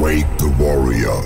Wake 0.00 0.26
the 0.38 0.48
warrior. 0.58 1.22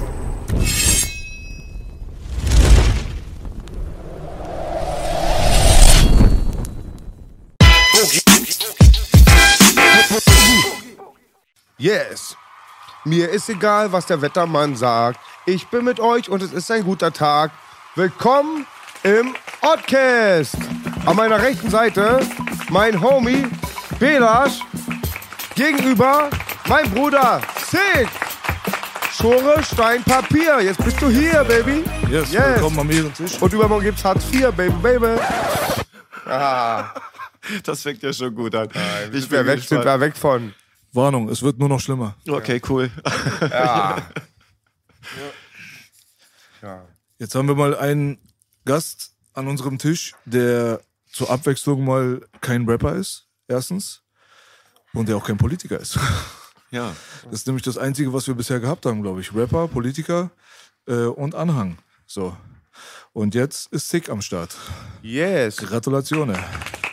Yes. 11.78 12.36
Mir 13.04 13.30
ist 13.30 13.48
egal, 13.48 13.92
was 13.92 14.06
der 14.06 14.20
Wettermann 14.20 14.74
sagt. 14.74 15.20
Ich 15.44 15.68
bin 15.68 15.84
mit 15.84 16.00
euch 16.00 16.28
und 16.28 16.42
es 16.42 16.52
ist 16.52 16.70
ein 16.70 16.82
guter 16.84 17.12
Tag. 17.12 17.52
Willkommen 17.94 18.66
im 19.04 19.36
Oddcast. 19.62 20.56
An 21.04 21.16
meiner 21.16 21.40
rechten 21.40 21.70
Seite 21.70 22.20
mein 22.70 23.00
Homie 23.00 23.46
Belasch. 24.00 24.60
Gegenüber 25.54 26.30
mein 26.66 26.90
Bruder 26.90 27.40
Sid. 27.70 28.08
Schore, 29.16 29.62
Stein, 29.64 30.02
Papier. 30.04 30.60
Jetzt 30.60 30.84
bist 30.84 31.00
du 31.00 31.08
hier, 31.08 31.42
Baby. 31.44 31.82
Yes, 32.10 32.30
willkommen 32.32 32.78
am 32.80 32.90
Ehrentisch. 32.90 33.40
Und 33.40 33.52
übermorgen 33.52 33.84
gibt's 33.84 34.04
Hartz 34.04 34.24
IV, 34.32 34.50
Baby, 34.52 34.74
Baby. 34.82 35.20
Ah, 36.26 36.92
Das 37.64 37.82
fängt 37.82 38.02
ja 38.02 38.12
schon 38.12 38.34
gut 38.34 38.54
an. 38.54 38.68
ich 39.12 39.20
sind 39.22 39.30
wir 39.30 39.46
weg, 39.46 39.62
sind 39.62 39.84
wir 39.84 40.00
weg 40.00 40.16
von. 40.16 40.52
Warnung, 40.92 41.28
es 41.30 41.42
wird 41.42 41.58
nur 41.58 41.68
noch 41.68 41.80
schlimmer. 41.80 42.14
Okay, 42.28 42.60
cool. 42.68 42.90
Ja. 43.50 44.02
ja. 46.62 46.84
Jetzt 47.18 47.34
haben 47.34 47.48
wir 47.48 47.54
mal 47.54 47.76
einen 47.76 48.18
Gast 48.64 49.12
an 49.32 49.46
unserem 49.46 49.78
Tisch, 49.78 50.14
der 50.24 50.80
zur 51.10 51.30
Abwechslung 51.30 51.84
mal 51.84 52.20
kein 52.40 52.68
Rapper 52.68 52.94
ist, 52.96 53.28
erstens. 53.48 54.02
Und 54.92 55.08
der 55.08 55.16
auch 55.16 55.24
kein 55.26 55.36
Politiker 55.38 55.78
ist. 55.78 55.98
Ja. 56.76 56.94
Das 57.24 57.32
ist 57.40 57.46
nämlich 57.46 57.64
das 57.64 57.78
Einzige, 57.78 58.12
was 58.12 58.26
wir 58.26 58.34
bisher 58.34 58.60
gehabt 58.60 58.84
haben, 58.86 59.02
glaube 59.02 59.20
ich. 59.20 59.34
Rapper, 59.34 59.66
Politiker 59.68 60.30
äh, 60.86 61.04
und 61.06 61.34
Anhang. 61.34 61.78
So. 62.06 62.36
Und 63.12 63.34
jetzt 63.34 63.72
ist 63.72 63.88
Sick 63.88 64.10
am 64.10 64.20
Start. 64.20 64.54
Yes. 65.02 65.56
Gratulation. 65.56 66.36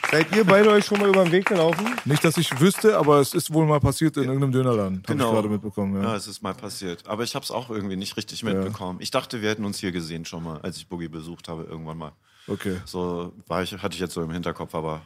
Seid 0.10 0.34
ihr 0.36 0.46
beide 0.46 0.70
euch 0.70 0.86
schon 0.86 1.00
mal 1.00 1.10
über 1.10 1.24
den 1.24 1.32
Weg 1.32 1.46
gelaufen? 1.48 1.86
Nicht, 2.06 2.24
dass 2.24 2.38
ich 2.38 2.60
wüsste, 2.60 2.98
aber 2.98 3.20
es 3.20 3.34
ist 3.34 3.52
wohl 3.52 3.66
mal 3.66 3.80
passiert 3.80 4.16
in 4.18 4.24
irgendeinem 4.26 4.52
Dönerladen. 4.52 4.98
Hab 5.00 5.08
Genau. 5.08 5.28
ich 5.30 5.34
gerade 5.34 5.50
mitbekommen. 5.50 5.96
Ja, 6.02 6.10
Ja. 6.12 6.16
es 6.16 6.28
ist 6.28 6.42
mal 6.44 6.54
passiert. 6.54 7.06
Aber 7.08 7.24
ich 7.24 7.34
habe 7.36 7.44
es 7.44 7.52
auch 7.52 7.70
irgendwie 7.72 7.96
nicht 7.96 8.16
richtig 8.16 8.44
mitbekommen. 8.44 9.00
Ich 9.02 9.12
dachte, 9.12 9.42
wir 9.42 9.50
hätten 9.50 9.66
uns 9.66 9.80
hier 9.80 9.92
gesehen 9.92 10.24
schon 10.24 10.44
mal, 10.44 10.62
als 10.62 10.78
ich 10.78 10.88
Boogie 10.88 11.08
besucht 11.10 11.48
habe, 11.50 11.64
irgendwann 11.64 11.98
mal. 11.98 12.12
Okay. 12.48 12.78
So 12.86 13.34
war 13.48 13.64
ich, 13.64 13.74
hatte 13.74 13.96
ich 13.96 14.00
jetzt 14.02 14.14
so 14.14 14.22
im 14.22 14.32
Hinterkopf, 14.32 14.76
aber 14.76 15.02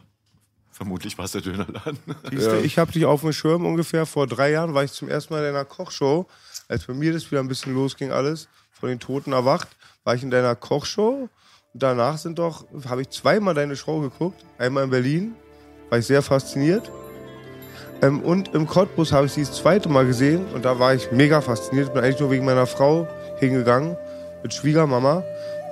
vermutlich 0.77 1.17
war 1.17 1.25
es 1.25 1.31
der 1.31 1.41
Dönerladen. 1.41 1.97
Siehste, 2.29 2.59
Ich 2.59 2.77
habe 2.77 2.91
dich 2.91 3.05
auf 3.05 3.21
dem 3.21 3.33
Schirm 3.33 3.65
ungefähr 3.65 4.05
vor 4.05 4.27
drei 4.27 4.51
Jahren, 4.51 4.75
war 4.75 4.83
ich 4.83 4.91
zum 4.91 5.09
ersten 5.09 5.33
Mal 5.33 5.39
in 5.39 5.53
deiner 5.53 5.65
Kochshow. 5.65 6.27
Als 6.67 6.85
bei 6.85 6.93
mir 6.93 7.13
das 7.13 7.29
wieder 7.31 7.41
ein 7.41 7.47
bisschen 7.47 7.73
losging 7.73 8.11
alles, 8.11 8.47
von 8.71 8.89
den 8.89 8.99
Toten 8.99 9.33
erwacht, 9.33 9.69
war 10.03 10.13
ich 10.13 10.21
in 10.21 10.29
deiner 10.29 10.55
Kochshow. 10.55 11.29
Und 11.73 11.83
danach 11.83 12.19
sind 12.19 12.37
doch, 12.37 12.65
habe 12.87 13.01
ich 13.01 13.09
zweimal 13.09 13.55
deine 13.55 13.75
Show 13.75 14.01
geguckt. 14.01 14.45
Einmal 14.59 14.83
in 14.83 14.91
Berlin, 14.91 15.35
war 15.89 15.97
ich 15.97 16.05
sehr 16.05 16.21
fasziniert. 16.21 16.91
Ähm, 18.03 18.21
und 18.21 18.53
im 18.53 18.67
Cottbus 18.67 19.11
habe 19.11 19.25
ich 19.25 19.33
sie 19.33 19.41
das 19.41 19.55
zweite 19.55 19.89
Mal 19.89 20.05
gesehen 20.05 20.45
und 20.53 20.63
da 20.63 20.77
war 20.77 20.93
ich 20.93 21.11
mega 21.11 21.41
fasziniert. 21.41 21.91
Bin 21.93 22.03
eigentlich 22.03 22.19
nur 22.19 22.29
wegen 22.29 22.45
meiner 22.45 22.67
Frau 22.67 23.07
hingegangen 23.39 23.97
mit 24.43 24.53
Schwiegermama 24.53 25.23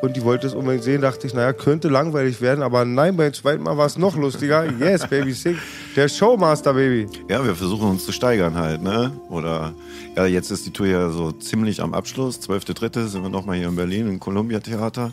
und 0.06 0.16
die 0.16 0.24
wollte 0.24 0.48
es 0.48 0.54
unbedingt 0.54 0.84
sehen. 0.84 1.02
Dachte 1.02 1.28
ich, 1.28 1.34
naja, 1.34 1.54
könnte 1.54 1.90
langweilig 1.90 2.42
werden, 2.42 2.64
aber 2.64 2.86
nein, 2.86 3.18
beim 3.18 3.34
zweiten 3.34 3.64
Mal 3.64 3.78
war 3.78 3.86
es 3.86 3.98
noch 3.98 4.16
lustiger. 4.16 4.66
Yes, 4.80 5.08
Baby, 5.08 5.34
sick. 5.34 5.58
Der 5.96 6.08
Showmaster, 6.08 6.74
Baby. 6.74 7.08
Ja, 7.30 7.44
wir 7.44 7.56
versuchen 7.56 7.90
uns 7.90 8.06
zu 8.06 8.12
steigern 8.12 8.56
halt, 8.56 8.82
ne? 8.82 9.12
Oder 9.30 9.74
ja, 10.16 10.26
jetzt 10.26 10.52
ist 10.52 10.66
die 10.66 10.72
Tour 10.72 10.88
ja 10.88 11.10
so 11.10 11.32
ziemlich 11.32 11.82
am 11.82 11.94
Abschluss. 11.94 12.40
12.3. 12.40 13.08
sind 13.08 13.24
wir 13.24 13.30
nochmal 13.30 13.58
hier 13.58 13.68
in 13.68 13.76
Berlin 13.76 14.08
im 14.08 14.20
Columbia 14.20 14.60
Theater. 14.60 15.12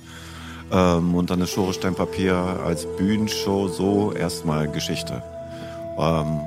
Ähm, 0.71 1.15
und 1.15 1.31
dann 1.31 1.41
ist 1.41 1.59
Stein 1.73 1.95
Papier 1.95 2.35
als 2.35 2.87
Bühnenshow 2.97 3.69
so 3.69 4.13
erstmal 4.13 4.71
Geschichte. 4.71 5.23
Ähm, 5.99 6.41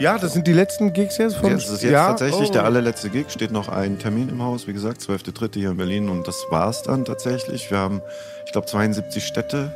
Ja, 0.00 0.16
das 0.16 0.32
sind 0.32 0.46
die 0.46 0.54
letzten 0.54 0.94
Gigs 0.94 1.18
jetzt 1.18 1.36
vom 1.36 1.50
Jetzt 1.50 1.68
ist 1.68 1.82
jetzt 1.82 1.92
ja? 1.92 2.06
tatsächlich 2.08 2.48
oh. 2.48 2.52
der 2.52 2.64
allerletzte 2.64 3.10
Gig, 3.10 3.26
steht 3.28 3.50
noch 3.50 3.68
ein 3.68 3.98
Termin 3.98 4.30
im 4.30 4.42
Haus, 4.42 4.66
wie 4.66 4.72
gesagt, 4.72 5.02
12.3. 5.02 5.56
hier 5.56 5.70
in 5.72 5.76
Berlin 5.76 6.08
und 6.08 6.26
das 6.26 6.42
war's 6.48 6.82
dann 6.82 7.04
tatsächlich. 7.04 7.70
Wir 7.70 7.76
haben, 7.76 8.00
ich 8.46 8.52
glaube, 8.52 8.66
72 8.66 9.22
Städte 9.22 9.70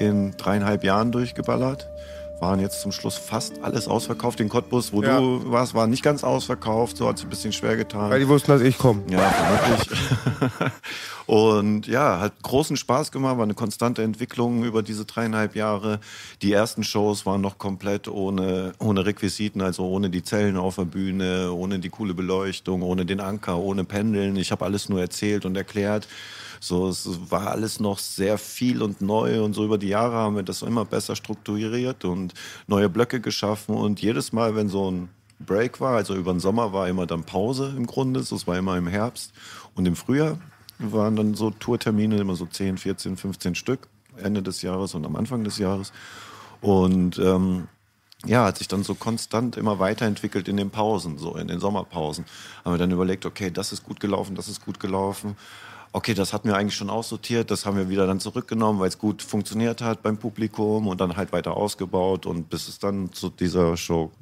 in 0.00 0.36
dreieinhalb 0.36 0.82
Jahren 0.82 1.12
durchgeballert. 1.12 1.88
Waren 2.40 2.60
jetzt 2.60 2.82
zum 2.82 2.92
Schluss 2.92 3.16
fast 3.16 3.62
alles 3.64 3.88
ausverkauft. 3.88 4.38
Den 4.38 4.48
Cottbus, 4.48 4.92
wo 4.92 5.02
Ja. 5.02 5.18
du 5.18 5.50
warst, 5.50 5.74
war 5.74 5.88
nicht 5.88 6.04
ganz 6.04 6.22
ausverkauft, 6.22 6.96
so 6.96 7.08
hat 7.08 7.18
sich 7.18 7.26
ein 7.26 7.30
bisschen 7.30 7.52
schwer 7.52 7.76
getan. 7.76 8.10
Weil 8.10 8.20
die 8.20 8.28
wussten, 8.28 8.52
dass 8.52 8.60
ich 8.62 8.78
komme. 8.78 9.02
Ja, 9.10 9.18
vermutlich. 9.18 9.98
und 11.26 11.86
ja, 11.88 12.20
hat 12.20 12.40
großen 12.42 12.76
Spaß 12.76 13.10
gemacht, 13.10 13.36
war 13.38 13.42
eine 13.44 13.54
konstante 13.54 14.02
Entwicklung 14.04 14.62
über 14.64 14.82
diese 14.84 15.04
dreieinhalb 15.04 15.56
Jahre. 15.56 15.98
Die 16.42 16.52
ersten 16.52 16.84
Shows 16.84 17.26
waren 17.26 17.40
noch 17.40 17.58
komplett 17.58 18.06
ohne, 18.06 18.72
ohne 18.78 19.04
Requisiten, 19.04 19.60
also 19.60 19.84
ohne 19.88 20.08
die 20.08 20.22
Zellen 20.22 20.56
auf 20.56 20.76
der 20.76 20.84
Bühne, 20.84 21.52
ohne 21.52 21.80
die 21.80 21.88
coole 21.90 22.14
Beleuchtung, 22.14 22.82
ohne 22.82 23.04
den 23.04 23.18
Anker, 23.20 23.58
ohne 23.58 23.82
Pendeln. 23.82 24.36
Ich 24.36 24.52
habe 24.52 24.64
alles 24.64 24.88
nur 24.88 25.00
erzählt 25.00 25.44
und 25.44 25.56
erklärt. 25.56 26.06
So, 26.60 26.88
es 26.88 27.08
war 27.30 27.48
alles 27.48 27.80
noch 27.80 27.98
sehr 27.98 28.38
viel 28.38 28.82
und 28.82 29.00
neu 29.00 29.42
und 29.42 29.54
so 29.54 29.64
über 29.64 29.78
die 29.78 29.88
Jahre 29.88 30.16
haben 30.16 30.36
wir 30.36 30.42
das 30.42 30.62
immer 30.62 30.84
besser 30.84 31.16
strukturiert 31.16 32.04
und 32.04 32.34
neue 32.66 32.88
Blöcke 32.88 33.20
geschaffen 33.20 33.74
und 33.74 34.00
jedes 34.00 34.32
Mal, 34.32 34.56
wenn 34.56 34.68
so 34.68 34.90
ein 34.90 35.08
Break 35.40 35.80
war, 35.80 35.96
also 35.96 36.14
über 36.14 36.32
den 36.32 36.40
Sommer 36.40 36.72
war 36.72 36.88
immer 36.88 37.06
dann 37.06 37.22
Pause 37.24 37.72
im 37.76 37.86
Grunde, 37.86 38.22
so, 38.22 38.34
es 38.36 38.46
war 38.46 38.58
immer 38.58 38.76
im 38.76 38.88
Herbst 38.88 39.32
und 39.74 39.86
im 39.86 39.94
Frühjahr 39.94 40.38
waren 40.78 41.16
dann 41.16 41.34
so 41.34 41.50
Tourtermine, 41.50 42.16
immer 42.16 42.34
so 42.34 42.46
10, 42.46 42.78
14, 42.78 43.16
15 43.16 43.54
Stück, 43.54 43.88
Ende 44.16 44.42
des 44.42 44.62
Jahres 44.62 44.94
und 44.94 45.06
am 45.06 45.16
Anfang 45.16 45.44
des 45.44 45.58
Jahres 45.58 45.92
und 46.60 47.18
ähm, 47.18 47.68
ja, 48.26 48.44
hat 48.44 48.58
sich 48.58 48.66
dann 48.66 48.82
so 48.82 48.94
konstant 48.94 49.56
immer 49.56 49.78
weiterentwickelt 49.78 50.48
in 50.48 50.56
den 50.56 50.70
Pausen, 50.70 51.18
so 51.18 51.36
in 51.36 51.46
den 51.46 51.60
Sommerpausen. 51.60 52.24
Haben 52.64 52.74
wir 52.74 52.78
dann 52.78 52.90
überlegt, 52.90 53.24
okay, 53.26 53.50
das 53.50 53.72
ist 53.72 53.84
gut 53.84 54.00
gelaufen, 54.00 54.34
das 54.34 54.48
ist 54.48 54.64
gut 54.64 54.80
gelaufen. 54.80 55.36
Okay, 55.98 56.14
das 56.14 56.32
hatten 56.32 56.46
wir 56.46 56.54
eigentlich 56.54 56.76
schon 56.76 56.90
aussortiert, 56.90 57.50
das 57.50 57.66
haben 57.66 57.76
wir 57.76 57.88
wieder 57.88 58.06
dann 58.06 58.20
zurückgenommen, 58.20 58.78
weil 58.78 58.86
es 58.86 58.98
gut 58.98 59.20
funktioniert 59.20 59.82
hat 59.82 60.00
beim 60.00 60.16
Publikum 60.16 60.86
und 60.86 61.00
dann 61.00 61.16
halt 61.16 61.32
weiter 61.32 61.56
ausgebaut 61.56 62.24
und 62.24 62.48
bis 62.48 62.68
es 62.68 62.78
dann 62.78 63.12
zu 63.12 63.30
dieser 63.30 63.76
Show 63.76 64.12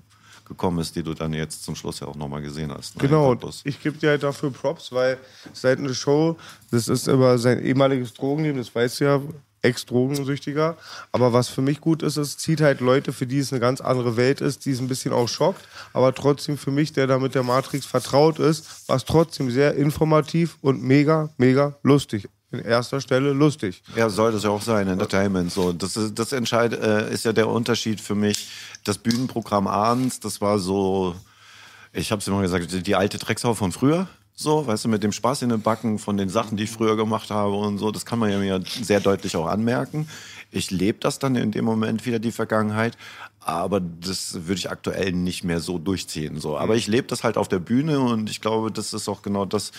gekommen 0.49 0.79
ist, 0.79 0.97
die 0.97 1.03
du 1.03 1.13
dann 1.13 1.35
jetzt 1.35 1.65
zum 1.65 1.77
Schluss 1.77 2.01
ja 2.01 2.07
auch 2.07 2.15
nochmal 2.15 2.41
gesehen 2.41 2.73
hast. 2.73 2.97
ne, 2.97 3.03
Genau, 3.07 3.37
ich 3.65 3.79
gebe 3.83 3.99
dir 3.99 4.09
halt 4.09 4.23
dafür 4.23 4.51
Props, 4.51 4.91
weil 4.91 5.19
seit 5.53 5.79
einer 5.79 5.93
Show, 5.93 6.39
das 6.71 6.89
ist 6.89 7.09
über 7.09 7.37
sein 7.37 7.63
ehemaliges 7.63 8.15
Drogenleben, 8.15 8.57
das 8.57 8.75
weißt 8.75 9.01
du 9.01 9.05
ja, 9.05 9.21
Ex-Drogensüchtiger. 9.63 10.77
Aber 11.13 11.33
was 11.33 11.49
für 11.49 11.63
mich 11.63 11.81
gut 11.81 12.03
ist, 12.03 12.17
es 12.17 12.39
zieht 12.39 12.61
halt 12.61 12.81
Leute, 12.81 13.13
für 13.13 13.27
die 13.27 13.39
es 13.39 13.53
eine 13.53 13.61
ganz 13.61 13.81
andere 13.81 14.17
Welt 14.17 14.41
ist, 14.41 14.65
die 14.65 14.71
es 14.71 14.81
ein 14.81 14.89
bisschen 14.89 15.13
auch 15.13 15.29
schockt. 15.29 15.63
Aber 15.93 16.15
trotzdem 16.15 16.59
für 16.59 16.71
mich, 16.71 16.93
der 16.93 17.07
da 17.07 17.19
mit 17.19 17.35
der 17.35 17.43
Matrix 17.43 17.87
vertraut 17.87 18.39
ist, 18.39 18.89
war 18.89 18.97
es 18.97 19.05
trotzdem 19.05 19.51
sehr 19.51 19.75
informativ 19.75 20.57
und 20.61 20.83
mega, 20.83 21.31
mega 21.37 21.77
lustig. 21.83 22.29
In 22.53 22.61
erster 22.61 23.01
Stelle 23.01 23.33
lustig. 23.33 23.83
Ja, 23.97 24.09
soll 24.09 24.31
das 24.31 24.45
ja 24.45 24.51
auch 24.51 24.63
sein, 24.63 24.87
Entertainment. 24.87 25.53
So, 25.53 25.73
das 25.73 25.97
ist, 25.97 26.17
das 26.17 26.33
entscheid, 26.33 26.73
äh, 26.73 27.13
ist 27.13 27.25
ja 27.25 27.33
der 27.33 27.49
Unterschied 27.49 28.01
für 28.01 28.15
mich. 28.15 28.49
Das 28.85 28.99
Bühnenprogramm 28.99 29.67
abends, 29.67 30.21
das 30.21 30.41
war 30.41 30.61
so, 30.61 31.17
ich 31.93 32.13
habe 32.13 32.21
es 32.21 32.29
immer 32.29 32.43
gesagt, 32.43 32.71
die, 32.71 32.83
die 32.83 32.95
alte 32.95 33.19
Drecksau 33.19 33.55
von 33.55 33.73
früher. 33.73 34.09
So, 34.39 34.67
weißt 34.67 34.85
du, 34.85 34.91
mit 34.91 35.03
dem 35.03 35.13
Spaß 35.13 35.43
in 35.43 35.49
den 35.49 35.63
Backen 35.63 35.99
von 35.99 36.19
den 36.19 36.29
Sachen, 36.29 36.59
die 36.59 36.65
ich 36.65 36.71
früher 36.71 36.95
gemacht 36.95 37.31
habe 37.31 37.57
und 37.57 37.79
so, 37.79 37.91
das 37.91 38.05
kann 38.05 38.19
man 38.19 38.31
ja 38.31 38.39
mir 38.39 38.61
sehr 38.67 39.01
deutlich 39.01 39.35
auch 39.35 39.47
anmerken. 39.47 40.09
Ich 40.51 40.71
lebe 40.71 40.99
das 41.01 41.19
dann 41.19 41.37
in 41.37 41.53
dem 41.53 41.65
Moment 41.65 42.05
wieder, 42.05 42.19
die 42.19 42.33
Vergangenheit. 42.33 42.99
Aber 43.41 43.81
das 43.81 44.47
würde 44.47 44.59
ich 44.59 44.71
aktuell 44.71 45.13
nicht 45.13 45.43
mehr 45.43 45.61
so 45.61 45.79
durchziehen. 45.79 46.39
So. 46.39 46.59
Aber 46.59 46.77
ich 46.77 46.87
lebe 46.87 47.07
das 47.07 47.25
halt 47.25 47.39
auf 47.39 47.49
der 47.49 47.61
Bühne 47.61 47.99
und 47.99 48.29
ich 48.29 48.43
glaube, 48.43 48.71
das 48.71 48.93
ist 48.93 49.09
auch 49.09 49.23
genau 49.23 49.47
das, 49.47 49.73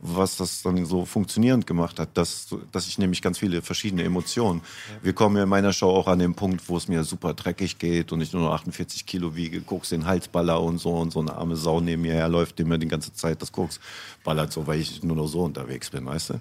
was 0.00 0.36
das 0.36 0.62
dann 0.62 0.84
so 0.86 1.04
funktionierend 1.04 1.66
gemacht 1.66 1.98
hat, 1.98 2.10
dass, 2.14 2.48
dass 2.70 2.86
ich 2.86 2.98
nämlich 2.98 3.20
ganz 3.20 3.38
viele 3.38 3.62
verschiedene 3.62 4.04
Emotionen. 4.04 4.62
Wir 5.02 5.12
kommen 5.12 5.36
ja 5.36 5.42
in 5.42 5.48
meiner 5.48 5.72
Show 5.72 5.90
auch 5.90 6.06
an 6.06 6.20
den 6.20 6.34
Punkt, 6.34 6.68
wo 6.68 6.76
es 6.76 6.86
mir 6.86 7.02
super 7.02 7.34
dreckig 7.34 7.78
geht 7.78 8.12
und 8.12 8.20
ich 8.20 8.32
nur 8.32 8.42
noch 8.42 8.52
48 8.52 9.06
Kilo 9.06 9.34
wiege, 9.34 9.60
Koks 9.60 9.88
den 9.88 10.06
Halsballer 10.06 10.60
und 10.62 10.78
so 10.78 10.94
und 10.94 11.12
so 11.12 11.20
eine 11.20 11.34
arme 11.34 11.56
Sau 11.56 11.80
neben 11.80 12.02
mir 12.02 12.14
herläuft, 12.14 12.58
die 12.58 12.64
mir 12.64 12.78
die 12.78 12.86
ganze 12.88 13.12
Zeit 13.12 13.42
das 13.42 13.50
Koks 13.50 13.80
ballert, 14.22 14.52
so 14.52 14.66
weil 14.66 14.80
ich 14.80 15.02
nur 15.02 15.16
noch 15.16 15.26
so 15.26 15.42
unterwegs 15.42 15.90
bin, 15.90 16.06
weißt 16.06 16.30
du? 16.30 16.40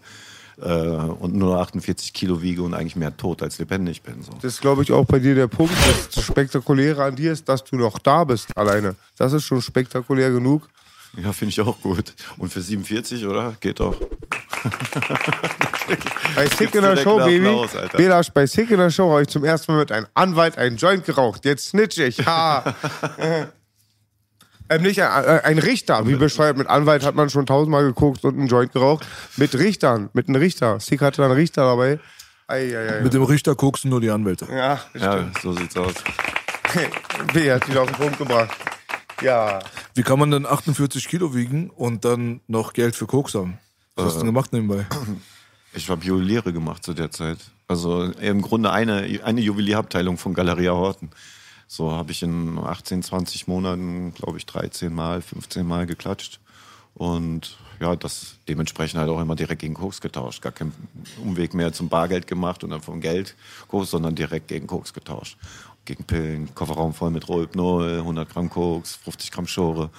Äh, 0.59 0.67
und 0.67 1.35
nur 1.35 1.59
48 1.59 2.13
Kilo 2.13 2.41
wiege 2.41 2.63
und 2.63 2.73
eigentlich 2.73 2.95
mehr 2.95 3.15
tot 3.15 3.43
als 3.43 3.59
lebendig 3.59 4.01
bin. 4.01 4.23
So. 4.23 4.31
Das 4.41 4.53
ist, 4.53 4.61
glaube 4.61 4.81
ich, 4.83 4.91
auch 4.91 5.05
bei 5.05 5.19
dir 5.19 5.35
der 5.35 5.47
Punkt. 5.47 5.73
Das 6.13 6.23
Spektakuläre 6.23 7.03
an 7.03 7.15
dir 7.15 7.31
ist, 7.31 7.47
dass 7.47 7.63
du 7.63 7.75
noch 7.75 7.99
da 7.99 8.23
bist 8.23 8.55
alleine. 8.57 8.95
Das 9.17 9.33
ist 9.33 9.43
schon 9.43 9.61
spektakulär 9.61 10.31
genug. 10.31 10.67
Ja, 11.17 11.33
finde 11.33 11.49
ich 11.49 11.61
auch 11.61 11.79
gut. 11.81 12.13
Und 12.37 12.53
für 12.53 12.61
47, 12.61 13.25
oder? 13.25 13.55
Geht 13.59 13.79
doch. 13.79 13.95
Bei 16.35 16.47
Sick 16.47 16.75
in 16.75 16.81
der 16.83 16.97
Show, 16.97 17.17
Baby. 17.17 17.47
Applaus, 17.47 17.71
Belasch, 17.93 18.29
bei 18.31 18.45
Sick 18.45 18.69
in 18.69 18.77
der 18.77 18.91
Show 18.91 19.09
habe 19.09 19.23
ich 19.23 19.27
zum 19.27 19.43
ersten 19.43 19.71
Mal 19.71 19.79
mit 19.79 19.91
einem 19.91 20.07
Anwalt 20.13 20.57
einen 20.57 20.77
Joint 20.77 21.05
geraucht. 21.05 21.45
Jetzt 21.45 21.69
snitch 21.69 21.97
ich. 21.97 22.23
Ha. 22.25 22.75
ähm, 24.69 24.81
nicht 24.83 25.01
ein, 25.01 25.23
äh, 25.23 25.41
ein 25.43 25.57
Richter. 25.57 26.05
Wie 26.07 26.15
bescheuert. 26.15 26.57
Mit 26.57 26.67
Anwalt 26.67 27.03
hat 27.03 27.15
man 27.15 27.29
schon 27.29 27.47
tausendmal 27.47 27.83
geguckt 27.83 28.23
und 28.23 28.37
einen 28.37 28.47
Joint 28.47 28.73
geraucht. 28.73 29.05
Mit 29.37 29.55
Richtern. 29.57 30.09
Mit 30.13 30.27
einem 30.27 30.39
Richter. 30.39 30.79
Sick 30.79 31.01
hatte 31.01 31.21
dann 31.21 31.31
einen 31.31 31.39
Richter 31.39 31.63
dabei. 31.63 31.99
Ei, 32.47 32.77
ei, 32.77 32.97
ei. 32.97 33.01
Mit 33.01 33.13
dem 33.13 33.23
Richter 33.23 33.55
koksen 33.55 33.89
nur 33.89 34.01
die 34.01 34.11
Anwälte. 34.11 34.47
Ja, 34.51 34.79
ja 34.93 35.31
so 35.41 35.51
sieht's 35.53 35.75
aus. 35.75 35.95
B 37.33 37.51
hat 37.51 37.67
wieder 37.67 37.81
auf 37.81 37.89
den 37.89 37.97
Punkt 37.97 38.17
gebracht. 38.19 38.55
Ja. 39.21 39.59
Wie 39.95 40.03
kann 40.03 40.19
man 40.19 40.31
denn 40.31 40.45
48 40.45 41.07
Kilo 41.07 41.33
wiegen 41.33 41.69
und 41.69 42.05
dann 42.05 42.41
noch 42.47 42.73
Geld 42.73 42.95
für 42.95 43.07
Koks 43.07 43.33
haben? 43.35 43.57
Was 43.95 44.05
hast 44.05 44.15
du 44.15 44.19
denn 44.19 44.27
gemacht 44.27 44.53
nebenbei? 44.53 44.85
Ich 45.73 45.89
habe 45.89 46.03
Juweliere 46.03 46.53
gemacht 46.53 46.83
zu 46.83 46.93
der 46.93 47.11
Zeit. 47.11 47.37
Also 47.67 48.03
im 48.03 48.41
Grunde 48.41 48.71
eine, 48.71 49.19
eine 49.23 49.41
Juwelierabteilung 49.41 50.17
von 50.17 50.33
Galeria 50.33 50.71
Horten. 50.71 51.09
So 51.67 51.91
habe 51.91 52.11
ich 52.11 52.23
in 52.23 52.57
18, 52.57 53.03
20 53.03 53.47
Monaten, 53.47 54.13
glaube 54.13 54.37
ich, 54.37 54.45
13 54.45 54.93
Mal, 54.93 55.21
15 55.21 55.67
Mal 55.67 55.85
geklatscht. 55.85 56.39
Und 56.93 57.57
ja, 57.79 57.95
das 57.95 58.37
dementsprechend 58.47 58.99
halt 58.99 59.09
auch 59.09 59.21
immer 59.21 59.35
direkt 59.35 59.61
gegen 59.61 59.73
Koks 59.73 59.99
getauscht. 59.99 60.41
Gar 60.41 60.53
keinen 60.53 60.73
Umweg 61.21 61.53
mehr 61.53 61.73
zum 61.73 61.89
Bargeld 61.89 62.25
gemacht 62.25 62.63
und 62.63 62.69
dann 62.69 62.81
vom 62.81 63.01
Geld 63.01 63.35
Koks, 63.67 63.91
sondern 63.91 64.15
direkt 64.15 64.47
gegen 64.47 64.65
Koks 64.65 64.93
getauscht 64.93 65.37
gegen 65.87 66.03
Pillen, 66.03 66.53
Kofferraum 66.53 66.93
voll 66.93 67.09
mit 67.09 67.27
Rohypnol, 67.27 67.99
100 67.99 68.29
Gramm 68.29 68.49
Koks, 68.49 68.95
50 68.95 69.31
Gramm 69.31 69.47
Schore, 69.47 69.89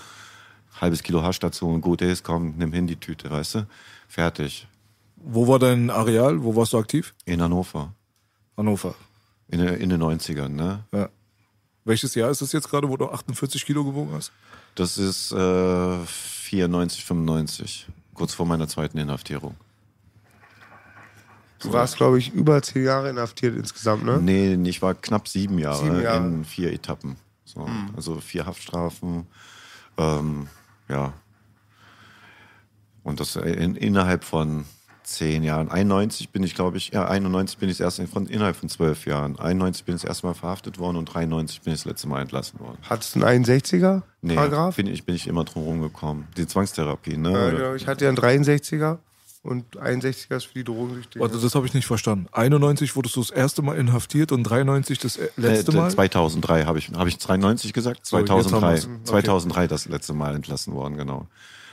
halbes 0.80 1.02
Kilo 1.02 1.22
Hasch 1.22 1.40
dazu 1.40 1.66
und 1.66 1.80
gut 1.80 2.02
ist, 2.02 2.22
komm, 2.22 2.54
nimm 2.56 2.72
hin 2.72 2.86
die 2.86 2.96
Tüte, 2.96 3.30
weißt 3.30 3.56
du? 3.56 3.66
Fertig. 4.06 4.68
Wo 5.16 5.48
war 5.48 5.58
dein 5.58 5.90
Areal? 5.90 6.42
Wo 6.44 6.54
warst 6.54 6.72
du 6.72 6.78
aktiv? 6.78 7.14
In 7.24 7.42
Hannover. 7.42 7.92
Hannover. 8.56 8.94
In, 9.48 9.60
in 9.60 9.88
den 9.88 10.00
90ern, 10.00 10.48
ne? 10.48 10.84
Ja. 10.92 11.08
Welches 11.84 12.14
Jahr 12.14 12.30
ist 12.30 12.42
das 12.42 12.52
jetzt 12.52 12.68
gerade, 12.68 12.88
wo 12.88 12.96
du 12.96 13.08
48 13.08 13.64
Kilo 13.64 13.82
gewogen 13.82 14.12
hast? 14.12 14.30
Das 14.74 14.98
ist 14.98 15.32
äh, 15.32 15.98
94, 16.04 17.04
95. 17.04 17.86
Kurz 18.14 18.34
vor 18.34 18.46
meiner 18.46 18.68
zweiten 18.68 18.98
Inhaftierung. 18.98 19.56
Du 21.60 21.72
warst, 21.72 21.96
glaube 21.96 22.18
ich, 22.18 22.32
über 22.32 22.62
zehn 22.62 22.84
Jahre 22.84 23.10
inhaftiert 23.10 23.56
insgesamt, 23.56 24.04
ne? 24.04 24.18
Nee, 24.20 24.54
ich 24.68 24.80
war 24.80 24.94
knapp 24.94 25.26
sieben 25.26 25.58
Jahre, 25.58 25.84
sieben 25.84 26.02
Jahre. 26.02 26.24
in 26.24 26.44
vier 26.44 26.72
Etappen. 26.72 27.16
So, 27.44 27.60
mhm. 27.66 27.90
Also 27.96 28.20
vier 28.20 28.46
Haftstrafen. 28.46 29.26
Ähm, 29.96 30.46
ja. 30.88 31.12
Und 33.02 33.20
das 33.20 33.36
in, 33.36 33.74
innerhalb 33.74 34.22
von 34.24 34.66
zehn 35.08 35.42
Jahren. 35.42 35.70
91 35.70 36.30
bin 36.30 36.42
ich, 36.42 36.54
glaube 36.54 36.76
ich, 36.76 36.90
ja, 36.90 37.08
91 37.08 37.58
bin 37.58 37.68
ich 37.68 37.78
das 37.78 37.84
erste 37.84 38.06
von, 38.06 38.26
innerhalb 38.26 38.56
von 38.56 38.68
zwölf 38.68 39.06
Jahren. 39.06 39.38
91 39.38 39.84
bin 39.84 39.96
ich 39.96 40.02
das 40.02 40.08
erste 40.08 40.26
Mal 40.26 40.34
verhaftet 40.34 40.78
worden 40.78 40.98
und 40.98 41.06
93 41.06 41.62
bin 41.62 41.72
ich 41.72 41.80
das 41.80 41.86
letzte 41.86 42.08
Mal 42.08 42.20
entlassen 42.20 42.60
worden. 42.60 42.78
Hattest 42.82 43.16
du 43.16 43.24
einen 43.24 43.44
61er? 43.44 44.02
Nee, 44.20 44.34
Paragraph? 44.34 44.76
Bin 44.76 44.86
ich, 44.86 45.04
bin 45.04 45.14
ich 45.14 45.26
immer 45.26 45.44
drum 45.44 45.64
rumgekommen. 45.64 46.26
Die 46.36 46.46
Zwangstherapie, 46.46 47.16
ne? 47.16 47.32
Ja, 47.32 47.50
genau. 47.50 47.74
Ich 47.74 47.86
hatte 47.86 48.04
ja 48.04 48.10
einen 48.10 48.18
63er 48.18 48.98
und 49.48 49.76
61er 49.76 50.36
ist 50.36 50.44
für 50.46 50.54
die 50.54 50.64
Drogensüchtigen. 50.64 51.20
Warte, 51.20 51.38
das 51.38 51.54
habe 51.54 51.66
ich 51.66 51.74
nicht 51.74 51.86
verstanden. 51.86 52.26
91 52.32 52.94
wurdest 52.94 53.16
du 53.16 53.20
das 53.20 53.30
erste 53.30 53.62
Mal 53.62 53.76
inhaftiert 53.76 54.30
und 54.30 54.44
93 54.44 54.98
das 54.98 55.16
äh, 55.16 55.28
letzte 55.36 55.72
Mal? 55.72 55.90
2003 55.90 56.64
habe 56.64 56.78
ich, 56.78 56.90
habe 56.90 57.08
ich 57.08 57.18
93 57.18 57.72
gesagt? 57.72 58.04
2003. 58.06 58.76
So, 58.76 58.88
okay. 58.88 59.04
2003 59.04 59.66
das 59.66 59.86
letzte 59.86 60.12
Mal 60.12 60.34
entlassen 60.34 60.74
worden, 60.74 60.96
genau. 60.96 61.26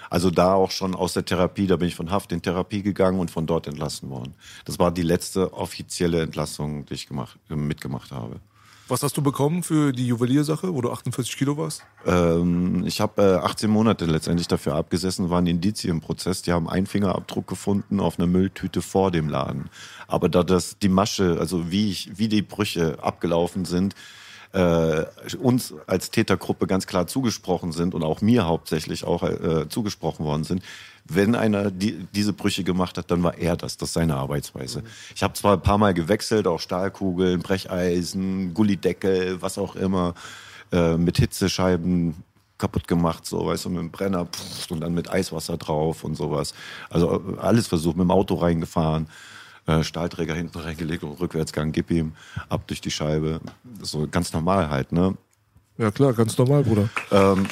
Also 0.09 0.29
da 0.31 0.53
auch 0.53 0.71
schon 0.71 0.95
aus 0.95 1.13
der 1.13 1.25
Therapie, 1.25 1.67
da 1.67 1.75
bin 1.75 1.87
ich 1.87 1.95
von 1.95 2.11
Haft 2.11 2.31
in 2.31 2.41
Therapie 2.41 2.81
gegangen 2.81 3.19
und 3.19 3.31
von 3.31 3.45
dort 3.45 3.67
entlassen 3.67 4.09
worden. 4.09 4.35
Das 4.63 4.79
war 4.79 4.91
die 4.91 5.01
letzte 5.01 5.53
offizielle 5.53 6.21
Entlassung, 6.21 6.85
die 6.85 6.93
ich 6.93 7.07
gemacht, 7.07 7.37
mitgemacht 7.49 8.11
habe. 8.11 8.39
Was 8.87 9.01
hast 9.01 9.17
du 9.17 9.23
bekommen 9.23 9.63
für 9.63 9.91
die 9.93 10.05
Juweliersache, 10.05 10.71
wo 10.71 10.79
du 10.79 10.91
48 10.91 11.37
Kilo 11.37 11.57
warst? 11.57 11.83
Ähm, 12.05 12.83
ich 12.85 13.01
habe 13.01 13.39
äh, 13.41 13.45
18 13.45 13.67
Monate 13.67 14.05
letztendlich 14.05 14.47
dafür 14.47 14.75
abgesessen, 14.75 15.31
war 15.31 15.39
ein 15.39 15.47
Indizienprozess. 15.47 16.43
Die 16.43 16.51
haben 16.51 16.69
einen 16.69 16.85
Fingerabdruck 16.85 17.47
gefunden 17.47 17.99
auf 17.99 18.19
einer 18.19 18.27
Mülltüte 18.27 18.83
vor 18.83 19.09
dem 19.09 19.27
Laden. 19.27 19.71
Aber 20.07 20.29
da 20.29 20.43
das 20.43 20.77
die 20.77 20.89
Masche, 20.89 21.37
also 21.39 21.71
wie 21.71 21.89
ich, 21.89 22.11
wie 22.19 22.27
die 22.27 22.43
Brüche 22.43 22.99
abgelaufen 23.01 23.65
sind, 23.65 23.95
äh, 24.55 25.05
uns 25.37 25.73
als 25.85 26.11
Tätergruppe 26.11 26.65
ganz 26.65 26.87
klar 26.87 27.07
zugesprochen 27.07 27.73
sind 27.73 27.93
und 27.93 28.03
auch 28.03 28.21
mir 28.21 28.45
hauptsächlich 28.45 29.03
auch 29.03 29.21
äh, 29.23 29.67
zugesprochen 29.67 30.25
worden 30.25 30.45
sind, 30.45 30.63
wenn 31.03 31.35
einer 31.35 31.69
die, 31.71 32.07
diese 32.15 32.31
Brüche 32.31 32.63
gemacht 32.63 32.97
hat, 32.97 33.11
dann 33.11 33.21
war 33.21 33.37
er 33.37 33.57
das. 33.57 33.75
Das 33.77 33.89
ist 33.89 33.93
seine 33.93 34.15
Arbeitsweise. 34.15 34.83
Ich 35.13 35.21
habe 35.23 35.33
zwar 35.33 35.53
ein 35.53 35.61
paar 35.61 35.77
Mal 35.77 35.93
gewechselt, 35.93 36.47
auch 36.47 36.61
Stahlkugeln, 36.61 37.41
Brecheisen, 37.41 38.53
Gullideckel, 38.53 39.41
was 39.41 39.57
auch 39.57 39.75
immer, 39.75 40.15
äh, 40.71 40.95
mit 40.95 41.17
Hitzescheiben 41.17 42.15
kaputt 42.57 42.87
gemacht, 42.87 43.25
so, 43.25 43.47
weißt 43.47 43.65
du, 43.65 43.69
mit 43.69 43.79
dem 43.79 43.91
Brenner 43.91 44.25
pff, 44.25 44.71
und 44.71 44.79
dann 44.79 44.93
mit 44.93 45.11
Eiswasser 45.11 45.57
drauf 45.57 46.05
und 46.05 46.15
sowas. 46.15 46.53
Also 46.89 47.21
äh, 47.21 47.39
alles 47.39 47.67
versucht, 47.67 47.97
mit 47.97 48.05
dem 48.05 48.11
Auto 48.11 48.35
reingefahren. 48.35 49.07
Äh, 49.67 49.83
Stahlträger 49.83 50.35
hinten 50.35 50.59
reingelegt 50.59 51.03
und 51.03 51.19
Rückwärtsgang, 51.19 51.71
gib 51.71 51.89
ihm 51.89 52.13
ab 52.49 52.67
durch 52.67 52.81
die 52.81 52.91
Scheibe. 52.91 53.41
So 53.81 54.07
ganz 54.07 54.31
normal 54.31 54.69
halt, 54.69 54.91
ne? 54.91 55.17
Ja 55.77 55.91
klar, 55.91 56.13
ganz 56.13 56.37
normal, 56.37 56.63
Bruder. 56.63 56.87
Ähm. 57.11 57.45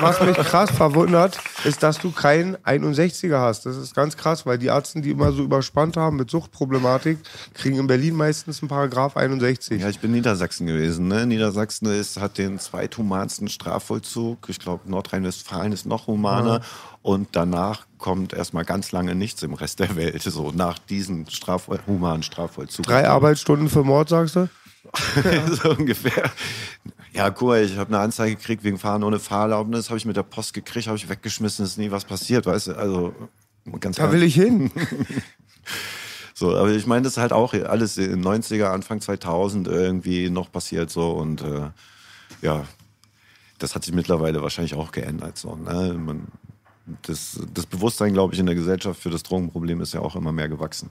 Was 0.00 0.22
mich 0.22 0.36
krass 0.36 0.70
verwundert, 0.70 1.38
ist, 1.64 1.82
dass 1.82 1.98
du 1.98 2.12
keinen 2.12 2.56
61er 2.56 3.38
hast. 3.38 3.66
Das 3.66 3.76
ist 3.76 3.94
ganz 3.94 4.16
krass, 4.16 4.46
weil 4.46 4.56
die 4.56 4.68
Ärzte, 4.68 5.02
die 5.02 5.10
immer 5.10 5.30
so 5.32 5.42
überspannt 5.42 5.98
haben 5.98 6.16
mit 6.16 6.30
Suchtproblematik, 6.30 7.18
kriegen 7.52 7.78
in 7.78 7.86
Berlin 7.86 8.14
meistens 8.14 8.62
einen 8.62 8.70
Paragraph 8.70 9.18
61. 9.18 9.82
Ja, 9.82 9.90
ich 9.90 10.00
bin 10.00 10.12
Niedersachsen 10.12 10.66
gewesen. 10.66 11.08
Ne? 11.08 11.26
Niedersachsen 11.26 11.88
ist, 11.92 12.18
hat 12.18 12.38
den 12.38 12.58
zweithumansten 12.58 13.48
Strafvollzug. 13.48 14.48
Ich 14.48 14.58
glaube, 14.58 14.90
Nordrhein-Westfalen 14.90 15.72
ist 15.72 15.84
noch 15.84 16.06
humaner. 16.06 16.60
Ja. 16.60 16.60
Und 17.02 17.28
danach 17.32 17.86
kommt 17.98 18.32
erstmal 18.32 18.64
ganz 18.64 18.92
lange 18.92 19.14
nichts 19.14 19.42
im 19.42 19.54
Rest 19.54 19.80
der 19.80 19.96
Welt, 19.96 20.22
so 20.22 20.52
nach 20.52 20.78
diesem 20.78 21.26
Straf 21.28 21.68
humanen 21.86 22.22
Strafvollzug. 22.22 22.86
Drei 22.86 23.08
Arbeitsstunden 23.08 23.68
für 23.68 23.84
Mord, 23.84 24.08
sagst 24.08 24.36
du? 24.36 24.48
so 25.62 25.70
ungefähr. 25.70 26.30
Ja, 27.12 27.30
guck 27.30 27.48
mal, 27.48 27.62
ich 27.62 27.76
habe 27.76 27.94
eine 27.94 28.02
Anzeige 28.02 28.36
gekriegt 28.36 28.64
wegen 28.64 28.78
Fahren 28.78 29.02
ohne 29.02 29.18
Fahrerlaubnis, 29.18 29.90
habe 29.90 29.98
ich 29.98 30.04
mit 30.04 30.16
der 30.16 30.22
Post 30.22 30.54
gekriegt, 30.54 30.86
habe 30.86 30.96
ich 30.96 31.08
weggeschmissen, 31.08 31.64
ist 31.64 31.78
nie 31.78 31.90
was 31.90 32.04
passiert, 32.04 32.46
weißt 32.46 32.68
du? 32.68 32.72
Also 32.74 33.14
ganz 33.80 33.96
Da 33.96 34.12
will 34.12 34.22
ich 34.22 34.34
hin. 34.34 34.70
so, 36.34 36.56
aber 36.56 36.70
ich 36.70 36.86
meine, 36.86 37.02
das 37.02 37.14
ist 37.14 37.18
halt 37.18 37.32
auch 37.32 37.52
alles 37.52 37.98
in 37.98 38.10
den 38.10 38.24
90er, 38.24 38.66
Anfang 38.66 39.00
2000 39.00 39.68
irgendwie 39.68 40.30
noch 40.30 40.50
passiert 40.50 40.90
so 40.90 41.10
und 41.10 41.42
äh, 41.42 41.70
ja, 42.42 42.64
das 43.58 43.74
hat 43.74 43.84
sich 43.84 43.94
mittlerweile 43.94 44.42
wahrscheinlich 44.42 44.74
auch 44.74 44.92
geändert 44.92 45.36
so, 45.36 45.56
ne? 45.56 45.94
Man, 45.94 46.28
das, 47.02 47.40
das 47.52 47.66
Bewusstsein, 47.66 48.12
glaube 48.12 48.34
ich, 48.34 48.40
in 48.40 48.46
der 48.46 48.54
Gesellschaft 48.54 49.00
für 49.00 49.10
das 49.10 49.22
Drogenproblem 49.22 49.80
ist 49.80 49.94
ja 49.94 50.00
auch 50.00 50.16
immer 50.16 50.32
mehr 50.32 50.48
gewachsen. 50.48 50.90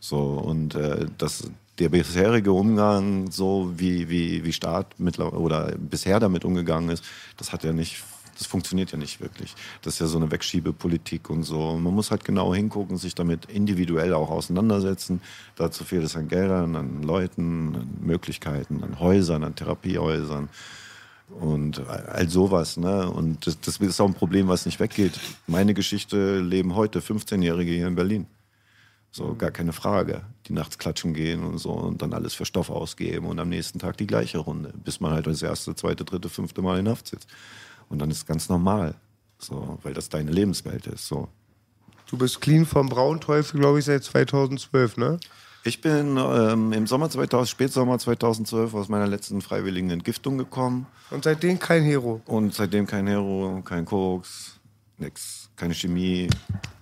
So, 0.00 0.18
und 0.18 0.74
äh, 0.74 1.06
das, 1.18 1.50
der 1.78 1.88
bisherige 1.88 2.52
Umgang, 2.52 3.30
so 3.30 3.72
wie, 3.76 4.08
wie, 4.08 4.44
wie 4.44 4.52
Staat 4.52 4.98
mittlerweile 4.98 5.38
oder 5.38 5.72
bisher 5.76 6.18
damit 6.20 6.44
umgegangen 6.44 6.90
ist, 6.90 7.04
das 7.36 7.52
hat 7.52 7.64
ja 7.64 7.72
nicht, 7.72 8.02
das 8.36 8.46
funktioniert 8.46 8.90
ja 8.92 8.98
nicht 8.98 9.20
wirklich. 9.20 9.54
Das 9.82 9.94
ist 9.94 10.00
ja 10.00 10.06
so 10.06 10.18
eine 10.18 10.30
Wegschiebepolitik 10.30 11.30
und 11.30 11.44
so. 11.44 11.76
Man 11.76 11.94
muss 11.94 12.10
halt 12.10 12.24
genau 12.24 12.54
hingucken, 12.54 12.96
sich 12.96 13.14
damit 13.14 13.46
individuell 13.46 14.12
auch 14.14 14.30
auseinandersetzen. 14.30 15.20
Dazu 15.56 15.84
fehlt 15.84 16.04
es 16.04 16.16
an 16.16 16.28
Geldern, 16.28 16.74
an 16.74 17.02
Leuten, 17.02 17.74
an 17.74 17.88
Möglichkeiten, 18.00 18.82
an 18.82 18.98
Häusern, 18.98 19.44
an 19.44 19.54
Therapiehäusern 19.54 20.48
und 21.40 21.86
all 21.86 22.28
sowas. 22.28 22.76
Ne? 22.76 23.08
Und 23.08 23.46
das, 23.46 23.60
das 23.60 23.76
ist 23.76 24.00
auch 24.00 24.08
ein 24.08 24.14
Problem, 24.14 24.48
was 24.48 24.66
nicht 24.66 24.80
weggeht. 24.80 25.18
Meine 25.46 25.74
Geschichte 25.74 26.40
leben 26.40 26.74
heute 26.74 27.00
15-Jährige 27.00 27.70
hier 27.70 27.86
in 27.86 27.94
Berlin. 27.94 28.26
So, 29.10 29.34
gar 29.34 29.50
keine 29.50 29.72
Frage. 29.72 30.22
Die 30.48 30.54
nachts 30.54 30.78
klatschen 30.78 31.12
gehen 31.12 31.44
und 31.44 31.58
so 31.58 31.70
und 31.72 32.00
dann 32.00 32.14
alles 32.14 32.34
für 32.34 32.46
Stoff 32.46 32.70
ausgeben 32.70 33.26
und 33.26 33.38
am 33.38 33.50
nächsten 33.50 33.78
Tag 33.78 33.98
die 33.98 34.06
gleiche 34.06 34.38
Runde, 34.38 34.72
bis 34.82 34.98
man 34.98 35.12
halt 35.12 35.26
das 35.26 35.42
erste, 35.42 35.74
zweite, 35.74 36.04
dritte, 36.04 36.28
fünfte 36.28 36.62
Mal 36.62 36.78
in 36.78 36.88
Haft 36.88 37.08
sitzt. 37.08 37.28
Und 37.88 37.98
dann 37.98 38.10
ist 38.10 38.18
es 38.18 38.26
ganz 38.26 38.48
normal. 38.48 38.94
So, 39.38 39.78
weil 39.82 39.94
das 39.94 40.08
deine 40.08 40.30
Lebenswelt 40.30 40.86
ist. 40.86 41.06
So. 41.06 41.28
Du 42.08 42.16
bist 42.16 42.40
clean 42.40 42.66
vom 42.66 42.88
Braunteufel, 42.88 43.60
glaube 43.60 43.78
ich, 43.78 43.84
seit 43.84 44.02
2012, 44.02 44.96
ne? 44.96 45.20
Ich 45.64 45.80
bin 45.82 46.16
ähm, 46.16 46.72
im 46.72 46.86
Sommer 46.86 47.10
2000, 47.10 47.48
Spätsommer 47.48 47.98
2012 47.98 48.72
aus 48.72 48.88
meiner 48.88 49.06
letzten 49.06 49.42
freiwilligen 49.42 49.90
Entgiftung 49.90 50.38
gekommen. 50.38 50.86
Und 51.10 51.24
seitdem 51.24 51.58
kein 51.58 51.82
Hero. 51.82 52.22
Und 52.24 52.54
seitdem 52.54 52.86
kein 52.86 53.06
Hero, 53.06 53.60
kein 53.64 53.84
Koks, 53.84 54.58
nix, 54.96 55.37
keine 55.58 55.74
Chemie, 55.74 56.28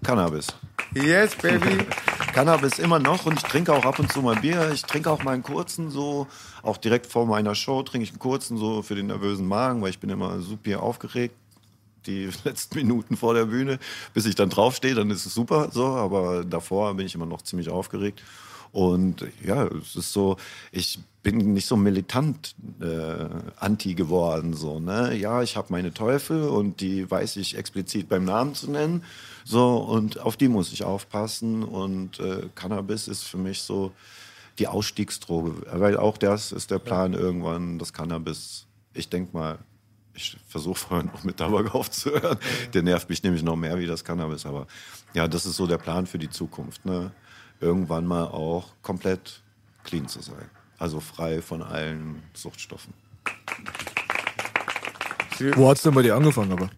Cannabis. 0.05 0.49
Yes, 0.95 1.35
baby. 1.35 1.79
Cannabis 2.35 2.79
immer 2.79 2.99
noch 2.99 3.25
und 3.25 3.39
ich 3.39 3.43
trinke 3.43 3.73
auch 3.73 3.85
ab 3.85 3.99
und 3.99 4.13
zu 4.13 4.21
mal 4.21 4.37
Bier. 4.37 4.71
Ich 4.73 4.83
trinke 4.83 5.11
auch 5.11 5.25
mal 5.25 5.33
einen 5.33 5.43
kurzen 5.43 5.91
so, 5.91 6.27
auch 6.63 6.77
direkt 6.77 7.07
vor 7.07 7.27
meiner 7.27 7.55
Show 7.55 7.83
trinke 7.83 8.05
ich 8.05 8.11
einen 8.11 8.19
kurzen 8.19 8.59
so 8.59 8.83
für 8.83 8.95
den 8.95 9.07
nervösen 9.07 9.49
Magen, 9.49 9.81
weil 9.81 9.91
ich 9.91 9.99
bin 9.99 10.11
immer 10.11 10.41
super 10.41 10.83
aufgeregt. 10.83 11.35
Die 12.07 12.29
letzten 12.45 12.77
Minuten 12.77 13.17
vor 13.17 13.33
der 13.33 13.47
Bühne, 13.47 13.79
bis 14.13 14.27
ich 14.27 14.35
dann 14.35 14.51
draufstehe, 14.51 14.95
dann 14.95 15.11
ist 15.11 15.25
es 15.25 15.33
super 15.33 15.71
so, 15.73 15.87
aber 15.87 16.45
davor 16.45 16.95
bin 16.95 17.07
ich 17.07 17.15
immer 17.15 17.27
noch 17.27 17.43
ziemlich 17.43 17.71
aufgeregt. 17.71 18.23
Und 18.77 19.27
ja, 19.43 19.69
es 19.69 19.97
ist 19.97 20.13
so, 20.13 20.37
ich 20.71 20.99
bin 21.23 21.55
nicht 21.55 21.65
so 21.65 21.79
militant 21.79 22.55
äh, 22.79 23.27
anti 23.57 23.95
geworden. 23.95 24.53
So, 24.53 24.81
ne? 24.81 25.17
Ja, 25.17 25.41
ich 25.41 25.57
habe 25.57 25.69
meine 25.71 25.95
Teufel 25.95 26.43
und 26.43 26.83
die 26.83 27.11
weiß 27.11 27.37
ich 27.37 27.57
explizit 27.57 28.11
beim 28.11 28.27
Namen 28.27 28.55
zu 28.55 28.71
nennen. 28.71 29.03
So, 29.47 29.79
und 29.79 30.21
auf 30.21 30.37
die 30.37 30.49
muss 30.49 30.75
ich 30.75 30.85
aufpassen. 30.85 31.63
Und 31.63 32.21
äh, 32.21 32.51
Cannabis 32.55 33.09
ist 33.09 33.23
für 33.23 33.39
mich 33.39 33.63
so 33.63 33.93
die 34.59 34.69
Ausstiegsdroge. 34.69 35.55
Weil 35.73 35.97
auch 35.97 36.19
das 36.19 36.53
ist 36.53 36.71
der 36.71 36.79
Plan 36.79 37.15
irgendwann, 37.15 37.79
das 37.79 37.95
Cannabis, 37.95 38.67
ich 38.93 39.09
denke 39.09 39.35
mal, 39.35 39.59
ich 40.13 40.37
versuche 40.47 40.79
vorhin 40.79 41.07
noch 41.15 41.25
mit 41.25 41.39
Tabak 41.39 41.75
aufzuhören. 41.75 42.37
Der 42.75 42.83
nervt 42.83 43.09
mich 43.09 43.23
nämlich 43.23 43.43
noch 43.43 43.57
mehr 43.57 43.79
wie 43.79 43.87
das 43.87 44.05
Cannabis. 44.05 44.45
Aber 44.45 44.67
ja, 45.15 45.27
das 45.29 45.47
ist 45.47 45.57
so 45.57 45.67
der 45.67 45.79
Plan 45.79 46.07
für 46.07 46.19
die 46.19 46.29
Zukunft. 46.29 46.85
Ne? 46.85 47.11
Irgendwann 47.61 48.07
mal 48.07 48.25
auch 48.25 48.69
komplett 48.83 49.43
clean 49.85 50.09
zu 50.09 50.21
sein. 50.21 50.51
Also 50.79 51.01
frei 51.01 51.41
von 51.41 51.63
allen 51.63 52.23
Suchtstoffen. 52.35 52.93
Wo 55.55 55.69
hat 55.69 55.77
es 55.77 55.83
denn 55.83 55.95
bei 55.95 56.03
dir 56.03 56.17
angefangen 56.17 56.53
aber? 56.53 56.71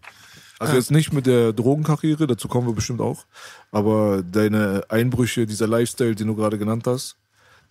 Also 0.59 0.75
jetzt 0.75 0.91
nicht 0.91 1.13
mit 1.13 1.25
der 1.25 1.53
Drogenkarriere, 1.53 2.27
dazu 2.27 2.49
kommen 2.49 2.67
wir 2.67 2.73
bestimmt 2.73 2.99
auch, 2.99 3.25
aber 3.71 4.21
deine 4.23 4.83
Einbrüche, 4.89 5.45
dieser 5.45 5.67
Lifestyle, 5.67 6.15
den 6.15 6.27
du 6.27 6.35
gerade 6.35 6.57
genannt 6.57 6.85
hast, 6.85 7.15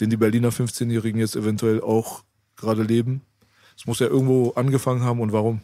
den 0.01 0.09
die 0.09 0.17
Berliner 0.17 0.51
15-Jährigen 0.51 1.21
jetzt 1.21 1.37
eventuell 1.37 1.83
auch 1.83 2.25
gerade 2.57 2.83
leben, 2.83 3.21
es 3.77 3.85
muss 3.85 3.99
ja 3.99 4.07
irgendwo 4.07 4.53
angefangen 4.53 5.03
haben 5.03 5.21
und 5.21 5.33
warum? 5.33 5.61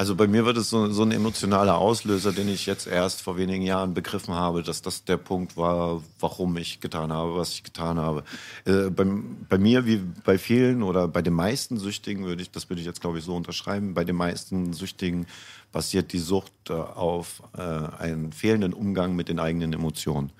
Also 0.00 0.16
bei 0.16 0.26
mir 0.26 0.46
wird 0.46 0.56
es 0.56 0.70
so, 0.70 0.90
so 0.90 1.02
ein 1.02 1.12
emotionaler 1.12 1.76
Auslöser, 1.76 2.32
den 2.32 2.48
ich 2.48 2.64
jetzt 2.64 2.86
erst 2.86 3.20
vor 3.20 3.36
wenigen 3.36 3.62
Jahren 3.62 3.92
begriffen 3.92 4.32
habe, 4.32 4.62
dass 4.62 4.80
das 4.80 5.04
der 5.04 5.18
Punkt 5.18 5.58
war, 5.58 6.02
warum 6.18 6.56
ich 6.56 6.80
getan 6.80 7.12
habe, 7.12 7.36
was 7.36 7.50
ich 7.50 7.64
getan 7.64 7.98
habe. 7.98 8.24
Äh, 8.64 8.88
bei, 8.88 9.04
bei, 9.50 9.58
mir, 9.58 9.84
wie 9.84 9.98
bei 10.24 10.38
vielen 10.38 10.82
oder 10.82 11.06
bei 11.06 11.20
den 11.20 11.34
meisten 11.34 11.76
Süchtigen, 11.76 12.24
würde 12.24 12.40
ich, 12.40 12.50
das 12.50 12.70
würde 12.70 12.80
ich 12.80 12.86
jetzt 12.86 13.02
glaube 13.02 13.18
ich 13.18 13.24
so 13.24 13.36
unterschreiben, 13.36 13.92
bei 13.92 14.04
den 14.04 14.16
meisten 14.16 14.72
Süchtigen 14.72 15.26
basiert 15.70 16.14
die 16.14 16.18
Sucht 16.18 16.54
äh, 16.70 16.72
auf 16.72 17.42
äh, 17.54 17.60
einen 17.60 18.32
fehlenden 18.32 18.72
Umgang 18.72 19.14
mit 19.14 19.28
den 19.28 19.38
eigenen 19.38 19.74
Emotionen. 19.74 20.32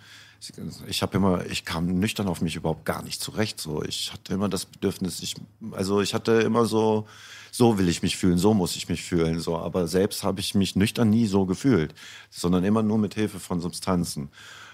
Ich 0.88 1.02
habe 1.02 1.18
immer, 1.18 1.44
ich 1.44 1.66
kam 1.66 1.84
nüchtern 1.98 2.28
auf 2.28 2.40
mich 2.40 2.56
überhaupt 2.56 2.86
gar 2.86 3.02
nicht 3.02 3.20
zurecht. 3.20 3.60
So, 3.60 3.82
ich 3.82 4.10
hatte 4.10 4.32
immer 4.32 4.48
das 4.48 4.64
Bedürfnis, 4.64 5.20
ich, 5.20 5.34
also 5.72 6.00
ich 6.00 6.14
hatte 6.14 6.32
immer 6.32 6.64
so 6.64 7.06
so 7.50 7.78
will 7.78 7.88
ich 7.88 8.02
mich 8.02 8.16
fühlen, 8.16 8.38
so 8.38 8.54
muss 8.54 8.76
ich 8.76 8.88
mich 8.88 9.02
fühlen. 9.02 9.40
So. 9.40 9.58
Aber 9.58 9.88
selbst 9.88 10.22
habe 10.22 10.40
ich 10.40 10.54
mich 10.54 10.76
nüchtern 10.76 11.10
nie 11.10 11.26
so 11.26 11.46
gefühlt, 11.46 11.94
sondern 12.30 12.64
immer 12.64 12.82
nur 12.82 12.98
mit 12.98 13.14
Hilfe 13.14 13.40
von 13.40 13.60
Substanzen. 13.60 14.30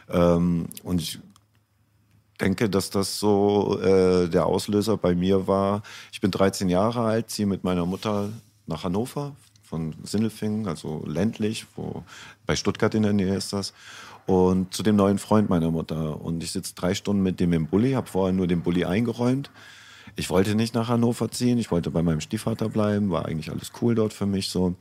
Ähm, 0.08 0.66
und 0.82 1.00
ich 1.00 1.18
denke, 2.40 2.68
dass 2.68 2.90
das 2.90 3.18
so 3.18 3.80
äh, 3.80 4.28
der 4.28 4.46
Auslöser 4.46 4.96
bei 4.96 5.14
mir 5.14 5.46
war. 5.46 5.82
Ich 6.12 6.20
bin 6.20 6.30
13 6.30 6.68
Jahre 6.68 7.00
alt, 7.00 7.30
ziehe 7.30 7.46
mit 7.46 7.64
meiner 7.64 7.86
Mutter 7.86 8.30
nach 8.66 8.84
Hannover 8.84 9.34
von 9.62 9.94
Sindelfingen, 10.04 10.68
also 10.68 11.02
ländlich, 11.06 11.66
wo 11.74 12.04
bei 12.46 12.54
Stuttgart 12.54 12.94
in 12.94 13.02
der 13.02 13.12
Nähe 13.12 13.34
ist 13.34 13.52
das. 13.52 13.72
Und 14.26 14.74
zu 14.74 14.82
dem 14.82 14.96
neuen 14.96 15.18
Freund 15.18 15.48
meiner 15.48 15.70
Mutter. 15.70 16.20
Und 16.20 16.42
ich 16.42 16.52
sitze 16.52 16.74
drei 16.74 16.94
Stunden 16.94 17.22
mit 17.22 17.40
dem 17.40 17.52
im 17.52 17.66
Bulli, 17.66 17.92
habe 17.92 18.08
vorher 18.08 18.32
nur 18.32 18.46
den 18.46 18.62
Bulli 18.62 18.84
eingeräumt 18.84 19.50
ich 20.16 20.30
wollte 20.30 20.54
nicht 20.54 20.74
nach 20.74 20.88
Hannover 20.88 21.30
ziehen, 21.30 21.58
ich 21.58 21.70
wollte 21.70 21.90
bei 21.90 22.02
meinem 22.02 22.20
Stiefvater 22.20 22.68
bleiben, 22.68 23.10
war 23.10 23.26
eigentlich 23.26 23.50
alles 23.50 23.70
cool 23.80 23.94
dort 23.94 24.12
für 24.12 24.26
mich 24.26 24.48
so. 24.48 24.74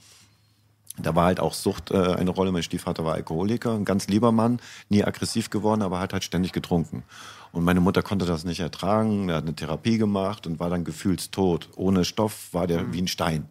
Da 0.98 1.14
war 1.14 1.26
halt 1.26 1.42
auch 1.42 1.54
Sucht 1.54 1.92
äh, 1.92 1.98
eine 1.98 2.30
Rolle. 2.30 2.54
Mein 2.54 2.64
Stiefvater 2.64 3.04
war 3.04 3.16
Alkoholiker, 3.16 3.74
ein 3.74 3.84
ganz 3.84 4.08
lieber 4.08 4.32
Mann, 4.32 4.62
nie 4.88 5.04
aggressiv 5.04 5.50
geworden, 5.50 5.82
aber 5.82 6.00
hat 6.00 6.14
halt 6.14 6.24
ständig 6.24 6.54
getrunken. 6.54 7.04
Und 7.52 7.66
meine 7.66 7.82
Mutter 7.82 8.02
konnte 8.02 8.26
das 8.26 8.46
nicht 8.46 8.62
ertragen. 8.62 9.28
Er 9.28 9.36
hat 9.36 9.44
eine 9.44 9.56
Therapie 9.56 9.98
gemacht 9.98 10.48
und 10.48 10.60
war 10.60 10.70
dann 10.70 10.86
gefühlstot. 10.86 11.70
Ohne 11.76 12.06
Stoff 12.06 12.54
war 12.54 12.66
der 12.66 12.84
mhm. 12.84 12.94
wie 12.94 13.02
ein 13.02 13.08
Stein. 13.08 13.50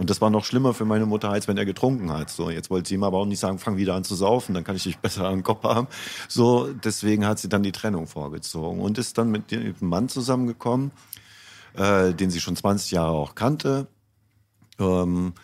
Und 0.00 0.08
das 0.08 0.22
war 0.22 0.30
noch 0.30 0.46
schlimmer 0.46 0.72
für 0.72 0.86
meine 0.86 1.04
Mutter, 1.04 1.28
als 1.28 1.46
wenn 1.46 1.58
er 1.58 1.66
getrunken 1.66 2.10
hat. 2.10 2.30
So, 2.30 2.48
jetzt 2.48 2.70
wollte 2.70 2.88
sie 2.88 2.94
ihm 2.94 3.04
aber 3.04 3.18
auch 3.18 3.26
nicht 3.26 3.38
sagen, 3.38 3.58
fang 3.58 3.76
wieder 3.76 3.94
an 3.94 4.02
zu 4.02 4.14
saufen, 4.14 4.54
dann 4.54 4.64
kann 4.64 4.74
ich 4.74 4.84
dich 4.84 4.96
besser 4.98 5.26
am 5.26 5.42
Kopf 5.42 5.62
haben. 5.62 5.88
So, 6.26 6.72
deswegen 6.72 7.26
hat 7.26 7.38
sie 7.38 7.50
dann 7.50 7.62
die 7.62 7.70
Trennung 7.70 8.06
vorgezogen 8.06 8.80
und 8.80 8.96
ist 8.96 9.18
dann 9.18 9.30
mit 9.30 9.50
dem 9.50 9.74
Mann 9.80 10.08
zusammengekommen, 10.08 10.90
äh, 11.74 12.12
den 12.12 12.30
sie 12.30 12.40
schon 12.40 12.56
20 12.56 12.90
Jahre 12.92 13.12
auch 13.12 13.34
kannte. 13.34 13.86
Ähm, 14.78 15.34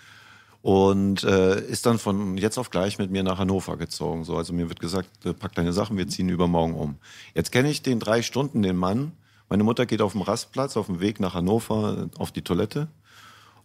und 0.62 1.23
äh, 1.23 1.61
ist 1.61 1.87
dann 1.87 2.00
von 2.00 2.37
jetzt 2.37 2.59
auf 2.59 2.71
gleich 2.71 2.99
mit 2.99 3.12
mir 3.12 3.23
nach 3.23 3.38
Hannover 3.38 3.76
gezogen. 3.76 4.25
So, 4.25 4.37
also 4.37 4.52
mir 4.52 4.68
wird 4.68 4.80
gesagt, 4.80 5.09
äh, 5.25 5.33
pack 5.33 5.54
deine 5.54 5.73
Sachen, 5.73 5.97
wir 5.97 6.09
ziehen 6.09 6.28
übermorgen 6.28 6.75
um. 6.75 6.97
Jetzt 7.35 7.52
kenne 7.52 7.71
ich 7.71 7.83
den 7.83 8.00
drei 8.00 8.21
Stunden, 8.23 8.62
den 8.62 8.75
Mann. 8.75 9.12
Meine 9.49 9.62
Mutter 9.62 9.87
geht 9.87 10.02
auf 10.02 10.11
dem 10.12 10.23
Rastplatz 10.23 10.76
auf 10.76 10.87
dem 10.87 10.99
Weg 10.99 11.21
nach 11.21 11.35
Hannover 11.35 12.09
äh, 12.12 12.18
auf 12.18 12.33
die 12.33 12.42
Toilette. 12.42 12.88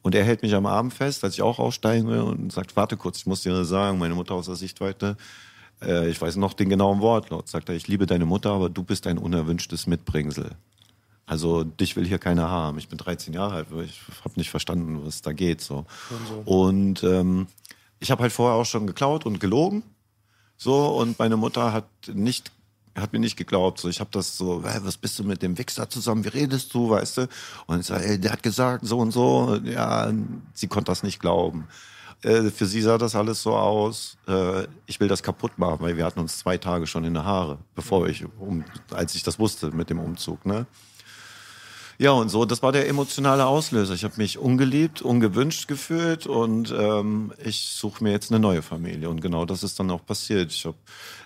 Und 0.03 0.13
er 0.13 0.23
hält 0.23 0.43
mich 0.43 0.53
am 0.53 0.67
Arm 0.67 0.91
fest, 0.91 1.23
als 1.23 1.33
ich 1.33 1.41
auch 1.41 1.57
aussteigen 1.57 2.07
will 2.07 2.19
und 2.19 2.51
sagt, 2.51 2.75
warte 2.75 2.97
kurz, 2.97 3.17
ich 3.17 3.25
muss 3.25 3.41
dir 3.41 3.65
sagen, 3.65 3.97
meine 3.97 4.13
Mutter 4.15 4.35
aus 4.35 4.45
der 4.45 4.55
Sichtweite, 4.55 5.17
äh, 5.81 6.07
ich 6.07 6.21
weiß 6.21 6.35
noch 6.35 6.53
den 6.53 6.69
genauen 6.69 7.01
Wortlaut, 7.01 7.47
sagt 7.47 7.69
er, 7.69 7.75
ich 7.75 7.87
liebe 7.87 8.05
deine 8.05 8.25
Mutter, 8.25 8.51
aber 8.51 8.69
du 8.69 8.83
bist 8.83 9.07
ein 9.07 9.17
unerwünschtes 9.17 9.87
Mitbringsel. 9.87 10.51
Also 11.31 11.63
dich 11.63 11.95
will 11.95 12.05
hier 12.05 12.19
keiner 12.19 12.49
haben. 12.49 12.77
Ich 12.77 12.89
bin 12.89 12.97
13 12.97 13.33
Jahre 13.33 13.55
alt, 13.55 13.67
ich 13.85 14.01
habe 14.25 14.33
nicht 14.35 14.49
verstanden, 14.49 14.99
was 15.05 15.21
da 15.21 15.31
geht. 15.31 15.61
So. 15.61 15.85
Und, 16.09 16.27
so. 16.27 16.51
und 16.51 17.03
ähm, 17.05 17.47
ich 18.01 18.11
habe 18.11 18.23
halt 18.23 18.33
vorher 18.33 18.59
auch 18.59 18.65
schon 18.65 18.85
geklaut 18.85 19.25
und 19.25 19.39
gelogen. 19.39 19.81
So, 20.57 20.87
und 20.87 21.17
meine 21.19 21.37
Mutter 21.37 21.71
hat 21.71 21.87
nicht 22.13 22.51
hat 22.97 23.13
mir 23.13 23.19
nicht 23.19 23.37
geglaubt. 23.37 23.79
So, 23.79 23.87
ich 23.87 24.01
habe 24.01 24.09
das 24.11 24.37
so, 24.37 24.61
hey, 24.65 24.81
was 24.83 24.97
bist 24.97 25.17
du 25.19 25.23
mit 25.23 25.41
dem 25.41 25.57
Wichser 25.57 25.89
zusammen? 25.89 26.25
Wie 26.25 26.27
redest 26.27 26.73
du, 26.73 26.89
weißt 26.89 27.19
du? 27.19 27.29
Und 27.65 27.79
ich 27.79 27.85
sage, 27.85 28.03
ey, 28.03 28.19
der 28.19 28.33
hat 28.33 28.43
gesagt 28.43 28.85
so 28.85 28.99
und 28.99 29.11
so. 29.11 29.57
Ja, 29.63 30.11
sie 30.53 30.67
konnte 30.67 30.91
das 30.91 31.01
nicht 31.01 31.21
glauben. 31.21 31.65
Äh, 32.23 32.49
für 32.49 32.65
sie 32.65 32.81
sah 32.81 32.97
das 32.97 33.15
alles 33.15 33.41
so 33.41 33.55
aus, 33.55 34.17
äh, 34.27 34.67
ich 34.85 34.99
will 34.99 35.07
das 35.07 35.23
kaputt 35.23 35.57
machen, 35.57 35.77
weil 35.79 35.95
wir 35.95 36.03
hatten 36.03 36.19
uns 36.19 36.39
zwei 36.39 36.57
Tage 36.57 36.87
schon 36.87 37.05
in 37.05 37.13
der 37.13 37.23
Haare, 37.23 37.57
bevor 37.73 38.07
ich, 38.09 38.25
um, 38.37 38.65
als 38.91 39.15
ich 39.15 39.23
das 39.23 39.39
wusste 39.39 39.71
mit 39.71 39.89
dem 39.89 39.99
Umzug. 39.99 40.45
Ne? 40.45 40.67
Ja, 42.01 42.13
und 42.13 42.29
so, 42.29 42.45
das 42.45 42.63
war 42.63 42.71
der 42.71 42.89
emotionale 42.89 43.45
Auslöser. 43.45 43.93
Ich 43.93 44.03
habe 44.03 44.15
mich 44.17 44.39
ungeliebt, 44.39 45.03
ungewünscht 45.03 45.67
gefühlt 45.67 46.25
und 46.25 46.73
ähm, 46.75 47.31
ich 47.45 47.75
suche 47.75 48.03
mir 48.03 48.09
jetzt 48.09 48.31
eine 48.31 48.39
neue 48.39 48.63
Familie. 48.63 49.07
Und 49.07 49.21
genau 49.21 49.45
das 49.45 49.61
ist 49.61 49.79
dann 49.79 49.91
auch 49.91 50.03
passiert. 50.03 50.51
Ich 50.51 50.65
habe 50.65 50.77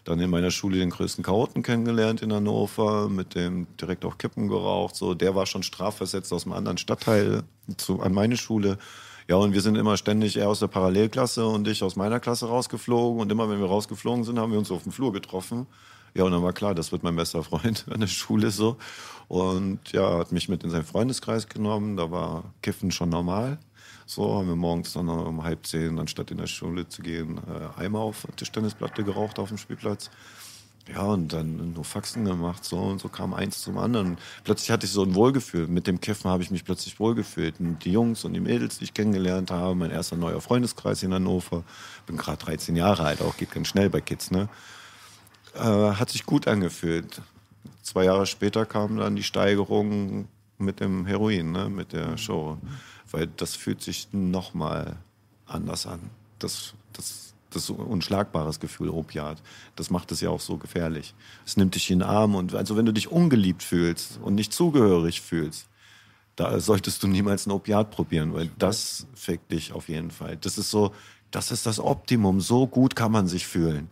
dann 0.04 0.20
in 0.20 0.30
meiner 0.30 0.52
Schule 0.52 0.78
den 0.80 0.90
größten 0.90 1.24
Chaoten 1.24 1.64
kennengelernt 1.64 2.22
in 2.22 2.34
Hannover, 2.34 3.08
mit 3.08 3.36
dem 3.36 3.68
direkt 3.80 4.04
auch 4.04 4.18
Kippen 4.18 4.50
geraucht. 4.50 4.98
So, 4.98 5.14
der 5.14 5.34
war 5.34 5.46
schon 5.46 5.64
strafversetzt 5.64 6.34
aus 6.34 6.44
einem 6.44 6.52
anderen 6.52 6.78
Stadtteil 6.78 7.44
zu, 7.78 8.02
an 8.02 8.14
meine 8.14 8.36
Schule. 8.36 8.78
Ja, 9.30 9.38
und 9.38 9.54
wir 9.54 9.62
sind 9.62 9.78
immer 9.78 9.96
ständig 9.96 10.36
er 10.36 10.50
aus 10.50 10.60
der 10.60 10.68
Parallelklasse 10.68 11.48
und 11.48 11.70
ich 11.70 11.84
aus 11.84 11.96
meiner 11.96 12.20
Klasse 12.20 12.48
rausgeflogen. 12.48 13.22
Und 13.22 13.32
immer 13.32 13.50
wenn 13.50 13.62
wir 13.62 13.68
rausgeflogen 13.68 14.26
sind, 14.26 14.40
haben 14.40 14.52
wir 14.52 14.60
uns 14.60 14.72
auf 14.72 14.84
dem 14.84 14.92
Flur 14.92 15.14
getroffen. 15.14 15.68
Ja, 16.16 16.24
und 16.24 16.32
dann 16.32 16.44
war 16.44 16.54
klar, 16.54 16.74
das 16.74 16.94
wird 16.94 17.04
mein 17.04 17.16
bester 17.18 17.44
Freund 17.44 17.86
an 17.90 18.00
der 18.00 18.08
Schule 18.08 18.50
so. 18.50 18.78
Und 19.28 19.92
ja, 19.92 20.20
hat 20.20 20.32
mich 20.32 20.50
mit 20.50 20.64
in 20.64 20.70
seinen 20.70 20.86
Freundeskreis 20.86 21.48
genommen. 21.50 21.98
Da 21.98 22.12
war 22.12 22.44
Kiffen 22.62 22.92
schon 22.92 23.10
normal. 23.10 23.58
So 24.06 24.36
haben 24.36 24.48
wir 24.48 24.56
morgens 24.56 24.94
dann 24.94 25.10
um 25.10 25.44
halb 25.44 25.66
zehn, 25.66 25.98
anstatt 25.98 26.30
in 26.30 26.38
der 26.38 26.48
Schule 26.48 26.88
zu 26.88 27.02
gehen, 27.02 27.40
äh, 27.48 27.82
Eimer 27.82 28.00
auf 28.00 28.28
Tischtennisplatte 28.36 29.04
geraucht 29.04 29.40
auf 29.40 29.50
dem 29.50 29.58
Spielplatz. 29.58 30.12
Ja, 30.88 31.02
und 31.02 31.34
dann 31.34 31.74
nur 31.74 31.84
Faxen 31.84 32.26
gemacht, 32.26 32.64
so 32.64 32.78
und 32.78 33.02
so 33.02 33.10
kam 33.10 33.34
eins 33.34 33.64
zum 33.64 33.80
anderen. 33.80 34.18
Plötzlich 34.44 34.70
hatte 34.70 34.86
ich 34.86 34.92
so 34.92 35.02
ein 35.02 35.16
Wohlgefühl. 35.16 35.68
Mit 35.68 35.88
dem 35.88 36.00
Kiffen 36.00 36.30
habe 36.30 36.44
ich 36.44 36.52
mich 36.52 36.64
plötzlich 36.64 37.00
wohlgefühlt. 37.00 37.60
Und 37.60 37.84
die 37.84 37.92
Jungs 37.92 38.24
und 38.24 38.34
die 38.34 38.40
Mädels, 38.40 38.78
die 38.78 38.84
ich 38.84 38.94
kennengelernt 38.94 39.50
habe, 39.50 39.74
mein 39.74 39.90
erster 39.90 40.16
neuer 40.16 40.42
Freundeskreis 40.42 41.02
in 41.02 41.12
Hannover. 41.12 41.64
Bin 42.06 42.18
gerade 42.18 42.38
13 42.38 42.76
Jahre 42.76 43.04
alt, 43.04 43.22
auch 43.24 43.36
geht 43.36 43.52
ganz 43.52 43.70
schnell 43.70 43.90
bei 43.90 44.02
Kids, 44.02 44.30
ne? 44.30 44.48
Äh, 45.56 45.60
hat 45.60 46.12
sich 46.12 46.28
gut 46.28 46.48
angefühlt. 46.48 47.20
Zwei 47.82 48.06
Jahre 48.06 48.26
später 48.26 48.66
kam 48.66 48.98
dann 48.98 49.16
die 49.16 49.24
Steigerung 49.24 50.28
mit 50.58 50.80
dem 50.80 51.06
Heroin, 51.06 51.52
ne, 51.52 51.70
mit 51.70 51.94
der 51.94 52.18
Show. 52.18 52.58
Weil 53.12 53.28
das 53.28 53.56
fühlt 53.56 53.82
sich 53.82 54.08
nochmal 54.12 54.98
anders 55.46 55.86
an. 55.86 56.00
Das, 56.40 56.74
das, 56.94 57.34
das 57.52 57.70
unschlagbares 57.70 58.60
Gefühl, 58.60 58.90
Opiat. 58.90 59.42
Das 59.76 59.90
macht 59.90 60.12
es 60.12 60.22
ja 60.22 60.30
auch 60.30 60.40
so 60.40 60.58
gefährlich. 60.58 61.14
Es 61.46 61.58
nimmt 61.58 61.76
dich 61.76 61.92
in 61.92 62.00
den 62.00 62.08
Arm 62.08 62.36
und 62.36 62.56
also 62.56 62.76
wenn 62.76 62.86
du 62.86 62.92
dich 62.92 63.12
ungeliebt 63.12 63.64
fühlst 63.64 64.20
und 64.22 64.36
nicht 64.36 64.54
zugehörig 64.54 65.22
fühlst, 65.22 65.68
da 66.36 66.60
solltest 66.60 67.02
du 67.02 67.08
niemals 67.08 67.46
ein 67.46 67.52
Opiat 67.52 67.92
probieren, 67.92 68.34
weil 68.34 68.50
das 68.60 69.08
fickt 69.16 69.52
dich 69.52 69.72
auf 69.72 69.88
jeden 69.88 70.12
Fall. 70.12 70.38
Das 70.38 70.58
ist 70.58 70.70
so, 70.70 70.94
das 71.32 71.52
ist 71.52 71.66
das 71.66 71.80
Optimum. 71.80 72.42
So 72.42 72.68
gut 72.68 72.96
kann 72.96 73.12
man 73.12 73.28
sich 73.28 73.48
fühlen. 73.48 73.90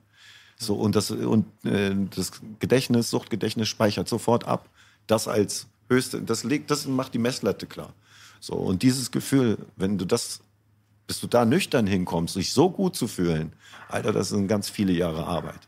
So 0.66 0.76
und 0.76 0.96
das 0.96 1.12
und 1.12 1.46
äh, 1.66 1.96
das 2.16 2.32
Gedächtnis, 2.60 3.10
Suchtgedächtnis 3.10 3.68
speichert 3.68 4.08
sofort 4.08 4.46
ab. 4.46 4.70
Das 5.08 5.28
als 5.28 5.68
höchste, 5.90 6.22
das 6.22 6.44
legt, 6.44 6.72
das 6.72 6.88
macht 6.88 7.14
die 7.14 7.20
Messlatte 7.20 7.66
klar. 7.68 7.94
So 8.40 8.56
und 8.56 8.84
dieses 8.84 9.12
Gefühl, 9.12 9.58
wenn 9.76 9.98
du 9.98 10.06
das 10.06 10.42
bis 11.08 11.20
du 11.20 11.28
da 11.28 11.46
nüchtern 11.46 11.86
hinkommst, 11.86 12.34
sich 12.34 12.54
so 12.54 12.70
gut 12.70 12.96
zu 12.96 13.08
fühlen, 13.08 13.54
Alter, 13.90 14.14
das 14.14 14.30
sind 14.30 14.48
ganz 14.48 14.70
viele 14.70 14.94
Jahre 14.94 15.26
Arbeit. 15.26 15.60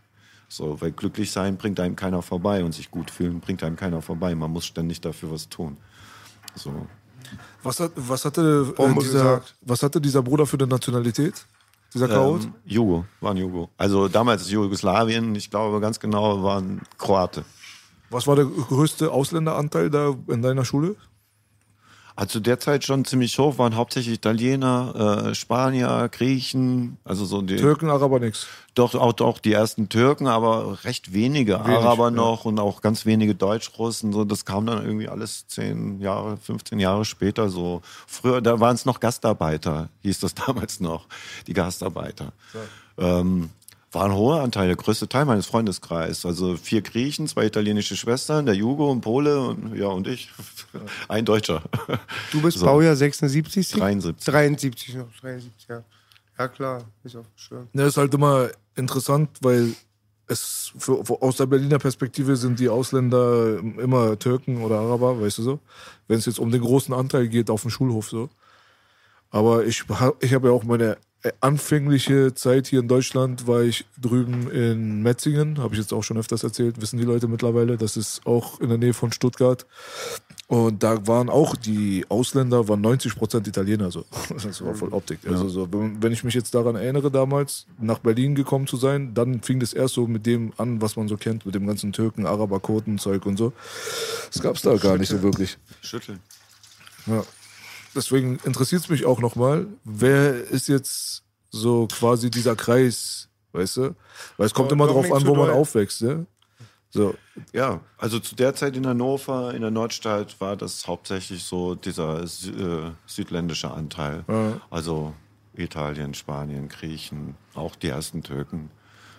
So, 0.48 0.80
weil 0.80 0.92
glücklich 0.92 1.32
sein 1.32 1.58
bringt 1.58 1.80
einem 1.80 1.96
keiner 1.96 2.22
vorbei 2.22 2.64
und 2.64 2.74
sich 2.74 2.90
gut 2.92 3.12
fühlen 3.12 3.40
bringt 3.40 3.64
einem 3.64 3.76
keiner 3.76 4.02
vorbei. 4.02 4.36
Man 4.36 4.52
muss 4.52 4.66
ständig 4.66 5.02
dafür 5.02 5.32
was 5.32 5.50
tun. 5.50 5.78
So. 6.56 6.88
Was, 7.64 7.80
hat, 7.80 7.92
was, 7.96 8.24
hatte, 8.26 8.74
äh, 8.78 9.00
dieser, 9.02 9.42
was 9.62 9.82
hatte 9.84 10.00
dieser 10.00 10.22
Bruder 10.22 10.46
für 10.46 10.58
eine 10.58 10.68
Nationalität? 10.68 11.46
Dieser 11.96 12.10
Chaot? 12.10 12.44
Ähm, 12.44 12.54
Jugo, 12.66 13.06
war 13.22 13.32
ein 13.32 13.38
Jugo. 13.38 13.70
Also 13.78 14.10
damals 14.10 14.52
Jugoslawien, 14.52 15.34
ich 15.34 15.50
glaube 15.50 15.80
ganz 15.80 15.98
genau, 15.98 16.44
war 16.44 16.60
ein 16.60 16.82
Kroate. 16.98 17.46
was 18.10 18.28
war 18.28 18.36
der 18.36 18.46
größte 18.46 19.12
Ausländeranteil 19.12 19.90
da 19.90 20.14
in 20.28 20.42
deiner 20.42 20.66
Schule? 20.66 20.98
Also 22.18 22.40
derzeit 22.40 22.86
schon 22.86 23.04
ziemlich 23.04 23.38
hoch, 23.38 23.58
waren 23.58 23.76
hauptsächlich 23.76 24.16
Italiener, 24.16 25.28
äh, 25.28 25.36
Spanier, 25.36 26.08
Griechen, 26.10 26.98
also 27.04 27.26
so 27.26 27.42
die. 27.42 27.58
Türken, 27.58 27.90
Araber, 27.90 28.20
nix. 28.20 28.48
Doch, 28.74 28.96
auch, 28.96 29.20
auch 29.20 29.40
die 29.40 29.52
ersten 29.52 29.90
Türken, 29.90 30.28
aber 30.28 30.80
recht 30.86 31.12
wenige 31.12 31.54
Wenig, 31.60 31.78
Araber 31.78 32.06
ja. 32.06 32.12
noch 32.12 32.46
und 32.46 32.58
auch 32.60 32.82
ganz 32.82 33.06
wenige 33.06 33.36
Deutschrussen. 33.36 34.14
So, 34.14 34.24
das 34.24 34.46
kam 34.46 34.66
dann 34.66 34.86
irgendwie 34.86 35.10
alles 35.10 35.48
zehn 35.48 36.00
Jahre, 36.00 36.38
15 36.38 36.80
Jahre 36.80 37.04
später. 37.04 37.50
So 37.50 37.82
früher, 38.08 38.42
da 38.42 38.62
waren 38.62 38.76
es 38.76 38.86
noch 38.86 39.02
Gastarbeiter, 39.02 39.90
hieß 40.04 40.22
das 40.22 40.34
damals 40.48 40.80
noch, 40.80 41.08
die 41.48 41.54
Gastarbeiter. 41.54 42.32
Ähm, 42.98 43.50
war 43.96 44.06
ein 44.06 44.14
hoher 44.14 44.42
Anteil, 44.42 44.68
der 44.68 44.76
größte 44.76 45.08
Teil 45.08 45.26
meines 45.26 45.48
Freundeskreises. 45.48 46.26
Also 46.26 46.58
vier 46.58 46.82
Griechen, 46.82 47.28
zwei 47.28 47.46
italienische 47.46 47.96
Schwestern, 47.96 48.46
der 48.46 48.54
Jugo 48.54 48.92
und 48.92 49.02
Pole 49.02 49.40
und 49.40 49.76
ja 49.76 49.88
und 49.88 50.08
ich. 50.08 50.30
Ein 51.08 51.26
Deutscher. 51.26 51.64
Du 52.32 52.42
bist 52.42 52.58
So. 52.66 52.66
Baujahr 52.66 52.96
76? 52.96 53.72
73. 53.72 54.26
73 54.26 54.96
noch, 54.96 55.12
73, 55.22 55.68
ja. 55.70 55.84
Ja 56.38 56.48
klar, 56.50 56.84
ist 57.04 57.16
auch 57.16 57.26
schön. 57.36 57.68
Ja, 57.74 57.88
ist 57.88 57.98
halt 57.98 58.14
immer 58.14 58.50
interessant, 58.76 59.30
weil 59.42 59.74
es 60.28 60.74
für, 60.78 61.06
für, 61.06 61.22
aus 61.22 61.38
der 61.38 61.46
Berliner 61.46 61.80
Perspektive 61.80 62.36
sind 62.36 62.60
die 62.60 62.68
Ausländer 62.68 63.60
immer 63.60 64.20
Türken 64.20 64.62
oder 64.62 64.80
Araber, 64.80 65.22
weißt 65.22 65.38
du 65.38 65.44
so. 65.44 65.60
Wenn 66.08 66.18
es 66.18 66.26
jetzt 66.26 66.40
um 66.40 66.52
den 66.52 66.62
großen 66.62 66.94
Anteil 66.94 67.30
geht 67.30 67.50
auf 67.50 67.62
dem 67.62 67.72
Schulhof 67.72 68.10
so. 68.10 68.30
Aber 69.30 69.66
ich, 69.66 69.84
ich 70.20 70.34
habe 70.34 70.48
ja 70.48 70.54
auch 70.54 70.64
meine 70.64 70.98
anfängliche 71.40 72.34
Zeit 72.34 72.68
hier 72.68 72.80
in 72.80 72.88
Deutschland, 72.88 73.48
war 73.48 73.62
ich 73.62 73.86
drüben 74.00 74.50
in 74.52 75.02
Metzingen, 75.02 75.60
habe 75.60 75.74
ich 75.74 75.80
jetzt 75.80 75.94
auch 75.94 76.04
schon 76.04 76.18
öfters 76.18 76.44
erzählt, 76.44 76.82
wissen 76.82 76.98
die 76.98 77.06
Leute 77.06 77.28
mittlerweile, 77.28 77.78
das 77.78 77.98
ist 77.98 78.26
auch 78.26 78.60
in 78.60 78.70
der 78.70 78.78
Nähe 78.78 78.94
von 78.94 79.12
Stuttgart. 79.12 79.66
Und 80.48 80.84
da 80.84 81.08
waren 81.08 81.30
auch 81.30 81.56
die 81.56 82.06
Ausländer, 82.08 82.68
waren 82.68 82.82
90 82.82 83.16
Prozent 83.16 83.48
Italiener, 83.48 83.90
so. 83.90 84.06
Das 84.30 84.64
war 84.64 84.76
voll 84.76 84.94
Optik. 84.94 85.20
Also 85.28 85.50
so, 85.50 85.68
wenn 85.72 86.12
ich 86.12 86.24
mich 86.24 86.36
jetzt 86.36 86.54
daran 86.54 86.76
erinnere, 86.76 87.10
damals 87.10 87.66
nach 87.80 87.98
Berlin 88.00 88.36
gekommen 88.36 88.68
zu 88.68 88.78
sein, 88.78 89.16
dann 89.16 89.42
fing 89.42 89.60
das 89.60 89.74
erst 89.74 89.96
so 89.96 90.06
mit 90.06 90.28
dem 90.28 90.54
an, 90.58 90.82
was 90.82 90.98
man 90.98 91.08
so 91.08 91.18
kennt, 91.18 91.48
mit 91.48 91.56
dem 91.56 91.66
ganzen 91.66 91.94
Türken, 91.94 92.28
Araber, 92.28 92.60
Koten, 92.60 93.00
Zeug 93.00 93.26
und 93.26 93.38
so. 93.38 93.54
Das 94.32 94.44
gab's 94.44 94.62
da 94.62 94.76
gar 94.76 95.00
nicht 95.00 95.10
so 95.10 95.24
wirklich. 95.24 95.58
Schütteln. 95.82 96.20
Ja. 97.08 97.24
Deswegen 97.96 98.40
interessiert 98.44 98.84
es 98.84 98.90
mich 98.90 99.06
auch 99.06 99.20
nochmal, 99.20 99.68
wer 99.84 100.36
ist 100.36 100.68
jetzt 100.68 101.24
so 101.50 101.88
quasi 101.88 102.30
dieser 102.30 102.56
Kreis, 102.56 103.30
weißt 103.54 103.78
du? 103.78 103.96
Weil 104.38 104.46
es 104.48 104.54
kommt 104.54 104.72
immer 104.72 104.88
drauf 104.88 105.12
an, 105.12 105.26
wo 105.26 105.36
man 105.36 105.50
aufwächst, 105.50 106.02
ne? 106.02 106.26
So, 106.90 107.14
Ja, 107.52 107.82
also 107.98 108.20
zu 108.20 108.36
der 108.36 108.56
Zeit 108.56 108.78
in 108.78 108.88
Hannover, 108.88 109.54
in 109.54 109.62
der 109.62 109.72
Nordstadt, 109.72 110.40
war 110.40 110.56
das 110.56 110.88
hauptsächlich 110.88 111.44
so 111.44 111.76
dieser 111.76 112.24
äh, 112.24 112.92
südländische 113.06 113.70
Anteil. 113.72 114.24
Ja. 114.30 114.62
Also 114.70 115.14
Italien, 115.58 116.14
Spanien, 116.14 116.70
Griechen, 116.70 117.36
auch 117.54 117.76
die 117.76 117.88
ersten 117.88 118.24
Türken. 118.24 118.70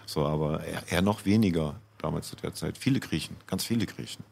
So, 0.07 0.25
aber 0.25 0.65
eher, 0.65 0.83
eher 0.89 1.03
noch 1.03 1.25
weniger 1.25 1.77
damals 1.99 2.29
zu 2.29 2.37
der 2.37 2.55
Zeit. 2.55 2.79
Viele 2.79 3.01
Griechen, 3.01 3.37
ganz 3.47 3.65
viele 3.65 3.87
Griechen. 3.87 4.25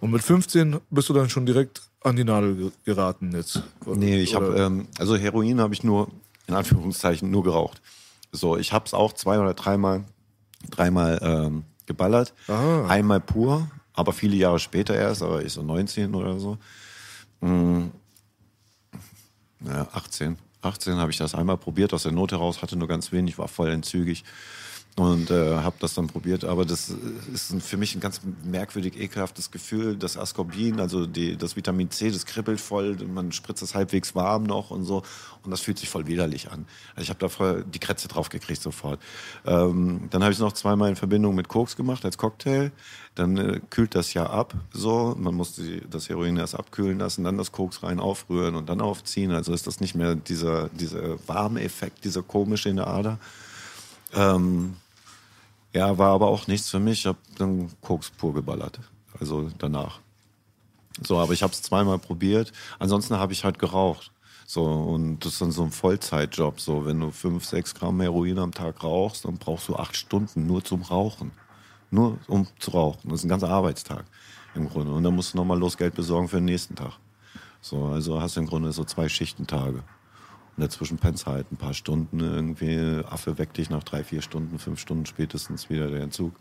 und 0.00 0.10
mit 0.10 0.22
15 0.22 0.80
bist 0.90 1.08
du 1.08 1.14
dann 1.14 1.30
schon 1.30 1.46
direkt 1.46 1.82
an 2.02 2.16
die 2.16 2.24
Nadel 2.24 2.56
ge- 2.56 2.70
geraten 2.84 3.32
jetzt. 3.32 3.62
Nee, 3.86 4.18
ich 4.20 4.34
habe, 4.34 4.50
Oder- 4.50 4.66
ähm, 4.66 4.88
also 4.98 5.16
Heroin 5.16 5.60
habe 5.60 5.74
ich 5.74 5.82
nur, 5.84 6.08
in 6.46 6.54
Anführungszeichen, 6.54 7.30
nur 7.30 7.42
geraucht. 7.44 7.80
So, 8.32 8.56
ich 8.56 8.72
habe 8.72 8.84
es 8.86 8.94
auch 8.94 9.12
zwei 9.14 9.38
oder 9.38 9.54
dreimal, 9.54 10.04
dreimal 10.70 11.18
ähm, 11.22 11.64
geballert. 11.86 12.34
Aha. 12.46 12.86
Einmal 12.86 13.20
pur, 13.20 13.68
aber 13.94 14.12
viele 14.12 14.36
Jahre 14.36 14.58
später 14.58 14.94
erst, 14.94 15.22
aber 15.22 15.44
ich 15.44 15.52
so 15.52 15.62
19 15.62 16.14
oder 16.14 16.38
so. 16.38 16.58
Mm, 17.40 17.86
ja, 19.66 19.88
18. 19.92 20.36
18 20.60 20.96
habe 20.96 21.10
ich 21.10 21.16
das 21.18 21.34
einmal 21.34 21.56
probiert, 21.56 21.92
aus 21.94 22.02
der 22.02 22.12
Not 22.12 22.32
heraus, 22.32 22.62
hatte 22.62 22.76
nur 22.76 22.88
ganz 22.88 23.12
wenig, 23.12 23.38
war 23.38 23.48
voll 23.48 23.70
entzügig 23.70 24.24
und 24.98 25.30
äh, 25.30 25.58
habe 25.58 25.76
das 25.78 25.94
dann 25.94 26.08
probiert. 26.08 26.44
Aber 26.44 26.64
das 26.64 26.92
ist 27.32 27.52
ein- 27.52 27.60
für 27.60 27.76
mich 27.76 27.94
ein 27.94 28.00
ganz 28.00 28.20
merkwürdig 28.44 28.98
ekelhaftes 28.98 29.52
Gefühl. 29.52 29.94
Das 29.96 30.16
Ascorbin, 30.16 30.80
also 30.80 31.06
die, 31.06 31.36
das 31.36 31.54
Vitamin 31.54 31.90
C, 31.92 32.10
das 32.10 32.26
kribbelt 32.26 32.60
voll, 32.60 32.96
man 33.06 33.30
spritzt 33.30 33.62
es 33.62 33.76
halbwegs 33.76 34.16
warm 34.16 34.42
noch 34.42 34.70
und 34.72 34.84
so. 34.84 35.04
Und 35.44 35.52
das 35.52 35.60
fühlt 35.60 35.78
sich 35.78 35.88
voll 35.88 36.08
widerlich 36.08 36.50
an. 36.50 36.66
Also 36.96 37.02
ich 37.04 37.10
habe 37.10 37.20
da 37.20 37.28
voll 37.28 37.64
die 37.72 37.78
Krätze 37.78 38.08
drauf 38.08 38.28
gekriegt 38.28 38.60
sofort. 38.60 38.98
Ähm, 39.46 40.08
dann 40.10 40.22
habe 40.24 40.32
ich 40.32 40.38
es 40.38 40.42
noch 40.42 40.52
zweimal 40.52 40.90
in 40.90 40.96
Verbindung 40.96 41.36
mit 41.36 41.46
Koks 41.46 41.76
gemacht 41.76 42.04
als 42.04 42.18
Cocktail. 42.18 42.72
Dann 43.14 43.36
äh, 43.36 43.60
kühlt 43.70 43.94
das 43.94 44.14
ja 44.14 44.26
ab, 44.28 44.54
so. 44.72 45.14
Man 45.16 45.36
muss 45.36 45.54
die, 45.54 45.80
das 45.88 46.08
Heroin 46.08 46.36
erst 46.38 46.56
abkühlen 46.56 46.98
lassen, 46.98 47.22
dann 47.22 47.38
das 47.38 47.52
Koks 47.52 47.84
rein 47.84 48.00
aufrühren 48.00 48.56
und 48.56 48.68
dann 48.68 48.80
aufziehen. 48.80 49.30
Also 49.30 49.52
ist 49.52 49.68
das 49.68 49.78
nicht 49.80 49.94
mehr 49.94 50.16
dieser, 50.16 50.68
dieser 50.70 51.16
warme 51.28 51.62
Effekt, 51.62 52.04
dieser 52.04 52.22
komische 52.24 52.68
in 52.68 52.76
der 52.76 52.88
Ader. 52.88 53.18
Ähm, 54.12 54.74
ja, 55.74 55.98
war 55.98 56.12
aber 56.12 56.28
auch 56.28 56.46
nichts 56.46 56.70
für 56.70 56.80
mich. 56.80 57.00
Ich 57.00 57.06
habe 57.06 57.18
dann 57.36 57.70
Koks 57.80 58.10
pur 58.10 58.34
geballert. 58.34 58.80
Also 59.18 59.50
danach. 59.58 60.00
So, 61.06 61.18
aber 61.18 61.32
ich 61.32 61.42
habe 61.42 61.52
es 61.52 61.62
zweimal 61.62 61.98
probiert. 61.98 62.52
Ansonsten 62.78 63.18
habe 63.18 63.32
ich 63.32 63.44
halt 63.44 63.58
geraucht. 63.58 64.12
So, 64.46 64.64
und 64.64 65.20
das 65.20 65.34
ist 65.34 65.42
dann 65.42 65.52
so 65.52 65.62
ein 65.62 65.70
Vollzeitjob. 65.70 66.60
So, 66.60 66.86
wenn 66.86 67.00
du 67.00 67.10
fünf, 67.10 67.44
sechs 67.44 67.74
Gramm 67.74 68.00
Heroin 68.00 68.38
am 68.38 68.52
Tag 68.52 68.82
rauchst, 68.82 69.26
dann 69.26 69.36
brauchst 69.36 69.68
du 69.68 69.76
acht 69.76 69.96
Stunden 69.96 70.46
nur 70.46 70.64
zum 70.64 70.82
Rauchen. 70.82 71.32
Nur 71.90 72.18
um 72.26 72.46
zu 72.58 72.70
rauchen. 72.72 73.10
Das 73.10 73.20
ist 73.20 73.24
ein 73.24 73.28
ganzer 73.28 73.50
Arbeitstag 73.50 74.04
im 74.54 74.68
Grunde. 74.68 74.92
Und 74.92 75.02
dann 75.02 75.14
musst 75.14 75.34
du 75.34 75.38
nochmal 75.38 75.58
los 75.58 75.76
Geld 75.76 75.94
besorgen 75.94 76.28
für 76.28 76.36
den 76.36 76.46
nächsten 76.46 76.74
Tag. 76.74 76.94
So, 77.60 77.86
also 77.86 78.20
hast 78.20 78.36
du 78.36 78.40
im 78.40 78.46
Grunde 78.46 78.72
so 78.72 78.84
zwei 78.84 79.08
Schichtentage. 79.08 79.82
Und 80.58 80.64
dazwischen 80.64 80.98
pennst 80.98 81.24
halt 81.26 81.52
ein 81.52 81.56
paar 81.56 81.72
Stunden 81.72 82.18
irgendwie. 82.18 83.04
Affe 83.08 83.38
weckt 83.38 83.58
dich 83.58 83.70
nach 83.70 83.84
drei, 83.84 84.02
vier 84.02 84.22
Stunden, 84.22 84.58
fünf 84.58 84.80
Stunden 84.80 85.06
spätestens 85.06 85.70
wieder 85.70 85.88
der 85.88 86.00
Entzug. 86.00 86.34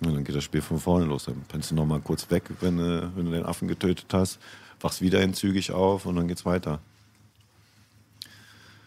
Und 0.00 0.14
dann 0.14 0.24
geht 0.24 0.34
das 0.34 0.42
Spiel 0.42 0.62
von 0.62 0.78
vorne 0.78 1.04
los. 1.04 1.24
Dann 1.26 1.42
pennst 1.48 1.70
du 1.70 1.74
nochmal 1.74 2.00
kurz 2.00 2.30
weg, 2.30 2.44
wenn 2.60 2.78
du, 2.78 3.12
wenn 3.14 3.26
du 3.26 3.30
den 3.30 3.44
Affen 3.44 3.68
getötet 3.68 4.06
hast, 4.10 4.38
wachst 4.80 5.02
wieder 5.02 5.20
entzügig 5.20 5.70
auf 5.70 6.06
und 6.06 6.16
dann 6.16 6.28
geht's 6.28 6.46
weiter. 6.46 6.80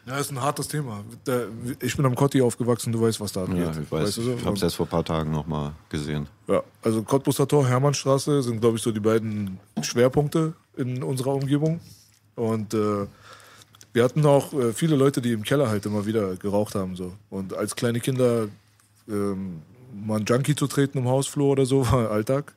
Ja, 0.07 0.17
ist 0.17 0.31
ein 0.31 0.41
hartes 0.41 0.67
Thema. 0.67 1.03
Der, 1.27 1.45
ich 1.79 1.95
bin 1.95 2.07
am 2.07 2.15
Kotti 2.15 2.41
aufgewachsen, 2.41 2.91
du 2.91 3.01
weißt, 3.01 3.21
was 3.21 3.33
da 3.33 3.43
abgeht. 3.43 3.59
Ja, 3.59 3.69
ich 3.69 3.91
weiß, 3.91 4.03
Weißt 4.03 4.17
du 4.17 4.21
so? 4.23 4.33
ich 4.33 4.45
habe 4.45 4.57
es 4.57 4.63
erst 4.63 4.77
vor 4.77 4.87
ein 4.87 4.89
paar 4.89 5.05
Tagen 5.05 5.29
nochmal 5.29 5.73
gesehen. 5.89 6.27
Ja, 6.47 6.63
also 6.81 7.03
Cottbuster 7.03 7.47
Tor, 7.47 7.67
Hermannstraße 7.67 8.41
sind, 8.41 8.61
glaube 8.61 8.77
ich, 8.77 8.81
so 8.81 8.91
die 8.91 8.99
beiden 8.99 9.59
Schwerpunkte 9.83 10.53
in 10.75 11.03
unserer 11.03 11.35
Umgebung. 11.35 11.79
Und 12.35 12.73
äh, 12.73 13.05
wir 13.95 14.03
hatten 14.03 14.25
auch 14.25 14.51
äh, 14.53 14.73
viele 14.73 14.97
Leute, 14.97 15.21
die 15.21 15.31
im 15.31 15.43
Keller 15.43 15.69
halt 15.69 15.85
immer 15.85 16.05
wieder 16.05 16.35
geraucht 16.35 16.75
haben. 16.75 16.97
So. 16.97 17.13
Und 17.29 17.53
als 17.53 17.77
kleine 17.77 18.01
Kinder 18.01 18.49
ähm, 19.07 19.61
mal 19.93 20.19
ein 20.19 20.25
Junkie 20.25 20.53
zu 20.55 20.67
treten 20.67 20.97
im 20.97 21.07
Hausflur 21.07 21.47
oder 21.47 21.65
so 21.65 21.89
war 21.91 22.11
Alltag. 22.11 22.53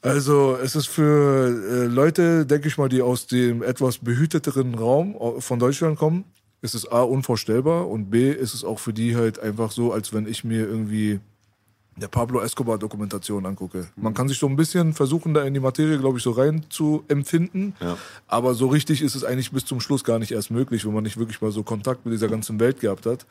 Also 0.00 0.56
es 0.62 0.76
ist 0.76 0.86
für 0.86 1.48
äh, 1.48 1.86
Leute, 1.86 2.46
denke 2.46 2.68
ich 2.68 2.78
mal, 2.78 2.88
die 2.88 3.02
aus 3.02 3.26
dem 3.26 3.64
etwas 3.64 3.98
behüteteren 3.98 4.76
Raum 4.76 5.16
au- 5.16 5.40
von 5.40 5.58
Deutschland 5.58 5.98
kommen, 5.98 6.24
ist 6.62 6.74
es 6.76 6.90
A 6.90 7.02
unvorstellbar 7.02 7.88
und 7.88 8.08
B 8.08 8.30
ist 8.30 8.54
es 8.54 8.62
auch 8.62 8.78
für 8.78 8.92
die 8.92 9.16
halt 9.16 9.40
einfach 9.40 9.72
so, 9.72 9.92
als 9.92 10.12
wenn 10.12 10.28
ich 10.28 10.44
mir 10.44 10.60
irgendwie 10.60 11.18
der 12.00 12.08
Pablo 12.08 12.40
Escobar-Dokumentation 12.40 13.46
angucke. 13.46 13.88
Man 13.96 14.14
kann 14.14 14.28
sich 14.28 14.38
so 14.38 14.46
ein 14.46 14.56
bisschen 14.56 14.94
versuchen, 14.94 15.34
da 15.34 15.42
in 15.42 15.54
die 15.54 15.60
Materie, 15.60 15.98
glaube 15.98 16.18
ich, 16.18 16.24
so 16.24 16.30
rein 16.30 16.64
zu 16.68 17.04
empfinden. 17.08 17.74
Ja. 17.80 17.96
Aber 18.26 18.54
so 18.54 18.68
richtig 18.68 19.02
ist 19.02 19.14
es 19.14 19.24
eigentlich 19.24 19.50
bis 19.52 19.64
zum 19.64 19.80
Schluss 19.80 20.04
gar 20.04 20.18
nicht 20.18 20.32
erst 20.32 20.50
möglich, 20.50 20.86
wenn 20.86 20.94
man 20.94 21.04
nicht 21.04 21.16
wirklich 21.16 21.40
mal 21.40 21.50
so 21.50 21.62
Kontakt 21.62 22.04
mit 22.04 22.14
dieser 22.14 22.28
ganzen 22.28 22.60
Welt 22.60 22.80
gehabt 22.80 23.06
hat. 23.06 23.26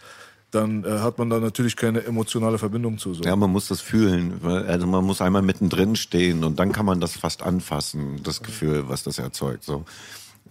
Dann 0.52 0.86
äh, 0.86 1.00
hat 1.00 1.18
man 1.18 1.30
da 1.30 1.40
natürlich 1.40 1.76
keine 1.76 2.04
emotionale 2.06 2.58
Verbindung 2.58 2.98
zu. 2.98 3.14
So. 3.14 3.24
Ja, 3.24 3.36
man 3.36 3.52
muss 3.52 3.68
das 3.68 3.82
fühlen. 3.82 4.40
Also 4.44 4.88
man 4.88 5.04
muss 5.04 5.22
einmal 5.22 5.42
mittendrin 5.42 5.96
stehen 5.96 6.44
und 6.44 6.58
dann 6.58 6.72
kann 6.72 6.86
man 6.86 7.02
das 7.02 7.18
fast 7.18 7.44
anfassen, 7.44 8.22
das 8.24 8.42
Gefühl, 8.42 8.86
was 8.88 9.04
das 9.04 9.20
erzeugt. 9.20 9.64
So. 9.64 9.84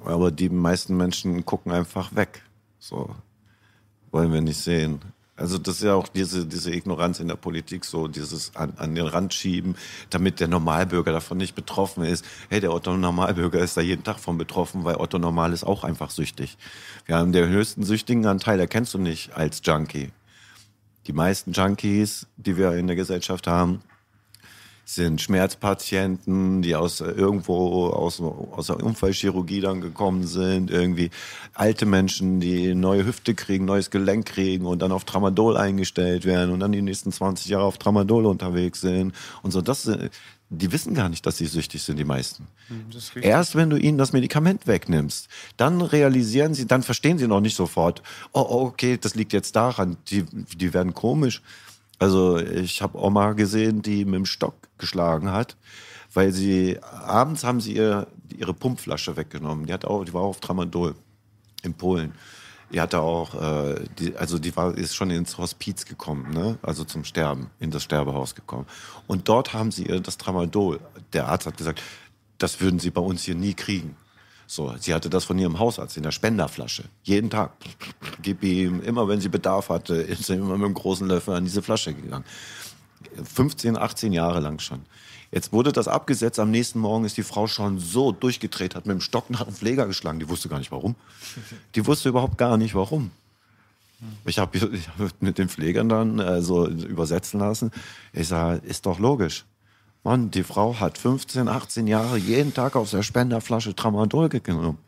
Aber 0.05 0.31
die 0.31 0.51
meisten 0.51 0.97
Menschen 0.97 1.45
gucken 1.47 1.73
einfach 1.73 2.15
weg. 2.15 2.43
So. 2.79 3.15
Wollen 4.11 4.33
wir 4.33 4.43
nicht 4.43 4.59
sehen. 4.59 5.01
Also 5.37 5.59
das 5.59 5.77
ist 5.77 5.83
ja 5.83 5.95
auch 5.95 6.09
diese, 6.09 6.47
diese 6.47 6.75
Ignoranz 6.75 7.21
in 7.21 7.29
der 7.29 7.37
Politik, 7.37 7.85
so 7.85 8.09
dieses 8.09 8.57
an, 8.57 8.73
an 8.77 8.95
den 8.95 9.07
Rand 9.07 9.35
schieben, 9.35 9.77
damit 10.09 10.41
der 10.41 10.49
Normalbürger 10.49 11.13
davon 11.13 11.37
nicht 11.37 11.55
betroffen 11.55 12.05
ist. 12.05 12.25
Hey, 12.49 12.61
der 12.61 12.73
Otto 12.73 12.97
Normalbürger 12.97 13.61
ist 13.61 13.77
da 13.77 13.83
jeden 13.83 14.03
Tag 14.03 14.19
von 14.19 14.39
betroffen, 14.39 14.85
weil 14.85 14.97
Otto 14.97 15.19
Normal 15.19 15.53
ist 15.53 15.65
auch 15.65 15.85
einfach 15.85 16.11
süchtig. 16.11 16.57
Wir 17.05 17.17
haben 17.17 17.33
den 17.33 17.49
höchsten 17.49 17.85
süchtigen 17.85 18.25
Anteil, 18.25 18.59
erkennst 18.59 18.95
du 18.95 18.99
nicht 18.99 19.35
als 19.35 19.61
Junkie. 19.63 20.11
Die 21.07 21.13
meisten 21.13 21.53
Junkies, 21.53 22.27
die 22.37 22.57
wir 22.57 22.73
in 22.73 22.87
der 22.87 22.97
Gesellschaft 22.97 23.47
haben, 23.47 23.83
sind 24.89 25.21
Schmerzpatienten, 25.21 26.63
die 26.63 26.77
aus 26.77 27.01
äh, 27.01 27.11
irgendwo 27.11 27.89
aus, 27.89 28.21
aus 28.21 28.69
der 28.69 28.83
Unfallchirurgie 28.83 29.61
dann 29.61 29.81
gekommen 29.81 30.25
sind, 30.27 30.71
irgendwie 30.71 31.11
alte 31.55 31.87
Menschen, 31.87 32.39
die 32.39 32.73
neue 32.75 33.05
Hüfte 33.05 33.35
kriegen, 33.35 33.65
neues 33.65 33.91
Gelenk 33.91 34.27
kriegen 34.27 34.65
und 34.65 34.81
dann 34.83 34.93
auf 34.93 35.05
Tramadol 35.05 35.57
eingestellt 35.57 36.25
werden 36.25 36.53
und 36.53 36.61
dann 36.61 36.71
die 36.71 36.83
nächsten 36.83 37.11
20 37.11 37.49
Jahre 37.49 37.65
auf 37.65 37.79
Tramadol 37.79 38.27
unterwegs 38.27 38.81
sind 38.81 39.13
und 39.43 39.51
so. 39.51 39.61
Das, 39.61 39.87
äh, 39.87 40.09
die 40.51 40.71
wissen 40.71 40.95
gar 40.95 41.09
nicht, 41.09 41.27
dass 41.27 41.39
sie 41.39 41.47
süchtig 41.47 41.83
sind, 41.83 41.99
die 41.99 42.05
meisten. 42.05 42.47
Erst 43.25 43.57
wenn 43.57 43.69
du 43.69 43.77
ihnen 43.77 43.99
das 43.99 44.13
Medikament 44.13 44.69
wegnimmst, 44.69 45.27
dann 45.57 45.83
realisieren 45.83 46.55
sie, 46.55 46.69
dann 46.69 46.85
verstehen 46.85 47.19
sie 47.19 47.27
noch 47.27 47.41
nicht 47.41 47.57
sofort, 47.57 48.03
oh, 48.33 48.47
oh, 48.49 48.67
okay, 48.67 48.97
das 49.01 49.17
liegt 49.17 49.33
jetzt 49.33 49.57
daran, 49.57 49.97
die, 50.11 50.25
die 50.57 50.73
werden 50.73 50.95
komisch. 50.95 51.43
Also 51.99 52.39
ich 52.39 52.83
habe 52.83 53.03
Oma 53.03 53.33
gesehen, 53.33 53.83
die 53.83 54.05
mit 54.05 54.15
dem 54.15 54.27
Stock 54.27 54.55
geschlagen 54.79 55.33
hat, 55.33 55.57
weil 56.13 56.33
sie 56.33 56.79
abends 56.83 57.45
haben 57.45 57.61
sie 57.61 57.75
ihr, 57.75 58.07
ihre 58.37 58.55
Pumpflasche 58.55 59.17
weggenommen. 59.17 59.67
Die, 59.67 59.73
hat 59.73 59.85
auch, 59.85 60.05
die 60.05 60.13
war 60.13 60.23
auf 60.23 60.41
Tramadol 60.41 60.95
in 61.63 61.75
Polen. 61.75 62.13
Die 62.73 62.81
hatte 62.81 63.01
auch, 63.01 63.35
äh, 63.35 63.85
die, 63.99 64.17
also 64.17 64.39
die 64.39 64.55
war, 64.57 64.77
ist 64.77 64.97
schon 64.97 65.11
ins 65.11 65.39
Hospiz 65.39 65.85
gekommen, 65.85 66.33
ne? 66.33 66.59
also 66.63 66.85
zum 66.85 67.05
Sterben, 67.05 67.49
in 67.61 67.71
das 67.71 67.85
Sterbehaus 67.85 68.35
gekommen. 68.35 68.67
Und 69.07 69.29
dort 69.29 69.55
haben 69.55 69.71
sie 69.71 69.87
ihr 69.87 70.01
das 70.01 70.19
Tramadol. 70.19 70.81
Der 71.13 71.29
Arzt 71.29 71.47
hat 71.47 71.57
gesagt, 71.57 71.81
das 72.39 72.61
würden 72.61 72.81
sie 72.81 72.91
bei 72.91 73.01
uns 73.01 73.23
hier 73.23 73.37
nie 73.37 73.55
kriegen. 73.55 73.97
So, 74.47 74.73
sie 74.79 74.95
hatte 74.95 75.11
das 75.11 75.25
von 75.25 75.39
ihrem 75.39 75.59
Hausarzt 75.59 75.97
in 75.97 76.03
der 76.03 76.13
Spenderflasche. 76.13 76.85
Jeden 77.03 77.31
Tag. 77.31 77.53
Gib 78.23 78.43
ihm, 78.45 78.81
immer 78.83 79.09
wenn 79.09 79.21
sie 79.21 79.29
Bedarf 79.29 79.69
hatte, 79.69 79.95
ist 79.95 80.25
sie 80.25 80.35
immer 80.35 80.57
mit 80.57 80.67
einem 80.67 80.75
großen 80.75 81.07
Löffel 81.07 81.35
an 81.35 81.45
diese 81.45 81.63
Flasche 81.63 81.95
gegangen. 81.95 82.25
15, 83.25 83.77
18 83.77 84.13
Jahre 84.13 84.41
lang 84.41 84.59
schon. 84.59 84.83
Jetzt 85.33 85.53
wurde 85.53 85.73
das 85.73 85.89
abgesetzt, 85.89 86.39
am 86.39 86.51
nächsten 86.51 86.79
Morgen 86.79 87.05
ist 87.05 87.17
die 87.17 87.23
Frau 87.23 87.47
schon 87.47 87.79
so 87.79 88.13
durchgedreht, 88.13 88.75
hat 88.75 88.87
mit 88.87 88.95
dem 88.95 89.01
Stock 89.01 89.29
nach 89.31 89.45
dem 89.45 89.55
Pfleger 89.55 89.87
geschlagen. 89.87 90.21
Die 90.21 90.29
wusste 90.29 90.49
gar 90.49 90.59
nicht 90.59 90.71
warum. 90.71 90.95
Die 91.75 91.87
wusste 91.87 92.09
überhaupt 92.09 92.39
gar 92.39 92.57
nicht 92.57 92.75
warum. 92.75 93.11
Ich 94.25 94.39
habe 94.39 94.59
hab 94.99 95.23
mit 95.23 95.39
den 95.39 95.49
Pflegern 95.49 95.89
dann 95.89 96.19
äh, 96.19 96.43
so 96.43 96.69
übersetzen 96.69 97.41
lassen. 97.41 97.71
Ich 98.13 98.29
sage, 98.29 98.61
ist 98.65 98.87
doch 98.87 98.99
logisch. 98.99 99.45
Mann, 100.07 100.31
die 100.31 100.45
Frau 100.45 100.79
hat 100.79 100.99
15, 100.99 101.49
18 101.49 101.89
Jahre 101.89 102.17
jeden 102.17 102.55
Tag 102.55 102.77
aus 102.77 102.93
der 102.93 103.03
Spenderflasche 103.03 103.75
Tramadol 103.75 104.29
genommen. 104.29 104.79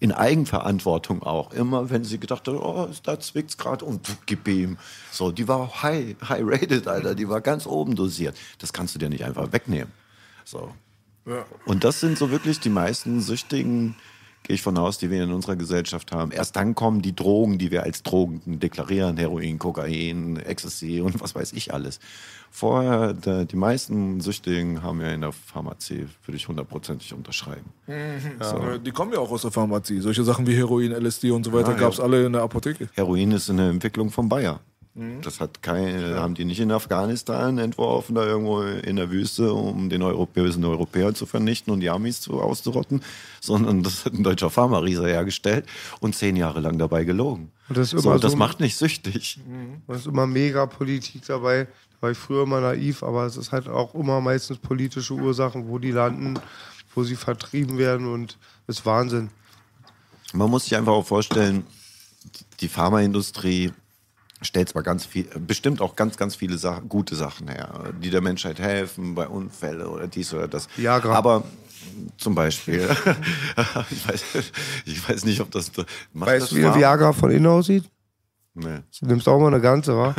In 0.00 0.10
Eigenverantwortung 0.10 1.22
auch. 1.22 1.52
Immer 1.52 1.88
wenn 1.88 2.02
sie 2.02 2.18
gedacht 2.18 2.48
hat, 2.48 2.54
oh, 2.54 2.88
da 3.04 3.20
zwickt's 3.20 3.56
gerade 3.56 3.84
und 3.84 4.00
gib 4.26 4.48
ihm. 4.48 4.76
So, 5.12 5.30
die 5.30 5.46
war 5.46 5.84
high, 5.84 6.16
high 6.28 6.42
rated, 6.44 6.88
Alter. 6.88 7.14
Die 7.14 7.28
war 7.28 7.40
ganz 7.42 7.64
oben 7.64 7.94
dosiert. 7.94 8.36
Das 8.58 8.72
kannst 8.72 8.96
du 8.96 8.98
dir 8.98 9.08
nicht 9.08 9.24
einfach 9.24 9.52
wegnehmen. 9.52 9.92
So. 10.44 10.72
Und 11.64 11.84
das 11.84 12.00
sind 12.00 12.18
so 12.18 12.32
wirklich 12.32 12.58
die 12.58 12.68
meisten 12.68 13.20
Süchtigen, 13.20 13.94
gehe 14.46 14.54
ich 14.54 14.62
von 14.62 14.78
aus, 14.78 14.98
die 14.98 15.10
wir 15.10 15.24
in 15.24 15.32
unserer 15.32 15.56
Gesellschaft 15.56 16.12
haben. 16.12 16.30
Erst 16.30 16.54
dann 16.54 16.74
kommen 16.76 17.02
die 17.02 17.14
Drogen, 17.14 17.58
die 17.58 17.72
wir 17.72 17.82
als 17.82 18.02
Drogen 18.04 18.60
deklarieren. 18.60 19.16
Heroin, 19.16 19.58
Kokain, 19.58 20.36
Ecstasy 20.36 21.00
und 21.00 21.20
was 21.20 21.34
weiß 21.34 21.52
ich 21.52 21.74
alles. 21.74 21.98
Vorher, 22.50 23.12
der, 23.12 23.44
die 23.44 23.56
meisten 23.56 24.20
Süchtigen 24.20 24.82
haben 24.82 25.00
wir 25.00 25.12
in 25.12 25.22
der 25.22 25.32
Pharmazie, 25.32 26.06
würde 26.24 26.36
ich 26.36 26.46
hundertprozentig 26.48 27.12
unterschreiben. 27.12 27.66
Ja, 28.40 28.78
Die 28.78 28.92
kommen 28.92 29.12
ja 29.12 29.18
auch 29.18 29.30
aus 29.30 29.42
der 29.42 29.50
Pharmazie. 29.50 30.00
Solche 30.00 30.22
Sachen 30.22 30.46
wie 30.46 30.54
Heroin, 30.54 30.92
LSD 30.92 31.30
und 31.32 31.44
so 31.44 31.52
weiter 31.52 31.72
Ja, 31.72 31.78
gab's 31.78 31.98
ja. 31.98 32.04
alle 32.04 32.24
in 32.26 32.32
der 32.32 32.42
Apotheke. 32.42 32.88
Heroin 32.94 33.32
ist 33.32 33.50
eine 33.50 33.70
Entwicklung 33.70 34.10
von 34.10 34.28
Bayer. 34.28 34.60
Das 35.22 35.40
hat 35.40 35.62
keine, 35.62 36.18
haben 36.20 36.34
die 36.34 36.46
nicht 36.46 36.60
in 36.60 36.72
Afghanistan 36.72 37.58
entworfen, 37.58 38.14
da 38.14 38.24
irgendwo 38.24 38.62
in 38.62 38.96
der 38.96 39.10
Wüste, 39.10 39.52
um 39.52 39.90
den 39.90 40.02
bösen 40.32 40.64
Europäer 40.64 41.12
zu 41.14 41.26
vernichten 41.26 41.70
und 41.72 41.80
die 41.80 41.90
Amis 41.90 42.22
zu, 42.22 42.40
auszurotten, 42.40 43.02
sondern 43.40 43.82
das 43.82 44.06
hat 44.06 44.14
ein 44.14 44.22
deutscher 44.22 44.48
Pharma-Riese 44.48 45.06
hergestellt 45.06 45.66
und 46.00 46.14
zehn 46.16 46.34
Jahre 46.34 46.60
lang 46.60 46.78
dabei 46.78 47.04
gelogen. 47.04 47.50
Und 47.68 47.76
das 47.76 47.92
ist 47.92 48.02
so, 48.02 48.16
das 48.16 48.32
so- 48.32 48.38
macht 48.38 48.60
nicht 48.60 48.76
süchtig. 48.76 49.38
Und 49.86 49.94
es 49.94 50.02
ist 50.02 50.06
immer 50.06 50.26
mega 50.26 50.64
Politik 50.64 51.26
dabei. 51.26 51.64
Da 51.64 52.02
war 52.02 52.10
ich 52.12 52.18
früher 52.18 52.44
immer 52.44 52.60
naiv, 52.60 53.02
aber 53.02 53.26
es 53.26 53.36
ist 53.36 53.52
halt 53.52 53.68
auch 53.68 53.94
immer 53.94 54.20
meistens 54.22 54.56
politische 54.58 55.12
Ursachen, 55.14 55.68
wo 55.68 55.78
die 55.78 55.90
landen, 55.90 56.38
wo 56.94 57.04
sie 57.04 57.16
vertrieben 57.16 57.76
werden 57.76 58.06
und 58.10 58.38
das 58.66 58.78
ist 58.78 58.86
Wahnsinn. 58.86 59.28
Man 60.32 60.48
muss 60.50 60.64
sich 60.64 60.76
einfach 60.76 60.92
auch 60.92 61.06
vorstellen, 61.06 61.66
die 62.60 62.68
Pharmaindustrie 62.68 63.72
stellt 64.42 64.68
zwar 64.68 64.82
ganz 64.82 65.06
viel, 65.06 65.24
bestimmt 65.38 65.80
auch 65.80 65.96
ganz, 65.96 66.16
ganz 66.16 66.36
viele 66.36 66.58
Sachen, 66.58 66.88
gute 66.88 67.14
Sachen 67.16 67.48
her, 67.48 67.92
die 68.02 68.10
der 68.10 68.20
Menschheit 68.20 68.58
helfen 68.58 69.14
bei 69.14 69.26
Unfällen 69.26 69.86
oder 69.86 70.06
dies 70.06 70.32
oder 70.34 70.48
das. 70.48 70.68
Viagra. 70.76 71.14
Aber 71.14 71.44
zum 72.18 72.34
Beispiel, 72.34 72.88
ich, 73.90 74.08
weiß, 74.08 74.24
ich 74.84 75.08
weiß 75.08 75.24
nicht, 75.24 75.40
ob 75.40 75.50
das. 75.50 75.70
Weißt 76.12 76.42
das 76.42 76.50
du, 76.50 76.56
wie 76.56 76.62
Pharma- 76.62 76.76
Viagra 76.78 77.12
von 77.12 77.30
innen 77.30 77.46
aussieht? 77.46 77.84
Nee. 78.54 78.80
Du 79.00 79.06
nimmst 79.06 79.28
auch 79.28 79.38
mal 79.38 79.48
eine 79.48 79.60
ganze, 79.60 79.96
wa? 79.96 80.14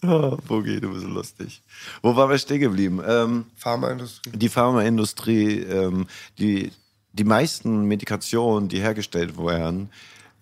Boogie, 0.46 0.80
du 0.80 0.92
bist 0.92 1.04
lustig. 1.06 1.62
Wo 2.02 2.14
waren 2.14 2.30
wir 2.30 2.38
stehen 2.38 2.60
geblieben? 2.60 3.00
Ähm, 3.06 3.46
Pharmaindustrie. 3.56 4.30
die 4.34 4.48
Pharmaindustrie, 4.48 5.60
ähm, 5.60 6.06
die, 6.38 6.70
die 7.12 7.24
meisten 7.24 7.86
Medikationen, 7.88 8.68
die 8.68 8.80
hergestellt 8.80 9.36
werden, 9.38 9.90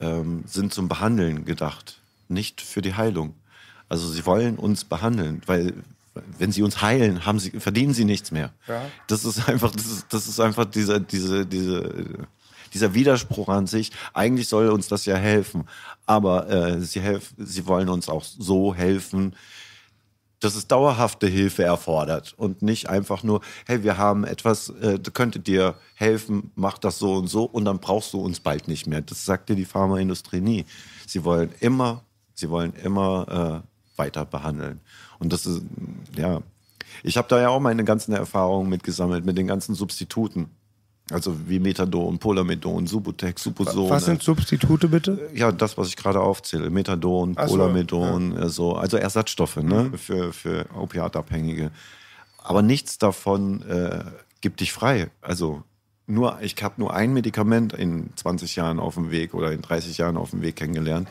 ähm, 0.01 0.45
sind 0.47 0.73
zum 0.75 0.89
Behandeln 0.89 1.45
gedacht, 1.45 2.01
nicht 2.29 2.61
für 2.61 2.83
die 2.83 2.95
Heilung. 2.95 3.35
Also 3.89 4.09
sie 4.09 4.25
wollen 4.27 4.57
uns 4.57 4.85
behandeln, 4.85 5.43
weil 5.47 5.75
wenn 6.39 6.53
sie 6.53 6.63
uns 6.63 6.81
heilen, 6.81 7.27
haben 7.27 7.39
sie, 7.39 7.51
verdienen 7.51 7.93
sie 7.93 8.05
nichts 8.05 8.31
mehr. 8.31 8.53
Ja. 8.69 8.83
Das 9.09 9.25
ist 9.25 9.49
einfach, 9.49 9.73
das 9.73 9.87
ist, 9.87 10.07
das 10.11 10.27
ist 10.29 10.41
einfach 10.41 10.65
dieser, 10.65 11.01
diese, 11.01 11.45
diese, 11.45 12.05
dieser 12.73 12.95
Widerspruch 12.95 13.49
an 13.49 13.67
sich. 13.67 13.91
Eigentlich 14.13 14.49
soll 14.49 14.69
uns 14.69 14.89
das 14.89 15.07
ja 15.07 15.17
helfen, 15.17 15.65
aber 16.07 16.49
äh, 16.49 16.81
sie 16.81 17.01
helfen, 17.01 17.35
sie 17.45 17.67
wollen 17.67 17.89
uns 17.89 18.09
auch 18.09 18.25
so 18.25 18.75
helfen, 18.75 19.35
dass 20.45 20.55
es 20.55 20.67
dauerhafte 20.67 21.27
Hilfe 21.27 21.65
erfordert 21.65 22.35
und 22.37 22.63
nicht 22.63 22.89
einfach 22.89 23.23
nur, 23.23 23.41
hey, 23.67 23.83
wir 23.83 23.97
haben 23.97 24.25
etwas, 24.25 24.69
äh, 24.69 24.99
könnte 25.13 25.41
dir 25.41 25.75
helfen, 25.95 26.51
mach 26.55 26.79
das 26.79 26.99
so 26.99 27.15
und 27.15 27.29
so 27.29 27.45
und 27.45 27.65
dann 27.65 27.79
brauchst 27.79 28.13
du 28.13 28.21
uns 28.21 28.41
bald 28.41 28.69
nicht 28.69 28.87
mehr. 28.87 29.01
Das 29.01 29.25
sagt 29.25 29.49
dir 29.49 29.57
die 29.57 29.65
Pharmaindustrie 29.65 30.41
nie. 30.41 30.67
Sie 31.07 31.25
wollen 31.25 31.51
immer, 31.61 32.03
sie 32.35 32.51
wollen 32.51 32.75
immer 32.75 33.63
äh, 33.65 33.99
weiter 33.99 34.25
behandeln. 34.25 34.81
Und 35.19 35.33
das 35.33 35.47
ist, 35.47 35.63
ja, 36.17 36.41
ich 37.03 37.17
habe 37.17 37.29
da 37.29 37.41
ja 37.41 37.49
auch 37.49 37.61
meine 37.61 37.85
ganzen 37.85 38.13
Erfahrungen 38.13 38.69
mitgesammelt 38.69 39.25
mit 39.25 39.39
den 39.39 39.47
ganzen 39.47 39.75
Substituten. 39.75 40.51
Also 41.11 41.37
wie 41.49 41.59
Methadon, 41.59 42.19
Polamedon, 42.19 42.87
Subutex, 42.87 43.43
Suposone. 43.43 43.91
Was 43.91 44.07
sind 44.07 44.23
Substitute 44.23 44.89
bitte? 44.89 45.29
Ja, 45.35 45.53
das, 45.53 45.77
was 45.77 45.89
ich 45.89 45.97
gerade 45.97 46.21
aufzähle. 46.21 46.71
Methadon, 46.71 47.35
Ach 47.37 47.47
so, 47.47 47.57
Polamedon, 47.57 48.37
äh, 48.37 48.49
so, 48.49 48.75
also 48.75 48.97
Ersatzstoffe 48.97 49.57
ne? 49.57 49.93
für, 49.97 50.33
für 50.33 50.67
Opiatabhängige. 50.75 51.71
Aber 52.43 52.63
nichts 52.63 52.97
davon 52.97 53.63
äh, 53.69 54.05
gibt 54.41 54.61
dich 54.61 54.73
frei. 54.73 55.11
Also 55.21 55.63
nur, 56.07 56.39
ich 56.41 56.55
habe 56.63 56.75
nur 56.79 56.95
ein 56.95 57.13
Medikament 57.13 57.75
in 57.75 58.11
20 58.17 58.57
Jahren 58.57 58.79
auf 58.81 58.95
dem 58.95 59.11
Weg 59.11 59.35
oder 59.35 59.53
in 59.53 59.61
30 59.61 59.99
Jahren 59.99 60.17
auf 60.17 60.31
dem 60.31 60.43
Weg 60.43 60.57
kennengelernt, 60.57 61.09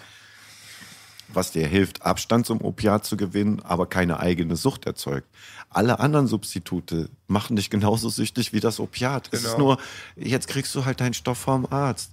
was 1.30 1.52
dir 1.52 1.68
hilft, 1.68 2.04
Abstand 2.04 2.46
zum 2.46 2.62
Opiat 2.62 3.06
zu 3.06 3.18
gewinnen, 3.18 3.62
aber 3.64 3.86
keine 3.88 4.20
eigene 4.20 4.56
Sucht 4.56 4.86
erzeugt. 4.86 5.28
Alle 5.70 6.00
anderen 6.00 6.28
Substitute 6.28 7.10
machen 7.28 7.56
dich 7.56 7.70
genauso 7.70 8.10
süchtig 8.10 8.54
wie 8.54 8.60
das 8.60 8.80
Opiat. 8.80 9.30
Es 9.32 9.40
ist 9.44 9.54
Genau. 9.56 9.58
nur, 9.70 9.78
jetzt 10.16 10.48
kriegst 10.48 10.74
du 10.76 10.86
halt 10.86 11.00
deinen 11.02 11.14
Stoff 11.14 11.40
vom 11.40 11.66
Arzt. 11.66 12.12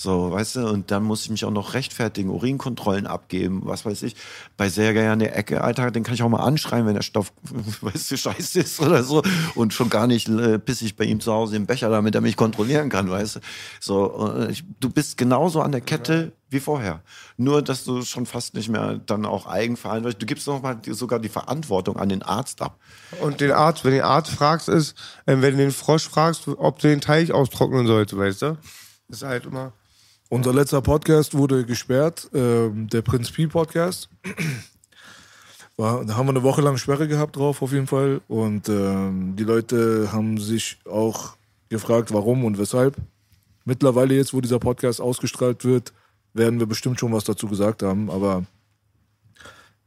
So, 0.00 0.30
weißt 0.30 0.54
du, 0.54 0.68
und 0.68 0.92
dann 0.92 1.02
muss 1.02 1.24
ich 1.24 1.30
mich 1.30 1.44
auch 1.44 1.50
noch 1.50 1.74
rechtfertigen, 1.74 2.30
Urinkontrollen 2.30 3.08
abgeben, 3.08 3.62
was 3.64 3.84
weiß 3.84 4.04
ich. 4.04 4.14
Bei 4.56 4.68
Sergei 4.68 5.10
an 5.10 5.18
der 5.18 5.36
Ecke, 5.36 5.60
Alter, 5.64 5.90
den 5.90 6.04
kann 6.04 6.14
ich 6.14 6.22
auch 6.22 6.28
mal 6.28 6.38
anschreien, 6.38 6.86
wenn 6.86 6.94
der 6.94 7.02
Stoff, 7.02 7.32
weißt 7.80 8.12
du, 8.12 8.16
scheiße 8.16 8.60
ist 8.60 8.78
oder 8.78 9.02
so. 9.02 9.24
Und 9.56 9.74
schon 9.74 9.90
gar 9.90 10.06
nicht 10.06 10.28
äh, 10.28 10.60
piss 10.60 10.82
ich 10.82 10.94
bei 10.94 11.02
ihm 11.02 11.18
zu 11.18 11.32
Hause 11.32 11.56
im 11.56 11.66
Becher, 11.66 11.90
damit 11.90 12.14
er 12.14 12.20
mich 12.20 12.36
kontrollieren 12.36 12.90
kann, 12.90 13.10
weißt 13.10 13.36
du. 13.36 13.40
So, 13.80 14.36
äh, 14.36 14.52
ich, 14.52 14.62
du 14.78 14.88
bist 14.88 15.16
genauso 15.16 15.62
an 15.62 15.72
der 15.72 15.80
Kette 15.80 16.30
wie 16.48 16.60
vorher. 16.60 17.02
Nur, 17.36 17.60
dass 17.60 17.82
du 17.82 18.02
schon 18.02 18.24
fast 18.24 18.54
nicht 18.54 18.68
mehr 18.68 19.00
dann 19.04 19.26
auch 19.26 19.46
eigenverantwortlich, 19.46 20.18
du 20.18 20.26
gibst 20.26 20.46
noch 20.46 20.62
mal 20.62 20.78
sogar 20.86 21.18
die 21.18 21.28
Verantwortung 21.28 21.96
an 21.96 22.08
den 22.08 22.22
Arzt 22.22 22.62
ab. 22.62 22.78
Und 23.20 23.40
den 23.40 23.50
Arzt, 23.50 23.84
wenn 23.84 23.90
du 23.90 23.96
den 23.96 24.04
Arzt 24.04 24.30
fragst, 24.30 24.68
ist, 24.68 24.96
äh, 25.26 25.32
wenn 25.40 25.56
du 25.56 25.56
den 25.56 25.72
Frosch 25.72 26.08
fragst, 26.08 26.46
ob 26.46 26.78
du 26.78 26.86
den 26.86 27.00
Teich 27.00 27.32
austrocknen 27.32 27.88
sollst, 27.88 28.16
weißt 28.16 28.42
du? 28.42 28.58
Das 29.08 29.22
ist 29.22 29.28
halt 29.28 29.46
immer. 29.46 29.72
Unser 30.30 30.52
letzter 30.52 30.82
Podcast 30.82 31.32
wurde 31.32 31.64
gesperrt, 31.64 32.28
ähm, 32.34 32.86
der 32.88 33.00
Prinz 33.00 33.30
Pi 33.30 33.46
Podcast. 33.46 34.10
War, 35.78 36.04
da 36.04 36.16
haben 36.16 36.26
wir 36.26 36.32
eine 36.32 36.42
Woche 36.42 36.60
lang 36.60 36.76
Sperre 36.76 37.08
gehabt 37.08 37.36
drauf, 37.36 37.62
auf 37.62 37.72
jeden 37.72 37.86
Fall. 37.86 38.20
Und 38.28 38.68
ähm, 38.68 39.36
die 39.36 39.44
Leute 39.44 40.12
haben 40.12 40.36
sich 40.36 40.76
auch 40.84 41.36
gefragt, 41.70 42.12
warum 42.12 42.44
und 42.44 42.58
weshalb. 42.58 42.96
Mittlerweile 43.64 44.16
jetzt, 44.16 44.34
wo 44.34 44.42
dieser 44.42 44.58
Podcast 44.58 45.00
ausgestrahlt 45.00 45.64
wird, 45.64 45.94
werden 46.34 46.58
wir 46.58 46.66
bestimmt 46.66 47.00
schon 47.00 47.12
was 47.12 47.24
dazu 47.24 47.48
gesagt 47.48 47.82
haben, 47.82 48.10
aber 48.10 48.44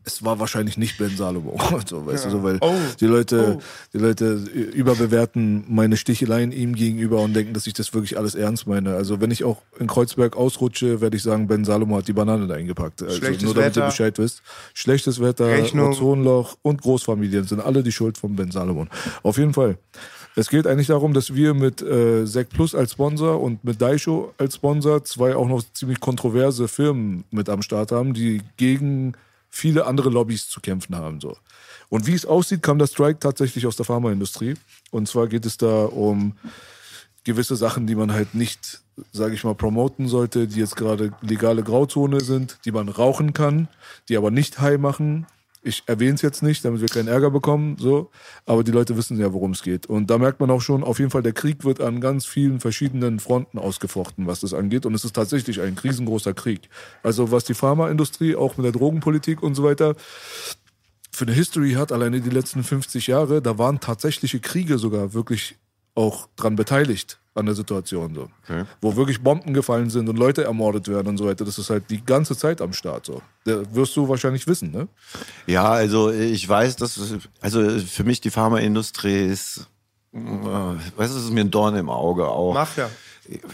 es 0.04 0.24
war 0.26 0.40
wahrscheinlich 0.40 0.78
nicht 0.78 0.98
Ben 0.98 1.16
Salomo. 1.16 1.60
so, 1.86 2.06
weißt 2.06 2.26
Ja. 2.26 2.32
du, 2.32 2.38
so, 2.38 2.44
weil 2.44 2.58
Oh. 2.62 2.74
die 3.00 3.06
Leute, 3.06 3.58
Oh. 3.58 3.62
die 3.94 3.98
Leute 4.00 4.34
überbewerten 4.74 5.64
meine 5.70 5.98
Sticheleien 5.98 6.52
ihm 6.52 6.76
gegenüber 6.76 7.22
und 7.22 7.34
denken, 7.34 7.54
dass 7.54 7.68
ich 7.68 7.74
das 7.74 7.94
wirklich 7.94 8.18
alles 8.18 8.36
ernst 8.36 8.68
meine. 8.68 8.96
Also 8.96 9.22
wenn 9.22 9.32
ich 9.32 9.44
auch 9.44 9.62
in 9.80 9.88
Kreuzberg 9.88 10.36
ausrutsche, 10.36 11.02
werde 11.02 11.18
ich 11.18 11.24
sagen, 11.24 11.48
Ben 11.48 11.66
Salomo 11.66 11.98
hat 11.98 12.08
die 12.08 12.14
Banane 12.14 12.48
da 12.48 12.56
eingepackt. 12.56 13.04
Also 13.04 13.18
Schlechtes 13.18 13.44
nur 13.44 13.54
damit 13.54 13.76
ihr 13.76 13.82
Wetter. 13.82 13.86
Bescheid 13.88 14.18
wisst. 14.18 14.42
Schlechtes 14.74 15.22
Wetter, 15.22 15.48
Rechnung. 15.48 15.92
Ozonloch 15.92 16.58
und 16.62 16.82
Großfamilien 16.82 17.46
sind 17.46 17.60
alle 17.62 17.84
die 17.84 17.92
Schuld 17.92 18.18
von 18.18 18.36
Ben 18.36 18.52
Salomon. 18.52 18.90
Auf 19.24 19.38
jeden 19.38 19.54
Fall. 19.54 19.78
Es 20.36 20.50
geht 20.50 20.66
eigentlich 20.66 20.88
darum, 20.88 21.14
dass 21.14 21.36
wir 21.36 21.54
mit 21.54 21.82
äh, 21.82 22.26
Sec 22.26 22.50
Plus 22.50 22.74
als 22.74 22.94
Sponsor 22.94 23.42
und 23.42 23.64
mit 23.66 23.82
Daisho 23.82 24.34
als 24.38 24.56
Sponsor 24.56 25.04
zwei 25.04 25.36
auch 25.36 25.48
noch 25.48 25.62
ziemlich 25.74 26.00
kontroverse 26.00 26.70
Firmen 26.70 27.26
mit 27.32 27.50
am 27.50 27.62
Start 27.62 27.92
haben, 27.92 28.14
die 28.14 28.42
gegen 28.56 29.14
viele 29.52 29.86
andere 29.86 30.10
Lobbys 30.10 30.50
zu 30.50 30.62
kämpfen 30.62 30.96
haben. 30.96 31.22
So. 31.22 31.38
Und 31.90 32.08
wie 32.08 32.14
es 32.14 32.26
aussieht, 32.26 32.64
kam 32.64 32.80
der 32.80 32.88
Strike 32.88 33.20
tatsächlich 33.20 33.68
aus 33.68 33.76
der 33.76 33.86
Pharmaindustrie. 33.86 34.56
Und 34.90 35.08
zwar 35.08 35.28
geht 35.28 35.46
es 35.46 35.58
da 35.58 35.86
um 35.86 36.38
gewisse 37.26 37.56
Sachen, 37.56 37.86
die 37.86 37.96
man 37.96 38.12
halt 38.12 38.34
nicht, 38.34 38.82
sage 39.12 39.36
ich 39.36 39.44
mal, 39.44 39.54
promoten 39.54 40.08
sollte, 40.08 40.48
die 40.48 40.60
jetzt 40.60 40.76
gerade 40.76 41.12
legale 41.22 41.64
Grauzone 41.64 42.22
sind, 42.22 42.58
die 42.66 42.72
man 42.72 42.90
rauchen 42.90 43.34
kann, 43.34 43.68
die 44.10 44.18
aber 44.18 44.32
nicht 44.32 44.60
high 44.60 44.80
machen. 44.80 45.28
Ich 45.64 45.84
erwähne 45.86 46.16
es 46.16 46.24
jetzt 46.24 46.42
nicht, 46.42 46.66
damit 46.66 46.82
wir 46.82 46.88
keinen 46.88 47.08
Ärger 47.08 47.30
bekommen, 47.30 47.78
so. 47.78 48.10
Aber 48.46 48.64
die 48.64 48.72
Leute 48.72 48.98
wissen 48.98 49.20
ja, 49.20 49.32
worum 49.32 49.52
es 49.52 49.62
geht. 49.62 49.86
Und 49.86 50.10
da 50.10 50.18
merkt 50.18 50.40
man 50.40 50.50
auch 50.50 50.62
schon, 50.62 50.84
auf 50.84 50.98
jeden 50.98 51.12
Fall, 51.12 51.22
der 51.22 51.34
Krieg 51.34 51.64
wird 51.64 51.80
an 51.82 52.02
ganz 52.02 52.26
vielen 52.26 52.60
verschiedenen 52.60 53.20
Fronten 53.20 53.60
ausgefochten, 53.60 54.26
was 54.26 54.40
das 54.40 54.54
angeht. 54.56 54.86
Und 54.88 54.96
es 54.96 55.06
ist 55.06 55.16
tatsächlich 55.16 55.62
ein 55.62 55.78
riesengroßer 55.78 56.34
Krieg. 56.34 56.70
Also 57.04 57.32
was 57.32 57.44
die 57.44 57.54
Pharmaindustrie, 57.54 58.36
auch 58.36 58.58
mit 58.58 58.66
der 58.66 58.72
Drogenpolitik 58.72 59.44
und 59.44 59.54
so 59.54 59.64
weiter, 59.64 59.96
für 61.12 61.26
eine 61.26 61.34
History 61.34 61.74
hat, 61.74 61.92
alleine 61.92 62.22
die 62.22 62.30
letzten 62.30 62.64
50 62.64 63.08
Jahre, 63.08 63.42
da 63.42 63.58
waren 63.58 63.80
tatsächliche 63.80 64.40
Kriege 64.40 64.78
sogar 64.78 65.14
wirklich 65.14 65.58
auch 65.96 66.28
dran 66.36 66.56
beteiligt 66.56 67.20
an 67.34 67.46
der 67.46 67.56
Situation 67.56 68.14
so. 68.14 68.30
Okay. 68.44 68.66
Wo 68.82 68.96
wirklich 68.96 69.22
Bomben 69.22 69.54
gefallen 69.54 69.90
sind 69.90 70.10
und 70.10 70.18
Leute 70.18 70.44
ermordet 70.44 70.88
werden 70.88 71.08
und 71.08 71.18
so 71.18 71.26
weiter. 71.26 71.46
Das 71.46 71.58
ist 71.58 71.70
halt 71.70 71.90
die 71.90 72.04
ganze 72.04 72.36
Zeit 72.36 72.62
am 72.62 72.74
Start 72.74 73.06
so. 73.06 73.22
Da 73.46 73.64
wirst 73.74 73.96
du 73.96 74.08
wahrscheinlich 74.10 74.48
wissen, 74.48 74.72
ne? 74.72 74.88
Ja, 75.48 75.70
also 75.70 76.12
ich 76.12 76.48
weiß, 76.48 76.76
dass 76.76 77.00
also 77.40 77.80
für 77.80 78.04
mich 78.04 78.20
die 78.20 78.32
Pharmaindustrie 78.32 79.26
ist, 79.28 79.68
äh, 80.14 80.18
weißt 80.18 81.14
du, 81.14 81.18
es 81.18 81.26
ist 81.26 81.32
mir 81.32 81.42
ein 81.42 81.52
Dorn 81.52 81.76
im 81.76 81.90
Auge 81.90 82.28
auch. 82.28 82.54
Mafia. 82.54 82.90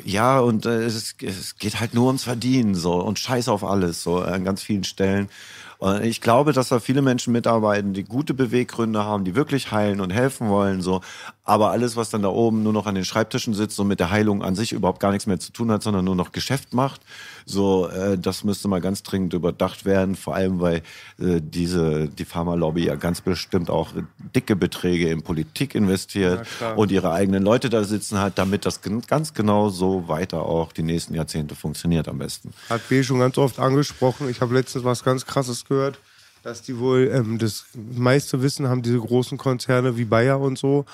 Ja, 0.04 0.40
und 0.40 0.66
äh, 0.66 0.84
es, 0.84 1.16
es 1.22 1.58
geht 1.58 1.80
halt 1.80 1.94
nur 1.94 2.08
ums 2.08 2.24
Verdienen 2.24 2.74
so 2.74 2.96
und 2.96 3.20
Scheiß 3.20 3.48
auf 3.48 3.64
alles 3.64 4.02
so 4.02 4.20
an 4.20 4.44
ganz 4.44 4.64
vielen 4.64 4.86
Stellen. 4.86 5.30
Und 5.78 6.04
ich 6.04 6.22
glaube, 6.22 6.54
dass 6.54 6.70
da 6.70 6.80
viele 6.80 7.04
Menschen 7.04 7.34
mitarbeiten, 7.34 7.94
die 7.94 8.04
gute 8.04 8.34
Beweggründe 8.34 9.04
haben, 9.04 9.26
die 9.26 9.36
wirklich 9.36 9.72
heilen 9.72 10.02
und 10.02 10.10
helfen 10.10 10.50
wollen 10.50 10.82
so. 10.82 11.02
Aber 11.48 11.72
alles, 11.72 11.96
was 11.96 12.10
dann 12.10 12.24
da 12.24 12.28
oben 12.28 12.62
nur 12.62 12.74
noch 12.74 12.88
an 12.88 12.96
den 12.96 13.06
Schreibtischen 13.06 13.54
sitzt 13.54 13.80
und 13.80 13.88
mit 13.88 14.02
der 14.02 14.12
Heilung 14.12 14.44
an 14.44 14.54
sich 14.54 14.74
überhaupt 14.74 15.00
gar 15.00 15.12
nichts 15.12 15.28
mehr 15.28 15.40
zu 15.40 15.54
tun 15.54 15.72
hat, 15.72 15.82
sondern 15.82 16.04
nur 16.04 16.16
noch 16.16 16.34
Geschäft 16.34 16.74
macht, 16.74 17.02
so 17.46 17.88
äh, 17.88 18.18
das 18.18 18.44
müsste 18.44 18.68
mal 18.68 18.82
ganz 18.82 19.02
dringend 19.02 19.34
überdacht 19.34 19.86
werden. 19.86 20.18
Vor 20.18 20.36
allem, 20.36 20.60
weil 20.60 20.82
äh, 21.20 21.40
diese 21.42 22.10
die 22.10 22.26
Pharmalobby 22.26 22.86
ja 22.86 22.96
ganz 22.96 23.22
bestimmt 23.22 23.70
auch 23.70 23.92
dicke 24.36 24.58
Beträge 24.58 25.10
in 25.10 25.22
Politik 25.22 25.74
investiert 25.74 26.46
und 26.76 26.92
ihre 26.92 27.14
eigenen 27.14 27.44
Leute 27.44 27.70
da 27.70 27.86
sitzen 27.86 28.20
hat, 28.20 28.38
damit 28.38 28.66
das 28.66 28.82
ganz 29.08 29.34
genau 29.34 29.70
so 29.70 30.10
weiter 30.10 30.42
auch 30.42 30.74
die 30.74 30.84
nächsten 30.84 31.14
Jahrzehnte 31.14 31.56
funktioniert 31.56 32.10
am 32.10 32.18
besten. 32.18 32.54
Hat 32.70 32.88
B 32.90 33.04
schon 33.04 33.20
ganz 33.20 33.38
oft 33.38 33.58
angesprochen. 33.58 34.30
Ich 34.30 34.42
habe 34.42 34.54
letztens 34.54 34.84
was 34.84 35.02
ganz 35.06 35.26
Krasses 35.26 35.64
gehört, 35.64 35.98
dass 36.44 36.62
die 36.62 36.80
wohl 36.80 37.10
ähm, 37.14 37.38
das 37.40 37.66
meiste 37.74 38.42
Wissen 38.42 38.68
haben, 38.68 38.82
diese 38.82 39.00
großen 39.00 39.38
Konzerne 39.38 39.98
wie 39.98 40.06
Bayer 40.06 40.40
und 40.40 40.58
so, 40.58 40.86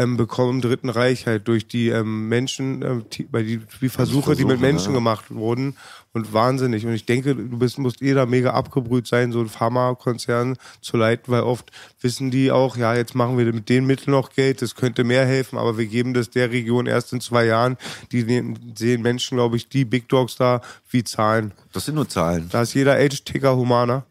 ähm, 0.00 0.16
bekommen 0.16 0.56
im 0.56 0.60
Dritten 0.60 0.88
Reich 0.88 1.26
halt 1.26 1.46
durch 1.48 1.66
die 1.66 1.88
ähm, 1.88 2.28
Menschen, 2.28 2.82
ähm, 2.82 3.04
die, 3.12 3.24
bei 3.24 3.42
die, 3.42 3.60
die 3.80 3.88
Versuche, 3.88 4.34
die 4.34 4.44
mit 4.44 4.58
Versuche, 4.58 4.66
Menschen 4.66 4.92
ja. 4.92 4.98
gemacht 4.98 5.26
wurden. 5.30 5.76
Und 6.12 6.32
wahnsinnig. 6.32 6.84
Und 6.84 6.92
ich 6.92 7.04
denke, 7.06 7.36
du 7.36 7.56
bist, 7.56 7.78
musst 7.78 8.02
eh 8.02 8.14
da 8.14 8.26
mega 8.26 8.50
abgebrüht 8.50 9.06
sein, 9.06 9.30
so 9.30 9.38
ein 9.40 9.48
Pharmakonzern 9.48 10.56
zu 10.80 10.96
leiten, 10.96 11.30
weil 11.32 11.42
oft 11.42 11.70
wissen 12.00 12.32
die 12.32 12.50
auch, 12.50 12.76
ja, 12.76 12.96
jetzt 12.96 13.14
machen 13.14 13.38
wir 13.38 13.44
mit 13.52 13.68
den 13.68 13.86
Mitteln 13.86 14.10
noch 14.10 14.32
Geld, 14.32 14.60
das 14.60 14.74
könnte 14.74 15.04
mehr 15.04 15.24
helfen, 15.24 15.56
aber 15.56 15.78
wir 15.78 15.86
geben 15.86 16.12
das 16.12 16.28
der 16.28 16.50
Region 16.50 16.86
erst 16.86 17.12
in 17.12 17.20
zwei 17.20 17.44
Jahren. 17.46 17.76
Die 18.10 18.24
nehmen- 18.24 18.72
sehen 18.74 19.02
Menschen, 19.02 19.36
glaube 19.36 19.56
ich, 19.56 19.68
die 19.68 19.84
Big 19.84 20.08
Dogs 20.08 20.34
da 20.34 20.62
wie 20.90 21.04
Zahlen. 21.04 21.52
Das 21.72 21.84
sind 21.84 21.94
nur 21.94 22.08
Zahlen. 22.08 22.48
Da 22.50 22.62
ist 22.62 22.74
jeder 22.74 22.96
Age-Ticker 22.96 23.54
humaner. 23.54 24.04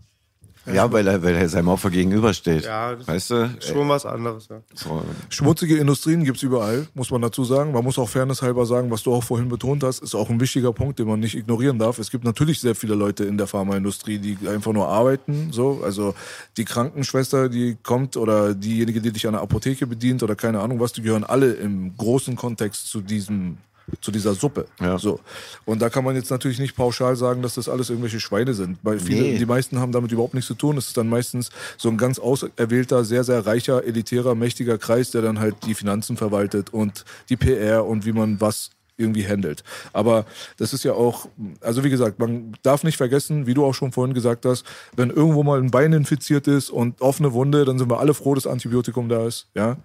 Ja, 0.66 0.92
weil 0.92 1.08
er, 1.08 1.24
weil 1.24 1.36
er 1.36 1.50
seinem 1.50 1.70
Opfer 1.70 1.90
gegenübersteht. 1.90 2.66
Ja, 2.66 2.96
das 2.96 3.08
weißt 3.08 3.30
du? 3.32 3.50
Schon 3.60 3.90
was 3.90 4.06
anderes, 4.06 4.48
ja. 4.50 4.62
So, 4.74 5.04
Schmutzige 5.30 5.78
Industrien 5.78 6.24
gibt's 6.24 6.44
überall, 6.44 6.88
muss 6.94 7.12
man 7.12 7.22
dazu 7.22 7.44
sagen. 7.44 7.72
Man 7.72 7.84
muss 7.84 7.98
auch 7.98 8.10
fairnesshalber 8.10 8.66
sagen, 8.66 8.92
was 8.92 9.04
du 9.04 9.14
auch 9.14 9.24
vorhin 9.24 9.50
betont 9.50 9.84
hast, 9.84 10.02
ist 10.04 10.16
auch 10.16 10.30
ein 10.30 10.40
wichtiger 10.40 10.74
Punkt, 10.74 11.00
den 11.00 11.08
man 11.08 11.20
nicht 11.20 11.36
ignorieren 11.36 11.80
darf. 11.80 11.98
Es 12.00 12.12
gibt 12.12 12.24
natürlich 12.24 12.60
sehr 12.60 12.76
viele 12.76 12.96
Leute 12.96 13.24
in 13.24 13.38
der 13.38 13.48
Pharmaindustrie, 13.48 14.20
die 14.20 14.38
einfach 14.48 14.74
nur 14.74 14.88
arbeiten. 14.88 15.50
So, 15.52 15.82
also 15.84 16.14
die 16.58 16.66
Krankenschwester, 16.66 17.50
die 17.50 17.78
kommt 17.82 18.18
oder 18.18 18.54
diejenige, 18.54 19.02
die 19.02 19.12
dich 19.12 19.28
an 19.28 19.34
der 19.34 19.42
Apotheke 19.42 19.88
bedient 19.88 20.24
oder 20.24 20.36
keine 20.36 20.60
Ahnung 20.60 20.80
was, 20.80 20.94
die 20.94 21.02
gehören 21.02 21.24
alle 21.24 21.54
im 21.54 21.96
großen 21.98 22.36
Kontext 22.36 22.88
zu 22.88 23.02
diesem 23.02 23.58
zu 24.02 24.12
dieser 24.12 24.34
Suppe. 24.34 24.66
Ja. 24.80 24.98
So. 24.98 25.20
Und 25.66 25.82
da 25.82 25.90
kann 25.90 26.04
man 26.04 26.16
jetzt 26.16 26.32
natürlich 26.32 26.60
nicht 26.60 26.76
pauschal 26.76 27.16
sagen, 27.16 27.42
dass 27.42 27.56
das 27.56 27.70
alles 27.70 27.90
irgendwelche 27.90 28.20
Schweine 28.20 28.54
sind. 28.54 28.78
Weil 28.84 29.00
viele, 29.00 29.22
Nee. 29.22 29.38
die 29.38 29.46
meisten 29.46 29.80
haben 29.80 29.92
damit 29.92 30.12
überhaupt 30.12 30.34
nichts 30.34 30.48
zu 30.48 30.56
tun. 30.56 30.78
Es 30.78 30.88
ist 30.88 30.98
dann 30.98 31.10
meistens 31.10 31.50
so 31.78 31.90
ein 31.90 31.98
ganz 31.98 32.20
auserwählter, 32.20 33.04
sehr, 33.04 33.24
sehr 33.24 33.46
reicher, 33.46 33.84
elitärer, 33.84 34.36
mächtiger 34.36 34.78
Kreis, 34.78 35.12
der 35.12 35.22
dann 35.22 35.40
halt 35.40 35.56
die 35.66 35.74
Finanzen 35.74 36.18
verwaltet 36.18 36.72
und 36.74 37.06
die 37.30 37.38
PR 37.38 37.86
und 37.86 38.06
wie 38.06 38.12
man 38.14 38.40
was 38.42 38.72
irgendwie 38.98 39.26
handelt. 39.26 39.64
Aber 39.94 40.26
das 40.58 40.74
ist 40.74 40.84
ja 40.84 40.92
auch, 40.92 41.30
also 41.62 41.86
wie 41.86 41.90
gesagt, 41.90 42.20
man 42.20 42.58
darf 42.64 42.84
nicht 42.84 42.98
vergessen, 42.98 43.48
wie 43.48 43.54
du 43.54 43.64
auch 43.64 43.74
schon 43.74 43.94
vorhin 43.94 44.14
gesagt 44.14 44.46
hast, 44.46 44.66
wenn 44.96 45.10
irgendwo 45.10 45.42
mal 45.42 45.58
ein 45.60 45.72
Bein 45.72 45.94
infiziert 45.94 46.48
ist 46.48 46.70
und 46.70 47.02
offene 47.02 47.32
Wunde, 47.32 47.64
dann 47.64 47.80
sind 47.80 47.90
wir 47.90 48.00
alle 48.02 48.14
froh, 48.14 48.36
dass 48.36 48.46
Antibiotikum 48.46 49.08
da 49.08 49.26
ist, 49.26 49.48
ja. 49.56 49.78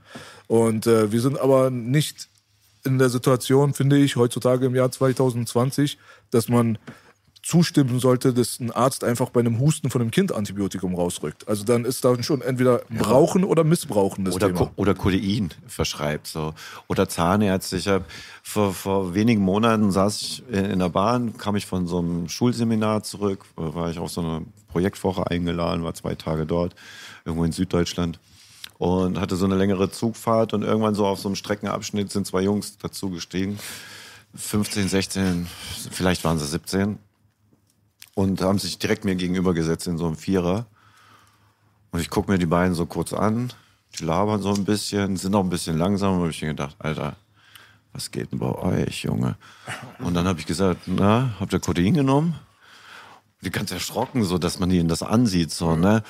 Und 0.48 0.88
äh, 0.88 1.12
wir 1.12 1.20
sind 1.20 1.38
aber 1.38 1.70
nicht 1.70 2.28
in 2.84 2.98
der 2.98 3.08
Situation, 3.08 3.74
finde 3.74 3.98
ich, 3.98 4.16
heutzutage 4.16 4.66
im 4.66 4.74
Jahr 4.74 4.90
2020, 4.90 5.98
dass 6.30 6.48
man 6.48 6.78
zustimmen 7.44 8.00
sollte, 8.00 8.32
dass 8.32 8.58
ein 8.58 8.70
Arzt 8.70 9.04
einfach 9.04 9.28
bei 9.28 9.40
einem 9.40 9.60
Husten 9.60 9.90
von 9.90 10.00
einem 10.00 10.10
Kind 10.10 10.32
Antibiotikum 10.32 10.94
rausrückt. 10.94 11.46
Also 11.46 11.64
dann 11.64 11.84
ist 11.84 12.04
da 12.04 12.20
schon 12.22 12.40
entweder 12.40 12.80
brauchen 12.88 13.44
oder 13.44 13.64
missbrauchen 13.64 14.24
das 14.24 14.34
oder, 14.34 14.46
Thema. 14.46 14.58
Ko 14.60 14.70
oder 14.76 14.94
Codein 14.94 15.50
verschreibt. 15.66 16.26
So. 16.26 16.54
Oder 16.88 17.06
Zahnärzte. 17.08 17.76
Ich 17.76 17.86
habe 17.86 18.04
vor, 18.42 18.72
vor 18.72 19.14
wenigen 19.14 19.42
Monaten 19.42 19.90
saß 19.90 20.22
ich 20.22 20.42
in 20.50 20.64
in 20.64 20.78
der 20.78 20.88
Bahn, 20.88 21.36
kam 21.36 21.54
ich 21.54 21.66
von 21.66 21.86
so 21.86 21.98
einem 21.98 22.28
Schulseminar 22.28 23.02
zurück, 23.02 23.44
war 23.56 23.90
ich 23.90 23.98
auf 23.98 24.10
so 24.10 24.22
eine 24.22 24.46
Projektwoche 24.68 25.30
eingeladen, 25.30 25.84
war 25.84 25.94
zwei 25.94 26.14
Tage 26.14 26.46
dort, 26.46 26.74
irgendwo 27.24 27.44
in 27.44 27.52
Süddeutschland. 27.52 28.18
Und 28.78 29.20
hatte 29.20 29.36
so 29.36 29.44
eine 29.44 29.56
längere 29.56 29.90
Zugfahrt 29.90 30.52
und 30.52 30.62
irgendwann 30.62 30.94
so 30.94 31.06
auf 31.06 31.20
so 31.20 31.28
einem 31.28 31.36
Streckenabschnitt 31.36 32.10
sind 32.10 32.26
zwei 32.26 32.42
Jungs 32.42 32.76
dazu 32.78 33.10
gestiegen. 33.10 33.58
15, 34.34 34.88
16, 34.88 35.46
vielleicht 35.90 36.24
waren 36.24 36.38
sie 36.38 36.46
17. 36.46 36.98
Und 38.14 38.40
haben 38.42 38.58
sich 38.58 38.78
direkt 38.78 39.04
mir 39.04 39.16
gegenübergesetzt 39.16 39.86
in 39.86 39.98
so 39.98 40.06
einem 40.06 40.16
Vierer. 40.16 40.66
Und 41.90 42.00
ich 42.00 42.10
gucke 42.10 42.30
mir 42.30 42.38
die 42.38 42.46
beiden 42.46 42.74
so 42.74 42.86
kurz 42.86 43.12
an, 43.12 43.52
die 43.98 44.04
labern 44.04 44.42
so 44.42 44.52
ein 44.52 44.64
bisschen, 44.64 45.16
sind 45.16 45.34
auch 45.34 45.42
ein 45.42 45.50
bisschen 45.50 45.78
langsam. 45.78 46.14
Und 46.14 46.24
hab 46.24 46.30
ich 46.30 46.42
mir 46.42 46.48
gedacht, 46.48 46.76
Alter, 46.78 47.16
was 47.92 48.10
geht 48.10 48.32
denn 48.32 48.40
bei 48.40 48.52
euch, 48.52 49.04
Junge? 49.04 49.36
Und 50.00 50.14
dann 50.14 50.26
habe 50.26 50.40
ich 50.40 50.46
gesagt, 50.46 50.82
na, 50.86 51.34
habt 51.38 51.52
ihr 51.52 51.60
Kodein 51.60 51.94
genommen? 51.94 52.34
Die 53.40 53.50
ganz 53.50 53.70
erschrocken, 53.70 54.24
so 54.24 54.38
dass 54.38 54.58
man 54.58 54.70
ihnen 54.70 54.88
das 54.88 55.02
ansieht, 55.02 55.52
so, 55.52 55.76
ne? 55.76 56.02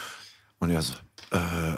Und 0.59 0.71
er 0.71 0.81
so, 0.81 0.95
äh, 1.31 1.77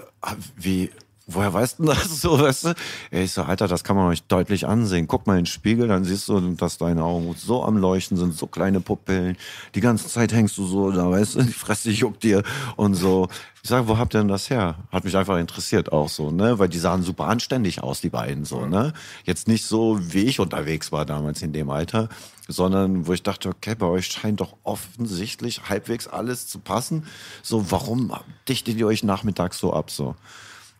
wie, 0.56 0.90
woher 1.26 1.52
weißt 1.52 1.80
du 1.80 1.84
das 1.84 2.20
so, 2.20 2.38
weißt 2.38 2.66
du? 2.66 2.74
Ich 3.10 3.32
so, 3.32 3.42
Alter, 3.42 3.66
das 3.66 3.82
kann 3.82 3.96
man 3.96 4.08
euch 4.08 4.22
deutlich 4.22 4.66
ansehen. 4.66 5.08
Guck 5.08 5.26
mal 5.26 5.34
in 5.34 5.40
den 5.40 5.46
Spiegel, 5.46 5.88
dann 5.88 6.04
siehst 6.04 6.28
du, 6.28 6.40
dass 6.54 6.78
deine 6.78 7.02
Augen 7.02 7.34
so 7.36 7.64
am 7.64 7.76
Leuchten 7.76 8.16
sind, 8.16 8.34
so 8.34 8.46
kleine 8.46 8.80
Pupillen. 8.80 9.36
Die 9.74 9.80
ganze 9.80 10.08
Zeit 10.08 10.32
hängst 10.32 10.56
du 10.56 10.66
so 10.66 10.90
da, 10.92 11.10
weißt 11.10 11.36
du, 11.36 11.42
die 11.42 11.52
Fresse 11.52 11.90
juckt 11.90 12.22
dir 12.22 12.42
und 12.76 12.94
so. 12.94 13.28
Ich 13.62 13.68
sage, 13.68 13.88
wo 13.88 13.98
habt 13.98 14.14
ihr 14.14 14.18
denn 14.18 14.28
das 14.28 14.48
her? 14.48 14.76
Hat 14.92 15.04
mich 15.04 15.16
einfach 15.16 15.38
interessiert 15.38 15.90
auch 15.90 16.08
so, 16.08 16.30
ne? 16.30 16.60
Weil 16.60 16.68
die 16.68 16.78
sahen 16.78 17.02
super 17.02 17.26
anständig 17.26 17.82
aus, 17.82 18.00
die 18.00 18.10
beiden 18.10 18.44
so, 18.44 18.64
ne? 18.64 18.92
Jetzt 19.24 19.48
nicht 19.48 19.64
so, 19.64 19.98
wie 20.00 20.24
ich 20.26 20.38
unterwegs 20.38 20.92
war 20.92 21.04
damals 21.04 21.42
in 21.42 21.52
dem 21.52 21.70
Alter, 21.70 22.08
sondern 22.46 23.08
wo 23.08 23.12
ich 23.12 23.24
dachte, 23.24 23.48
okay, 23.48 23.74
bei 23.74 23.86
euch 23.86 24.06
scheint 24.06 24.40
doch 24.40 24.54
offensichtlich 24.62 25.68
halbwegs 25.68 26.06
alles 26.06 26.46
zu 26.46 26.60
passen. 26.60 27.06
So, 27.42 27.72
warum 27.72 28.12
dichtet 28.48 28.76
ihr 28.76 28.86
euch 28.86 29.02
nachmittags 29.02 29.58
so 29.58 29.72
ab 29.72 29.90
so? 29.90 30.14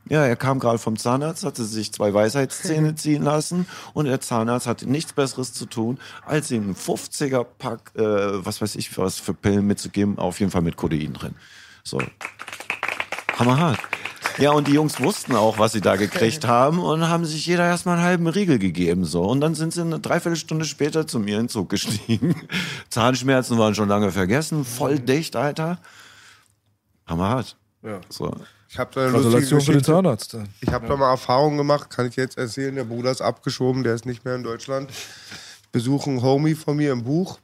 Ja, 0.09 0.25
er 0.25 0.37
kam 0.37 0.61
gerade 0.61 0.79
vom 0.79 0.97
Zahnarzt, 0.97 1.45
hatte 1.45 1.65
sich 1.65 1.93
zwei 1.93 2.15
Weisheitszähne 2.15 2.95
ziehen 2.97 3.23
lassen 3.23 3.67
und 3.93 4.07
der 4.07 4.21
Zahnarzt 4.21 4.67
hatte 4.67 4.89
nichts 4.89 5.13
Besseres 5.13 5.53
zu 5.53 5.67
tun, 5.67 5.99
als 6.25 6.51
ihm 6.51 6.63
einen 6.63 6.77
50er 6.77 7.45
Pack, 7.45 7.93
äh, 7.97 8.03
was 8.03 8.61
weiß 8.61 8.77
ich, 8.77 8.97
was 8.99 9.19
für 9.19 9.35
Pillen 9.35 9.67
mitzugeben, 9.67 10.19
auf 10.19 10.39
jeden 10.39 10.53
Fall 10.53 10.63
mit 10.63 10.77
Codein 10.77 11.13
drin. 11.13 11.35
So. 11.83 12.01
Hammerhart. 13.37 13.79
Ja, 14.39 14.53
und 14.53 14.69
die 14.69 14.73
Jungs 14.73 15.01
wussten 15.01 15.35
auch, 15.35 15.59
was 15.59 15.73
sie 15.73 15.81
da 15.81 15.97
gekriegt 15.97 16.47
haben 16.47 16.79
und 16.79 17.09
haben 17.09 17.25
sich 17.25 17.47
jeder 17.47 17.65
erstmal 17.65 17.97
einen 17.97 18.07
halben 18.07 18.27
Riegel 18.27 18.59
gegeben, 18.59 19.05
so. 19.05 19.23
Und 19.23 19.41
dann 19.41 19.55
sind 19.55 19.73
sie 19.73 19.81
eine 19.81 19.99
Dreiviertelstunde 19.99 20.67
später 20.67 21.07
zu 21.07 21.19
mir 21.19 21.37
in 21.37 21.45
den 21.45 21.49
Zug 21.49 21.71
gestiegen. 21.71 22.35
Zahnschmerzen 22.91 23.59
waren 23.59 23.75
schon 23.75 23.89
lange 23.89 24.13
vergessen, 24.13 24.65
voll 24.65 24.99
dicht, 24.99 25.37
Alter. 25.37 25.79
Hammerhart. 27.07 27.57
Ja. 27.83 28.01
So. 28.11 28.31
Ich 28.69 28.79
habe 28.79 28.91
da 28.95 29.11
Gratulation 29.11 29.61
für 29.61 29.73
den 29.73 29.79
Geschichte. 29.79 29.93
Zahnarzt. 29.93 30.37
Ich 30.61 30.71
habe 30.71 30.87
da 30.87 30.97
mal 30.97 31.11
Erfahrungen 31.11 31.57
gemacht, 31.57 31.91
kann 31.91 32.07
ich 32.07 32.17
jetzt 32.17 32.37
erzählen. 32.37 32.75
Der 32.75 32.85
Bruder 32.85 33.11
ist 33.11 33.23
abgeschoben, 33.23 33.85
der 33.85 33.95
ist 33.95 34.07
nicht 34.07 34.25
mehr 34.25 34.35
in 34.35 34.43
Deutschland. 34.43 34.91
Ich 34.91 35.69
besuche 35.71 36.11
einen 36.11 36.23
Homie 36.23 36.55
von 36.55 36.77
mir 36.77 36.93
im 36.93 37.05
Buch. 37.05 37.39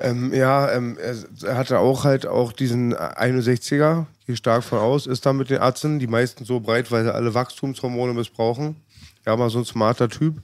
Ähm, 0.00 0.32
ja, 0.34 0.70
ähm, 0.72 0.98
er, 0.98 1.56
hatte 1.56 1.78
auch 1.78 2.04
halt 2.04 2.26
auch 2.26 2.52
diesen 2.52 2.94
61er, 2.94 4.06
gehe 4.26 4.36
stark 4.36 4.64
von 4.64 4.78
aus, 4.78 5.06
ist 5.06 5.26
da 5.26 5.32
mit 5.32 5.50
den 5.50 5.60
Ärzten, 5.60 5.98
die 5.98 6.06
meisten 6.06 6.44
so 6.44 6.60
breit, 6.60 6.90
weil 6.90 7.04
sie 7.04 7.14
alle 7.14 7.34
Wachstumshormone 7.34 8.12
missbrauchen. 8.12 8.76
Ja, 9.26 9.32
aber 9.32 9.48
so 9.50 9.58
ein 9.58 9.64
smarter 9.64 10.08
Typ. 10.08 10.42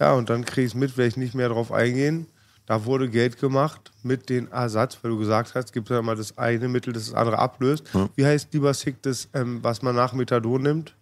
Ja, 0.00 0.14
und 0.14 0.30
dann 0.30 0.44
krieg 0.44 0.64
ich 0.64 0.72
es 0.72 0.74
mit, 0.74 0.96
werde 0.96 1.08
ich 1.08 1.16
nicht 1.16 1.34
mehr 1.34 1.48
drauf 1.48 1.72
eingehen. 1.72 2.26
Da 2.66 2.84
wurde 2.86 3.10
Geld 3.10 3.38
gemacht 3.38 3.92
mit 4.02 4.30
dem 4.30 4.50
Ersatz, 4.50 4.98
weil 5.02 5.10
du 5.10 5.18
gesagt 5.18 5.54
hast, 5.54 5.72
gibt 5.72 5.90
ja 5.90 5.98
immer 5.98 6.16
das 6.16 6.38
eine 6.38 6.66
Mittel, 6.68 6.92
das 6.94 7.06
das 7.06 7.14
andere 7.14 7.38
ablöst. 7.38 7.84
Wie 8.16 8.24
heißt 8.24 8.54
lieber 8.54 8.72
Sick 8.72 9.02
das, 9.02 9.28
ähm, 9.34 9.58
was 9.62 9.82
man 9.82 9.94
nach 9.94 10.14
Methadon 10.14 10.62
nimmt? 10.62 10.94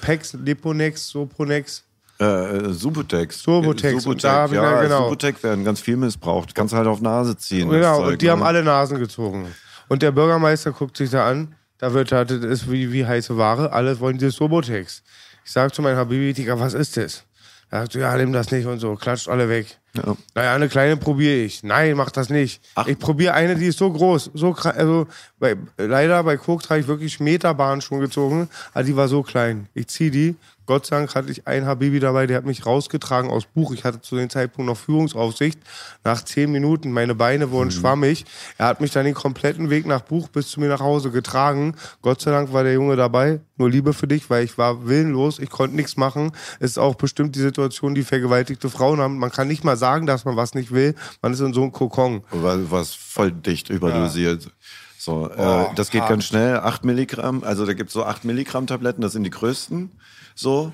Pex, 0.00 0.32
Leponex, 0.32 1.08
Sopronex. 1.08 1.84
Äh, 2.18 2.70
Subutex. 2.72 3.42
Subutex, 3.42 4.06
und 4.06 4.22
da 4.24 4.46
ja, 4.46 4.62
dann- 4.62 4.84
genau. 4.84 5.04
Subutex 5.04 5.42
werden 5.42 5.64
ganz 5.64 5.80
viel 5.80 5.96
missbraucht. 5.96 6.54
Kannst 6.54 6.72
halt 6.72 6.86
auf 6.86 7.00
Nase 7.00 7.36
ziehen. 7.36 7.68
Genau, 7.68 8.06
und 8.08 8.22
die 8.22 8.26
ne? 8.26 8.32
haben 8.32 8.42
alle 8.42 8.62
Nasen 8.62 8.98
gezogen. 8.98 9.52
Und 9.88 10.02
der 10.02 10.12
Bürgermeister 10.12 10.72
guckt 10.72 10.96
sich 10.96 11.10
da 11.10 11.28
an, 11.28 11.54
da 11.78 11.92
wird 11.92 12.12
da, 12.12 12.24
das 12.24 12.38
ist 12.44 12.70
wie, 12.70 12.92
wie 12.92 13.04
heiße 13.04 13.36
Ware, 13.36 13.72
alle 13.72 13.98
wollen 14.00 14.16
dieses 14.18 14.36
Sobotex. 14.36 15.02
Ich 15.44 15.50
sag 15.50 15.74
zu 15.74 15.82
meinem 15.82 15.96
Habibi, 15.96 16.32
Digga, 16.32 16.58
was 16.58 16.74
ist 16.74 16.96
das? 16.96 17.24
Er 17.70 17.80
sagt, 17.80 17.94
ja, 17.94 18.16
nimm 18.16 18.32
das 18.32 18.50
nicht 18.50 18.66
und 18.66 18.78
so, 18.78 18.94
klatscht 18.94 19.28
alle 19.28 19.48
weg. 19.48 19.78
Ja. 19.94 20.16
Naja, 20.34 20.54
eine 20.54 20.68
kleine 20.68 20.96
probiere 20.96 21.36
ich. 21.36 21.62
Nein, 21.62 21.96
mach 21.96 22.10
das 22.10 22.30
nicht. 22.30 22.62
Ach. 22.74 22.86
Ich 22.86 22.98
probiere 22.98 23.34
eine, 23.34 23.56
die 23.56 23.66
ist 23.66 23.78
so 23.78 23.92
groß, 23.92 24.30
so 24.32 24.54
also 24.54 25.06
bei, 25.38 25.56
leider 25.76 26.22
bei 26.22 26.38
Koks 26.38 26.70
habe 26.70 26.80
ich 26.80 26.86
wirklich 26.86 27.20
Meterbahn 27.20 27.82
schon 27.82 28.00
gezogen, 28.00 28.48
aber 28.72 28.84
die 28.84 28.96
war 28.96 29.08
so 29.08 29.22
klein. 29.22 29.68
Ich 29.74 29.88
zieh 29.88 30.10
die. 30.10 30.36
Gott 30.64 30.86
sei 30.86 30.96
Dank 30.96 31.14
hatte 31.14 31.30
ich 31.30 31.46
einen 31.46 31.66
Habibi 31.66 31.98
dabei, 31.98 32.26
der 32.26 32.36
hat 32.36 32.46
mich 32.46 32.64
rausgetragen 32.64 33.30
aus 33.30 33.46
Buch. 33.46 33.72
Ich 33.74 33.84
hatte 33.84 34.00
zu 34.00 34.16
dem 34.16 34.30
Zeitpunkt 34.30 34.68
noch 34.68 34.76
Führungsaufsicht. 34.76 35.58
Nach 36.04 36.24
zehn 36.24 36.52
Minuten, 36.52 36.92
meine 36.92 37.16
Beine 37.16 37.50
wurden 37.50 37.72
schwammig. 37.72 38.24
Er 38.58 38.66
hat 38.66 38.80
mich 38.80 38.92
dann 38.92 39.04
den 39.04 39.14
kompletten 39.14 39.70
Weg 39.70 39.86
nach 39.86 40.02
Buch 40.02 40.28
bis 40.28 40.50
zu 40.50 40.60
mir 40.60 40.68
nach 40.68 40.80
Hause 40.80 41.10
getragen. 41.10 41.74
Gott 42.00 42.20
sei 42.20 42.30
Dank 42.30 42.52
war 42.52 42.62
der 42.62 42.74
Junge 42.74 42.94
dabei. 42.94 43.40
Nur 43.56 43.70
Liebe 43.70 43.92
für 43.92 44.06
dich, 44.06 44.30
weil 44.30 44.44
ich 44.44 44.56
war 44.56 44.86
willenlos. 44.86 45.40
Ich 45.40 45.50
konnte 45.50 45.74
nichts 45.74 45.96
machen. 45.96 46.30
Es 46.60 46.72
ist 46.72 46.78
auch 46.78 46.94
bestimmt 46.94 47.34
die 47.34 47.40
Situation, 47.40 47.94
die 47.94 48.02
vergewaltigte 48.02 48.70
Frauen 48.70 49.00
haben. 49.00 49.18
Man 49.18 49.32
kann 49.32 49.48
nicht 49.48 49.64
mal 49.64 49.76
sagen, 49.82 50.06
dass 50.06 50.24
man 50.24 50.36
was 50.36 50.54
nicht 50.54 50.70
will. 50.70 50.94
Man 51.22 51.32
ist 51.32 51.40
in 51.40 51.52
so 51.52 51.62
einem 51.62 51.72
Kokon. 51.72 52.22
Was 52.30 52.94
voll 52.94 53.32
dicht 53.32 53.68
überdosiert. 53.68 54.48
So, 54.96 55.28
Oh, 55.36 55.42
äh, 55.70 55.74
das 55.74 55.90
geht 55.90 56.02
hart. 56.02 56.10
ganz 56.10 56.24
schnell. 56.26 56.58
8 56.60 56.84
Milligramm, 56.84 57.42
also 57.42 57.66
da 57.66 57.72
gibt's 57.74 57.92
so 57.92 58.04
8 58.04 58.24
Milligramm 58.24 58.68
Tabletten, 58.68 59.02
das 59.02 59.12
sind 59.12 59.24
die 59.24 59.30
größten. 59.30 59.90
So, 60.36 60.72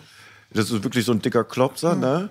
das 0.52 0.70
ist 0.70 0.84
wirklich 0.84 1.06
so 1.06 1.12
ein 1.12 1.22
dicker 1.22 1.44
Klopser, 1.44 1.92
Hm. 1.92 2.00
ne? 2.00 2.30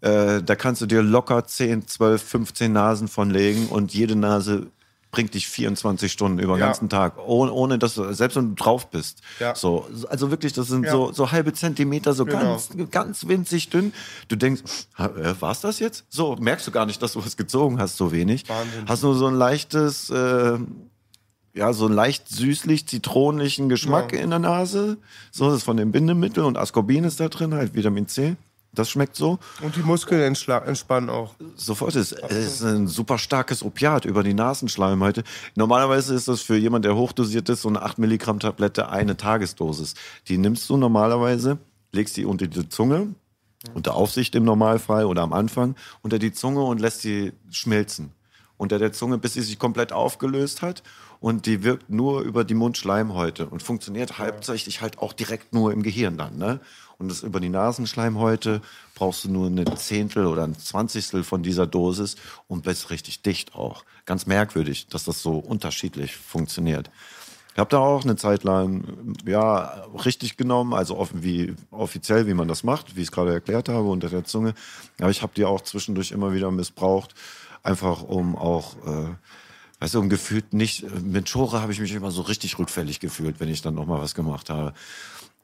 Äh, 0.00 0.42
da 0.42 0.56
kannst 0.56 0.80
du 0.82 0.86
dir 0.86 1.02
locker 1.02 1.46
10, 1.46 1.86
12, 1.86 2.20
15 2.22 2.72
Nasen 2.72 3.06
von 3.06 3.30
legen 3.30 3.68
und 3.68 3.94
jede 3.94 4.16
Nase 4.16 4.66
bringt 5.10 5.34
dich 5.34 5.48
24 5.48 6.12
Stunden 6.12 6.38
über 6.38 6.54
den 6.54 6.60
Ja. 6.60 6.66
ganzen 6.66 6.88
Tag, 6.88 7.14
ohne, 7.18 7.52
ohne 7.52 7.78
dass 7.78 7.94
du, 7.94 8.12
selbst 8.12 8.36
wenn 8.36 8.50
du 8.50 8.54
drauf 8.54 8.90
bist. 8.90 9.20
Ja. 9.40 9.54
So, 9.54 9.86
also 10.08 10.30
wirklich, 10.30 10.52
das 10.52 10.68
sind 10.68 10.84
Ja. 10.84 10.92
so, 10.92 11.12
so 11.12 11.32
halbe 11.32 11.52
Zentimeter, 11.52 12.12
so 12.12 12.24
Genau. 12.24 12.40
ganz, 12.40 12.70
ganz 12.90 13.26
winzig 13.26 13.70
dünn. 13.70 13.92
Du 14.28 14.36
denkst, 14.36 14.62
äh, 14.98 15.08
war's 15.40 15.60
das 15.60 15.78
jetzt? 15.80 16.04
So, 16.10 16.36
merkst 16.36 16.66
du 16.66 16.70
gar 16.70 16.86
nicht, 16.86 17.02
dass 17.02 17.14
du 17.14 17.24
was 17.24 17.36
gezogen 17.36 17.80
hast, 17.80 17.96
so 17.96 18.12
wenig. 18.12 18.48
Wahnsinn. 18.48 18.84
Hast 18.86 19.02
nur 19.02 19.14
so 19.16 19.26
ein 19.26 19.34
leichtes, 19.34 20.10
äh, 20.10 20.58
ja, 21.54 21.72
so 21.72 21.86
einen 21.86 21.94
leicht 21.96 22.28
süßlich 22.28 22.86
zitronenlichen 22.86 23.68
Geschmack 23.68 24.12
in 24.12 24.30
der 24.30 24.38
Nase. 24.38 24.98
So, 25.32 25.46
das 25.46 25.56
ist 25.58 25.62
von 25.64 25.76
dem 25.76 25.90
Bindemittel 25.90 26.44
und 26.44 26.56
Ascorbin 26.56 27.02
ist 27.02 27.18
da 27.18 27.28
drin, 27.28 27.54
halt 27.54 27.74
Vitamin 27.74 28.06
C. 28.06 28.36
Das 28.72 28.88
schmeckt 28.88 29.16
so. 29.16 29.38
Und 29.62 29.74
die 29.74 29.82
Muskeln 29.82 30.20
entspannen 30.22 31.10
auch. 31.10 31.34
Sofort 31.56 31.96
ist 31.96 32.12
es 32.12 32.60
ist 32.60 32.62
ein 32.62 32.86
super 32.86 33.18
starkes 33.18 33.64
Opiat 33.64 34.04
über 34.04 34.22
die 34.22 34.34
Nasenschleimhäute. 34.34 35.24
Normalerweise 35.56 36.14
ist 36.14 36.28
das 36.28 36.40
für 36.40 36.56
jemand, 36.56 36.84
der 36.84 36.94
hochdosiert 36.94 37.48
ist, 37.48 37.62
so 37.62 37.68
eine 37.68 37.82
8 37.82 37.98
Milligramm 37.98 38.38
Tablette 38.38 38.88
eine 38.88 39.16
Tagesdosis. 39.16 39.94
Die 40.28 40.38
nimmst 40.38 40.70
du 40.70 40.76
normalerweise, 40.76 41.58
legst 41.90 42.16
die 42.16 42.24
unter 42.24 42.46
die 42.46 42.68
Zunge, 42.68 43.14
unter 43.74 43.94
Aufsicht 43.94 44.36
im 44.36 44.44
Normalfall 44.44 45.04
oder 45.04 45.22
am 45.22 45.32
Anfang, 45.32 45.74
unter 46.02 46.20
die 46.20 46.32
Zunge 46.32 46.62
und 46.62 46.80
lässt 46.80 47.00
sie 47.00 47.32
schmelzen. 47.50 48.12
Unter 48.56 48.78
der 48.78 48.92
Zunge, 48.92 49.18
bis 49.18 49.34
sie 49.34 49.42
sich 49.42 49.58
komplett 49.58 49.92
aufgelöst 49.92 50.62
hat. 50.62 50.82
Und 51.18 51.46
die 51.46 51.64
wirkt 51.64 51.90
nur 51.90 52.22
über 52.22 52.44
die 52.44 52.54
Mundschleimhäute 52.54 53.46
und 53.46 53.62
funktioniert 53.62 54.18
hauptsächlich 54.18 54.80
halt 54.80 54.98
auch 54.98 55.12
direkt 55.12 55.52
nur 55.52 55.72
im 55.72 55.82
Gehirn 55.82 56.16
dann. 56.16 56.38
Ne? 56.38 56.60
Und 57.00 57.08
das 57.08 57.22
über 57.22 57.40
die 57.40 57.48
Nasenschleimhäute 57.48 58.60
brauchst 58.94 59.24
du 59.24 59.30
nur 59.30 59.46
eine 59.46 59.64
Zehntel 59.74 60.26
oder 60.26 60.44
ein 60.44 60.58
Zwanzigstel 60.58 61.24
von 61.24 61.42
dieser 61.42 61.66
Dosis 61.66 62.16
und 62.46 62.62
bist 62.62 62.90
richtig 62.90 63.22
dicht 63.22 63.54
auch. 63.54 63.84
Ganz 64.04 64.26
merkwürdig, 64.26 64.86
dass 64.88 65.04
das 65.04 65.22
so 65.22 65.38
unterschiedlich 65.38 66.14
funktioniert. 66.14 66.90
Ich 67.54 67.58
habe 67.58 67.70
da 67.70 67.78
auch 67.78 68.04
eine 68.04 68.16
Zeit 68.16 68.44
lang 68.44 69.16
ja 69.26 69.86
richtig 70.04 70.36
genommen, 70.36 70.74
also 70.74 70.98
offen 70.98 71.22
wie 71.22 71.54
offiziell, 71.70 72.26
wie 72.26 72.34
man 72.34 72.48
das 72.48 72.64
macht, 72.64 72.94
wie 72.96 73.00
ich 73.00 73.08
es 73.08 73.12
gerade 73.12 73.32
erklärt 73.32 73.70
habe 73.70 73.88
unter 73.88 74.10
der 74.10 74.24
Zunge. 74.24 74.54
Aber 75.00 75.10
ich 75.10 75.22
habe 75.22 75.32
die 75.34 75.46
auch 75.46 75.62
zwischendurch 75.62 76.12
immer 76.12 76.34
wieder 76.34 76.50
missbraucht, 76.50 77.14
einfach 77.62 78.02
um 78.02 78.36
auch 78.36 78.76
äh, 78.86 79.14
Weißt 79.80 79.94
du, 79.94 80.00
um 80.00 80.10
gefühlt 80.10 80.52
nicht, 80.52 80.84
mit 81.02 81.30
Schore 81.30 81.62
habe 81.62 81.72
ich 81.72 81.80
mich 81.80 81.94
immer 81.94 82.10
so 82.10 82.20
richtig 82.20 82.58
rückfällig 82.58 83.00
gefühlt, 83.00 83.40
wenn 83.40 83.48
ich 83.48 83.62
dann 83.62 83.74
nochmal 83.74 84.02
was 84.02 84.14
gemacht 84.14 84.50
habe. 84.50 84.74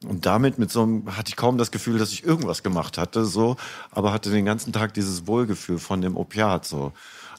Und 0.05 0.27
damit 0.27 0.59
mit 0.59 0.71
so 0.71 0.83
einem, 0.83 1.17
hatte 1.17 1.29
ich 1.29 1.35
kaum 1.35 1.57
das 1.57 1.71
Gefühl, 1.71 1.97
dass 1.97 2.11
ich 2.11 2.23
irgendwas 2.23 2.61
gemacht 2.61 2.97
hatte, 2.97 3.25
so, 3.25 3.57
aber 3.89 4.13
hatte 4.13 4.29
den 4.29 4.45
ganzen 4.45 4.71
Tag 4.71 4.93
dieses 4.93 5.25
Wohlgefühl 5.25 5.79
von 5.79 6.01
dem 6.01 6.15
Opiat, 6.15 6.65
so. 6.65 6.91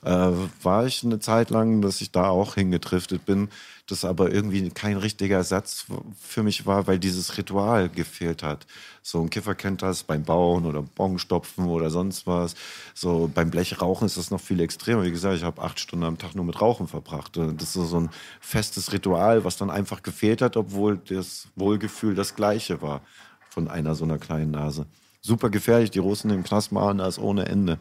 Äh, 0.04 0.30
war 0.62 0.86
ich 0.86 1.04
eine 1.04 1.20
Zeit 1.20 1.50
lang, 1.50 1.82
dass 1.82 2.00
ich 2.00 2.10
da 2.10 2.28
auch 2.28 2.54
hingetriftet 2.54 3.26
bin, 3.26 3.48
das 3.88 4.04
aber 4.04 4.30
irgendwie 4.30 4.68
kein 4.68 4.98
richtiger 4.98 5.36
Ersatz 5.36 5.86
für 6.20 6.42
mich 6.42 6.66
war, 6.66 6.86
weil 6.86 6.98
dieses 6.98 7.38
Ritual 7.38 7.88
gefehlt 7.88 8.42
hat. 8.42 8.66
So 9.02 9.20
ein 9.22 9.30
Kiffer 9.30 9.54
kennt 9.54 9.80
das 9.80 10.02
beim 10.02 10.24
Bauen 10.24 10.66
oder 10.66 10.82
Bonstopfen 10.82 11.64
oder 11.64 11.88
sonst 11.88 12.26
was. 12.26 12.54
So 12.94 13.30
beim 13.34 13.50
Blechrauchen 13.50 14.04
ist 14.04 14.18
das 14.18 14.30
noch 14.30 14.40
viel 14.40 14.60
extremer. 14.60 15.04
Wie 15.04 15.10
gesagt, 15.10 15.36
ich 15.36 15.42
habe 15.42 15.62
acht 15.62 15.80
Stunden 15.80 16.04
am 16.04 16.18
Tag 16.18 16.34
nur 16.34 16.44
mit 16.44 16.60
Rauchen 16.60 16.86
verbracht. 16.86 17.38
Und 17.38 17.60
Das 17.62 17.76
ist 17.76 17.88
so 17.88 18.00
ein 18.00 18.10
festes 18.40 18.92
Ritual, 18.92 19.44
was 19.44 19.56
dann 19.56 19.70
einfach 19.70 20.02
gefehlt 20.02 20.42
hat, 20.42 20.58
obwohl 20.58 20.98
das 20.98 21.48
Wohlgefühl 21.56 22.14
das 22.14 22.34
gleiche 22.34 22.82
war 22.82 23.00
von 23.48 23.68
einer 23.68 23.94
so 23.94 24.04
einer 24.04 24.18
kleinen 24.18 24.50
Nase. 24.50 24.84
Super 25.22 25.48
gefährlich, 25.48 25.90
die 25.90 25.98
Russen 25.98 26.30
im 26.30 26.44
Knast 26.44 26.72
machen 26.72 26.98
das 26.98 27.18
ohne 27.18 27.46
Ende. 27.46 27.78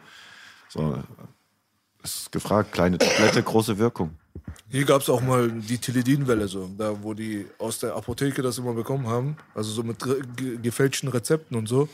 So, 0.69 1.03
ist 2.01 2.31
gefragt, 2.31 2.71
kleine 2.71 2.97
Tablette, 2.97 3.43
große 3.43 3.77
Wirkung. 3.77 4.11
Hier 4.69 4.83
gab 4.83 5.01
es 5.01 5.09
auch 5.09 5.21
mal 5.21 5.49
die 5.49 5.77
Teledin-Welle, 5.77 6.47
so, 6.47 6.69
da 6.77 6.95
wo 7.01 7.13
die 7.13 7.45
aus 7.57 7.79
der 7.79 7.95
Apotheke 7.95 8.41
das 8.41 8.57
immer 8.57 8.73
bekommen 8.73 9.07
haben, 9.07 9.37
also 9.55 9.71
so 9.71 9.83
mit 9.83 9.97
ge 10.35 10.57
gefälschten 10.61 11.09
Rezepten 11.09 11.57
und 11.57 11.67
so. 11.67 11.87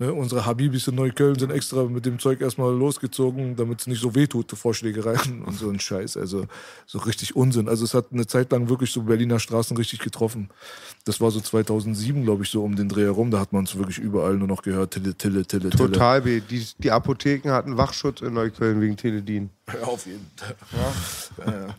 Ne, 0.00 0.12
unsere 0.12 0.46
Habibis 0.46 0.86
in 0.86 0.94
Neukölln 0.94 1.36
sind 1.36 1.50
extra 1.50 1.82
mit 1.82 2.06
dem 2.06 2.20
Zeug 2.20 2.40
erstmal 2.40 2.72
losgezogen, 2.72 3.56
damit 3.56 3.80
es 3.80 3.88
nicht 3.88 4.00
so 4.00 4.14
wehtut, 4.14 4.52
Vorschlägereien 4.52 5.42
und 5.46 5.58
so 5.58 5.68
ein 5.68 5.80
Scheiß. 5.80 6.16
Also 6.16 6.46
so 6.86 6.98
richtig 6.98 7.34
Unsinn. 7.34 7.68
Also 7.68 7.84
es 7.84 7.94
hat 7.94 8.12
eine 8.12 8.24
Zeit 8.28 8.52
lang 8.52 8.68
wirklich 8.68 8.92
so 8.92 9.02
Berliner 9.02 9.40
Straßen 9.40 9.76
richtig 9.76 9.98
getroffen. 9.98 10.50
Das 11.04 11.20
war 11.20 11.32
so 11.32 11.40
2007, 11.40 12.22
glaube 12.22 12.44
ich, 12.44 12.50
so 12.50 12.62
um 12.62 12.76
den 12.76 12.88
Dreh 12.88 13.06
herum. 13.06 13.32
Da 13.32 13.40
hat 13.40 13.52
man 13.52 13.64
es 13.64 13.76
wirklich 13.76 13.98
überall 13.98 14.34
nur 14.34 14.46
noch 14.46 14.62
gehört. 14.62 14.92
Tille, 14.92 15.16
Tille, 15.16 15.44
Tille, 15.44 15.70
Tille. 15.70 15.90
Total 15.90 16.24
weh. 16.24 16.42
Die, 16.48 16.64
die 16.78 16.92
Apotheken 16.92 17.50
hatten 17.50 17.76
Wachschutz 17.76 18.20
in 18.20 18.34
Neukölln 18.34 18.80
wegen 18.80 18.96
Teledin. 18.96 19.50
Ja, 19.66 19.82
auf 19.82 20.06
jeden 20.06 20.30
Fall. 20.36 20.54
Ja. 20.72 21.44
Ja, 21.44 21.66
ja. 21.66 21.74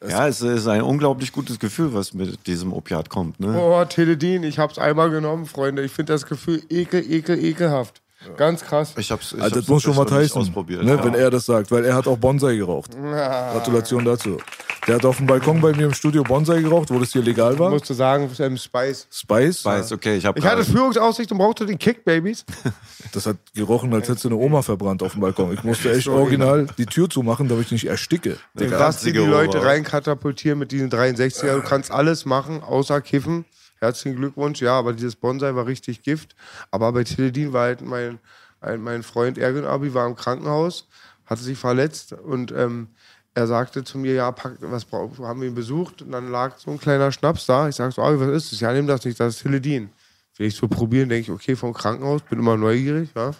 Es- 0.00 0.10
Ja, 0.10 0.26
es 0.28 0.40
ist 0.42 0.66
ein 0.66 0.82
unglaublich 0.82 1.32
gutes 1.32 1.58
Gefühl, 1.58 1.94
was 1.94 2.12
mit 2.14 2.46
diesem 2.46 2.72
Opiat 2.72 3.08
kommt. 3.08 3.38
Ne? 3.40 3.56
Oh, 3.58 3.84
Teledin, 3.84 4.42
ich 4.42 4.58
hab's 4.58 4.78
einmal 4.78 5.10
genommen, 5.10 5.46
Freunde. 5.46 5.82
Ich 5.82 5.92
finde 5.92 6.12
das 6.12 6.26
Gefühl 6.26 6.62
ekel, 6.68 7.08
ekel, 7.10 7.42
ekelhaft. 7.42 8.01
Ganz 8.36 8.62
krass. 8.62 8.94
Ich 8.96 9.10
hab's, 9.10 9.32
ich 9.32 9.42
Also 9.42 9.56
hab's 9.56 9.66
das 9.66 9.68
muss 9.68 9.82
schon 9.82 9.96
was 9.96 10.10
heißen, 10.10 10.40
ausprobiert. 10.40 10.82
ne, 10.84 10.92
Ja. 10.96 11.04
wenn 11.04 11.14
er 11.14 11.30
das 11.30 11.46
sagt, 11.46 11.70
weil 11.70 11.84
er 11.84 11.94
hat 11.94 12.06
auch 12.06 12.16
Bonsai 12.18 12.56
geraucht. 12.56 12.90
Gratulation 12.96 14.04
dazu. 14.04 14.38
Der 14.86 14.96
hat 14.96 15.04
auf 15.04 15.18
dem 15.18 15.26
Balkon 15.26 15.60
bei 15.60 15.72
mir 15.72 15.86
im 15.86 15.94
Studio 15.94 16.24
Bonsai 16.24 16.60
geraucht, 16.60 16.90
wo 16.90 16.98
das 16.98 17.12
hier 17.12 17.22
legal 17.22 17.52
Ich 17.54 17.58
war. 17.58 17.70
musste 17.70 17.94
sagen, 17.94 18.28
ähm, 18.40 18.56
Spice. 18.56 19.06
Spice, 19.10 19.64
Weiß, 19.64 19.92
okay, 19.92 20.16
ich 20.16 20.26
habe 20.26 20.38
Ich 20.40 20.44
hatte 20.44 20.64
Führungsaussicht 20.64 21.30
und 21.30 21.38
brauchte 21.38 21.66
den 21.66 21.78
Kick, 21.78 22.04
Babys. 22.04 22.44
das 23.12 23.26
hat 23.26 23.36
gerochen, 23.54 23.94
als 23.94 24.08
hättest 24.08 24.24
du 24.24 24.28
eine 24.30 24.38
Oma 24.38 24.62
verbrannt 24.62 25.02
auf 25.04 25.12
dem 25.12 25.20
Balkon. 25.20 25.52
Ich 25.52 25.62
musste 25.62 25.92
echt 25.92 26.08
original 26.08 26.66
die 26.78 26.86
Tür 26.86 27.08
zumachen, 27.08 27.48
damit 27.48 27.66
ich 27.66 27.72
nicht 27.72 27.86
ersticke. 27.86 28.38
Den 28.54 28.70
Der 28.70 28.78
Basti 28.78 29.12
die 29.12 29.18
Leute 29.18 29.62
reinkatapultieren 29.64 30.58
mit 30.58 30.72
diesen 30.72 30.90
63er. 30.90 31.54
Du 31.54 31.62
kannst 31.62 31.92
alles 31.92 32.24
machen, 32.24 32.62
außer 32.62 33.00
kiffen. 33.00 33.44
Herzlichen 33.82 34.16
Glückwunsch. 34.16 34.62
Ja, 34.62 34.78
aber 34.78 34.92
dieses 34.92 35.16
Bonsai 35.16 35.56
war 35.56 35.66
richtig 35.66 36.02
Gift. 36.02 36.36
Aber 36.70 36.92
bei 36.92 37.02
Teledin 37.02 37.52
war 37.52 37.62
halt 37.62 37.80
mein, 37.80 38.20
ein, 38.60 38.80
mein 38.80 39.02
Freund 39.02 39.38
Ergun 39.38 39.64
Abi 39.64 39.92
war 39.92 40.06
im 40.06 40.14
Krankenhaus, 40.14 40.86
hatte 41.26 41.42
sich 41.42 41.58
verletzt 41.58 42.12
und 42.12 42.52
ähm, 42.52 42.86
er 43.34 43.48
sagte 43.48 43.82
zu 43.82 43.98
mir, 43.98 44.14
ja, 44.14 44.30
pack, 44.30 44.58
was 44.60 44.86
haben 44.92 45.40
wir 45.40 45.48
ihn 45.48 45.56
besucht 45.56 46.00
und 46.00 46.12
dann 46.12 46.30
lag 46.30 46.58
so 46.58 46.70
ein 46.70 46.78
kleiner 46.78 47.10
Schnaps 47.10 47.46
da. 47.46 47.68
Ich 47.68 47.74
sag 47.74 47.92
so, 47.92 48.02
Abi, 48.02 48.20
was 48.20 48.28
ist 48.28 48.52
das? 48.52 48.60
Ja, 48.60 48.72
nimm 48.72 48.86
das 48.86 49.04
nicht, 49.04 49.18
das 49.18 49.34
ist 49.34 49.42
Teledin. 49.42 49.90
Will 50.36 50.46
ich 50.46 50.54
so 50.54 50.68
probieren, 50.68 51.08
denke 51.08 51.22
ich, 51.22 51.30
okay, 51.30 51.56
vom 51.56 51.74
Krankenhaus, 51.74 52.22
bin 52.22 52.38
immer 52.38 52.56
neugierig, 52.56 53.10
ja. 53.16 53.32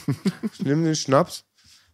ich 0.52 0.60
nehme 0.60 0.84
den 0.84 0.94
Schnaps. 0.94 1.45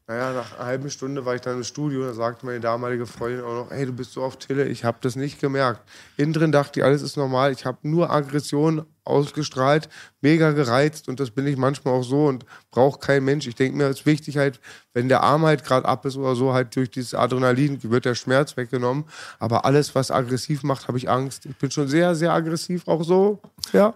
Naja, 0.08 0.32
nach 0.32 0.58
einer 0.58 0.66
halben 0.66 0.90
Stunde 0.90 1.24
war 1.24 1.36
ich 1.36 1.42
dann 1.42 1.58
im 1.58 1.64
Studio, 1.64 2.04
da 2.04 2.12
sagte 2.12 2.44
meine 2.44 2.58
damalige 2.58 3.06
Freundin 3.06 3.44
auch 3.44 3.64
noch, 3.64 3.70
hey, 3.70 3.86
du 3.86 3.92
bist 3.92 4.12
so 4.12 4.22
auf 4.22 4.36
Tille, 4.36 4.66
ich 4.66 4.84
habe 4.84 4.98
das 5.00 5.14
nicht 5.14 5.40
gemerkt. 5.40 5.88
Innen 6.16 6.32
drin 6.32 6.50
dachte 6.50 6.80
ich, 6.80 6.84
alles 6.84 7.02
ist 7.02 7.16
normal, 7.16 7.52
ich 7.52 7.64
habe 7.64 7.78
nur 7.82 8.10
Aggression 8.10 8.84
ausgestrahlt, 9.04 9.88
mega 10.20 10.50
gereizt 10.50 11.08
und 11.08 11.20
das 11.20 11.30
bin 11.30 11.46
ich 11.46 11.56
manchmal 11.56 11.94
auch 11.94 12.02
so 12.02 12.26
und 12.26 12.44
braucht 12.72 13.00
kein 13.00 13.24
Mensch. 13.24 13.46
Ich 13.46 13.54
denke 13.54 13.76
mir, 13.76 13.84
es 13.84 14.00
ist 14.00 14.06
wichtig 14.06 14.38
halt, 14.38 14.60
wenn 14.92 15.08
der 15.08 15.22
Arm 15.22 15.42
halt 15.46 15.64
gerade 15.64 15.86
ab 15.86 16.04
ist 16.04 16.16
oder 16.16 16.34
so, 16.34 16.52
halt 16.52 16.74
durch 16.74 16.90
dieses 16.90 17.14
Adrenalin 17.14 17.80
wird 17.84 18.04
der 18.04 18.16
Schmerz 18.16 18.56
weggenommen. 18.56 19.04
Aber 19.38 19.64
alles, 19.64 19.94
was 19.94 20.10
aggressiv 20.10 20.64
macht, 20.64 20.88
habe 20.88 20.98
ich 20.98 21.08
Angst. 21.08 21.46
Ich 21.46 21.56
bin 21.56 21.70
schon 21.70 21.86
sehr, 21.86 22.16
sehr 22.16 22.32
aggressiv 22.32 22.88
auch 22.88 23.04
so, 23.04 23.40
ja. 23.72 23.94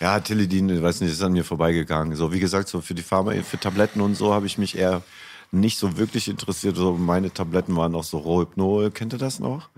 Ja, 0.00 0.18
Teledin, 0.20 0.68
ich 0.68 0.82
weiß 0.82 1.00
nicht, 1.00 1.12
ist 1.12 1.22
an 1.22 1.32
mir 1.32 1.44
vorbeigegangen. 1.44 2.16
So, 2.16 2.32
wie 2.32 2.40
gesagt, 2.40 2.68
so 2.68 2.80
für 2.80 2.94
die 2.94 3.02
Pharma, 3.02 3.32
für 3.42 3.58
Tabletten 3.58 4.00
und 4.00 4.14
so 4.16 4.34
habe 4.34 4.46
ich 4.46 4.58
mich 4.58 4.76
eher 4.76 5.02
nicht 5.54 5.78
so 5.78 5.96
wirklich 5.96 6.28
interessiert. 6.28 6.76
So, 6.76 6.94
meine 6.94 7.32
Tabletten 7.32 7.76
waren 7.76 7.92
noch 7.92 8.04
so 8.04 8.18
Rohypnol, 8.18 8.90
kennt 8.90 9.12
ihr 9.12 9.18
das 9.18 9.38
noch? 9.38 9.70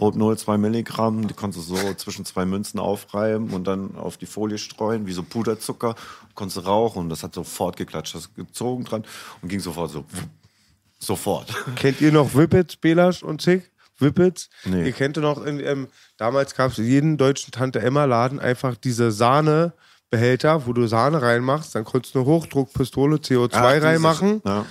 Rohypnol 0.00 0.38
2 0.38 0.56
Milligramm, 0.58 1.26
die 1.26 1.34
konntest 1.34 1.68
du 1.68 1.76
so 1.76 1.94
zwischen 1.94 2.24
zwei 2.24 2.44
Münzen 2.44 2.78
aufreiben 2.78 3.50
und 3.50 3.64
dann 3.64 3.96
auf 3.96 4.16
die 4.16 4.26
Folie 4.26 4.58
streuen, 4.58 5.06
wie 5.06 5.12
so 5.12 5.22
Puderzucker, 5.22 5.96
konntest 6.34 6.58
du 6.58 6.60
rauchen 6.62 7.00
und 7.00 7.08
das 7.08 7.22
hat 7.22 7.34
sofort 7.34 7.76
geklatscht, 7.76 8.14
hast 8.14 8.34
gezogen 8.36 8.84
dran 8.84 9.04
und 9.42 9.48
ging 9.48 9.60
sofort 9.60 9.90
so, 9.90 10.04
sofort. 10.98 11.52
Kennt 11.76 12.00
ihr 12.00 12.12
noch 12.12 12.34
Whippets, 12.34 12.76
Belasch 12.76 13.22
und 13.22 13.42
Zick? 13.42 13.70
Whippets? 13.98 14.48
Nee. 14.64 14.86
Ihr 14.86 14.92
kennt 14.92 15.16
noch, 15.16 15.46
ähm, 15.46 15.88
damals 16.16 16.54
gab 16.54 16.72
es 16.72 16.78
in 16.78 16.86
jedem 16.86 17.16
deutschen 17.16 17.52
Tante-Emma-Laden 17.52 18.40
einfach 18.40 18.74
diese 18.76 19.10
Sahnebehälter, 19.12 20.66
wo 20.66 20.72
du 20.72 20.86
Sahne 20.86 21.22
reinmachst, 21.22 21.74
dann 21.74 21.84
konntest 21.84 22.14
du 22.14 22.20
eine 22.20 22.28
Hochdruckpistole 22.28 23.16
CO2 23.16 23.50
Ach, 23.54 23.72
dieses- 23.72 23.84
reinmachen, 23.84 24.42
ja. 24.44 24.64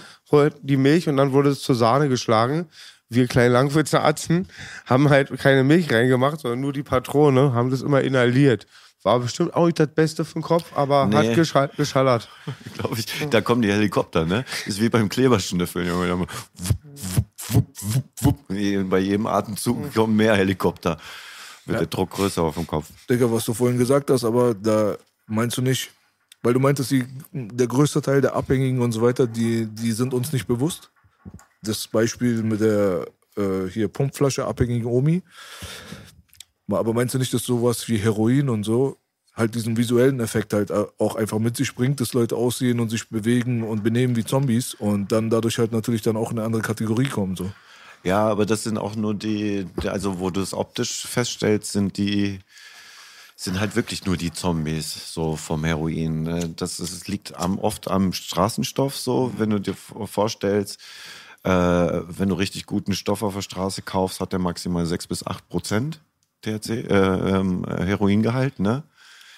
die 0.61 0.77
Milch 0.77 1.07
und 1.07 1.17
dann 1.17 1.31
wurde 1.31 1.49
es 1.49 1.61
zur 1.61 1.75
Sahne 1.75 2.09
geschlagen. 2.09 2.67
Wir 3.09 3.27
kleinen 3.27 3.53
Langwitzer 3.53 4.03
Atzen 4.03 4.47
haben 4.87 5.09
halt 5.09 5.37
keine 5.37 5.63
Milch 5.63 5.93
reingemacht, 5.93 6.39
sondern 6.39 6.61
nur 6.61 6.73
die 6.73 6.81
Patrone, 6.83 7.53
haben 7.53 7.69
das 7.69 7.81
immer 7.83 8.01
inhaliert. 8.01 8.65
War 9.03 9.19
bestimmt 9.19 9.53
auch 9.53 9.65
nicht 9.65 9.79
das 9.79 9.89
Beste 9.89 10.23
für 10.23 10.33
den 10.33 10.41
Kopf, 10.43 10.71
aber 10.75 11.05
Nee. 11.05 11.17
hat 11.17 11.35
geschall 11.35 11.69
geschallert. 11.75 12.29
glaube 12.77 12.97
ich. 12.99 13.05
Da 13.29 13.41
kommen 13.41 13.61
die 13.61 13.71
Helikopter, 13.71 14.25
ne? 14.25 14.45
Ist 14.65 14.79
wie 14.79 14.89
beim 14.89 15.09
Junge. 15.09 16.15
Mal 16.15 16.27
wupp, 17.49 17.65
wupp, 17.81 18.03
wupp. 18.21 18.89
Bei 18.89 18.99
jedem 18.99 19.27
Atemzug 19.27 19.93
kommen 19.93 20.15
mehr 20.15 20.35
Helikopter. 20.35 20.97
Wird 21.65 21.79
der 21.79 21.87
Druck 21.87 22.11
größer 22.11 22.41
auf 22.41 22.55
dem 22.55 22.67
Kopf. 22.67 22.89
Digga, 23.09 23.31
was 23.31 23.45
du 23.45 23.53
vorhin 23.53 23.77
gesagt 23.77 24.09
hast, 24.09 24.23
aber 24.23 24.53
da 24.53 24.97
meinst 25.27 25.57
du 25.57 25.61
nicht, 25.61 25.91
weil 26.41 26.53
du 26.53 26.59
meintest, 26.59 26.91
die, 26.91 27.05
der 27.31 27.67
größte 27.67 28.01
Teil 28.01 28.21
der 28.21 28.35
Abhängigen 28.35 28.81
und 28.81 28.91
so 28.91 29.01
weiter, 29.01 29.27
die, 29.27 29.67
die 29.67 29.91
sind 29.93 30.13
uns 30.13 30.33
nicht 30.33 30.47
bewusst. 30.47 30.91
Das 31.61 31.87
Beispiel 31.87 32.43
mit 32.43 32.59
der 32.59 33.07
äh, 33.37 33.69
hier 33.69 33.87
Pumpflasche 33.87 34.45
abhängigen 34.45 34.85
Omi. 34.85 35.23
Aber 36.79 36.93
meinst 36.93 37.13
du 37.13 37.19
nicht, 37.19 37.33
dass 37.33 37.43
sowas 37.43 37.87
wie 37.87 37.97
Heroin 37.97 38.49
und 38.49 38.63
so 38.63 38.97
halt 39.35 39.55
diesen 39.55 39.77
visuellen 39.77 40.19
Effekt 40.19 40.53
halt 40.53 40.69
äh, 40.69 40.85
auch 40.99 41.15
einfach 41.15 41.39
mit 41.39 41.57
sich 41.57 41.73
bringt, 41.73 41.99
dass 41.99 42.13
Leute 42.13 42.35
aussehen 42.35 42.79
und 42.79 42.89
sich 42.89 43.09
bewegen 43.09 43.63
und 43.63 43.83
benehmen 43.83 44.15
wie 44.15 44.23
Zombies 44.23 44.73
und 44.73 45.11
dann 45.11 45.29
dadurch 45.29 45.57
halt 45.57 45.71
natürlich 45.71 46.01
dann 46.01 46.17
auch 46.17 46.31
in 46.31 46.37
eine 46.37 46.45
andere 46.45 46.61
Kategorie 46.61 47.09
kommen 47.09 47.35
so. 47.35 47.51
Ja, 48.03 48.27
aber 48.27 48.45
das 48.45 48.63
sind 48.63 48.77
auch 48.77 48.95
nur 48.95 49.13
die, 49.13 49.65
also 49.85 50.19
wo 50.19 50.29
du 50.29 50.41
es 50.41 50.53
optisch 50.53 51.07
feststellst, 51.07 51.71
sind 51.71 51.97
die, 51.97 52.39
sind 53.35 53.59
halt 53.59 53.75
wirklich 53.75 54.05
nur 54.05 54.17
die 54.17 54.31
Zombies, 54.31 55.13
so 55.13 55.37
vom 55.37 55.63
Heroin. 55.63 56.23
ne? 56.23 56.49
Das, 56.49 56.79
es 56.79 57.07
liegt 57.07 57.35
am, 57.35 57.57
oft 57.57 57.89
am 57.89 58.11
Straßenstoff 58.11 58.97
so, 58.97 59.33
wenn 59.37 59.49
du 59.49 59.59
dir 59.59 59.73
vorstellst, 59.73 60.79
äh, 61.43 61.49
wenn 61.49 62.29
du 62.29 62.35
richtig 62.35 62.65
guten 62.65 62.93
Stoff 62.93 63.23
auf 63.23 63.35
der 63.35 63.41
Straße 63.41 63.81
kaufst, 63.81 64.19
hat 64.19 64.33
der 64.33 64.39
maximal 64.39 64.85
6 64.85 65.07
bis 65.07 65.25
8 65.25 65.47
Prozent 65.47 66.01
THC, 66.43 66.69
äh, 66.69 67.37
ähm, 67.37 67.65
Heroingehalt, 67.65 68.59
ne? 68.59 68.83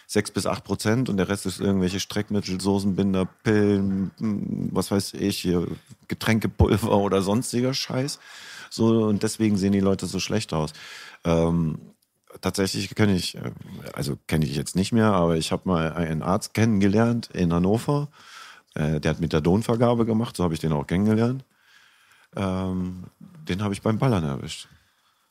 6 0.07 0.31
bis 0.31 0.45
8 0.45 0.63
Prozent 0.63 1.09
und 1.09 1.17
der 1.17 1.29
Rest 1.29 1.45
ist 1.45 1.59
irgendwelche 1.59 1.99
Streckmittel, 1.99 2.61
Soßenbinder, 2.61 3.27
Pillen, 3.43 4.11
mh, 4.19 4.69
was 4.71 4.91
weiß 4.91 5.13
ich, 5.15 5.39
hier 5.39 5.67
Getränkepulver 6.07 6.95
oder 6.97 7.21
sonstiger 7.21 7.73
Scheiß. 7.73 8.19
So, 8.69 9.05
und 9.05 9.23
deswegen 9.23 9.57
sehen 9.57 9.71
die 9.71 9.79
Leute 9.79 10.05
so 10.05 10.19
schlecht 10.19 10.53
aus. 10.53 10.73
Ähm, 11.23 11.79
tatsächlich 12.41 12.93
kenne 12.93 13.15
ich, 13.15 13.35
äh, 13.35 13.51
also 13.93 14.17
kenne 14.27 14.45
ich 14.45 14.55
jetzt 14.55 14.75
nicht 14.75 14.91
mehr, 14.91 15.13
aber 15.13 15.37
ich 15.37 15.51
habe 15.51 15.67
mal 15.67 15.93
einen 15.93 16.21
Arzt 16.21 16.53
kennengelernt 16.53 17.29
in 17.33 17.53
Hannover. 17.53 18.09
Äh, 18.75 18.99
der 18.99 19.11
hat 19.11 19.19
Methadonvergabe 19.19 20.05
gemacht, 20.05 20.35
so 20.35 20.43
habe 20.43 20.53
ich 20.53 20.59
den 20.59 20.73
auch 20.73 20.85
kennengelernt. 20.85 21.43
Ähm, 22.35 23.05
den 23.47 23.63
habe 23.63 23.73
ich 23.73 23.81
beim 23.81 23.97
Ballern 23.97 24.23
erwischt. 24.23 24.67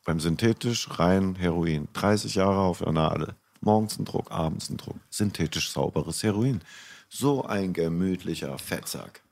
Beim 0.04 0.20
synthetisch 0.20 0.88
rein 0.98 1.34
Heroin. 1.34 1.88
30 1.94 2.34
Jahre 2.34 2.60
auf 2.60 2.78
der 2.78 2.92
Nadel. 2.92 3.34
Morgens 3.60 3.98
ein 3.98 4.04
Druck, 4.04 4.30
abends 4.30 4.68
ein 4.68 4.76
Druck. 4.76 4.96
Synthetisch 5.08 5.70
sauberes 5.70 6.22
Heroin. 6.22 6.60
So 7.08 7.44
ein 7.46 7.72
gemütlicher 7.72 8.58
Fettsack. 8.58 9.22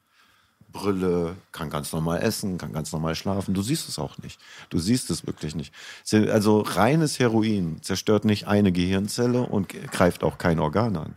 Brille, 0.72 1.36
kann 1.52 1.68
ganz 1.68 1.92
normal 1.92 2.22
essen, 2.22 2.56
kann 2.56 2.72
ganz 2.72 2.92
normal 2.92 3.14
schlafen. 3.14 3.52
Du 3.52 3.60
siehst 3.60 3.90
es 3.90 3.98
auch 3.98 4.16
nicht. 4.18 4.40
Du 4.70 4.78
siehst 4.78 5.10
es 5.10 5.26
wirklich 5.26 5.54
nicht. 5.54 5.74
Also 6.10 6.60
reines 6.60 7.18
Heroin 7.18 7.82
zerstört 7.82 8.24
nicht 8.24 8.46
eine 8.46 8.72
Gehirnzelle 8.72 9.42
und 9.42 9.68
greift 9.68 10.24
auch 10.24 10.38
kein 10.38 10.58
Organ 10.58 10.96
an. 10.96 11.14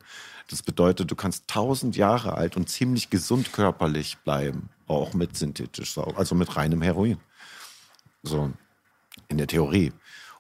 Das 0.50 0.62
bedeutet, 0.62 1.10
du 1.10 1.16
kannst 1.16 1.48
tausend 1.48 1.96
Jahre 1.96 2.36
alt 2.36 2.58
und 2.58 2.70
ziemlich 2.70 3.10
gesund 3.10 3.54
körperlich 3.54 4.18
bleiben, 4.26 4.70
auch 4.88 5.14
mit 5.14 5.38
synthetisch 5.38 5.98
also 5.98 6.36
mit 6.36 6.56
reinem 6.58 6.82
Heroin. 6.82 7.18
So, 8.22 8.52
in 9.28 9.38
der 9.38 9.48
Theorie. 9.48 9.92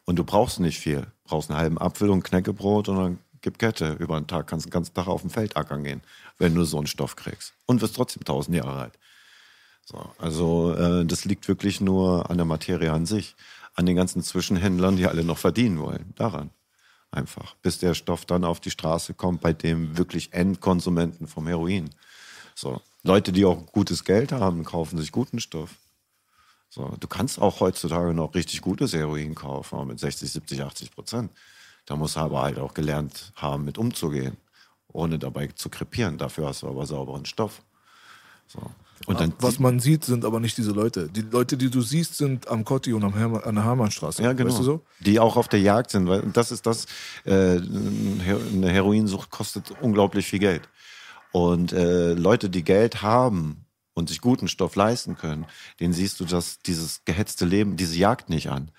Und 0.05 0.17
du 0.17 0.23
brauchst 0.23 0.59
nicht 0.59 0.79
viel. 0.79 1.01
Du 1.01 1.29
brauchst 1.29 1.49
einen 1.49 1.59
halben 1.59 1.77
Apfel 1.77 2.09
und 2.09 2.23
Knäckebrot 2.23 2.89
und 2.89 2.97
dann 2.97 3.19
gib 3.41 3.59
Kette. 3.59 3.93
Über 3.93 4.19
den 4.19 4.27
Tag 4.27 4.47
kannst 4.47 4.65
du 4.65 4.69
den 4.69 4.73
ganzen 4.73 4.93
Tag 4.93 5.07
auf 5.07 5.21
dem 5.21 5.29
Feld 5.29 5.57
ackern 5.57 5.83
gehen, 5.83 6.01
wenn 6.37 6.53
du 6.55 6.63
so 6.63 6.77
einen 6.77 6.87
Stoff 6.87 7.15
kriegst. 7.15 7.53
Und 7.65 7.81
wirst 7.81 7.95
trotzdem 7.95 8.23
tausend 8.23 8.55
Jahre 8.55 8.79
alt. 8.79 8.99
So, 9.85 10.09
also 10.17 10.73
äh, 10.73 11.05
das 11.05 11.25
liegt 11.25 11.47
wirklich 11.47 11.79
nur 11.79 12.29
an 12.29 12.37
der 12.37 12.45
Materie 12.45 12.91
an 12.91 13.05
sich. 13.05 13.35
An 13.75 13.85
den 13.85 13.95
ganzen 13.95 14.23
Zwischenhändlern, 14.23 14.95
die 14.95 15.05
alle 15.05 15.23
noch 15.23 15.37
verdienen 15.37 15.79
wollen. 15.79 16.13
Daran. 16.15 16.49
Einfach. 17.11 17.55
Bis 17.61 17.77
der 17.79 17.93
Stoff 17.93 18.25
dann 18.25 18.43
auf 18.43 18.59
die 18.59 18.71
Straße 18.71 19.13
kommt, 19.13 19.41
bei 19.41 19.53
dem 19.53 19.97
wirklich 19.97 20.33
Endkonsumenten 20.33 21.27
vom 21.27 21.47
Heroin. 21.47 21.89
So. 22.55 22.81
Leute, 23.03 23.31
die 23.31 23.45
auch 23.45 23.65
gutes 23.67 24.03
Geld 24.03 24.31
haben, 24.31 24.63
kaufen 24.63 24.97
sich 24.97 25.11
guten 25.11 25.39
Stoff. 25.39 25.75
So, 26.75 26.93
du 26.99 27.07
kannst 27.07 27.39
auch 27.39 27.61
heutzutage 27.61 28.13
noch 28.13 28.35
richtig 28.35 28.61
gutes 28.61 28.91
Heroin 28.91 29.33
kaufen, 29.33 29.87
mit 29.87 29.97
60, 29.97 30.29
70, 30.29 30.61
80 30.61 30.91
Prozent. 30.91 31.31
Da 31.85 31.95
musst 31.95 32.17
du 32.17 32.19
aber 32.19 32.41
halt 32.41 32.59
auch 32.59 32.73
gelernt 32.73 33.31
haben, 33.37 33.63
mit 33.63 33.77
umzugehen. 33.77 34.35
ohne 34.91 35.17
dabei 35.17 35.47
zu 35.47 35.69
krepieren. 35.69 36.17
Dafür 36.17 36.47
hast 36.47 36.63
du 36.63 36.67
aber 36.67 36.85
sauberen 36.85 37.25
Stoff. 37.25 37.61
So. 38.47 38.59
Und 39.05 39.19
dann 39.19 39.33
Was 39.39 39.59
man 39.59 39.79
sieht, 39.79 40.03
sind 40.03 40.25
aber 40.25 40.39
nicht 40.41 40.57
diese 40.57 40.71
Leute. 40.71 41.09
Die 41.09 41.21
Leute, 41.21 41.55
die 41.57 41.69
du 41.69 41.81
siehst, 41.81 42.17
sind 42.17 42.47
am 42.49 42.63
Kotti 42.65 42.91
und 42.93 43.03
am 43.03 43.13
Hermann, 43.13 43.43
an 43.43 43.55
der 43.55 43.63
Hermannstraße. 43.65 44.23
Ja, 44.23 44.33
genau. 44.33 44.49
Weißt 44.49 44.59
du 44.59 44.63
so? 44.63 44.81
Die 44.99 45.19
auch 45.19 45.37
auf 45.37 45.47
der 45.47 45.61
Jagd 45.61 45.91
sind, 45.91 46.07
weil 46.07 46.21
das 46.33 46.51
ist 46.51 46.65
das, 46.65 46.87
äh, 47.25 47.57
eine 47.57 48.69
Heroinsucht 48.69 49.29
kostet 49.29 49.71
unglaublich 49.81 50.27
viel 50.27 50.39
Geld. 50.39 50.67
Und 51.31 51.71
äh, 51.71 52.13
Leute, 52.13 52.49
die 52.49 52.63
Geld 52.63 53.01
haben 53.01 53.64
und 53.95 54.09
sich 54.09 54.21
guten 54.21 54.47
Stoff 54.47 54.75
leisten 54.75 55.17
können, 55.17 55.47
denen 55.79 55.93
siehst 55.93 56.19
du 56.19 56.25
das, 56.25 56.59
dieses 56.59 57.03
gehetzte 57.05 57.45
Leben, 57.45 57.77
diese 57.77 57.97
Jagd 57.97 58.29
nicht 58.29 58.49
an. 58.51 58.69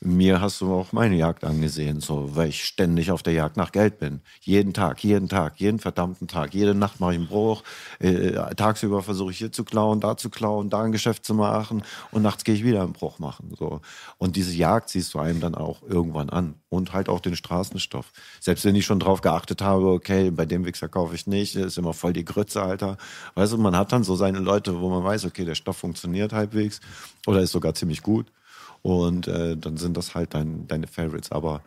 Mir 0.00 0.40
hast 0.40 0.60
du 0.60 0.72
auch 0.72 0.92
meine 0.92 1.16
Jagd 1.16 1.44
angesehen, 1.44 2.00
so, 2.00 2.36
weil 2.36 2.48
ich 2.48 2.64
ständig 2.64 3.10
auf 3.10 3.22
der 3.22 3.32
Jagd 3.32 3.56
nach 3.56 3.72
Geld 3.72 3.98
bin. 3.98 4.20
Jeden 4.40 4.74
Tag, 4.74 5.02
jeden 5.02 5.28
Tag, 5.28 5.60
jeden 5.60 5.78
verdammten 5.78 6.28
Tag. 6.28 6.54
Jede 6.54 6.74
Nacht 6.74 7.00
mache 7.00 7.12
ich 7.12 7.18
einen 7.18 7.28
Bruch. 7.28 7.62
Äh, 8.00 8.32
tagsüber 8.54 9.02
versuche 9.02 9.30
ich 9.30 9.38
hier 9.38 9.52
zu 9.52 9.64
klauen, 9.64 10.00
da 10.00 10.16
zu 10.16 10.30
klauen, 10.30 10.68
da 10.68 10.82
ein 10.82 10.92
Geschäft 10.92 11.24
zu 11.24 11.34
machen 11.34 11.82
und 12.10 12.22
nachts 12.22 12.44
gehe 12.44 12.54
ich 12.54 12.64
wieder 12.64 12.82
einen 12.82 12.92
Bruch 12.92 13.18
machen. 13.18 13.54
So. 13.58 13.80
Und 14.18 14.36
diese 14.36 14.52
Jagd 14.52 14.90
siehst 14.90 15.14
du 15.14 15.18
einem 15.18 15.40
dann 15.40 15.54
auch 15.54 15.82
irgendwann 15.82 16.30
an. 16.30 16.56
Und 16.68 16.92
halt 16.92 17.08
auch 17.08 17.20
den 17.20 17.36
Straßenstoff. 17.36 18.12
Selbst 18.40 18.64
wenn 18.64 18.74
ich 18.74 18.84
schon 18.84 18.98
drauf 18.98 19.20
geachtet 19.20 19.62
habe, 19.62 19.86
okay, 19.86 20.32
bei 20.32 20.44
dem 20.44 20.64
Wichser 20.64 20.88
kaufe 20.88 21.14
ich 21.14 21.26
nicht, 21.28 21.54
ist 21.54 21.78
immer 21.78 21.92
voll 21.92 22.12
die 22.12 22.24
Grütze, 22.24 22.62
Alter. 22.62 22.96
Weißt 23.36 23.52
du, 23.52 23.58
man 23.58 23.76
hat 23.76 23.92
dann 23.92 24.02
so 24.02 24.16
seine 24.16 24.40
Leute, 24.40 24.80
wo 24.80 24.90
man 24.90 25.04
weiß, 25.04 25.24
okay, 25.24 25.44
der 25.44 25.54
Stoff 25.54 25.76
funktioniert 25.76 26.32
halbwegs 26.32 26.80
oder 27.26 27.40
ist 27.40 27.52
sogar 27.52 27.74
ziemlich 27.74 28.02
gut. 28.02 28.26
Und 28.84 29.28
äh, 29.28 29.56
dann 29.56 29.78
sind 29.78 29.96
das 29.96 30.14
halt 30.14 30.34
dein, 30.34 30.68
deine 30.68 30.86
Favorites. 30.86 31.32
Aber 31.32 31.62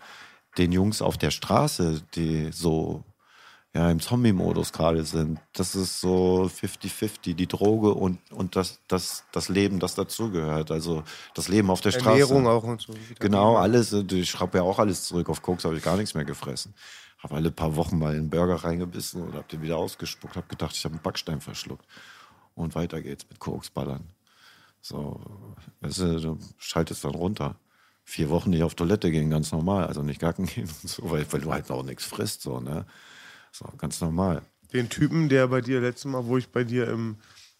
den 0.59 0.71
Jungs 0.71 1.01
auf 1.01 1.17
der 1.17 1.31
Straße, 1.31 2.03
die 2.13 2.51
so 2.51 3.03
ja, 3.73 3.89
im 3.89 3.99
Zombie-Modus 3.99 4.71
gerade 4.71 5.03
sind, 5.03 5.39
das 5.53 5.73
ist 5.73 5.99
so 5.99 6.47
50-50, 6.47 7.33
die 7.33 7.47
Droge 7.47 7.95
und, 7.95 8.19
und 8.31 8.55
das, 8.55 8.81
das, 8.87 9.25
das 9.31 9.49
Leben, 9.49 9.79
das 9.79 9.95
dazugehört. 9.95 10.69
Also 10.69 11.03
das 11.33 11.47
Leben 11.47 11.71
auf 11.71 11.81
der 11.81 11.89
Straße. 11.89 12.21
Ernährung 12.21 12.45
auch 12.45 12.63
und 12.63 12.81
so. 12.81 12.93
Genau, 13.17 13.57
alles. 13.57 13.93
Ich 13.93 14.29
schraube 14.29 14.59
ja 14.59 14.63
auch 14.63 14.77
alles 14.77 15.05
zurück. 15.05 15.27
Auf 15.29 15.41
Koks 15.41 15.65
habe 15.65 15.75
ich 15.75 15.83
gar 15.83 15.97
nichts 15.97 16.13
mehr 16.13 16.25
gefressen. 16.25 16.75
Habe 17.17 17.33
alle 17.33 17.49
paar 17.49 17.75
Wochen 17.75 17.97
mal 17.97 18.13
in 18.13 18.19
einen 18.19 18.29
Burger 18.29 18.63
reingebissen 18.63 19.23
und 19.23 19.33
habe 19.33 19.47
den 19.51 19.63
wieder 19.63 19.77
ausgespuckt. 19.77 20.35
Habe 20.35 20.47
gedacht, 20.47 20.75
ich 20.75 20.85
habe 20.85 20.93
einen 20.93 21.01
Backstein 21.01 21.41
verschluckt. 21.41 21.85
Und 22.53 22.75
weiter 22.75 23.01
geht's 23.01 23.25
mit 23.27 23.39
Koks 23.39 23.71
ballern. 23.71 24.07
So, 24.87 25.19
weißt 25.81 25.99
du, 25.99 26.19
du 26.21 26.39
schaltest 26.57 27.03
dann 27.03 27.11
runter. 27.15 27.55
Vier 28.05 28.29
Wochen 28.29 28.51
nicht 28.51 28.63
auf 28.63 28.73
Toilette 28.73 29.11
gehen, 29.11 29.29
ganz 29.29 29.51
normal. 29.51 29.85
Also 29.87 30.01
nicht 30.01 30.21
gacken 30.21 30.45
gehen 30.45 30.69
und 30.81 30.89
so, 30.89 31.11
weil, 31.11 31.25
weil 31.33 31.41
du 31.41 31.51
halt 31.51 31.69
auch 31.71 31.83
nichts 31.83 32.05
frisst, 32.05 32.41
so, 32.41 32.61
ne? 32.61 32.85
So, 33.51 33.65
ganz 33.77 33.99
normal. 33.99 34.43
Den 34.71 34.87
Typen, 34.87 35.27
der 35.27 35.47
bei 35.49 35.59
dir 35.59 35.81
letztes 35.81 36.05
Mal, 36.05 36.25
wo 36.25 36.37
ich 36.37 36.47
bei 36.49 36.63
dir 36.63 36.87
im, 36.87 37.17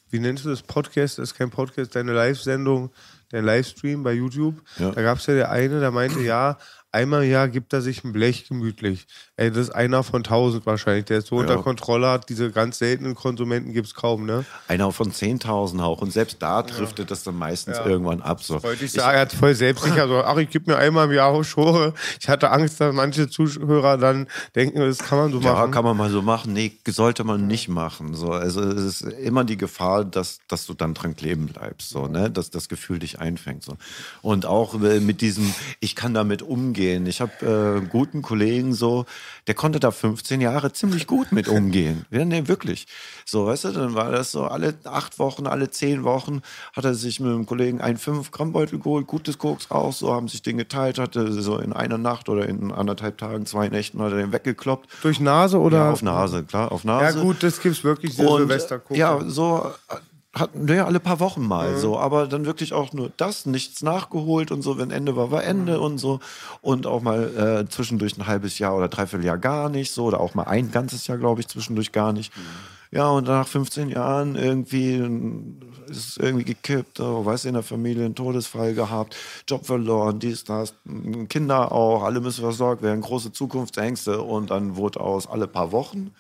wie 0.10 0.20
nennst 0.20 0.46
du 0.46 0.50
das, 0.50 0.62
Podcast, 0.62 1.18
das 1.18 1.32
ist 1.32 1.36
kein 1.38 1.50
Podcast, 1.50 1.96
deine 1.98 2.14
Live-Sendung, 2.14 2.92
dein 3.30 3.44
Livestream 3.44 4.04
bei 4.04 4.14
YouTube, 4.14 4.62
Ja. 4.78 4.92
da 4.92 5.02
gab 5.02 5.18
es 5.18 5.26
ja 5.26 5.34
der 5.34 5.52
eine, 5.52 5.82
der 5.82 5.92
meinte, 5.92 6.22
ja, 6.22 6.58
einmal 6.92 7.24
im 7.26 7.32
Jahr 7.32 7.48
gibt 7.50 7.74
er 7.74 7.82
sich 7.82 8.04
ein 8.04 8.14
Blech 8.14 8.48
gemütlich. 8.48 9.06
Ey, 9.36 9.50
das 9.50 9.60
ist 9.60 9.70
einer 9.72 10.04
von 10.04 10.24
tausend 10.24 10.66
wahrscheinlich, 10.66 11.06
der 11.06 11.20
es 11.20 11.28
so 11.28 11.36
unter 11.38 11.58
Kontrolle 11.62 12.08
hat. 12.08 12.30
Diese 12.30 12.52
ganz 12.52 12.80
seltenen 12.80 13.14
Konsumenten 13.14 13.74
gibt 13.74 13.88
es 13.88 13.94
kaum, 13.94 14.26
ne? 14.26 14.46
Einer 14.68 14.92
von 14.92 15.12
10.000 15.12 15.80
auch. 15.82 16.02
Und 16.02 16.12
selbst 16.12 16.38
da 16.42 16.64
driftet 16.64 17.12
das 17.12 17.24
dann 17.24 17.36
meistens 17.38 17.78
Ja. 17.78 17.86
irgendwann 17.86 18.22
ab. 18.22 18.42
So. 18.42 18.64
Wollte 18.64 18.86
ich 18.86 18.92
sagen, 18.94 19.16
er 19.16 19.22
hat 19.22 19.34
voll 19.34 19.54
selbstsicher 19.54 20.08
so, 20.08 20.24
ach, 20.24 20.38
ich 20.38 20.50
gebe 20.50 20.72
mir 20.72 20.78
einmal 20.78 21.06
im 21.08 21.12
Jahr 21.14 21.44
Schore. 21.44 21.94
Ich 22.20 22.30
hatte 22.30 22.50
Angst, 22.52 22.80
dass 22.82 22.94
manche 22.96 23.30
Zuhörer 23.30 23.98
dann 23.98 24.28
denken, 24.56 24.80
das 24.80 24.98
kann 25.00 25.18
man 25.20 25.32
so 25.32 25.40
Ja, 25.40 25.54
machen. 25.54 25.72
kann 25.72 25.84
man 25.84 25.98
mal 25.98 26.10
so 26.10 26.22
machen. 26.22 26.54
Nee, 26.54 26.72
sollte 26.88 27.24
man 27.24 27.46
nicht 27.48 27.68
machen. 27.68 28.14
So, 28.16 28.32
also 28.32 28.62
es 28.62 29.02
ist 29.02 29.02
immer 29.02 29.44
die 29.44 29.58
Gefahr, 29.58 30.06
dass, 30.06 30.40
dass 30.48 30.66
du 30.66 30.74
dann 30.74 30.94
dran 30.94 31.16
kleben 31.16 31.48
bleibst, 31.48 31.90
so, 31.90 32.08
ne? 32.08 32.32
Dass 32.32 32.50
das 32.50 32.70
Gefühl 32.70 33.00
dich 33.00 33.20
einfängt. 33.20 33.64
So. 33.64 33.78
Und 34.22 34.46
auch 34.46 34.82
äh, 34.82 35.00
mit 35.00 35.22
diesem, 35.22 35.54
ich 35.80 35.96
kann 35.96 36.14
damit 36.14 36.42
umgehen. 36.42 36.77
Ich 36.78 37.22
habe 37.22 37.32
äh, 37.42 37.78
einen 37.78 37.90
guten 37.90 38.22
Kollegen 38.22 38.74
so, 38.74 39.06
der 39.48 39.56
konnte 39.56 39.80
da 39.80 39.92
15 39.92 40.42
Jahre 40.42 40.72
ziemlich 40.72 41.08
gut 41.08 41.32
mit 41.32 41.48
umgehen. 41.48 42.06
Ja, 42.12 42.24
nee, 42.26 42.48
wirklich. 42.48 42.88
So, 43.26 43.48
weißt 43.48 43.66
du, 43.66 43.72
dann 43.72 43.96
war 43.96 44.12
das 44.12 44.32
so, 44.32 44.46
alle 44.46 44.76
acht 44.86 45.20
Wochen, 45.20 45.48
alle 45.48 45.70
zehn 45.70 46.04
Wochen 46.04 46.42
hat 46.74 46.86
er 46.86 46.94
sich 46.94 47.20
mit 47.20 47.32
einem 47.32 47.46
Kollegen 47.46 47.82
einen 47.82 47.98
5-Gramm-Beutel 47.98 48.80
geholt, 48.80 49.08
gutes 49.08 49.38
Koks 49.38 49.72
raus, 49.72 50.00
so 50.00 50.14
haben 50.14 50.28
sich 50.28 50.42
den 50.42 50.58
geteilt, 50.58 51.00
hatte 51.00 51.32
so 51.32 51.58
in 51.58 51.74
einer 51.74 51.98
Nacht 51.98 52.30
oder 52.30 52.48
in 52.48 52.72
anderthalb 52.72 53.18
Tagen, 53.18 53.46
zwei 53.46 53.70
Nächten 53.70 54.02
hat 54.02 54.12
er 54.12 54.20
den 54.20 54.32
weggekloppt. 54.32 54.90
Durch 55.02 55.20
Nase 55.20 55.60
oder? 55.60 55.78
Ja, 55.78 55.92
auf 55.92 56.02
Nase, 56.02 56.44
klar, 56.44 56.72
auf 56.72 56.84
Nase. 56.84 57.18
Ja, 57.18 57.24
gut, 57.24 57.42
das 57.42 57.60
gibt's 57.62 57.84
wirklich, 57.84 58.16
diese 58.16 58.28
Und, 58.28 58.40
silvester 58.40 58.82
ja, 58.92 59.20
so 59.26 59.72
hatten 60.34 60.68
wir 60.68 60.86
alle 60.86 61.00
paar 61.00 61.20
Wochen 61.20 61.46
mal 61.46 61.78
so, 61.78 61.98
aber 61.98 62.28
dann 62.28 62.46
wirklich 62.46 62.74
auch 62.74 62.94
nur 62.94 63.12
das, 63.18 63.46
nichts 63.46 63.82
nachgeholt 63.82 64.52
und 64.52 64.62
so, 64.62 64.78
wenn 64.78 64.92
Ende 64.92 65.16
war, 65.16 65.32
war 65.32 65.44
Ende 65.44 65.80
und 65.80 65.98
so. 65.98 66.20
Und 66.62 66.86
auch 66.86 67.02
mal 67.02 67.66
äh, 67.66 67.70
zwischendurch 67.70 68.18
ein 68.18 68.28
halbes 68.28 68.60
Jahr 68.60 68.76
oder 68.76 68.88
dreiviertel 68.88 69.26
Jahr 69.26 69.38
gar 69.38 69.70
nicht 69.70 69.92
so 69.92 70.06
oder 70.06 70.20
auch 70.20 70.36
mal 70.36 70.44
ein 70.44 70.72
ganzes 70.72 71.08
Jahr, 71.08 71.18
glaube 71.18 71.42
ich, 71.42 71.48
zwischendurch 71.48 71.92
gar 71.92 72.14
nicht. 72.14 72.32
Ja, 72.92 73.10
und 73.10 73.28
nach 73.28 73.48
15 73.48 73.90
Jahren 73.90 74.36
irgendwie 74.36 74.94
äh, 74.94 75.92
ist 75.92 76.10
es 76.10 76.18
irgendwie 76.18 76.46
gekippt, 76.46 77.00
oh, 77.00 77.26
weißt 77.26 77.46
du, 77.46 77.50
in 77.50 77.54
der 77.56 77.64
Familie 77.64 78.06
einen 78.06 78.16
Todesfall 78.16 78.74
gehabt, 78.74 79.16
Job 79.48 79.66
verloren, 79.66 80.20
dies, 80.20 80.44
das, 80.44 80.74
Kinder 81.30 81.72
auch, 81.72 82.04
alle 82.04 82.22
müssen 82.22 82.42
versorgt 82.42 82.82
werden, 82.82 83.02
große 83.02 83.32
Zukunftsängste 83.32 84.22
und 84.22 84.52
dann 84.52 84.76
wurde 84.76 85.00
aus 85.00 85.28
alle 85.28 85.48
paar 85.48 85.72
Wochen 85.72 86.12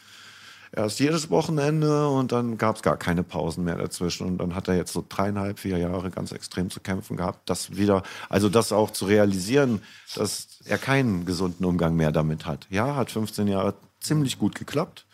erst 0.72 1.00
jedes 1.00 1.30
Wochenende 1.30 2.08
und 2.08 2.32
dann 2.32 2.58
gab 2.58 2.78
es 2.78 2.82
gar 2.82 2.98
keine 2.98 3.24
Pausen 3.24 3.64
mehr 3.64 3.78
dazwischen. 3.78 4.28
Und 4.28 4.38
dann 4.40 4.56
hat 4.56 4.68
er 4.68 4.76
jetzt 4.76 4.94
so 4.94 5.04
dreieinhalb, 5.08 5.60
vier 5.60 5.78
Jahre 5.78 6.10
ganz 6.10 6.32
extrem 6.32 6.70
zu 6.70 6.80
kämpfen 6.80 7.18
gehabt, 7.18 7.50
das 7.50 7.76
wieder, 7.76 8.04
also 8.30 8.50
das 8.50 8.72
auch 8.72 8.92
zu 8.92 9.06
realisieren, 9.06 9.82
dass 10.16 10.48
er 10.66 10.78
keinen 10.78 11.26
gesunden 11.26 11.66
Umgang 11.66 11.96
mehr 11.96 12.12
damit 12.12 12.46
hat. 12.46 12.68
Ja, 12.70 12.96
hat 12.96 13.12
15 13.12 13.48
Jahre 13.48 13.76
ziemlich 14.00 14.38
gut 14.38 14.56
geklappt. 14.56 15.06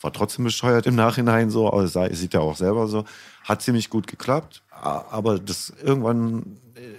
War 0.00 0.12
trotzdem 0.12 0.44
bescheuert 0.44 0.86
im 0.86 0.94
Nachhinein 0.94 1.50
so, 1.50 1.66
aber 1.66 1.86
sieht 1.88 2.34
er 2.34 2.42
auch 2.42 2.56
selber 2.56 2.86
so. 2.86 3.04
Hat 3.42 3.62
ziemlich 3.62 3.90
gut 3.90 4.06
geklappt, 4.06 4.62
aber 4.70 5.38
das 5.40 5.72
irgendwann 5.82 6.58
äh, 6.76 6.97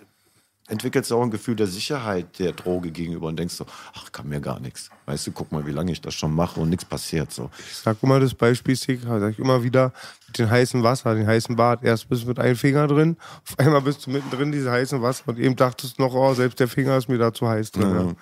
entwickelst 0.70 1.12
du 1.12 1.18
auch 1.18 1.24
ein 1.24 1.32
Gefühl 1.32 1.56
der 1.56 1.68
Sicherheit 1.68 2.40
der 2.40 2.54
Droge 2.54 2.92
gegenüber 2.92 3.28
und 3.28 3.38
denkst 3.38 3.56
so, 3.56 3.66
ach, 3.94 4.12
kann 4.12 4.30
mir 4.30 4.40
gar 4.40 4.60
nichts. 4.60 4.90
Weißt 5.06 5.28
du, 5.28 5.32
guck 5.32 5.52
mal, 5.52 5.66
wie 5.66 5.72
lange 5.72 5.92
ich 5.92 6.00
das 6.02 6.14
schon 6.14 6.34
mache 6.34 6.60
und 6.60 6.70
nichts 6.70 6.86
passiert 6.86 7.32
so. 7.32 7.50
Ich 7.58 7.78
sag 7.78 7.98
immer 8.02 8.20
das 8.20 8.34
Beispiel, 8.34 8.76
Stick, 8.76 9.02
sag 9.02 9.32
ich 9.32 9.40
immer 9.40 9.64
wieder, 9.64 9.92
mit 10.28 10.38
dem 10.38 10.50
heißen 10.50 10.84
Wasser, 10.84 11.16
den 11.16 11.28
heißen 11.28 11.56
Bad. 11.56 11.84
Erst 11.84 12.08
bist 12.08 12.24
du 12.24 12.28
mit 12.28 12.40
einem 12.40 12.56
Finger 12.56 12.88
drin, 12.88 13.18
auf 13.48 13.60
einmal 13.60 13.82
bist 13.82 14.06
du 14.06 14.12
mittendrin, 14.12 14.52
dieses 14.52 14.70
heiße 14.70 15.02
Wasser 15.02 15.24
und 15.28 15.40
eben 15.40 15.56
dachtest 15.56 15.98
du 15.98 16.04
noch, 16.04 16.14
oh, 16.14 16.34
selbst 16.34 16.60
der 16.60 16.68
Finger 16.68 16.98
ist 16.98 17.10
mir 17.10 17.18
da 17.18 17.34
zu 17.34 17.48
heiß 17.48 17.72
drin. 17.72 17.90
Ja. 17.90 18.02
Ja. 18.02 18.16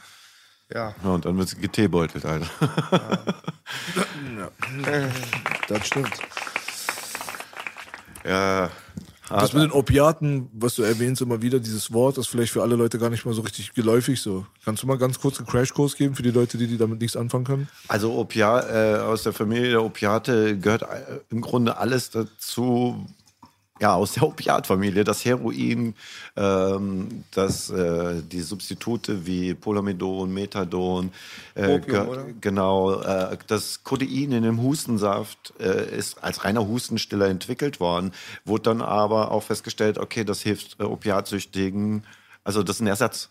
Ja. 0.74 0.94
Ja, 1.02 1.10
und 1.12 1.26
dann 1.26 1.38
wird 1.38 1.50
sie 1.50 1.58
geteebeutelt, 1.58 2.26
Alter. 2.26 2.48
Das 5.68 5.88
stimmt. 5.88 6.12
ja. 8.26 8.70
Das 9.30 9.54
mit 9.54 9.64
den 9.64 9.72
Opiaten, 9.72 10.50
was 10.54 10.76
du 10.76 10.84
erwähnst 10.84 11.22
immer 11.22 11.42
wieder, 11.42 11.60
dieses 11.60 11.92
Wort, 11.92 12.18
ist 12.18 12.28
vielleicht 12.28 12.54
für 12.54 12.62
alle 12.62 12.76
Leute 12.76 12.98
gar 12.98 13.10
nicht 13.10 13.26
mal 13.26 13.34
so 13.34 13.42
richtig 13.42 13.74
geläufig 13.74 14.22
so. 14.22 14.46
Kannst 14.64 14.84
du 14.84 14.88
mal 14.88 14.98
ganz 14.98 15.20
kurz 15.20 15.38
einen 15.38 15.48
Crashkurs 15.48 15.96
geben 15.96 16.16
für 16.16 16.24
die 16.24 16.32
Leute, 16.32 16.58
die, 16.58 16.68
die 16.68 16.78
damit 16.78 17.02
nichts 17.02 17.18
anfangen 17.18 17.44
können? 17.44 17.68
Also 17.88 18.14
Opiat, 18.14 18.70
äh, 18.70 19.00
aus 19.00 19.24
der 19.24 19.34
Familie 19.34 19.72
der 19.72 19.84
Opiate 19.84 20.58
gehört 20.58 20.84
äh, 20.84 21.20
im 21.30 21.42
Grunde 21.42 21.78
alles 21.78 22.10
dazu, 22.10 23.06
ja, 23.80 23.94
aus 23.94 24.14
der 24.14 24.24
Opiatfamilie. 24.24 25.04
Das 25.04 25.24
Heroin, 25.26 25.96
ähm, 26.36 27.24
das, 27.32 27.70
äh, 27.70 28.22
die 28.24 28.42
Substitute 28.42 29.26
wie 29.26 29.54
Polamidon, 29.54 30.34
Methadon, 30.34 31.12
äh, 31.56 31.76
Opium, 31.76 32.12
ge- 32.12 32.34
genau, 32.42 33.02
äh, 33.02 33.38
das 33.48 33.84
Codein 33.84 34.32
in 34.32 34.44
dem 34.44 34.62
Hustensaft 34.62 35.54
äh, 35.60 35.96
ist 35.98 36.24
als 36.24 36.44
reiner 36.44 36.68
Hustenstiller 36.68 37.28
entwickelt 37.28 37.80
worden, 37.80 38.12
wurde 38.46 38.64
dann 38.64 38.82
aber 38.82 39.32
auch 39.32 39.44
festgestellt, 39.44 39.98
okay, 39.98 40.24
das 40.24 40.42
hilft 40.42 40.80
äh, 40.80 40.84
Opiatsüchtigen, 40.84 42.04
also 42.44 42.64
das 42.64 42.78
ist 42.78 42.82
ein 42.82 42.88
Ersatz 42.88 43.30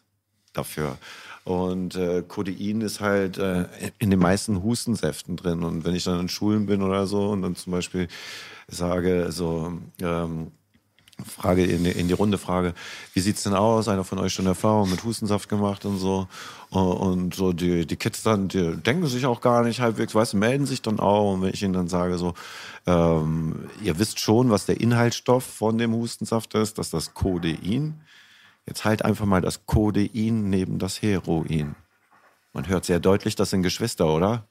dafür. 0.52 0.98
Und 1.44 1.94
äh, 1.94 2.24
Codein 2.26 2.80
ist 2.80 3.00
halt 3.00 3.38
äh, 3.38 3.66
in 4.00 4.10
den 4.10 4.18
meisten 4.18 4.64
Hustensäften 4.64 5.36
drin. 5.36 5.62
Und 5.62 5.84
wenn 5.84 5.94
ich 5.94 6.02
dann 6.02 6.18
in 6.18 6.28
Schulen 6.28 6.66
bin 6.66 6.82
oder 6.82 7.06
so 7.06 7.28
und 7.28 7.42
dann 7.42 7.54
zum 7.54 7.70
Beispiel 7.70 8.08
sage, 8.68 9.30
so, 9.30 9.72
ähm, 10.00 10.52
Frage 11.24 11.64
in 11.64 11.84
die, 11.84 11.90
in 11.90 12.08
die 12.08 12.14
Runde 12.14 12.36
frage, 12.36 12.74
wie 13.14 13.20
sieht's 13.20 13.42
denn 13.42 13.54
aus? 13.54 13.88
Einer 13.88 14.04
von 14.04 14.18
euch 14.18 14.34
schon 14.34 14.46
Erfahrung 14.46 14.90
mit 14.90 15.02
Hustensaft 15.02 15.48
gemacht 15.48 15.86
und 15.86 15.96
so. 15.98 16.28
Und, 16.68 16.92
und 16.92 17.34
so 17.34 17.52
die, 17.52 17.86
die 17.86 17.96
Kids 17.96 18.22
dann, 18.22 18.48
die 18.48 18.76
denken 18.76 19.06
sich 19.06 19.24
auch 19.24 19.40
gar 19.40 19.62
nicht 19.62 19.80
halbwegs, 19.80 20.14
weißt 20.14 20.34
du, 20.34 20.36
melden 20.36 20.66
sich 20.66 20.82
dann 20.82 21.00
auch. 21.00 21.32
Und 21.32 21.42
wenn 21.42 21.54
ich 21.54 21.62
ihnen 21.62 21.72
dann 21.72 21.88
sage, 21.88 22.18
so, 22.18 22.34
ähm, 22.86 23.70
ihr 23.82 23.98
wisst 23.98 24.20
schon, 24.20 24.50
was 24.50 24.66
der 24.66 24.80
Inhaltsstoff 24.80 25.44
von 25.44 25.78
dem 25.78 25.94
Hustensaft 25.94 26.54
ist, 26.54 26.78
dass 26.78 26.90
das 26.90 27.14
Codein. 27.14 28.00
Jetzt 28.66 28.84
halt 28.84 29.04
einfach 29.04 29.26
mal 29.26 29.40
das 29.40 29.64
Codein 29.64 30.50
neben 30.50 30.78
das 30.78 31.00
Heroin. 31.00 31.76
Man 32.52 32.68
hört 32.68 32.84
sehr 32.84 33.00
deutlich, 33.00 33.36
das 33.36 33.50
sind 33.50 33.62
Geschwister, 33.62 34.06
oder? 34.06 34.46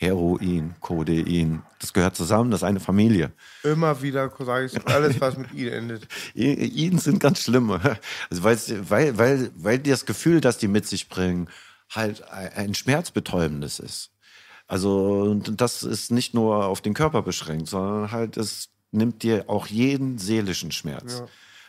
Heroin, 0.00 0.74
Codein. 0.80 1.62
Das 1.78 1.92
gehört 1.92 2.16
zusammen, 2.16 2.50
das 2.50 2.60
ist 2.60 2.64
eine 2.64 2.80
Familie. 2.80 3.32
Immer 3.62 4.00
wieder 4.00 4.32
sage 4.38 4.64
ich 4.64 4.86
alles, 4.86 5.20
was 5.20 5.36
mit 5.36 5.52
I 5.52 5.68
endet. 5.68 6.08
Ihnen 6.34 6.98
sind 6.98 7.20
ganz 7.20 7.42
schlimm. 7.42 7.70
Also 7.70 8.42
weil, 8.42 9.18
weil, 9.18 9.50
weil 9.56 9.78
das 9.78 10.06
Gefühl, 10.06 10.40
das 10.40 10.56
die 10.56 10.68
mit 10.68 10.86
sich 10.86 11.10
bringen, 11.10 11.50
halt 11.90 12.22
ein 12.32 12.74
schmerzbetäubendes 12.74 13.78
ist. 13.78 14.10
Also 14.66 15.34
das 15.34 15.82
ist 15.82 16.10
nicht 16.10 16.32
nur 16.32 16.64
auf 16.64 16.80
den 16.80 16.94
Körper 16.94 17.20
beschränkt, 17.20 17.68
sondern 17.68 18.10
halt 18.10 18.38
es 18.38 18.70
nimmt 18.92 19.22
dir 19.22 19.50
auch 19.50 19.66
jeden 19.66 20.16
seelischen 20.16 20.72
Schmerz. 20.72 21.18
Ja. 21.18 21.26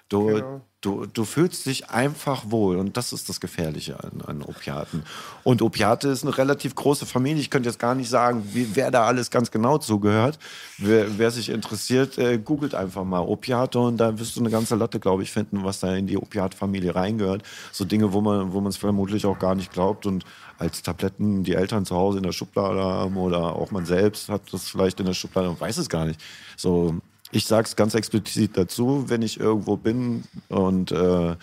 Du, 0.07 0.25
genau. 0.27 0.65
Du, 0.81 1.05
du 1.05 1.25
fühlst 1.25 1.65
dich 1.67 1.89
einfach 1.89 2.43
wohl 2.49 2.77
und 2.77 2.97
das 2.97 3.13
ist 3.13 3.29
das 3.29 3.39
Gefährliche 3.39 4.03
an, 4.03 4.21
an 4.25 4.41
Opiaten. 4.41 5.03
Und 5.43 5.61
Opiate 5.61 6.09
ist 6.09 6.23
eine 6.23 6.37
relativ 6.37 6.75
große 6.75 7.05
Familie. 7.05 7.41
Ich 7.41 7.49
könnte 7.49 7.69
jetzt 7.69 7.79
gar 7.79 7.95
nicht 7.95 8.09
sagen, 8.09 8.43
wie, 8.53 8.75
wer 8.75 8.89
da 8.89 9.05
alles 9.05 9.29
ganz 9.29 9.51
genau 9.51 9.77
zugehört. 9.77 10.39
Wer, 10.79 11.19
wer 11.19 11.31
sich 11.31 11.49
interessiert, 11.49 12.17
äh, 12.17 12.39
googelt 12.39 12.73
einfach 12.73 13.03
mal 13.03 13.19
Opiate 13.19 13.79
und 13.79 13.97
da 13.97 14.17
wirst 14.17 14.35
du 14.35 14.39
eine 14.39 14.49
ganze 14.49 14.75
Latte, 14.75 14.99
glaube 14.99 15.23
ich, 15.23 15.31
finden, 15.31 15.63
was 15.63 15.79
da 15.79 15.95
in 15.95 16.07
die 16.07 16.17
Opiatfamilie 16.17 16.95
reingehört. 16.95 17.43
So 17.71 17.85
Dinge, 17.85 18.11
wo 18.11 18.21
man 18.21 18.51
wo 18.51 18.59
man 18.59 18.69
es 18.69 18.77
vermutlich 18.77 19.25
auch 19.25 19.37
gar 19.37 19.55
nicht 19.55 19.71
glaubt 19.71 20.05
und 20.05 20.25
als 20.57 20.81
Tabletten 20.81 21.43
die 21.43 21.53
Eltern 21.53 21.85
zu 21.85 21.95
Hause 21.95 22.17
in 22.17 22.23
der 22.23 22.31
Schublade 22.31 22.81
haben 22.81 23.17
oder 23.17 23.55
auch 23.55 23.71
man 23.71 23.85
selbst 23.85 24.29
hat 24.29 24.41
das 24.51 24.69
vielleicht 24.69 24.99
in 24.99 25.05
der 25.05 25.13
Schublade 25.13 25.49
und 25.49 25.59
weiß 25.59 25.77
es 25.77 25.89
gar 25.89 26.05
nicht. 26.05 26.19
So 26.57 26.95
ich 27.31 27.45
sage 27.45 27.65
es 27.65 27.75
ganz 27.75 27.93
explizit 27.95 28.57
dazu, 28.57 29.05
wenn 29.07 29.21
ich 29.21 29.39
irgendwo 29.39 29.77
bin 29.77 30.23
und 30.49 30.91
äh, 30.91 31.35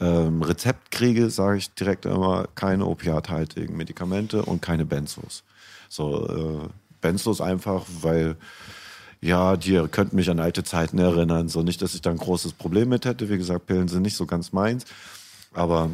ähm, 0.00 0.42
Rezept 0.42 0.90
kriege, 0.90 1.30
sage 1.30 1.58
ich 1.58 1.72
direkt 1.74 2.06
immer 2.06 2.48
keine 2.54 2.86
opiathaltigen 2.86 3.76
Medikamente 3.76 4.42
und 4.42 4.60
keine 4.60 4.84
Benzos. 4.84 5.44
So 5.88 6.26
äh, 6.64 6.68
Benzos 7.00 7.40
einfach, 7.40 7.84
weil 8.00 8.36
ja, 9.20 9.56
die 9.56 9.80
könnten 9.90 10.16
mich 10.16 10.28
an 10.30 10.40
alte 10.40 10.64
Zeiten 10.64 10.98
erinnern. 10.98 11.48
So 11.48 11.62
nicht, 11.62 11.80
dass 11.80 11.94
ich 11.94 12.02
da 12.02 12.10
ein 12.10 12.16
großes 12.16 12.54
Problem 12.54 12.88
mit 12.88 13.04
hätte. 13.04 13.28
Wie 13.28 13.38
gesagt, 13.38 13.66
Pillen 13.66 13.86
sind 13.86 14.02
nicht 14.02 14.16
so 14.16 14.26
ganz 14.26 14.52
meins. 14.52 14.84
Aber 15.52 15.90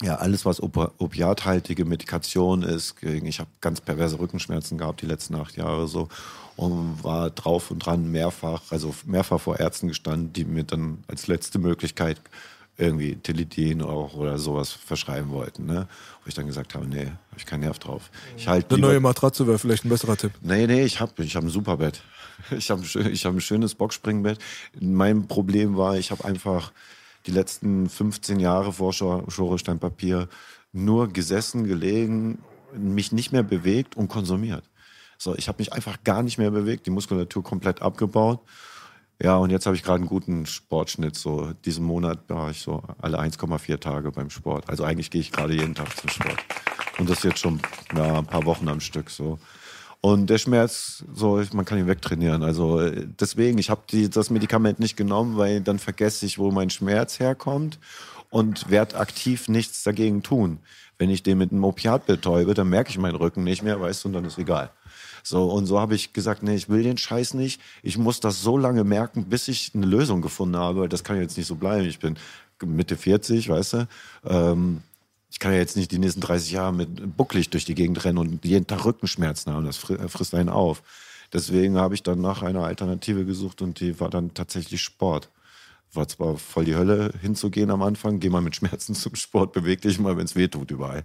ja, 0.00 0.14
alles, 0.14 0.44
was 0.44 0.62
opiathaltige 0.62 1.84
Medikation 1.84 2.62
ist, 2.62 3.02
ich 3.02 3.40
habe 3.40 3.50
ganz 3.60 3.80
perverse 3.80 4.20
Rückenschmerzen 4.20 4.78
gehabt 4.78 5.02
die 5.02 5.06
letzten 5.06 5.34
acht 5.34 5.56
Jahre 5.56 5.88
so 5.88 6.08
und 6.58 7.04
war 7.04 7.30
drauf 7.30 7.70
und 7.70 7.78
dran 7.78 8.10
mehrfach, 8.10 8.62
also 8.70 8.92
mehrfach 9.06 9.40
vor 9.40 9.60
Ärzten 9.60 9.86
gestanden, 9.86 10.32
die 10.32 10.44
mir 10.44 10.64
dann 10.64 11.04
als 11.06 11.28
letzte 11.28 11.60
Möglichkeit 11.60 12.20
irgendwie 12.76 13.14
Tilidin 13.14 13.80
auch 13.80 14.14
oder 14.14 14.40
sowas 14.40 14.72
verschreiben 14.72 15.30
wollten, 15.30 15.66
ne? 15.66 15.86
Wo 16.22 16.28
ich 16.28 16.34
dann 16.34 16.48
gesagt 16.48 16.74
habe, 16.74 16.84
nee, 16.88 17.06
habe 17.06 17.36
ich 17.36 17.46
keinen 17.46 17.60
Nerv 17.60 17.78
drauf. 17.78 18.10
Ich 18.36 18.48
halt 18.48 18.72
Eine 18.72 18.80
neue 18.80 18.98
Matratze 18.98 19.46
wäre 19.46 19.56
vielleicht 19.60 19.84
ein 19.84 19.88
besserer 19.88 20.16
Tipp. 20.16 20.32
Nee, 20.40 20.66
nee, 20.66 20.82
ich 20.82 20.98
habe 20.98 21.22
ich 21.22 21.36
hab 21.36 21.44
ein 21.44 21.48
super 21.48 21.76
Bett. 21.76 22.02
Ich 22.56 22.70
habe 22.70 22.82
ich 22.84 23.24
hab 23.24 23.34
ein 23.34 23.40
schönes 23.40 23.74
Boxspringbett. 23.74 24.38
Mein 24.80 25.26
Problem 25.26 25.76
war, 25.76 25.96
ich 25.96 26.12
habe 26.12 26.24
einfach 26.24 26.72
die 27.26 27.32
letzten 27.32 27.88
15 27.88 28.38
Jahre 28.38 28.72
vor 28.72 28.92
Schoresteinpapier 28.92 30.28
nur 30.72 31.08
gesessen, 31.08 31.64
gelegen, 31.64 32.38
mich 32.76 33.10
nicht 33.10 33.32
mehr 33.32 33.42
bewegt 33.42 33.96
und 33.96 34.08
konsumiert. 34.08 34.62
So, 35.18 35.34
ich 35.36 35.48
habe 35.48 35.58
mich 35.58 35.72
einfach 35.72 36.02
gar 36.04 36.22
nicht 36.22 36.38
mehr 36.38 36.50
bewegt, 36.50 36.86
die 36.86 36.90
Muskulatur 36.90 37.42
komplett 37.42 37.82
abgebaut. 37.82 38.40
Ja, 39.20 39.36
und 39.36 39.50
jetzt 39.50 39.66
habe 39.66 39.74
ich 39.74 39.82
gerade 39.82 39.98
einen 39.98 40.06
guten 40.06 40.46
Sportschnitt. 40.46 41.16
So 41.16 41.52
diesen 41.64 41.84
Monat 41.84 42.20
war 42.28 42.50
ich 42.50 42.62
so 42.62 42.84
alle 43.00 43.18
1,4 43.18 43.80
Tage 43.80 44.12
beim 44.12 44.30
Sport. 44.30 44.68
Also 44.68 44.84
eigentlich 44.84 45.10
gehe 45.10 45.20
ich 45.20 45.32
gerade 45.32 45.54
jeden 45.54 45.74
Tag 45.74 45.96
zum 45.96 46.08
Sport. 46.08 46.38
Und 46.98 47.10
das 47.10 47.24
jetzt 47.24 47.40
schon 47.40 47.60
ja, 47.96 48.18
ein 48.18 48.26
paar 48.26 48.44
Wochen 48.44 48.68
am 48.68 48.80
Stück 48.80 49.10
so. 49.10 49.40
Und 50.00 50.30
der 50.30 50.38
Schmerz, 50.38 51.04
so, 51.12 51.42
man 51.52 51.64
kann 51.64 51.78
ihn 51.78 51.88
wegtrainieren. 51.88 52.44
Also 52.44 52.88
deswegen, 52.88 53.58
ich 53.58 53.70
habe 53.70 53.82
das 54.08 54.30
Medikament 54.30 54.78
nicht 54.78 54.96
genommen, 54.96 55.36
weil 55.36 55.60
dann 55.60 55.80
vergesse 55.80 56.24
ich, 56.24 56.38
wo 56.38 56.52
mein 56.52 56.70
Schmerz 56.70 57.18
herkommt 57.18 57.80
und 58.30 58.70
werde 58.70 58.96
aktiv 58.96 59.48
nichts 59.48 59.82
dagegen 59.82 60.22
tun. 60.22 60.60
Wenn 60.98 61.10
ich 61.10 61.24
den 61.24 61.38
mit 61.38 61.50
einem 61.50 61.64
Opiat 61.64 62.06
betäube, 62.06 62.54
dann 62.54 62.68
merke 62.68 62.90
ich 62.90 62.98
meinen 62.98 63.16
Rücken 63.16 63.42
nicht 63.42 63.62
mehr, 63.62 63.80
weißt 63.80 64.04
du, 64.04 64.08
und 64.08 64.14
dann 64.14 64.24
ist 64.24 64.38
egal. 64.38 64.70
So, 65.22 65.46
und 65.50 65.66
so 65.66 65.78
habe 65.78 65.94
ich 65.94 66.12
gesagt, 66.12 66.42
nee, 66.42 66.54
ich 66.54 66.68
will 66.68 66.82
den 66.82 66.98
Scheiß 66.98 67.34
nicht. 67.34 67.60
Ich 67.82 67.98
muss 67.98 68.20
das 68.20 68.42
so 68.42 68.56
lange 68.56 68.84
merken, 68.84 69.24
bis 69.24 69.48
ich 69.48 69.72
eine 69.74 69.86
Lösung 69.86 70.22
gefunden 70.22 70.56
habe. 70.56 70.88
Das 70.88 71.04
kann 71.04 71.20
jetzt 71.20 71.36
nicht 71.36 71.46
so 71.46 71.56
bleiben. 71.56 71.86
Ich 71.86 71.98
bin 71.98 72.16
Mitte 72.64 72.96
40, 72.96 73.48
weißt 73.48 73.72
du. 73.74 73.88
Ähm, 74.24 74.82
ich 75.30 75.38
kann 75.38 75.52
ja 75.52 75.58
jetzt 75.58 75.76
nicht 75.76 75.92
die 75.92 75.98
nächsten 75.98 76.20
30 76.20 76.52
Jahre 76.52 76.72
mit 76.72 77.16
bucklig 77.16 77.50
durch 77.50 77.64
die 77.64 77.74
Gegend 77.74 78.04
rennen 78.04 78.18
und 78.18 78.44
jeden 78.44 78.66
Tag 78.66 78.84
Rückenschmerzen 78.84 79.52
haben. 79.52 79.66
Das 79.66 79.76
frisst 79.76 80.34
einen 80.34 80.48
auf. 80.48 80.82
Deswegen 81.32 81.76
habe 81.76 81.94
ich 81.94 82.02
dann 82.02 82.20
nach 82.20 82.42
einer 82.42 82.64
Alternative 82.64 83.24
gesucht 83.24 83.60
und 83.60 83.80
die 83.80 84.00
war 84.00 84.08
dann 84.08 84.32
tatsächlich 84.32 84.82
Sport. 84.82 85.28
War 85.94 86.06
zwar 86.06 86.36
voll 86.36 86.64
die 86.64 86.76
Hölle 86.76 87.12
hinzugehen 87.20 87.70
am 87.70 87.82
Anfang, 87.82 88.20
geh 88.20 88.28
mal 88.28 88.42
mit 88.42 88.56
Schmerzen 88.56 88.94
zum 88.94 89.14
Sport, 89.14 89.52
beweg 89.52 89.80
dich 89.80 89.98
mal, 89.98 90.16
wenn 90.16 90.26
es 90.26 90.36
weh 90.36 90.48
tut 90.48 90.70
überall. 90.70 91.04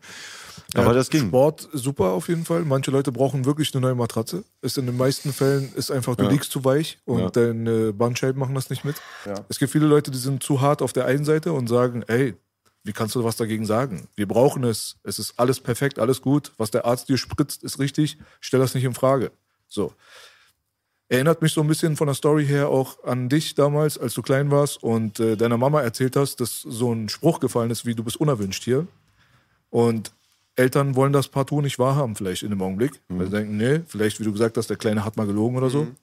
Aber 0.75 0.87
ja, 0.87 0.93
das 0.93 1.09
ging. 1.09 1.27
Sport 1.27 1.69
super 1.71 2.11
auf 2.11 2.27
jeden 2.27 2.45
Fall. 2.45 2.65
Manche 2.65 2.91
Leute 2.91 3.11
brauchen 3.11 3.45
wirklich 3.45 3.73
eine 3.73 3.81
neue 3.81 3.95
Matratze. 3.95 4.43
Ist 4.61 4.77
in 4.77 4.85
den 4.85 4.97
meisten 4.97 5.31
Fällen 5.31 5.71
ist 5.75 5.91
einfach, 5.91 6.15
du 6.15 6.23
ja. 6.25 6.29
liegst 6.29 6.51
zu 6.51 6.65
weich 6.65 6.99
und 7.05 7.19
ja. 7.19 7.29
deine 7.29 7.93
Bandscheiben 7.93 8.39
machen 8.39 8.55
das 8.55 8.69
nicht 8.69 8.83
mit. 8.83 8.95
Es 9.49 9.59
gibt 9.59 9.71
viele 9.71 9.87
Leute, 9.87 10.11
die 10.11 10.17
sind 10.17 10.43
zu 10.43 10.61
hart 10.61 10.81
auf 10.81 10.93
der 10.93 11.05
einen 11.05 11.25
Seite 11.25 11.53
und 11.53 11.67
sagen, 11.67 12.03
ey, 12.07 12.35
wie 12.83 12.91
kannst 12.91 13.15
du 13.15 13.23
was 13.23 13.37
dagegen 13.37 13.65
sagen? 13.65 14.07
Wir 14.15 14.27
brauchen 14.27 14.63
es. 14.65 14.97
Es 15.03 15.17
ist 15.17 15.39
alles 15.39 15.59
perfekt, 15.59 15.99
alles 15.99 16.21
gut. 16.21 16.51
Was 16.57 16.71
der 16.71 16.85
Arzt 16.85 17.07
dir 17.07 17.17
spritzt, 17.17 17.63
ist 17.63 17.79
richtig. 17.79 18.17
Stell 18.41 18.59
das 18.59 18.73
nicht 18.73 18.83
in 18.83 18.93
Frage. 18.93 19.31
So. 19.67 19.93
Erinnert 21.13 21.43
mich 21.43 21.53
so 21.53 21.61
ein 21.61 21.67
bisschen 21.67 21.95
von 21.95 22.07
der 22.07 22.15
Story 22.15 22.43
her 22.43 22.69
auch 22.69 23.03
an 23.03 23.29
dich 23.29 23.53
damals, 23.53 23.99
als 23.99 24.15
du 24.15 24.23
klein 24.23 24.49
warst 24.49 24.81
und 24.81 25.19
äh, 25.19 25.37
deiner 25.37 25.57
Mama 25.57 25.79
erzählt 25.79 26.15
hast, 26.15 26.41
dass 26.41 26.61
so 26.61 26.91
ein 26.91 27.07
Spruch 27.07 27.39
gefallen 27.39 27.69
ist, 27.69 27.85
wie 27.85 27.93
du 27.93 28.03
bist 28.03 28.17
unerwünscht 28.17 28.63
hier. 28.63 28.87
Und 29.69 30.11
Eltern 30.55 30.95
wollen 30.95 31.13
das 31.13 31.27
partout 31.27 31.61
nicht 31.61 31.77
wahrhaben, 31.77 32.15
vielleicht 32.15 32.41
in 32.41 32.49
dem 32.49 32.63
Augenblick. 32.63 32.99
Mhm. 33.09 33.19
Weil 33.19 33.25
sie 33.27 33.31
denken, 33.31 33.57
nee, 33.57 33.81
vielleicht, 33.85 34.19
wie 34.19 34.23
du 34.23 34.31
gesagt 34.31 34.57
hast, 34.57 34.71
der 34.71 34.77
Kleine 34.77 35.05
hat 35.05 35.15
mal 35.15 35.27
gelogen 35.27 35.55
oder 35.55 35.69
so. 35.69 35.83
Mhm. 35.83 35.95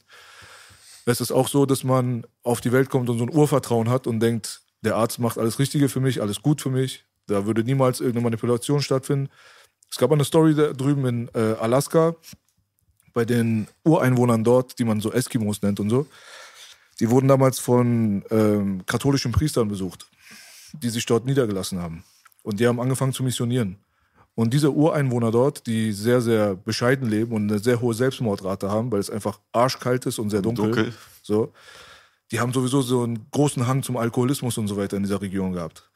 Es 1.07 1.21
ist 1.21 1.33
auch 1.33 1.49
so, 1.49 1.67
dass 1.67 1.83
man 1.83 2.25
auf 2.45 2.61
die 2.61 2.71
Welt 2.71 2.89
kommt 2.89 3.11
und 3.11 3.19
so 3.19 3.25
ein 3.25 3.35
Urvertrauen 3.35 3.91
hat 3.91 4.07
und 4.07 4.21
denkt, 4.21 4.63
der 4.83 4.95
Arzt 4.95 5.19
macht 5.19 5.39
alles 5.39 5.59
Richtige 5.59 5.89
für 5.89 5.99
mich, 5.99 6.23
alles 6.23 6.41
gut 6.41 6.61
für 6.61 6.71
mich. 6.71 7.05
Da 7.27 7.47
würde 7.47 7.65
niemals 7.65 7.99
irgendeine 7.99 8.23
Manipulation 8.23 8.81
stattfinden. 8.81 9.29
Es 9.91 9.99
gab 9.99 10.13
eine 10.13 10.23
Story 10.23 10.55
da 10.55 10.73
drüben 10.73 11.05
in 11.05 11.31
äh, 11.35 11.57
Alaska 11.59 12.15
bei 13.13 13.25
den 13.25 13.67
Ureinwohnern 13.85 14.45
dort, 14.45 14.79
die 14.79 14.85
man 14.85 15.01
so 15.01 15.13
Eskimos 15.13 15.63
nennt 15.63 15.81
und 15.81 15.91
so. 15.91 16.07
Die 16.99 17.11
wurden 17.11 17.29
damals 17.29 17.59
von 17.59 18.25
ähm, 18.31 18.85
katholischen 18.87 19.33
Priestern 19.33 19.69
besucht, 19.69 20.07
die 20.73 20.91
sich 20.91 21.07
dort 21.07 21.25
niedergelassen 21.25 21.81
haben. 21.81 22.05
Und 22.43 22.61
die 22.61 22.67
haben 22.67 22.81
angefangen 22.81 23.13
zu 23.13 23.23
missionieren. 23.23 23.77
Und 24.35 24.55
diese 24.55 24.73
Ureinwohner 24.73 25.31
dort, 25.31 25.67
die 25.67 25.93
sehr, 25.93 26.21
sehr 26.21 26.55
bescheiden 26.55 27.09
leben 27.09 27.33
und 27.33 27.51
eine 27.51 27.59
sehr 27.59 27.81
hohe 27.81 27.95
Selbstmordrate 27.95 28.71
haben, 28.71 28.91
weil 28.93 29.01
es 29.01 29.11
einfach 29.11 29.41
arschkalt 29.53 30.07
ist 30.07 30.19
und 30.19 30.31
sehr 30.31 30.41
dunkel, 30.41 30.67
dunkel. 30.67 30.95
so, 31.23 31.53
die 32.31 32.41
haben 32.41 32.53
sowieso 32.53 32.81
so 32.81 33.03
einen 33.03 33.27
großen 33.33 33.67
Hang 33.67 33.83
zum 33.83 33.97
Alkoholismus 33.97 34.57
und 34.57 34.69
so 34.69 34.77
weiter 34.77 34.97
in 34.97 35.03
dieser 35.03 35.21
Region 35.21 35.53
gehabt. 35.53 35.91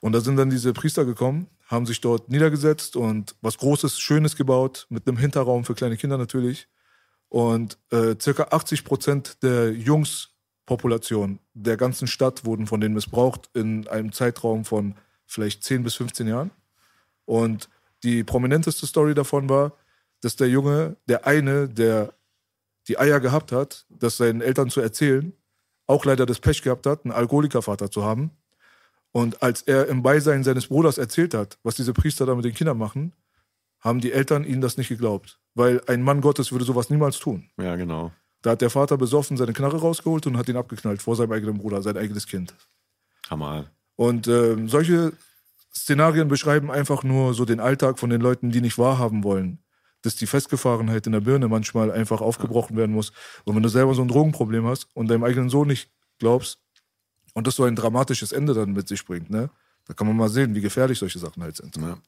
Und 0.00 0.12
da 0.12 0.20
sind 0.20 0.36
dann 0.36 0.50
diese 0.50 0.72
Priester 0.72 1.04
gekommen, 1.04 1.46
haben 1.66 1.86
sich 1.86 2.00
dort 2.00 2.30
niedergesetzt 2.30 2.96
und 2.96 3.36
was 3.42 3.58
Großes, 3.58 4.00
Schönes 4.00 4.34
gebaut, 4.34 4.86
mit 4.88 5.06
einem 5.06 5.18
Hinterraum 5.18 5.64
für 5.64 5.74
kleine 5.74 5.96
Kinder 5.96 6.18
natürlich. 6.18 6.68
Und 7.28 7.78
äh, 7.90 8.16
circa 8.20 8.48
80 8.50 8.84
Prozent 8.84 9.42
der 9.42 9.72
Jungspopulation 9.72 11.38
der 11.54 11.76
ganzen 11.76 12.08
Stadt 12.08 12.44
wurden 12.44 12.66
von 12.66 12.80
denen 12.80 12.94
missbraucht 12.94 13.50
in 13.54 13.86
einem 13.88 14.12
Zeitraum 14.12 14.64
von 14.64 14.96
vielleicht 15.26 15.62
10 15.62 15.84
bis 15.84 15.94
15 15.94 16.26
Jahren. 16.26 16.50
Und 17.24 17.68
die 18.02 18.24
prominenteste 18.24 18.86
Story 18.86 19.14
davon 19.14 19.48
war, 19.48 19.74
dass 20.22 20.36
der 20.36 20.48
Junge, 20.48 20.96
der 21.08 21.26
eine, 21.26 21.68
der 21.68 22.14
die 22.88 22.98
Eier 22.98 23.20
gehabt 23.20 23.52
hat, 23.52 23.86
das 23.88 24.16
seinen 24.16 24.40
Eltern 24.40 24.70
zu 24.70 24.80
erzählen, 24.80 25.32
auch 25.86 26.04
leider 26.04 26.26
das 26.26 26.40
Pech 26.40 26.62
gehabt 26.62 26.86
hat, 26.86 27.04
einen 27.04 27.12
Alkoholikervater 27.12 27.90
zu 27.90 28.04
haben. 28.04 28.30
Und 29.12 29.42
als 29.42 29.62
er 29.62 29.88
im 29.88 30.02
Beisein 30.02 30.44
seines 30.44 30.68
Bruders 30.68 30.98
erzählt 30.98 31.34
hat, 31.34 31.58
was 31.62 31.74
diese 31.74 31.92
Priester 31.92 32.26
da 32.26 32.34
mit 32.34 32.44
den 32.44 32.54
Kindern 32.54 32.78
machen, 32.78 33.12
haben 33.80 34.00
die 34.00 34.12
Eltern 34.12 34.44
ihnen 34.44 34.60
das 34.60 34.76
nicht 34.76 34.88
geglaubt. 34.88 35.40
Weil 35.54 35.82
ein 35.86 36.02
Mann 36.02 36.20
Gottes 36.20 36.52
würde 36.52 36.64
sowas 36.64 36.90
niemals 36.90 37.18
tun. 37.18 37.50
Ja, 37.58 37.76
genau. 37.76 38.12
Da 38.42 38.50
hat 38.50 38.60
der 38.60 38.70
Vater 38.70 38.96
besoffen 38.96 39.36
seine 39.36 39.52
Knarre 39.52 39.80
rausgeholt 39.80 40.26
und 40.26 40.36
hat 40.36 40.48
ihn 40.48 40.56
abgeknallt 40.56 41.02
vor 41.02 41.16
seinem 41.16 41.32
eigenen 41.32 41.58
Bruder, 41.58 41.82
sein 41.82 41.96
eigenes 41.96 42.26
Kind. 42.26 42.54
Hammer. 43.28 43.70
Und 43.96 44.28
äh, 44.28 44.56
solche 44.66 45.12
Szenarien 45.74 46.28
beschreiben 46.28 46.70
einfach 46.70 47.02
nur 47.02 47.34
so 47.34 47.44
den 47.44 47.60
Alltag 47.60 47.98
von 47.98 48.10
den 48.10 48.20
Leuten, 48.20 48.50
die 48.50 48.60
nicht 48.60 48.78
wahrhaben 48.78 49.24
wollen 49.24 49.58
dass 50.02 50.16
die 50.16 50.26
Festgefahrenheit 50.26 51.06
in 51.06 51.12
der 51.12 51.20
Birne 51.20 51.48
manchmal 51.48 51.90
einfach 51.90 52.20
aufgebrochen 52.20 52.76
werden 52.76 52.92
muss. 52.92 53.12
Und 53.44 53.54
wenn 53.54 53.62
du 53.62 53.68
selber 53.68 53.94
so 53.94 54.02
ein 54.02 54.08
Drogenproblem 54.08 54.66
hast 54.66 54.88
und 54.94 55.10
deinem 55.10 55.24
eigenen 55.24 55.50
Sohn 55.50 55.68
nicht 55.68 55.90
glaubst 56.18 56.58
und 57.34 57.46
das 57.46 57.56
so 57.56 57.64
ein 57.64 57.76
dramatisches 57.76 58.32
Ende 58.32 58.54
dann 58.54 58.72
mit 58.72 58.88
sich 58.88 59.04
bringt, 59.04 59.30
ne, 59.30 59.50
da 59.86 59.94
kann 59.94 60.06
man 60.06 60.16
mal 60.16 60.28
sehen, 60.28 60.54
wie 60.54 60.60
gefährlich 60.60 60.98
solche 60.98 61.18
Sachen 61.18 61.42
halt 61.42 61.56
sind. 61.56 61.76
Ja. 61.76 61.98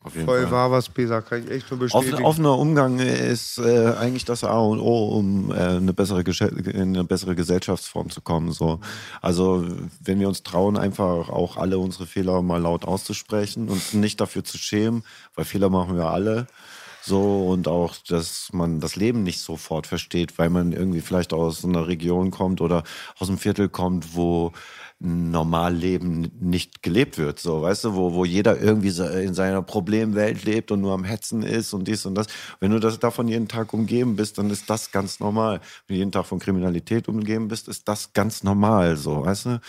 Auf 0.00 0.14
jeden 0.14 0.26
Voll 0.26 0.42
Fall. 0.42 0.50
wahr, 0.52 0.70
was 0.70 0.88
Pesa, 0.88 1.20
kann 1.20 1.42
ich 1.42 1.50
echt 1.50 1.70
nur 1.72 1.80
Offen, 1.82 2.00
bestätigen. 2.00 2.24
offener 2.24 2.56
Umgang 2.56 3.00
ist 3.00 3.58
äh, 3.58 3.88
eigentlich 3.98 4.24
das 4.24 4.44
A 4.44 4.58
und 4.58 4.78
O, 4.78 5.08
um 5.08 5.50
äh, 5.50 5.56
eine, 5.56 5.92
bessere 5.92 6.22
in 6.22 6.96
eine 6.96 7.02
bessere 7.02 7.34
Gesellschaftsform 7.34 8.08
zu 8.08 8.20
kommen. 8.20 8.52
So. 8.52 8.78
Also 9.20 9.66
wenn 10.00 10.20
wir 10.20 10.28
uns 10.28 10.44
trauen, 10.44 10.76
einfach 10.76 11.30
auch 11.30 11.56
alle 11.56 11.78
unsere 11.78 12.06
Fehler 12.06 12.42
mal 12.42 12.62
laut 12.62 12.84
auszusprechen 12.84 13.68
und 13.68 13.92
nicht 13.94 14.20
dafür 14.20 14.44
zu 14.44 14.56
schämen, 14.56 15.02
weil 15.34 15.44
Fehler 15.44 15.68
machen 15.68 15.96
wir 15.96 16.06
alle. 16.06 16.46
So 17.08 17.48
und 17.48 17.68
auch, 17.68 17.94
dass 18.06 18.50
man 18.52 18.80
das 18.80 18.94
Leben 18.94 19.22
nicht 19.22 19.40
sofort 19.40 19.86
versteht, 19.86 20.38
weil 20.38 20.50
man 20.50 20.72
irgendwie 20.72 21.00
vielleicht 21.00 21.32
aus 21.32 21.64
einer 21.64 21.86
Region 21.88 22.30
kommt 22.30 22.60
oder 22.60 22.84
aus 23.18 23.28
einem 23.28 23.38
Viertel 23.38 23.70
kommt, 23.70 24.14
wo 24.14 24.52
ein 25.00 25.30
Normalleben 25.30 26.30
nicht 26.40 26.82
gelebt 26.82 27.16
wird, 27.18 27.38
so, 27.38 27.62
weißt 27.62 27.84
du, 27.84 27.94
wo, 27.94 28.12
wo 28.14 28.24
jeder 28.24 28.60
irgendwie 28.60 28.88
in 28.88 29.32
seiner 29.32 29.62
Problemwelt 29.62 30.44
lebt 30.44 30.70
und 30.70 30.80
nur 30.82 30.92
am 30.92 31.04
Hetzen 31.04 31.42
ist 31.42 31.72
und 31.72 31.88
dies 31.88 32.04
und 32.04 32.14
das. 32.14 32.26
Wenn 32.60 32.72
du 32.72 32.78
das 32.80 32.98
davon 32.98 33.28
jeden 33.28 33.48
Tag 33.48 33.72
umgeben 33.72 34.16
bist, 34.16 34.36
dann 34.38 34.50
ist 34.50 34.68
das 34.68 34.90
ganz 34.90 35.20
normal. 35.20 35.60
Wenn 35.86 35.94
du 35.94 35.98
jeden 36.00 36.12
Tag 36.12 36.26
von 36.26 36.40
Kriminalität 36.40 37.08
umgeben 37.08 37.48
bist, 37.48 37.68
ist 37.68 37.88
das 37.88 38.12
ganz 38.12 38.42
normal, 38.42 38.96
so, 38.96 39.24
weißt 39.24 39.46
du? 39.46 39.60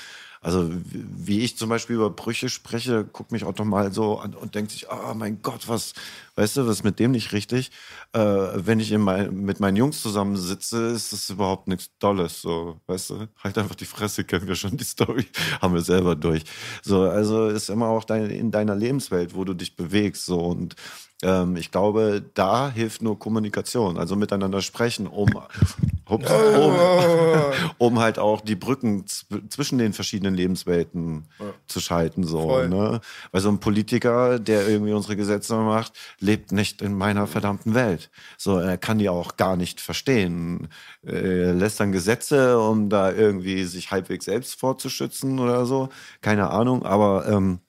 Also 0.41 0.69
wie 0.93 1.41
ich 1.41 1.57
zum 1.57 1.69
Beispiel 1.69 1.97
über 1.97 2.09
Brüche 2.09 2.47
spreche, 2.49 3.03
guckt 3.03 3.31
mich 3.31 3.45
Otto 3.45 3.65
mal 3.65 3.91
so 3.91 4.19
an 4.19 4.33
und 4.33 4.55
denkt 4.55 4.71
sich, 4.71 4.87
oh 4.89 5.13
mein 5.13 5.41
Gott, 5.41 5.67
was, 5.67 5.93
weißt 6.35 6.57
du, 6.57 6.65
was 6.65 6.77
ist 6.77 6.83
mit 6.83 6.99
dem 6.99 7.11
nicht 7.11 7.33
richtig? 7.33 7.71
Äh, 8.13 8.19
wenn 8.19 8.79
ich 8.79 8.91
in 8.93 9.01
mein, 9.01 9.35
mit 9.35 9.59
meinen 9.59 9.75
Jungs 9.75 10.01
zusammensitze, 10.01 10.87
ist 10.87 11.11
das 11.11 11.29
überhaupt 11.29 11.67
nichts 11.67 11.91
Dolles, 11.99 12.41
so, 12.41 12.79
weißt 12.87 13.09
du? 13.09 13.27
Halt 13.43 13.57
einfach 13.57 13.75
die 13.75 13.85
Fresse, 13.85 14.23
kennen 14.23 14.47
wir 14.47 14.55
schon 14.55 14.77
die 14.77 14.85
Story, 14.85 15.25
haben 15.61 15.73
wir 15.73 15.81
selber 15.81 16.15
durch. 16.15 16.43
So, 16.83 17.01
also 17.01 17.47
ist 17.49 17.69
immer 17.69 17.87
auch 17.87 18.05
dein, 18.05 18.29
in 18.29 18.51
deiner 18.51 18.75
Lebenswelt, 18.75 19.35
wo 19.35 19.43
du 19.43 19.53
dich 19.53 19.75
bewegst, 19.75 20.25
so 20.25 20.39
und 20.39 20.75
ähm, 21.21 21.57
ich 21.57 21.71
glaube, 21.71 22.23
da 22.33 22.69
hilft 22.69 23.01
nur 23.01 23.19
Kommunikation, 23.19 23.97
also 23.97 24.15
miteinander 24.15 24.61
sprechen, 24.61 25.05
um, 25.05 25.29
ups, 26.07 26.31
um, 26.31 26.73
um 27.77 27.99
halt 27.99 28.19
auch 28.19 28.41
die 28.41 28.55
Brücken 28.55 29.03
zw- 29.03 29.49
zwischen 29.49 29.77
den 29.77 29.91
verschiedenen 29.93 30.33
Lebenswelten 30.33 31.27
zu 31.67 31.81
schalten. 31.81 32.23
So, 32.23 32.41
Voll. 32.41 32.69
ne? 32.69 33.01
Weil 33.31 33.41
so 33.41 33.49
ein 33.49 33.59
Politiker, 33.59 34.39
der 34.39 34.67
irgendwie 34.67 34.93
unsere 34.93 35.17
Gesetze 35.17 35.55
macht, 35.57 35.93
lebt 36.19 36.51
nicht 36.53 36.81
in 36.81 36.93
meiner 36.93 37.27
verdammten 37.27 37.73
Welt. 37.73 38.09
So, 38.37 38.57
er 38.57 38.77
kann 38.77 38.97
die 38.99 39.09
auch 39.09 39.35
gar 39.35 39.57
nicht 39.57 39.81
verstehen. 39.81 40.69
Er 41.03 41.53
lässt 41.53 41.79
dann 41.79 41.91
Gesetze, 41.91 42.59
um 42.59 42.89
da 42.89 43.11
irgendwie 43.11 43.65
sich 43.65 43.91
halbwegs 43.91 44.25
selbst 44.25 44.59
vorzuschützen 44.59 45.39
oder 45.39 45.65
so. 45.65 45.89
Keine 46.21 46.49
Ahnung, 46.49 46.83
aber 46.83 47.27
ähm, 47.27 47.59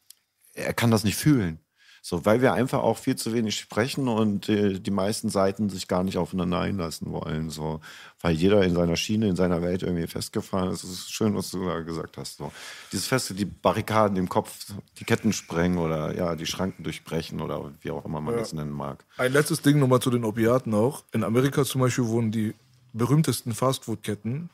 er 0.55 0.73
kann 0.73 0.91
das 0.91 1.05
nicht 1.05 1.17
fühlen. 1.17 1.59
So, 2.03 2.25
weil 2.25 2.41
wir 2.41 2.55
einfach 2.55 2.81
auch 2.81 2.97
viel 2.97 3.17
zu 3.17 3.35
wenig 3.35 3.57
sprechen 3.57 4.09
und 4.09 4.49
äh, 4.49 4.81
die 4.81 4.91
meisten 4.91 5.29
Seiten 5.29 5.69
sich 5.69 5.87
gar 5.87 6.03
nicht 6.03 6.17
aufeinander 6.17 6.59
einlassen 6.61 7.13
wollen. 7.13 7.51
So, 7.51 7.81
weil 8.21 8.35
jeder 8.35 8.65
in 8.65 8.75
seiner 8.75 8.97
Schiene, 8.97 9.29
in 9.29 9.37
seiner 9.37 9.61
Welt 9.61 9.83
irgendwie 9.83 10.07
festgefahren 10.07 10.71
ist. 10.71 10.83
Es 10.83 10.91
ist 10.91 11.13
schön, 11.13 11.35
was 11.35 11.51
du 11.51 11.65
da 11.67 11.81
gesagt 11.81 12.17
hast. 12.17 12.39
So. 12.39 12.53
Dieses 12.93 13.07
Feste, 13.07 13.35
die 13.35 13.45
Barrikaden 13.45 14.17
im 14.17 14.29
Kopf, 14.29 14.67
die 14.99 15.05
Ketten 15.05 15.33
sprengen 15.33 15.79
oder 15.79 16.17
ja, 16.17 16.37
die 16.37 16.47
Schranken 16.47 16.85
durchbrechen 16.85 17.41
oder 17.41 17.71
wie 17.83 17.91
auch 17.91 18.05
immer 18.05 18.21
man 18.21 18.37
das 18.37 18.53
nennen 18.55 18.73
mag. 18.73 19.05
Ein 19.19 19.33
letztes 19.33 19.61
Ding 19.61 19.79
nochmal 19.79 20.01
zu 20.01 20.11
den 20.11 20.25
Opiaten 20.25 20.73
auch. 20.73 21.05
In 21.13 21.23
Amerika 21.23 21.65
zum 21.65 21.83
Beispiel 21.83 22.07
wurden 22.07 22.33
die 22.33 22.55
berühmtesten 22.93 23.55
Fastfood-Ketten 23.55 24.51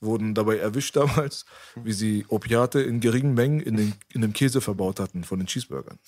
wurden 0.00 0.34
dabei 0.34 0.58
erwischt 0.58 0.96
damals, 0.96 1.46
wie 1.74 1.92
sie 1.92 2.26
Opiate 2.28 2.80
in 2.80 3.00
geringen 3.00 3.34
Mengen 3.34 3.60
in, 3.60 3.76
den, 3.76 3.94
in 4.12 4.20
dem 4.20 4.32
Käse 4.32 4.60
verbaut 4.60 5.00
hatten 5.00 5.24
von 5.24 5.38
den 5.38 5.46
Cheeseburgern. 5.46 5.98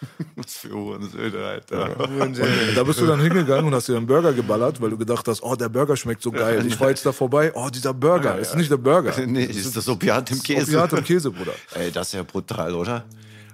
Was 0.36 0.58
für 0.58 0.74
Uhrensöhne, 0.74 1.38
Alter. 1.38 2.00
Und 2.20 2.38
da 2.74 2.82
bist 2.84 3.00
du 3.00 3.06
dann 3.06 3.20
hingegangen 3.20 3.66
und 3.66 3.74
hast 3.74 3.88
dir 3.88 3.96
einen 3.96 4.06
Burger 4.06 4.32
geballert, 4.32 4.80
weil 4.80 4.90
du 4.90 4.98
gedacht 4.98 5.26
hast, 5.28 5.42
oh, 5.42 5.54
der 5.56 5.68
Burger 5.68 5.96
schmeckt 5.96 6.22
so 6.22 6.30
geil. 6.30 6.64
Ich 6.66 6.78
war 6.80 6.90
jetzt 6.90 7.04
da 7.06 7.12
vorbei, 7.12 7.52
oh, 7.54 7.68
dieser 7.70 7.94
Burger, 7.94 8.38
ist 8.38 8.54
nicht 8.56 8.70
der 8.70 8.76
Burger. 8.76 9.12
Nee, 9.26 9.44
ist 9.44 9.76
das 9.76 9.88
Opiat 9.88 10.30
im 10.30 10.42
Käse. 10.42 10.78
Opiat 10.78 10.92
im 10.92 11.04
Käse, 11.04 11.30
Bruder. 11.30 11.52
Ey, 11.74 11.90
das 11.90 12.08
ist 12.08 12.14
ja 12.14 12.22
brutal, 12.22 12.74
oder? 12.74 13.04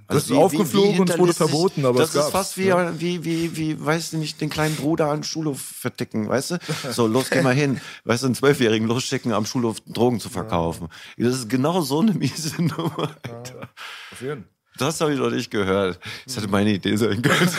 Das 0.09 0.25
ist 0.25 0.33
aufgeflogen 0.33 1.01
und 1.01 1.11
es 1.11 1.19
wurde 1.19 1.33
verboten, 1.33 1.87
aber 1.87 2.01
das 2.01 2.11
es 2.11 2.17
ist 2.17 2.21
gab's, 2.21 2.33
fast 2.33 2.59
wie, 2.59 2.71
wie, 2.99 3.25
wie, 3.25 3.57
wie, 3.57 3.85
weißt 3.85 4.13
du 4.13 4.19
nicht, 4.19 4.41
den 4.41 4.51
kleinen 4.51 4.77
Bruder 4.77 5.07
an 5.07 5.19
den 5.19 5.25
Schulhof 5.25 5.61
verticken, 5.61 6.29
weißt 6.29 6.53
du? 6.53 6.59
So, 6.91 7.07
los, 7.07 7.31
geh 7.31 7.43
mal 7.43 7.55
hin. 7.55 7.81
Weißt 8.05 8.23
du, 8.23 8.27
einen 8.27 8.35
Zwölfjährigen 8.35 8.87
losschicken, 8.89 9.33
am 9.33 9.47
Schulhof 9.47 9.81
Drogen 9.87 10.21
zu 10.21 10.29
verkaufen. 10.29 10.89
Das 11.17 11.35
ist 11.35 11.49
genau 11.49 11.81
so 11.81 12.01
eine 12.01 12.13
miese 12.13 12.63
Nummer, 12.63 13.11
Alter. 13.23 13.69
Auf 14.13 14.21
jeden. 14.21 14.45
Das 14.79 15.01
habe 15.01 15.13
ich 15.13 15.19
noch 15.19 15.31
nicht 15.31 15.51
gehört. 15.51 15.99
Das 16.25 16.37
hätte 16.37 16.49
meine 16.49 16.73
Idee 16.73 16.97
sein 16.97 17.23
können. 17.23 17.51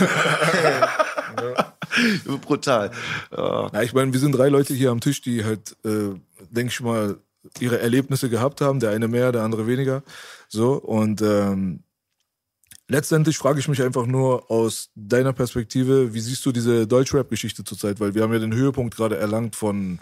Brutal. 2.41 2.91
Ja. 3.35 3.69
Na, 3.71 3.83
ich 3.83 3.93
meine, 3.93 4.11
wir 4.11 4.19
sind 4.19 4.33
drei 4.33 4.49
Leute 4.49 4.73
hier 4.73 4.91
am 4.91 4.99
Tisch, 4.99 5.21
die 5.21 5.43
halt, 5.43 5.75
äh, 5.85 6.15
denke 6.49 6.71
ich 6.71 6.81
mal, 6.81 7.17
ihre 7.59 7.79
Erlebnisse 7.79 8.29
gehabt 8.29 8.61
haben. 8.61 8.79
Der 8.79 8.91
eine 8.91 9.07
mehr, 9.07 9.31
der 9.31 9.43
andere 9.43 9.67
weniger. 9.67 10.03
So, 10.47 10.73
und 10.73 11.21
ähm, 11.21 11.83
letztendlich 12.87 13.37
frage 13.37 13.59
ich 13.59 13.67
mich 13.67 13.81
einfach 13.81 14.05
nur 14.05 14.49
aus 14.49 14.89
deiner 14.95 15.33
Perspektive, 15.33 16.13
wie 16.13 16.19
siehst 16.21 16.45
du 16.45 16.51
diese 16.51 16.87
Deutschrap-Geschichte 16.87 17.63
zurzeit? 17.63 17.99
Weil 17.99 18.15
wir 18.15 18.23
haben 18.23 18.33
ja 18.33 18.39
den 18.39 18.53
Höhepunkt 18.53 18.95
gerade 18.95 19.17
erlangt 19.17 19.55
von 19.55 19.99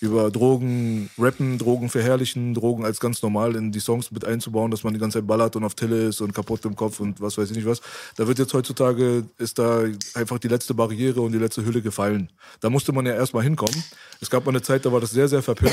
über 0.00 0.30
Drogen 0.30 1.10
rappen, 1.18 1.58
Drogen 1.58 1.88
verherrlichen, 1.88 2.54
Drogen 2.54 2.84
als 2.84 3.00
ganz 3.00 3.22
normal 3.22 3.56
in 3.56 3.72
die 3.72 3.80
Songs 3.80 4.10
mit 4.10 4.24
einzubauen, 4.24 4.70
dass 4.70 4.84
man 4.84 4.94
die 4.94 5.00
ganze 5.00 5.18
Zeit 5.18 5.26
ballert 5.26 5.56
und 5.56 5.64
auf 5.64 5.74
Tille 5.74 6.08
ist 6.08 6.20
und 6.20 6.32
kaputt 6.32 6.64
im 6.64 6.76
Kopf 6.76 7.00
und 7.00 7.20
was 7.20 7.36
weiß 7.36 7.50
ich 7.50 7.56
nicht 7.56 7.66
was. 7.66 7.80
Da 8.16 8.26
wird 8.28 8.38
jetzt 8.38 8.54
heutzutage, 8.54 9.24
ist 9.38 9.58
da 9.58 9.84
einfach 10.14 10.38
die 10.38 10.48
letzte 10.48 10.74
Barriere 10.74 11.20
und 11.20 11.32
die 11.32 11.38
letzte 11.38 11.64
Hülle 11.64 11.82
gefallen. 11.82 12.30
Da 12.60 12.70
musste 12.70 12.92
man 12.92 13.06
ja 13.06 13.14
erstmal 13.14 13.42
hinkommen. 13.42 13.82
Es 14.20 14.30
gab 14.30 14.44
mal 14.46 14.50
eine 14.50 14.62
Zeit, 14.62 14.84
da 14.86 14.92
war 14.92 15.00
das 15.00 15.10
sehr, 15.10 15.28
sehr 15.28 15.42
verpönt. 15.42 15.72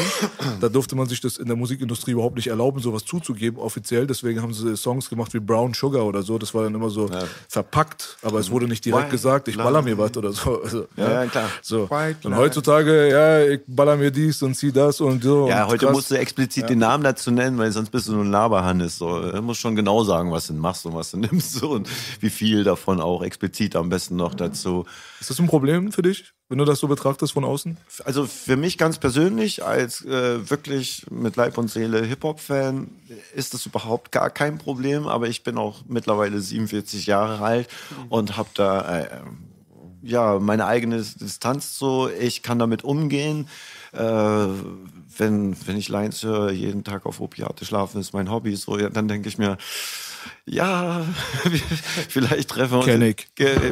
Da 0.59 0.69
durfte 0.69 0.95
man 0.95 1.07
sich 1.07 1.21
das 1.21 1.37
in 1.37 1.45
der 1.47 1.55
Musikindustrie 1.55 2.11
überhaupt 2.11 2.35
nicht 2.35 2.47
erlauben, 2.47 2.79
sowas 2.79 3.05
zuzugeben, 3.05 3.59
offiziell. 3.59 4.07
Deswegen 4.07 4.41
haben 4.41 4.53
sie 4.53 4.75
Songs 4.77 5.09
gemacht 5.09 5.33
wie 5.33 5.39
Brown 5.39 5.73
Sugar 5.73 6.05
oder 6.05 6.21
so. 6.23 6.37
Das 6.37 6.53
war 6.53 6.63
dann 6.63 6.75
immer 6.75 6.89
so 6.89 7.09
verpackt, 7.49 8.17
aber 8.21 8.39
es 8.39 8.49
wurde 8.49 8.67
nicht 8.67 8.83
direkt 8.85 9.05
White 9.05 9.11
gesagt, 9.11 9.47
ich 9.47 9.57
baller 9.57 9.81
mir 9.81 9.97
was 9.97 10.15
oder 10.17 10.31
so. 10.31 10.61
Also, 10.61 10.87
Ja, 10.95 11.23
ja, 11.23 11.25
klar. 11.25 11.49
So. 11.61 11.89
Und 12.23 12.35
heutzutage, 12.35 13.09
ja, 13.09 13.53
ich 13.53 13.61
baller 13.67 13.97
mir 13.97 14.11
dies 14.15 14.41
und 14.41 14.55
zieh 14.55 14.71
das 14.71 15.01
und 15.01 15.23
so. 15.23 15.47
Ja, 15.47 15.65
und 15.65 15.71
heute 15.71 15.85
krass. 15.85 15.95
musst 15.95 16.11
du 16.11 16.15
explizit 16.15 16.69
den 16.69 16.79
Namen 16.79 17.03
dazu 17.03 17.31
nennen, 17.31 17.57
weil 17.57 17.71
sonst 17.71 17.91
bist 17.91 18.07
du 18.07 18.13
nur 18.13 18.23
ein 18.23 18.31
Laberhannes. 18.31 18.97
So. 18.97 19.31
Du 19.31 19.41
musst 19.41 19.59
schon 19.59 19.75
genau 19.75 20.03
sagen, 20.03 20.31
was 20.31 20.47
du 20.47 20.53
machst 20.53 20.85
und 20.85 20.95
was 20.95 21.11
du 21.11 21.17
nimmst 21.19 21.53
so, 21.53 21.71
und 21.71 21.89
wie 22.21 22.29
viel 22.29 22.63
davon 22.63 22.99
auch 22.99 23.21
explizit 23.21 23.75
am 23.75 23.89
besten 23.89 24.15
noch 24.15 24.33
dazu. 24.33 24.85
Ist 25.19 25.29
das 25.29 25.39
ein 25.39 25.47
Problem 25.47 25.91
für 25.91 26.01
dich, 26.01 26.33
wenn 26.49 26.57
du 26.57 26.65
das 26.65 26.79
so 26.79 26.87
betrachtest 26.87 27.33
von 27.33 27.43
außen? 27.43 27.77
Also 28.03 28.25
für 28.25 28.57
mich 28.57 28.77
ganz 28.77 28.97
persönlich, 28.97 29.63
als 29.63 30.03
äh, 30.05 30.49
wirklich 30.49 31.05
mit 31.09 31.35
Leib 31.35 31.57
und 31.57 31.69
Seele 31.69 32.03
Hip-Hop-Fan, 32.03 32.89
ist 33.35 33.53
das 33.53 33.65
überhaupt 33.65 34.11
gar 34.11 34.29
kein 34.29 34.57
Problem. 34.57 35.07
Aber 35.07 35.27
ich 35.27 35.43
bin 35.43 35.57
auch 35.57 35.83
mittlerweile 35.87 36.39
47 36.39 37.05
Jahre 37.05 37.43
alt 37.43 37.67
und 38.09 38.37
habe 38.37 38.49
da 38.53 38.99
äh, 38.99 39.07
ja 40.05 40.39
meine 40.39 40.65
eigene 40.65 40.97
Distanz 40.97 41.77
so. 41.77 42.09
Ich 42.09 42.43
kann 42.43 42.59
damit 42.59 42.83
umgehen. 42.83 43.49
Äh, 43.95 44.47
wenn, 45.17 45.55
wenn 45.67 45.77
ich 45.77 45.89
Lines 45.89 46.23
höre, 46.23 46.51
jeden 46.51 46.83
Tag 46.83 47.05
auf 47.05 47.21
Opiate 47.21 47.63
schlafen 47.65 48.01
ist 48.01 48.13
mein 48.13 48.29
Hobby, 48.29 48.55
so, 48.55 48.77
ja, 48.77 48.89
dann 48.89 49.07
denke 49.07 49.29
ich 49.29 49.37
mir, 49.37 49.57
ja, 50.45 51.05
vielleicht 52.09 52.49
treffen 52.49 52.73
wir 52.73 52.77
uns. 52.79 52.85
Kenn 52.85 53.01
in- 53.01 53.09
ich. 53.11 53.27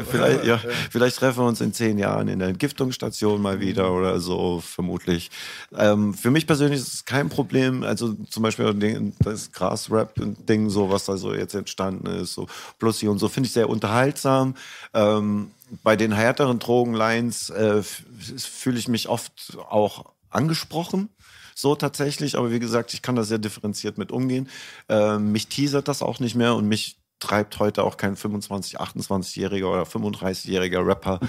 Vielleicht, 0.09 0.45
ja, 0.45 0.59
vielleicht 0.89 1.17
treffen 1.17 1.39
wir 1.39 1.47
uns 1.47 1.61
in 1.61 1.73
zehn 1.73 1.97
Jahren 1.97 2.27
in 2.27 2.39
der 2.39 2.49
Entgiftungsstation 2.49 3.41
mal 3.41 3.59
wieder 3.59 3.91
oder 3.91 4.19
so, 4.19 4.61
vermutlich. 4.65 5.31
Ähm, 5.75 6.13
für 6.13 6.31
mich 6.31 6.47
persönlich 6.47 6.79
ist 6.79 6.93
es 6.93 7.05
kein 7.05 7.29
Problem. 7.29 7.83
Also 7.83 8.13
zum 8.29 8.43
Beispiel 8.43 9.11
das 9.19 9.51
Gras-Rap-Ding, 9.51 10.69
so 10.69 10.89
was 10.89 11.05
da 11.05 11.17
so 11.17 11.33
jetzt 11.33 11.55
entstanden 11.55 12.07
ist, 12.07 12.33
so 12.33 12.47
Plussi 12.79 13.07
und 13.07 13.19
so, 13.19 13.27
finde 13.29 13.47
ich 13.47 13.53
sehr 13.53 13.69
unterhaltsam. 13.69 14.55
Ähm, 14.93 15.51
bei 15.83 15.95
den 15.95 16.11
härteren 16.11 16.59
Drogenlines 16.59 17.49
äh, 17.49 17.81
fühle 17.81 18.77
ich 18.77 18.87
mich 18.87 19.09
oft 19.09 19.57
auch 19.69 20.05
angesprochen. 20.35 21.09
So 21.55 21.75
tatsächlich, 21.75 22.37
aber 22.37 22.51
wie 22.51 22.59
gesagt, 22.59 22.93
ich 22.93 23.01
kann 23.01 23.15
da 23.15 23.23
sehr 23.23 23.37
differenziert 23.37 23.97
mit 23.97 24.11
umgehen. 24.11 24.49
Ähm, 24.89 25.31
mich 25.31 25.47
teasert 25.47 25.87
das 25.87 26.01
auch 26.01 26.19
nicht 26.19 26.35
mehr 26.35 26.55
und 26.55 26.67
mich 26.67 26.97
treibt 27.19 27.59
heute 27.59 27.83
auch 27.83 27.95
kein 27.95 28.15
25, 28.15 28.79
28-jähriger 28.81 29.65
oder 29.65 29.83
35-jähriger 29.83 30.85
Rapper 30.85 31.19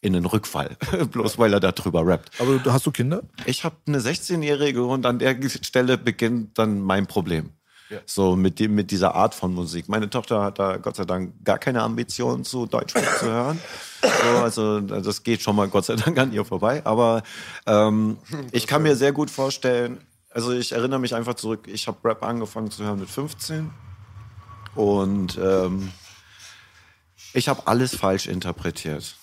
in 0.00 0.12
den 0.12 0.26
Rückfall, 0.26 0.76
bloß 1.12 1.38
weil 1.38 1.52
er 1.52 1.60
darüber 1.60 2.04
rappt. 2.06 2.40
Aber 2.40 2.60
hast 2.72 2.86
du 2.86 2.90
Kinder? 2.90 3.22
Ich 3.46 3.64
habe 3.64 3.76
eine 3.86 4.00
16-jährige 4.00 4.84
und 4.84 5.06
an 5.06 5.18
der 5.18 5.36
Stelle 5.48 5.96
beginnt 5.96 6.58
dann 6.58 6.80
mein 6.80 7.06
Problem. 7.06 7.50
So 8.06 8.34
mit, 8.36 8.58
dem, 8.58 8.74
mit 8.74 8.90
dieser 8.90 9.14
Art 9.14 9.34
von 9.34 9.54
Musik. 9.54 9.88
Meine 9.88 10.08
Tochter 10.08 10.42
hat 10.42 10.58
da 10.58 10.78
Gott 10.78 10.96
sei 10.96 11.04
Dank 11.04 11.44
gar 11.44 11.58
keine 11.58 11.82
Ambition 11.82 12.44
zu 12.44 12.66
Deutschrap 12.66 13.04
zu 13.18 13.26
hören. 13.26 13.60
So, 14.02 14.38
also 14.38 14.80
das 14.80 15.22
geht 15.22 15.42
schon 15.42 15.56
mal 15.56 15.68
Gott 15.68 15.84
sei 15.84 15.96
Dank 15.96 16.18
an 16.18 16.32
ihr 16.32 16.44
vorbei. 16.44 16.82
Aber 16.84 17.22
ähm, 17.66 18.18
ich 18.52 18.66
kann 18.66 18.82
mir 18.82 18.96
sehr 18.96 19.12
gut 19.12 19.30
vorstellen, 19.30 20.00
also 20.30 20.52
ich 20.52 20.72
erinnere 20.72 20.98
mich 20.98 21.14
einfach 21.14 21.34
zurück, 21.34 21.68
ich 21.68 21.86
habe 21.86 21.98
Rap 22.04 22.22
angefangen 22.22 22.70
zu 22.70 22.84
hören 22.84 22.98
mit 22.98 23.08
15 23.08 23.70
und 24.74 25.38
ähm, 25.40 25.92
Ich 27.34 27.48
habe 27.48 27.66
alles 27.66 27.96
falsch 27.96 28.26
interpretiert. 28.26 29.16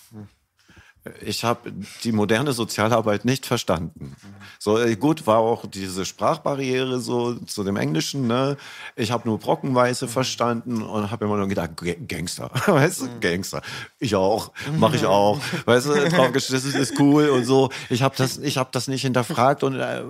Ich 1.20 1.42
habe 1.42 1.72
die 2.04 2.12
moderne 2.12 2.52
Sozialarbeit 2.52 3.24
nicht 3.24 3.44
verstanden. 3.44 4.16
So 4.60 4.78
äh, 4.78 4.94
gut 4.94 5.26
war 5.26 5.38
auch 5.38 5.66
diese 5.66 6.04
Sprachbarriere 6.04 7.00
so 7.00 7.34
zu 7.34 7.64
dem 7.64 7.74
Englischen. 7.76 8.28
Ne? 8.28 8.56
Ich 8.94 9.10
habe 9.10 9.28
nur 9.28 9.38
Brockenweise 9.38 10.06
verstanden 10.06 10.80
und 10.80 11.10
habe 11.10 11.24
immer 11.24 11.36
nur 11.36 11.48
gedacht, 11.48 11.70
Gangster, 12.06 12.50
weißt 12.66 13.02
du, 13.02 13.08
Gangster. 13.20 13.62
Ich 13.98 14.14
auch, 14.14 14.52
mache 14.78 14.94
ich 14.94 15.04
auch. 15.04 15.40
Weißt 15.64 15.86
du, 15.86 16.08
draufgeschissen 16.08 16.74
ist 16.80 16.98
cool 17.00 17.30
und 17.30 17.46
so. 17.46 17.70
Ich 17.90 18.02
habe 18.02 18.14
das, 18.16 18.38
ich 18.38 18.56
habe 18.56 18.70
das 18.70 18.86
nicht 18.86 19.02
hinterfragt 19.02 19.64
und 19.64 19.74
äh, 19.74 20.04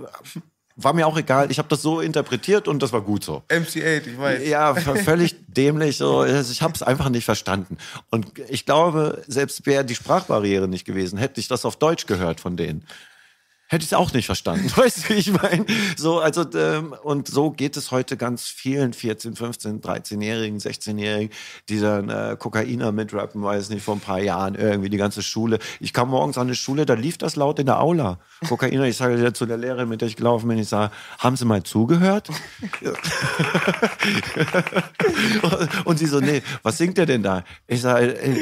war 0.75 0.93
mir 0.93 1.07
auch 1.07 1.17
egal. 1.17 1.51
Ich 1.51 1.59
habe 1.59 1.67
das 1.69 1.81
so 1.81 1.99
interpretiert 1.99 2.67
und 2.67 2.81
das 2.81 2.91
war 2.91 3.01
gut 3.01 3.23
so. 3.23 3.43
MC8, 3.49 4.07
ich 4.07 4.17
weiß. 4.17 4.47
Ja, 4.47 4.73
völlig 4.75 5.35
dämlich. 5.47 5.97
So. 5.97 6.19
Also 6.19 6.51
Ich 6.51 6.61
habe 6.61 6.73
es 6.73 6.81
einfach 6.81 7.09
nicht 7.09 7.25
verstanden. 7.25 7.77
Und 8.09 8.27
ich 8.49 8.65
glaube, 8.65 9.21
selbst 9.27 9.65
wäre 9.65 9.85
die 9.85 9.95
Sprachbarriere 9.95 10.67
nicht 10.67 10.85
gewesen, 10.85 11.17
hätte 11.17 11.39
ich 11.39 11.47
das 11.47 11.65
auf 11.65 11.75
Deutsch 11.77 12.05
gehört 12.07 12.39
von 12.39 12.57
denen. 12.57 12.85
Hätte 13.67 13.83
ich 13.83 13.89
es 13.89 13.93
auch 13.93 14.13
nicht 14.13 14.25
verstanden. 14.25 14.71
Weißt 14.75 15.09
du, 15.09 15.13
ich 15.13 15.31
meine? 15.31 15.65
So, 15.97 16.19
also, 16.19 16.45
ähm, 16.55 16.93
und 17.03 17.27
so 17.27 17.49
geht 17.49 17.77
es 17.77 17.91
heute 17.91 18.17
ganz 18.17 18.47
vielen 18.47 18.93
14, 18.93 19.35
15, 19.35 19.81
13-Jährigen, 19.81 20.59
16-Jährigen, 20.59 21.33
die 21.69 21.79
dann 21.79 22.09
äh, 22.09 22.35
Kokainer 22.37 22.91
mitrappen, 22.91 23.41
weiß 23.41 23.69
nicht, 23.69 23.83
vor 23.83 23.95
ein 23.95 24.01
paar 24.01 24.19
Jahren 24.19 24.55
irgendwie 24.55 24.89
die 24.89 24.97
ganze 24.97 25.23
Schule. 25.23 25.59
Ich 25.79 25.93
kam 25.93 26.09
morgens 26.09 26.37
an 26.37 26.47
die 26.47 26.55
Schule, 26.55 26.85
da 26.85 26.93
lief 26.93 27.17
das 27.17 27.35
laut 27.35 27.59
in 27.59 27.65
der 27.65 27.79
Aula. 27.79 28.19
Kokainer, 28.47 28.83
ich 28.83 28.97
sage 28.97 29.33
zu 29.33 29.45
der 29.45 29.57
Lehrerin, 29.57 29.89
mit 29.89 30.01
der 30.01 30.07
ich 30.07 30.17
gelaufen 30.17 30.49
bin, 30.49 30.59
ich 30.59 30.69
sage, 30.69 30.91
haben 31.17 31.35
Sie 31.35 31.45
mal 31.45 31.63
zugehört? 31.63 32.29
Und 35.85 35.99
sie 35.99 36.05
so, 36.05 36.19
nee, 36.19 36.41
was 36.61 36.77
singt 36.77 36.97
er 36.97 37.05
denn 37.05 37.23
da? 37.23 37.43
Ich 37.67 37.81
sage, 37.81 38.19
äh, 38.19 38.35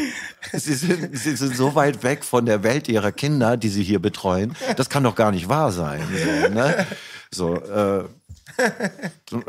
sie, 0.54 0.74
sind, 0.74 1.18
sie 1.18 1.36
sind 1.36 1.56
so 1.56 1.76
weit 1.76 2.04
weg 2.04 2.24
von 2.24 2.46
der 2.46 2.64
Welt 2.64 2.88
ihrer 2.88 3.12
Kinder, 3.12 3.58
die 3.58 3.70
sie 3.70 3.84
hier 3.84 4.00
betreuen. 4.00 4.56
Das 4.78 4.90
kann 4.90 5.04
doch 5.04 5.11
gar 5.16 5.32
nicht 5.32 5.50
wahr 5.50 5.72
sein. 5.72 6.02
So, 6.12 6.54
ne? 6.54 6.88
so 7.32 7.56
äh, 7.56 8.06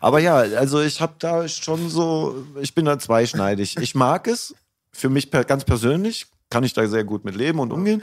aber 0.00 0.18
ja, 0.20 0.36
also 0.36 0.80
ich 0.80 1.00
habe 1.00 1.14
da 1.18 1.46
schon 1.48 1.88
so, 1.88 2.46
ich 2.60 2.74
bin 2.74 2.84
da 2.84 2.98
zweischneidig. 2.98 3.76
Ich 3.78 3.94
mag 3.94 4.26
es, 4.26 4.54
für 4.92 5.08
mich 5.08 5.30
ganz 5.30 5.64
persönlich 5.64 6.26
kann 6.50 6.64
ich 6.64 6.72
da 6.72 6.86
sehr 6.88 7.04
gut 7.04 7.24
mit 7.24 7.36
leben 7.36 7.60
und 7.60 7.72
umgehen. 7.72 8.02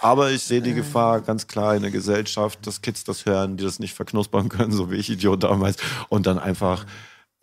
Aber 0.00 0.30
ich 0.30 0.42
sehe 0.42 0.60
die 0.60 0.74
Gefahr 0.74 1.20
ganz 1.20 1.46
klar 1.46 1.76
in 1.76 1.82
der 1.82 1.90
Gesellschaft, 1.90 2.66
dass 2.66 2.82
Kids 2.82 3.04
das 3.04 3.24
hören, 3.24 3.56
die 3.56 3.64
das 3.64 3.78
nicht 3.78 3.94
verknuspern 3.94 4.48
können, 4.48 4.72
so 4.72 4.90
wie 4.90 4.96
ich 4.96 5.08
Idiot 5.08 5.44
damals, 5.44 5.76
und 6.08 6.26
dann 6.26 6.38
einfach 6.38 6.84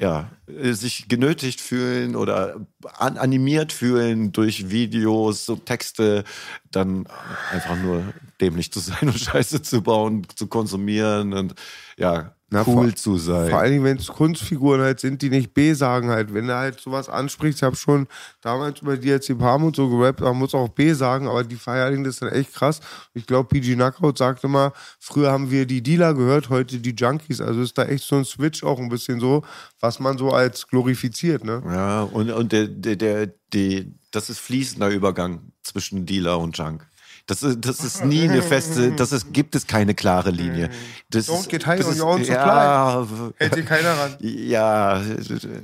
ja, 0.02 0.32
äh, 0.48 0.74
sich 0.74 1.08
genötigt 1.08 1.62
fühlen 1.62 2.16
oder 2.16 2.66
an, 2.98 3.18
animiert 3.18 3.72
fühlen 3.72 4.32
durch 4.32 4.72
Videos, 4.72 5.46
so 5.46 5.56
Texte, 5.56 6.24
dann 6.72 7.08
einfach 7.52 7.78
nur 7.78 8.12
dämlich 8.42 8.74
zu 8.74 8.80
sein 8.80 8.98
und 9.10 9.20
Scheiße 9.20 9.62
zu 9.62 9.84
bauen, 9.84 10.26
zu 10.36 10.48
konsumieren 10.48 11.34
und 11.34 11.54
ja, 11.98 12.36
Na, 12.54 12.64
cool 12.68 12.90
vor- 12.90 12.96
zu 12.96 13.18
sein. 13.18 13.50
Vor 13.50 13.60
allen 13.60 13.72
Dingen, 13.72 13.84
wenn 13.86 13.98
es 13.98 14.08
Kunstfiguren 14.08 14.82
halt 14.82 15.00
sind, 15.00 15.22
die 15.22 15.30
nicht 15.30 15.54
B 15.54 15.74
sagen 15.74 16.10
halt. 16.10 16.34
Wenn 16.34 16.48
du 16.48 16.54
halt 16.54 16.82
sowas 16.82 17.08
ansprichst, 17.08 17.60
ich 17.60 17.64
habe 17.64 17.78
schon 17.78 18.08
damals 18.42 18.82
über 18.82 18.98
die 18.98 19.08
jetzt 19.08 19.30
die 19.30 19.36
Palm 19.36 19.64
und 19.64 19.76
so 19.76 19.90
gerappt, 19.90 20.20
man 20.20 20.38
muss 20.38 20.54
auch 20.54 20.68
B 20.68 20.92
sagen, 20.92 21.30
aber 21.30 21.46
die 21.46 21.56
verherrlichen 21.56 22.04
das 22.04 22.18
dann 22.18 22.28
echt 22.30 22.54
krass. 22.54 22.82
Ich 23.14 23.26
glaube, 23.26 23.48
PG 23.48 23.76
Knockout 23.76 24.18
sagt 24.18 24.44
immer, 24.44 24.74
früher 25.00 25.32
haben 25.32 25.50
wir 25.50 25.66
die 25.66 25.82
Dealer 25.82 26.14
gehört, 26.14 26.50
heute 26.50 26.80
die 26.80 26.94
Junkies. 26.94 27.40
Also 27.40 27.62
ist 27.62 27.78
da 27.78 27.86
echt 27.86 28.04
so 28.04 28.18
ein 28.18 28.26
Switch 28.26 28.64
auch 28.64 28.80
ein 28.80 28.90
bisschen 28.90 29.22
so, 29.22 29.44
was 29.80 30.02
man 30.02 30.18
so 30.18 30.32
als 30.32 30.68
glorifiziert, 30.68 31.46
ne? 31.46 31.64
Ja, 31.66 32.04
und, 32.04 32.30
und 32.32 32.52
der, 32.52 32.68
der, 32.68 32.98
der, 32.98 33.30
die, 33.54 33.94
das 34.12 34.30
ist 34.30 34.40
fließender 34.40 34.90
Übergang 34.90 35.40
zwischen 35.64 36.06
Dealer 36.06 36.38
und 36.40 36.58
Junk. 36.58 36.86
Das 37.28 37.44
ist, 37.44 37.60
das 37.62 37.80
ist 37.82 38.04
nie 38.04 38.24
eine 38.24 38.42
feste, 38.42 38.92
das 38.92 39.12
ist, 39.12 39.32
gibt 39.34 39.56
es 39.56 39.68
keine 39.68 39.94
klare 39.94 40.32
Linie. 40.32 40.70
Das 41.10 41.28
Don't 41.30 41.48
get 41.48 41.66
high 41.66 41.86
on 41.86 42.00
your 42.00 42.08
own 42.08 42.24
ja, 42.24 43.08
Hält 43.38 43.54
sich 43.56 43.66
keiner 43.66 43.92
ran. 43.94 44.18
Ja, 44.20 45.02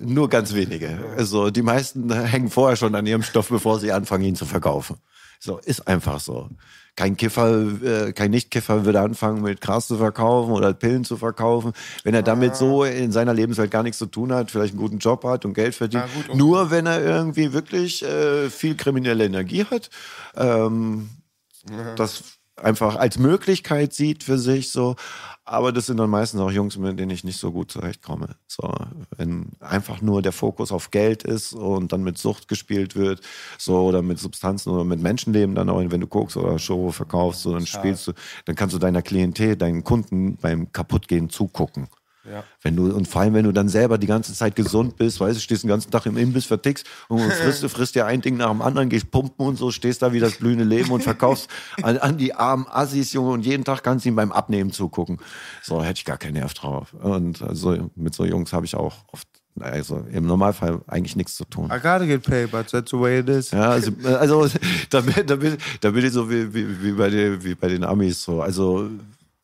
nur 0.02 0.30
ganz 0.30 0.54
wenige. 0.54 0.98
Also 1.18 1.50
die 1.50 1.62
meisten 1.64 2.12
hängen 2.14 2.50
vorher 2.50 2.78
schon 2.78 2.96
an 2.96 3.06
ihrem 3.06 3.24
Stoff, 3.24 3.50
bevor 3.50 3.80
sie 3.80 3.92
anfangen, 3.92 4.24
ihn 4.24 4.36
zu 4.36 4.46
verkaufen. 4.46 4.98
So, 5.40 5.58
ist 5.58 5.88
einfach 5.88 6.20
so. 6.20 6.50
Kein 6.96 7.16
Kiffer, 7.16 7.64
äh, 7.84 8.12
kein 8.12 8.32
Nicht-Kiffer 8.32 8.84
würde 8.86 9.02
anfangen, 9.02 9.44
mit 9.44 9.62
Gras 9.62 9.86
zu 9.86 9.98
verkaufen 9.98 10.52
oder 10.52 10.74
Pillen 10.74 11.04
zu 11.04 11.16
verkaufen, 11.16 11.74
wenn 12.04 12.16
er 12.16 12.24
damit 12.24 12.56
so 12.56 12.84
in 12.86 13.12
seiner 13.12 13.36
Lebenswelt 13.36 13.70
gar 13.70 13.84
nichts 13.84 14.00
zu 14.00 14.08
tun 14.08 14.34
hat, 14.34 14.50
vielleicht 14.50 14.74
einen 14.74 14.82
guten 14.82 14.98
Job 14.98 15.24
hat 15.24 15.46
und 15.46 15.54
Geld 15.54 15.76
verdient. 15.76 16.06
Gut, 16.16 16.30
und- 16.30 16.38
Nur 16.40 16.72
wenn 16.72 16.88
er 16.88 17.00
irgendwie 17.04 17.54
wirklich 17.54 18.04
äh, 18.04 18.50
viel 18.50 18.76
kriminelle 18.76 19.26
Energie 19.26 19.64
hat, 19.66 19.92
ähm, 20.36 21.10
das 21.96 22.38
einfach 22.58 22.96
als 22.96 23.20
Möglichkeit 23.20 23.94
sieht 23.94 24.24
für 24.24 24.38
sich 24.38 24.72
so. 24.72 24.96
Aber 25.46 25.72
das 25.72 25.86
sind 25.86 25.98
dann 25.98 26.10
meistens 26.10 26.42
auch 26.42 26.52
Jungs, 26.52 26.78
mit 26.78 27.00
denen 27.00 27.12
ich 27.12 27.24
nicht 27.24 27.40
so 27.40 27.52
gut 27.52 27.72
zurechtkomme. 27.72 28.36
So, 28.48 28.74
wenn 29.16 29.52
einfach 29.60 30.02
nur 30.02 30.22
der 30.22 30.32
Fokus 30.34 30.72
auf 30.72 30.92
Geld 30.92 31.24
ist 31.24 31.54
und 31.54 31.94
dann 31.94 32.04
mit 32.04 32.18
Sucht 32.18 32.48
gespielt 32.48 32.96
wird, 32.96 33.22
so 33.58 33.86
oder 33.86 34.02
mit 34.02 34.20
Substanzen 34.20 34.72
oder 34.72 34.84
mit 34.84 35.02
Menschenleben 35.02 35.56
dann 35.56 35.70
auch, 35.70 35.80
wenn 35.80 36.02
du 36.02 36.08
guckst 36.08 36.36
oder 36.36 36.60
Show 36.60 36.92
verkaufst, 36.92 37.42
so, 37.44 37.54
dann 37.54 37.66
spielst 37.66 38.08
du, 38.08 38.14
dann 38.46 38.56
kannst 38.56 38.76
du 38.76 38.80
deiner 38.80 39.02
Klientel, 39.02 39.56
deinen 39.56 39.84
Kunden 39.84 40.38
beim 40.38 40.72
Kaputtgehen 40.72 41.30
zugucken. 41.30 41.88
Ja. 42.30 42.44
Wenn 42.62 42.76
du, 42.76 42.92
und 42.94 43.08
vor 43.08 43.22
allem, 43.22 43.34
wenn 43.34 43.46
du 43.46 43.52
dann 43.52 43.70
selber 43.70 43.98
die 43.98 44.08
ganze 44.08 44.34
Zeit 44.34 44.56
gesund 44.56 44.98
bist, 44.98 45.20
weißt 45.20 45.38
du, 45.38 45.42
stehst 45.42 45.64
den 45.64 45.70
ganzen 45.70 45.92
Tag 45.92 46.06
im 46.06 46.18
Imbiss, 46.18 46.46
vertickst 46.46 46.86
und 47.08 47.22
frisst, 47.32 47.66
frisst 47.70 47.96
dir 47.96 48.06
ein 48.06 48.22
Ding 48.22 48.38
nach 48.38 48.50
dem 48.50 48.62
anderen, 48.62 48.90
gehst 48.90 49.10
pumpen 49.12 49.46
und 49.46 49.56
so, 49.58 49.72
stehst 49.72 50.02
da 50.02 50.12
wie 50.14 50.20
das 50.20 50.34
blühende 50.38 50.64
Leben 50.66 50.92
und 50.92 51.02
verkaufst 51.04 51.50
an, 51.82 51.98
an 51.98 52.18
die 52.18 52.34
armen 52.34 52.66
Assis, 52.70 53.14
Junge, 53.14 53.32
und 53.32 53.46
jeden 53.46 53.64
Tag 53.64 53.84
kannst 53.84 54.06
du 54.06 54.10
ihm 54.10 54.16
beim 54.16 54.32
Abnehmen 54.32 54.72
zugucken. 54.72 55.20
So, 55.64 55.82
hätte 55.84 56.00
ich 56.00 56.06
gar 56.06 56.18
keinen 56.18 56.34
Nerv 56.34 56.54
drauf. 56.54 56.94
Und 56.94 57.42
also, 57.42 57.90
mit 57.96 58.14
so 58.14 58.26
Jungs 58.26 58.52
habe 58.54 58.66
ich 58.66 58.76
auch 58.76 58.96
oft, 59.12 59.28
also 59.60 60.06
im 60.12 60.26
Normalfall 60.28 60.82
eigentlich 60.88 61.16
nichts 61.16 61.36
zu 61.36 61.46
tun. 61.46 61.66
I 61.68 61.80
gotta 61.80 62.06
get 62.06 62.24
paid, 62.24 62.52
but 62.52 62.68
that's 62.70 62.92
the 62.92 63.00
way 63.00 63.20
it 63.20 63.30
is. 63.30 63.52
Ja, 63.52 63.70
also, 63.70 63.92
also 64.04 64.48
da, 64.90 65.02
bin- 65.02 65.26
da, 65.26 65.36
bin, 65.36 65.58
da 65.82 65.92
bin 65.92 66.06
ich 66.06 66.12
so 66.12 66.30
wie, 66.30 66.54
wie, 66.54 66.84
wie, 66.84 66.92
bei 66.92 67.10
den, 67.10 67.44
wie 67.44 67.56
bei 67.56 67.68
den 67.70 67.84
Amis 67.84 68.22
so. 68.24 68.42
Also, 68.42 68.90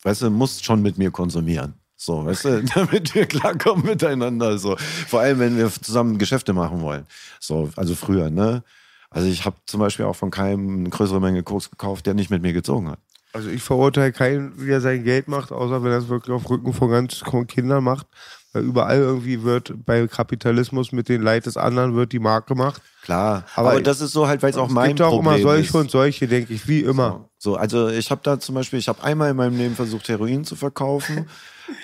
weißt 0.04 0.24
du, 0.24 0.30
musst 0.30 0.64
schon 0.66 0.82
mit 0.82 0.98
mir 0.98 1.10
konsumieren. 1.12 1.74
So, 2.06 2.26
weißt 2.26 2.46
du, 2.46 2.64
damit 2.76 3.16
wir 3.16 3.26
klarkommen 3.26 3.86
miteinander. 3.86 4.58
So. 4.58 4.76
Vor 5.08 5.22
allem, 5.22 5.40
wenn 5.40 5.58
wir 5.58 5.72
zusammen 5.72 6.18
Geschäfte 6.18 6.52
machen 6.52 6.82
wollen. 6.82 7.06
So, 7.40 7.70
also 7.78 7.96
früher, 7.96 8.30
ne? 8.30 8.64
Also 9.10 9.28
ich 9.28 9.46
habe 9.46 9.56
zum 9.66 9.80
Beispiel 9.80 10.06
auch 10.06 10.16
von 10.16 10.32
keinem 10.32 10.80
eine 10.80 10.90
größere 10.90 11.22
Menge 11.22 11.44
Koks 11.44 11.70
gekauft, 11.70 12.06
der 12.06 12.14
nicht 12.14 12.30
mit 12.30 12.42
mir 12.42 12.52
gezogen 12.52 12.90
hat. 12.90 13.00
Also 13.32 13.50
ich 13.50 13.64
verurteile 13.64 14.12
keinen, 14.12 14.54
wie 14.58 14.70
er 14.70 14.82
sein 14.82 15.04
Geld 15.04 15.28
macht, 15.28 15.52
außer 15.52 15.84
wenn 15.84 15.92
er 15.92 16.00
es 16.00 16.10
wirklich 16.10 16.36
auf 16.36 16.50
Rücken 16.50 16.74
von 16.74 16.90
ganz 16.90 17.24
Kindern 17.48 17.84
macht. 17.84 18.06
Weil 18.52 18.64
überall 18.64 18.98
irgendwie 18.98 19.42
wird 19.44 19.74
bei 19.86 20.06
Kapitalismus 20.08 20.92
mit 20.92 21.10
den 21.10 21.22
Leid 21.22 21.46
des 21.46 21.58
anderen 21.58 21.96
wird 21.96 22.12
die 22.12 22.20
Mark 22.20 22.48
gemacht. 22.48 22.82
Klar, 23.02 23.46
aber, 23.56 23.72
Aber 23.72 23.82
das 23.82 24.02
ist 24.02 24.12
so 24.12 24.28
halt, 24.28 24.44
weil 24.44 24.52
es 24.52 24.58
auch 24.58 24.68
es 24.68 24.74
mein 24.74 24.90
gibt 24.90 25.02
auch 25.02 25.10
Problem 25.10 25.36
immer 25.36 25.42
solche 25.42 25.70
ist. 25.70 25.76
und 25.76 25.90
solche, 25.90 26.28
denke 26.28 26.54
ich, 26.54 26.68
wie 26.68 26.82
immer. 26.82 27.10
So, 27.12 27.30
also 27.46 27.90
ich 27.90 28.10
habe 28.10 28.22
da 28.24 28.40
zum 28.40 28.56
Beispiel, 28.56 28.80
ich 28.80 28.88
habe 28.88 29.04
einmal 29.04 29.32
in 29.32 29.36
meinem 29.36 29.58
Leben 29.58 29.76
versucht, 29.76 30.08
Heroin 30.08 30.46
zu 30.46 30.56
verkaufen. 30.56 31.28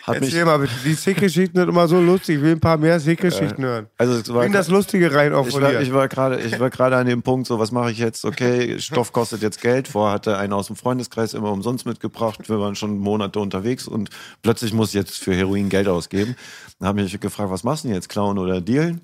Hat 0.04 0.20
mich, 0.20 0.30
Erzähl 0.30 0.46
mal 0.46 0.60
bitte, 0.60 0.74
die 0.84 0.94
Sick-Geschichten 0.94 1.58
sind 1.58 1.70
immer 1.70 1.88
so 1.88 2.00
lustig. 2.00 2.38
Ich 2.38 2.42
will 2.42 2.52
ein 2.52 2.60
paar 2.60 2.78
mehr 2.78 3.00
Sick-Geschichten 3.00 3.64
hören. 3.64 3.88
also 3.98 4.14
es 4.14 4.28
war 4.34 4.42
Bring 4.42 4.52
das 4.52 4.68
Lustige 4.68 5.14
rein 5.14 5.34
auch 5.34 5.48
ich 5.48 5.54
von 5.54 5.62
dir. 5.62 5.80
ich 5.80 5.94
war 5.94 6.08
gerade, 6.08 6.40
ich 6.42 6.60
war 6.60 6.70
gerade 6.70 6.98
an 6.98 7.08
dem 7.08 7.22
Punkt, 7.22 7.48
so 7.48 7.60
was 7.60 7.72
mache 7.72 7.92
ich 7.92 7.98
jetzt? 7.98 8.26
Okay, 8.26 8.80
Stoff 8.80 9.14
kostet 9.14 9.42
jetzt 9.42 9.62
Geld. 9.62 9.88
Vorher 9.88 10.14
hatte 10.14 10.38
einer 10.38 10.56
aus 10.56 10.68
dem 10.68 10.76
Freundeskreis 10.76 11.34
immer 11.34 11.52
umsonst 11.52 11.86
mitgebracht. 11.86 12.50
Wir 12.50 12.60
waren 12.60 12.76
schon 12.76 12.98
Monate 12.98 13.40
unterwegs 13.40 13.88
und 13.88 14.10
plötzlich 14.42 14.74
muss 14.74 14.90
ich 14.90 14.96
jetzt 14.96 15.18
für 15.18 15.34
Heroin 15.34 15.70
Geld 15.70 15.88
ausgeben. 15.88 16.36
Dann 16.80 16.90
habe 16.90 17.02
ich 17.02 17.12
mich 17.14 17.22
gefragt, 17.22 17.52
was 17.52 17.64
machst 17.64 17.84
du 17.84 17.88
denn 17.88 17.96
jetzt, 17.96 18.10
klauen 18.10 18.38
oder 18.38 18.62
dealen? 18.62 19.02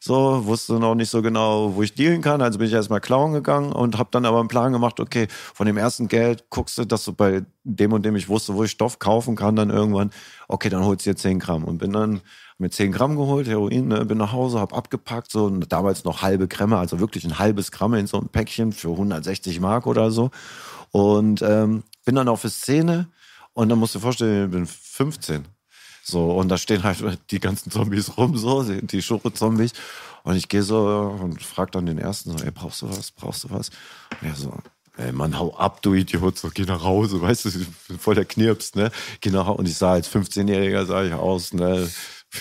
So, 0.00 0.46
wusste 0.46 0.74
noch 0.74 0.94
nicht 0.94 1.10
so 1.10 1.22
genau, 1.22 1.74
wo 1.74 1.82
ich 1.82 1.94
dealen 1.94 2.22
kann. 2.22 2.40
Also 2.40 2.58
bin 2.58 2.68
ich 2.68 2.72
erstmal 2.72 3.00
klauen 3.00 3.32
gegangen 3.32 3.72
und 3.72 3.98
habe 3.98 4.10
dann 4.12 4.24
aber 4.24 4.38
einen 4.38 4.48
Plan 4.48 4.72
gemacht, 4.72 5.00
okay, 5.00 5.26
von 5.54 5.66
dem 5.66 5.76
ersten 5.76 6.08
Geld 6.08 6.50
guckst 6.50 6.78
du, 6.78 6.84
dass 6.84 7.04
du 7.04 7.12
bei 7.12 7.44
dem 7.64 7.92
und 7.92 8.04
dem 8.04 8.14
ich 8.14 8.28
wusste, 8.28 8.54
wo 8.54 8.62
ich 8.64 8.70
Stoff 8.70 8.98
kaufen 8.98 9.34
kann, 9.34 9.56
dann 9.56 9.70
irgendwann, 9.70 10.10
okay, 10.46 10.68
dann 10.68 10.84
holst 10.84 11.04
du 11.04 11.10
dir 11.10 11.16
10 11.16 11.40
Gramm. 11.40 11.64
Und 11.64 11.78
bin 11.78 11.92
dann 11.92 12.20
mit 12.58 12.74
10 12.74 12.92
Gramm 12.92 13.16
geholt, 13.16 13.48
Heroin, 13.48 13.88
ne, 13.88 14.04
bin 14.04 14.18
nach 14.18 14.32
Hause, 14.32 14.60
hab 14.60 14.72
abgepackt, 14.72 15.30
so 15.32 15.50
damals 15.50 16.04
noch 16.04 16.22
halbe 16.22 16.48
Gramme, 16.48 16.78
also 16.78 17.00
wirklich 17.00 17.24
ein 17.24 17.38
halbes 17.38 17.72
Gramm 17.72 17.94
in 17.94 18.06
so 18.06 18.18
einem 18.18 18.28
Päckchen 18.28 18.72
für 18.72 18.90
160 18.90 19.60
Mark 19.60 19.86
oder 19.86 20.10
so. 20.10 20.30
Und 20.92 21.42
ähm, 21.42 21.82
bin 22.04 22.14
dann 22.14 22.28
auf 22.28 22.42
die 22.42 22.48
Szene 22.48 23.08
und 23.52 23.68
dann 23.68 23.78
musst 23.78 23.94
du 23.94 23.98
dir 23.98 24.02
vorstellen, 24.02 24.44
ich 24.46 24.50
bin 24.50 24.66
15. 24.66 25.44
So, 26.10 26.32
und 26.32 26.48
da 26.48 26.56
stehen 26.58 26.82
halt 26.82 26.98
die 27.30 27.40
ganzen 27.40 27.70
Zombies 27.70 28.16
rum, 28.16 28.36
so, 28.36 28.62
die 28.62 29.02
Schure-Zombies. 29.02 29.72
Und 30.24 30.36
ich 30.36 30.48
gehe 30.48 30.62
so 30.62 30.86
und 31.20 31.42
frag 31.42 31.72
dann 31.72 31.86
den 31.86 31.98
ersten 31.98 32.36
so, 32.36 32.44
ey, 32.44 32.50
brauchst 32.50 32.82
du 32.82 32.90
was? 32.90 33.10
Brauchst 33.12 33.44
du 33.44 33.50
was? 33.50 33.70
Und 34.20 34.28
er 34.28 34.34
so, 34.34 34.52
ey, 34.96 35.12
Mann, 35.12 35.38
hau 35.38 35.54
ab, 35.56 35.80
du 35.82 35.94
Idiot, 35.94 36.38
so, 36.38 36.50
geh 36.52 36.64
nach 36.64 36.82
Hause, 36.82 37.20
weißt 37.22 37.44
du, 37.44 37.48
ich 37.50 37.66
bin 37.88 37.98
voll 37.98 38.14
der 38.14 38.24
Knirps, 38.24 38.74
ne? 38.74 38.90
Geh 39.20 39.30
nach 39.30 39.46
Hause. 39.46 39.58
Und 39.58 39.68
ich 39.68 39.76
sah 39.76 39.92
als 39.92 40.10
15-Jähriger, 40.10 40.86
sah 40.86 41.04
ich 41.04 41.12
aus, 41.12 41.52
ne? 41.52 41.88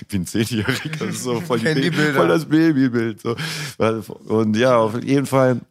wie 0.10 0.18
ein 0.18 0.28
Zehnjähriger, 0.28 1.14
so 1.14 1.40
voll, 1.40 1.60
die 1.60 1.66
Baby- 1.74 2.14
voll 2.14 2.28
das 2.28 2.46
Babybild. 2.46 3.22
So. 3.22 3.36
Und 4.28 4.58
ja, 4.58 4.78
auf 4.78 5.02
jeden 5.02 5.26
Fall 5.26 5.62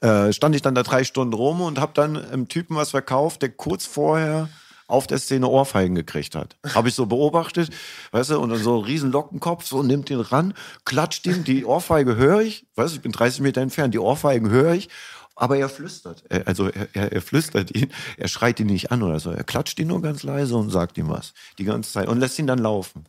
äh, 0.00 0.32
stand 0.32 0.54
ich 0.56 0.62
dann 0.62 0.74
da 0.74 0.82
drei 0.82 1.04
Stunden 1.04 1.34
rum 1.34 1.60
und 1.60 1.78
habe 1.78 1.92
dann 1.94 2.16
einem 2.16 2.48
Typen 2.48 2.76
was 2.76 2.90
verkauft, 2.90 3.42
der 3.42 3.50
kurz 3.50 3.84
vorher 3.84 4.48
auf 4.90 5.06
der 5.06 5.18
Szene 5.18 5.48
Ohrfeigen 5.48 5.94
gekriegt 5.94 6.34
hat. 6.34 6.56
Habe 6.74 6.88
ich 6.88 6.94
so 6.94 7.06
beobachtet, 7.06 7.70
weißt 8.12 8.30
du, 8.30 8.40
und 8.40 8.50
dann 8.50 8.58
so 8.58 8.76
einen 8.76 8.84
riesen 8.84 9.12
Lockenkopf, 9.12 9.66
so 9.66 9.82
nimmt 9.82 10.10
ihn 10.10 10.20
ran, 10.20 10.54
klatscht 10.84 11.26
ihn, 11.26 11.44
die 11.44 11.64
Ohrfeige 11.64 12.16
höre 12.16 12.40
ich, 12.40 12.66
weißt 12.76 12.92
du, 12.92 12.96
ich 12.96 13.02
bin 13.02 13.12
30 13.12 13.40
Meter 13.40 13.60
entfernt, 13.60 13.94
die 13.94 13.98
Ohrfeigen 13.98 14.50
höre 14.50 14.74
ich, 14.74 14.88
aber 15.36 15.56
er 15.56 15.68
flüstert, 15.68 16.24
er, 16.28 16.46
also 16.46 16.68
er, 16.68 16.88
er, 16.92 17.12
er 17.12 17.22
flüstert 17.22 17.74
ihn, 17.74 17.90
er 18.16 18.28
schreit 18.28 18.60
ihn 18.60 18.66
nicht 18.66 18.92
an 18.92 19.02
oder 19.02 19.20
so, 19.20 19.30
er 19.30 19.44
klatscht 19.44 19.78
ihn 19.78 19.88
nur 19.88 20.02
ganz 20.02 20.22
leise 20.22 20.56
und 20.56 20.70
sagt 20.70 20.98
ihm 20.98 21.08
was, 21.08 21.32
die 21.58 21.64
ganze 21.64 21.92
Zeit 21.92 22.08
und 22.08 22.18
lässt 22.18 22.38
ihn 22.38 22.46
dann 22.46 22.58
laufen. 22.58 23.06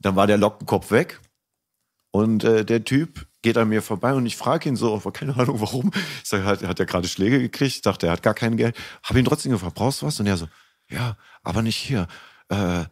Dann 0.00 0.14
war 0.14 0.28
der 0.28 0.38
Lockenkopf 0.38 0.92
weg 0.92 1.20
und 2.10 2.44
äh, 2.44 2.64
der 2.64 2.84
Typ 2.84 3.26
geht 3.42 3.56
an 3.56 3.68
mir 3.68 3.82
vorbei 3.82 4.14
und 4.14 4.26
ich 4.26 4.36
frage 4.36 4.68
ihn 4.68 4.76
so, 4.76 4.98
keine 5.12 5.36
Ahnung 5.36 5.60
warum. 5.60 5.90
Ich 6.22 6.28
sage, 6.28 6.44
hat, 6.44 6.62
hat 6.62 6.80
er 6.80 6.86
gerade 6.86 7.08
Schläge 7.08 7.40
gekriegt? 7.40 7.76
Ich 7.76 7.82
dachte, 7.82 8.06
er 8.06 8.12
hat 8.12 8.22
gar 8.22 8.34
kein 8.34 8.56
Geld. 8.56 8.76
Habe 9.02 9.18
ihn 9.18 9.24
trotzdem 9.24 9.52
gefragt, 9.52 9.74
brauchst 9.74 10.02
du 10.02 10.06
was? 10.06 10.18
Und 10.20 10.26
er 10.26 10.36
so, 10.36 10.48
ja, 10.90 11.16
aber 11.42 11.62
nicht 11.62 11.76
hier. 11.76 12.06
Äh, 12.48 12.84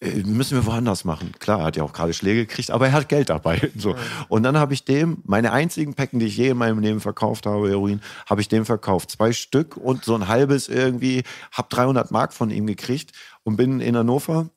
äh, 0.00 0.22
müssen 0.22 0.56
wir 0.56 0.66
woanders 0.66 1.04
machen. 1.04 1.32
Klar, 1.40 1.60
er 1.60 1.64
hat 1.66 1.76
ja 1.76 1.82
auch 1.82 1.92
gerade 1.92 2.12
Schläge 2.12 2.46
gekriegt, 2.46 2.70
aber 2.70 2.86
er 2.86 2.92
hat 2.92 3.08
Geld 3.08 3.30
dabei. 3.30 3.70
So. 3.78 3.96
Und 4.28 4.42
dann 4.42 4.56
habe 4.56 4.74
ich 4.74 4.84
dem, 4.84 5.22
meine 5.24 5.52
einzigen 5.52 5.94
Päcken, 5.94 6.18
die 6.18 6.26
ich 6.26 6.36
je 6.36 6.48
in 6.48 6.56
meinem 6.56 6.80
Leben 6.80 7.00
verkauft 7.00 7.46
habe, 7.46 7.68
Heroin, 7.68 8.00
habe 8.28 8.40
ich 8.40 8.48
dem 8.48 8.64
verkauft. 8.64 9.10
Zwei 9.10 9.32
Stück 9.32 9.76
und 9.76 10.04
so 10.04 10.14
ein 10.14 10.26
halbes 10.28 10.68
irgendwie, 10.68 11.22
habe 11.52 11.68
300 11.70 12.10
Mark 12.10 12.32
von 12.32 12.50
ihm 12.50 12.66
gekriegt 12.66 13.12
und 13.44 13.56
bin 13.56 13.80
in 13.80 13.96
Hannover 13.96 14.50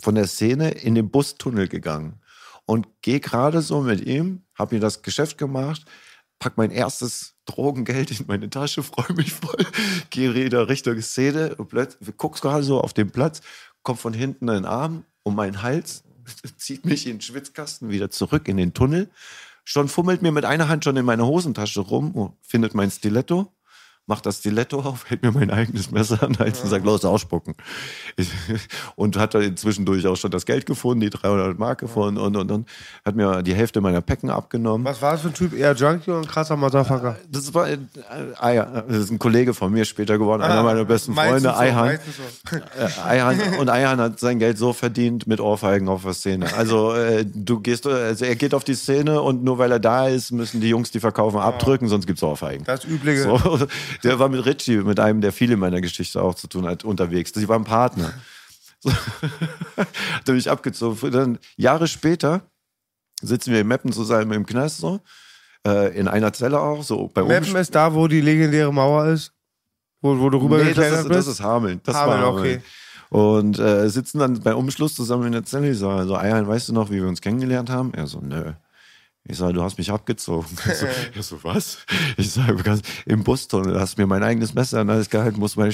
von 0.00 0.14
der 0.14 0.26
Szene 0.26 0.70
in 0.70 0.94
den 0.94 1.10
Bustunnel 1.10 1.68
gegangen 1.68 2.20
und 2.66 2.86
gehe 3.02 3.20
gerade 3.20 3.60
so 3.62 3.82
mit 3.82 4.04
ihm, 4.06 4.42
habe 4.58 4.76
mir 4.76 4.80
das 4.80 5.02
Geschäft 5.02 5.38
gemacht, 5.38 5.84
pack 6.38 6.56
mein 6.56 6.70
erstes 6.70 7.34
Drogengeld 7.46 8.10
in 8.18 8.26
meine 8.26 8.50
Tasche, 8.50 8.82
freue 8.82 9.14
mich 9.16 9.32
voll, 9.32 9.66
gehe 10.10 10.34
wieder 10.34 10.68
Richtung 10.68 11.00
Szene 11.00 11.54
und 11.56 11.68
plötzlich 11.68 12.16
guckst 12.16 12.42
gerade 12.42 12.62
so 12.62 12.80
auf 12.80 12.92
den 12.92 13.10
Platz, 13.10 13.40
kommt 13.82 14.00
von 14.00 14.12
hinten 14.12 14.48
ein 14.48 14.64
Arm 14.64 15.04
um 15.22 15.34
meinen 15.36 15.62
Hals, 15.62 16.04
zieht 16.56 16.84
mich 16.84 17.06
in 17.06 17.16
den 17.16 17.20
Schwitzkasten 17.20 17.90
wieder 17.90 18.10
zurück 18.10 18.48
in 18.48 18.56
den 18.56 18.74
Tunnel, 18.74 19.10
schon 19.64 19.88
fummelt 19.88 20.22
mir 20.22 20.32
mit 20.32 20.44
einer 20.44 20.68
Hand 20.68 20.84
schon 20.84 20.96
in 20.96 21.04
meine 21.04 21.26
Hosentasche 21.26 21.80
rum, 21.80 22.12
und 22.12 22.34
findet 22.42 22.74
mein 22.74 22.90
Stiletto, 22.90 23.52
macht 24.06 24.26
das 24.26 24.38
Stiletto 24.38 24.80
auf, 24.80 25.08
hält 25.08 25.22
mir 25.22 25.32
mein 25.32 25.50
eigenes 25.50 25.90
Messer 25.90 26.22
an 26.22 26.38
Hals 26.38 26.60
und 26.60 26.68
sagt, 26.68 26.84
los, 26.84 27.04
ausspucken. 27.04 27.54
Ich, 28.16 28.30
und 28.96 29.16
hat 29.16 29.34
dann 29.34 29.56
zwischendurch 29.56 30.06
auch 30.06 30.16
schon 30.16 30.30
das 30.30 30.44
Geld 30.44 30.66
gefunden, 30.66 31.00
die 31.00 31.10
300 31.10 31.58
Mark 31.58 31.80
gefunden 31.80 32.20
und, 32.20 32.36
und, 32.36 32.50
und 32.50 32.68
hat 33.04 33.16
mir 33.16 33.42
die 33.42 33.54
Hälfte 33.54 33.80
meiner 33.80 34.02
Päcken 34.02 34.28
abgenommen. 34.28 34.84
Was 34.84 35.00
war 35.00 35.12
das 35.12 35.22
für 35.22 35.28
ein 35.28 35.34
Typ? 35.34 35.54
Eher 35.54 35.74
Junkie 35.74 36.12
ein 36.12 36.26
krasser 36.26 36.56
Motherfucker? 36.56 37.16
Das 37.30 37.54
war, 37.54 37.68
äh, 37.68 37.78
Eier, 38.38 38.84
das 38.86 38.98
ist 38.98 39.10
ein 39.10 39.18
Kollege 39.18 39.54
von 39.54 39.72
mir 39.72 39.86
später 39.86 40.18
geworden, 40.18 40.42
einer 40.42 40.62
meiner 40.62 40.84
besten 40.84 41.14
Freunde, 41.14 41.56
Eihan. 41.56 41.98
so. 42.16 42.56
Äh. 43.14 43.58
Und 43.58 43.68
Eihan 43.68 44.00
hat 44.00 44.20
sein 44.20 44.38
Geld 44.38 44.58
so 44.58 44.72
verdient 44.72 45.26
mit 45.26 45.40
Ohrfeigen 45.40 45.88
auf 45.88 46.02
der 46.02 46.12
Szene. 46.12 46.52
Also 46.54 46.92
äh, 46.92 47.24
du 47.24 47.60
gehst, 47.60 47.86
also 47.86 48.24
er 48.24 48.36
geht 48.36 48.54
auf 48.54 48.64
die 48.64 48.74
Szene 48.74 49.20
und 49.20 49.44
nur 49.44 49.58
weil 49.58 49.72
er 49.72 49.80
da 49.80 50.08
ist, 50.08 50.32
müssen 50.32 50.60
die 50.60 50.68
Jungs, 50.68 50.90
die 50.90 51.00
verkaufen, 51.00 51.38
abdrücken, 51.38 51.88
sonons 51.88 52.06
gibt's 52.06 52.22
Ohrfeigen. 52.22 52.64
Das 52.64 52.84
Übliche. 52.84 53.22
So, 53.22 53.58
der 54.02 54.18
war 54.18 54.28
mit 54.28 54.44
Richie, 54.44 54.78
mit 54.78 54.98
einem, 55.00 55.20
der 55.20 55.32
viel 55.32 55.50
in 55.52 55.58
meiner 55.58 55.80
Geschichte 55.80 56.20
auch 56.22 56.34
zu 56.34 56.46
tun 56.48 56.66
hat, 56.66 56.84
unterwegs. 56.84 57.32
Sie 57.34 57.48
waren 57.48 57.64
Partner. 57.64 58.12
So. 58.80 58.90
hat 59.76 60.28
er 60.28 60.34
mich 60.34 60.50
abgezogen. 60.50 61.10
Dann 61.10 61.38
Jahre 61.56 61.86
später 61.86 62.42
sitzen 63.22 63.52
wir 63.52 63.60
in 63.60 63.68
Meppen 63.68 63.92
zusammen 63.92 64.32
im 64.32 64.46
Knast 64.46 64.78
so. 64.78 65.00
Äh, 65.66 65.98
in 65.98 66.08
einer 66.08 66.32
Zelle 66.32 66.60
auch, 66.60 66.82
so 66.82 67.08
bei 67.14 67.22
Meppen 67.22 67.56
ist 67.56 67.74
da, 67.74 67.94
wo 67.94 68.06
die 68.06 68.20
legendäre 68.20 68.72
Mauer 68.72 69.06
ist? 69.06 69.32
Wo, 70.02 70.18
wo 70.18 70.28
du 70.28 70.36
rüber 70.38 70.58
Nee, 70.62 70.74
das 70.74 70.92
ist, 71.00 71.08
bist? 71.08 71.10
das 71.20 71.26
ist 71.26 71.40
Hameln. 71.40 71.80
Das 71.84 71.96
Hameln, 71.96 72.20
war 72.20 72.28
Hameln. 72.34 72.56
okay. 72.56 72.62
Und 73.08 73.58
äh, 73.58 73.88
sitzen 73.88 74.18
dann 74.18 74.40
bei 74.40 74.54
Umschluss 74.54 74.94
zusammen 74.94 75.26
in 75.26 75.32
der 75.32 75.44
Zelle. 75.44 75.70
Ich 75.70 75.78
sage, 75.78 76.06
so, 76.06 76.16
Eihan, 76.16 76.46
weißt 76.46 76.68
du 76.68 76.72
noch, 76.74 76.90
wie 76.90 76.96
wir 77.00 77.08
uns 77.08 77.20
kennengelernt 77.22 77.70
haben? 77.70 77.94
Er 77.94 78.06
so, 78.06 78.20
nö. 78.20 78.52
Ich 79.26 79.38
sage, 79.38 79.54
du 79.54 79.62
hast 79.62 79.78
mich 79.78 79.90
abgezogen. 79.90 80.46
Ich 80.66 80.74
so, 80.76 80.86
ich 81.14 81.26
so 81.26 81.44
was? 81.44 81.78
Ich 82.18 82.30
sage, 82.30 82.80
im 83.06 83.24
Bustunnel 83.24 83.80
hast 83.80 83.96
mir 83.96 84.06
mein 84.06 84.22
eigenes 84.22 84.52
Messer 84.54 84.80
an 84.80 84.90
alles 84.90 85.08
gehalten, 85.08 85.38
musste 85.38 85.60
meine 85.60 85.72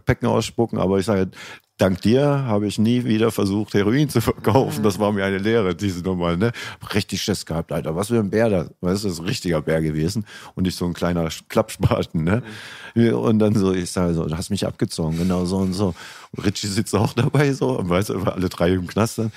Päcken 0.00 0.26
ausspucken, 0.26 0.78
aber 0.78 0.98
ich 0.98 1.06
sage, 1.06 1.30
dank 1.78 2.00
dir 2.02 2.24
habe 2.24 2.68
ich 2.68 2.78
nie 2.78 3.04
wieder 3.04 3.32
versucht, 3.32 3.74
Heroin 3.74 4.08
zu 4.08 4.20
verkaufen. 4.20 4.84
Das 4.84 5.00
war 5.00 5.10
mir 5.10 5.24
eine 5.24 5.38
Lehre, 5.38 5.74
diese 5.74 6.00
Nummer, 6.02 6.36
ne? 6.36 6.52
Richtig 6.94 7.22
Schiss 7.22 7.44
gehabt, 7.44 7.72
Alter. 7.72 7.96
Was 7.96 8.08
für 8.08 8.20
ein 8.20 8.30
Bär 8.30 8.48
da. 8.48 8.66
Weißt 8.80 9.02
du, 9.02 9.08
das 9.08 9.14
ist 9.14 9.18
ein 9.18 9.26
richtiger 9.26 9.60
Bär 9.62 9.82
gewesen 9.82 10.24
und 10.54 10.62
nicht 10.62 10.76
so 10.76 10.84
ein 10.84 10.92
kleiner 10.92 11.28
Klappspaten, 11.48 12.22
ne? 12.22 12.42
Und 12.94 13.40
dann 13.40 13.54
so, 13.56 13.72
ich 13.72 13.90
sage 13.90 14.14
so, 14.14 14.26
du 14.26 14.36
hast 14.36 14.50
mich 14.50 14.64
abgezogen, 14.64 15.18
genau 15.18 15.44
so 15.44 15.56
und 15.56 15.72
so. 15.72 15.94
Und 16.36 16.44
Richie 16.44 16.68
sitzt 16.68 16.94
auch 16.94 17.14
dabei 17.14 17.52
so, 17.52 17.78
und 17.78 17.88
weißt 17.88 18.10
du, 18.10 18.22
alle 18.22 18.48
drei 18.48 18.72
im 18.72 18.86
Knast 18.86 19.18
dann. 19.18 19.32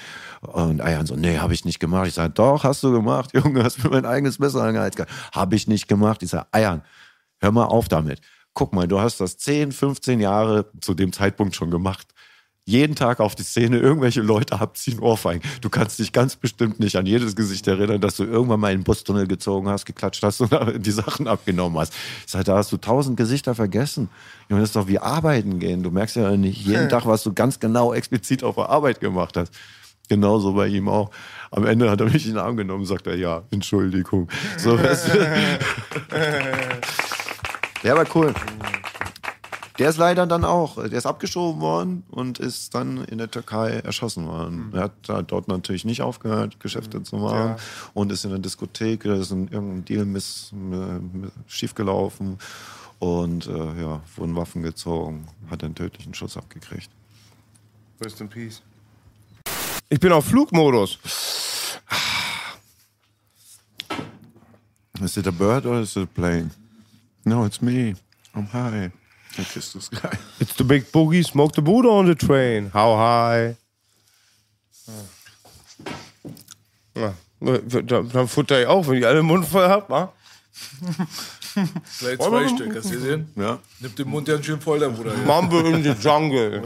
Und 0.54 0.82
Eihan 0.82 1.06
so, 1.06 1.16
nee, 1.16 1.38
habe 1.38 1.54
ich 1.54 1.66
nicht 1.66 1.80
gemacht. 1.80 2.08
Ich 2.08 2.14
sage, 2.14 2.34
doch, 2.34 2.64
hast 2.64 2.84
du 2.84 2.91
gemacht, 2.91 3.32
Junge, 3.34 3.64
hast 3.64 3.84
mir 3.84 3.89
mein 3.89 4.06
eigenes 4.06 4.39
Messer 4.39 4.64
angehalten. 4.64 5.06
Habe 5.34 5.56
ich 5.56 5.68
nicht 5.68 5.88
gemacht. 5.88 6.24
Ich 6.24 6.30
sage, 6.30 6.48
Eihan, 6.52 6.82
hör 7.39 7.52
mal 7.52 7.66
auf 7.66 7.88
damit. 7.88 8.22
Guck 8.54 8.74
mal, 8.74 8.88
du 8.88 9.00
hast 9.00 9.20
das 9.20 9.38
10, 9.38 9.72
15 9.72 10.20
Jahre 10.20 10.72
zu 10.82 10.93
dem 10.93 11.12
Zeitpunkt 11.12 11.56
schon 11.56 11.72
gemacht. 11.72 12.08
Jeden 12.68 12.96
Tag 12.96 13.20
auf 13.20 13.36
die 13.36 13.43
Szene, 13.43 13.78
irgendwelche 13.78 14.22
Leute 14.22 14.60
abziehen, 14.60 15.00
Ohrfeigen. 15.00 15.48
Du 15.62 15.70
kannst 15.70 16.00
dich 16.00 16.12
ganz 16.12 16.36
bestimmt 16.36 16.80
nicht 16.80 16.96
an 16.96 17.06
jedes 17.06 17.36
Gesicht 17.36 17.68
erinnern, 17.68 18.02
dass 18.02 18.16
du 18.16 18.24
irgendwann 18.24 18.60
mal 18.60 18.72
in 18.72 18.80
den 18.80 18.84
Bustunnel 18.84 19.28
gezogen 19.28 19.70
hast, 19.70 19.86
geklatscht 19.86 20.24
hast 20.24 20.41
und 20.41 20.84
die 20.84 20.91
Sachen 20.91 21.28
abgenommen 21.28 21.78
hast. 21.78 21.93
Ich 22.26 22.32
sag, 22.32 22.46
da 22.46 22.58
hast 22.58 22.72
du 22.72 22.78
tausend 22.78 23.18
Gesichter 23.18 23.54
vergessen. 23.54 24.10
Junge, 24.50 24.62
das 24.62 24.70
ist 24.70 24.76
doch 24.76 24.88
wie 24.88 24.98
arbeiten 24.98 25.60
gehen. 25.60 25.84
Du 25.84 25.91
merkst 25.91 26.16
ja 26.16 26.36
nicht 26.36 26.66
jeden 26.66 26.89
Tag, 26.89 27.06
was 27.06 27.22
du 27.22 27.34
ganz 27.34 27.60
genau 27.60 27.93
explizit 27.93 28.43
auf 28.43 28.56
der 28.56 28.70
Arbeit 28.70 29.00
gemacht 29.00 29.38
hast. 29.38 29.54
Genauso 30.08 30.53
bei 30.53 30.68
ihm 30.68 30.88
auch. 30.88 31.12
Am 31.51 31.66
Ende 31.66 31.89
hat 31.89 32.01
er 32.01 32.10
mich 32.10 32.26
in 32.28 32.34
den 32.34 32.39
Arm 32.39 32.58
genommen 32.58 32.82
und 32.82 32.86
sagt 32.86 33.08
er, 33.08 33.16
ja, 33.16 33.43
Entschuldigung. 33.51 34.30
So, 34.58 34.78
weißt 34.78 35.14
du? 35.14 35.20
Der 37.84 37.95
war 37.95 38.06
cool. 38.16 38.34
Der 39.78 39.89
ist 39.89 39.97
leider 39.97 40.26
dann 40.26 40.45
auch, 40.45 40.76
der 40.76 40.93
ist 40.93 41.06
abgeschoben 41.06 41.60
worden 41.60 42.03
und 42.10 42.39
ist 42.39 42.74
dann 42.74 43.03
in 43.06 43.18
der 43.18 43.30
Türkei 43.30 43.72
erschossen 43.72 44.26
worden. 44.26 44.72
Er 44.74 44.84
hat 44.84 44.93
da 45.03 45.22
dort 45.22 45.49
natürlich 45.49 45.84
nicht 45.84 46.01
aufgehört, 46.01 46.62
Geschäfte 46.62 47.03
zu 47.03 47.18
machen 47.18 47.58
und 47.93 48.12
ist 48.12 48.24
in 48.24 48.32
der 48.32 48.39
Diskothek, 48.39 49.03
da 49.03 49.16
ist 49.16 49.32
ein, 49.32 49.49
irgendein 49.49 49.84
Deal 49.84 50.06
miss, 50.06 50.51
miss, 50.53 51.32
schiefgelaufen 51.47 52.38
und 52.99 53.47
äh, 53.47 53.82
ja, 53.82 54.01
wurden 54.16 54.36
Waffen 54.38 54.64
gezogen, 54.64 55.28
hat 55.51 55.64
einen 55.64 55.76
tödlichen 55.76 56.14
Schuss 56.14 56.38
abgekriegt. 56.38 56.89
Rest 58.01 58.22
in 58.22 58.30
peace. 58.30 58.62
Ich 59.90 60.00
bin 60.00 60.12
auf 60.12 60.26
Flugmodus. 60.26 60.98
Is 65.02 65.18
it 65.18 65.28
a 65.28 65.32
bird 65.32 65.66
or 65.66 65.82
is 65.82 65.96
it 65.96 66.04
a 66.04 66.08
plane? 66.08 66.52
No, 67.26 67.46
it's 67.46 67.62
me. 67.62 67.96
I'm 68.34 68.48
high. 68.48 68.92
I 69.38 69.44
kiss 69.44 69.74
the 69.74 69.82
sky. 69.82 70.18
It's 70.40 70.56
the 70.56 70.64
big 70.64 70.86
boogie, 70.92 71.24
smoke 71.24 71.54
the 71.54 71.62
Buddha 71.62 71.90
on 71.90 72.06
the 72.08 72.16
train. 72.16 72.72
How 72.74 72.96
high? 72.96 73.58
Ja. 76.96 77.14
Dann 77.42 78.28
futter 78.28 78.62
ich 78.62 78.68
auch, 78.68 78.88
wenn 78.88 78.98
ich 78.98 79.06
alle 79.06 79.22
Mund 79.22 79.46
voll 79.46 79.68
hab, 79.68 79.90
wa? 79.90 80.14
Vielleicht 81.86 82.22
zwei 82.22 82.47
Stück, 82.47 82.76
hast 82.76 82.86
du 82.86 82.91
gesehen? 82.91 83.32
Ja. 83.36 83.58
Nimm 83.80 83.95
den 83.95 84.10
Mund 84.10 84.28
ja 84.28 84.43
schön 84.43 84.60
voll, 84.60 84.80
der 84.80 84.89
Bruder. 84.89 85.14
Mambo 85.26 85.60
in 85.60 85.84
the 85.84 85.91
jungle. 85.91 86.62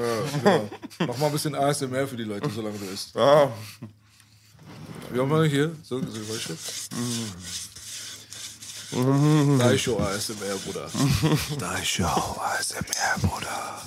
Mach 1.00 1.18
mal 1.18 1.28
ein 1.28 1.32
bisschen 1.32 1.56
ASMR 1.56 2.08
für 2.08 2.18
die 2.18 2.24
Leute, 2.24 2.50
solange 2.50 2.78
du 2.78 2.86
isst. 2.86 3.16
Ja. 3.16 3.52
Wie 5.12 5.20
haben 5.20 5.30
wir 5.30 5.44
hier? 5.46 5.72
So, 5.84 6.00
so 6.00 6.06
weißt 6.06 6.50
du? 6.50 6.56
Daisho 9.60 10.00
ASMR, 10.00 10.56
Bruder. 10.66 10.90
Daisho 11.60 12.06
ASMR, 12.06 13.20
Bruder. 13.22 13.84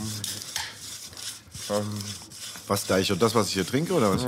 Was 2.68 2.86
da 2.86 2.98
ich 2.98 3.11
und 3.11 3.20
das, 3.20 3.34
was 3.34 3.48
ich 3.48 3.55
hier 3.55 3.66
trinke, 3.66 3.94
oder 3.94 4.14
was? 4.14 4.24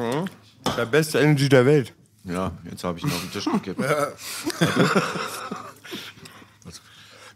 Der 0.77 0.87
beste 0.87 1.21
Energy 1.21 1.49
der 1.49 1.65
Welt. 1.65 1.93
Ja, 2.25 2.51
jetzt 2.69 2.83
habe 2.83 2.99
ich 2.99 3.05
ihn 3.05 3.13
auf 3.13 3.21
den 3.21 3.31
Tisch 3.31 3.45
gekippt. 3.45 3.81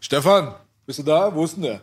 Stefan, 0.09 0.55
bist 0.87 0.97
du 0.97 1.03
da? 1.03 1.31
Wo 1.35 1.45
ist 1.45 1.55
denn 1.55 1.61
der? 1.61 1.81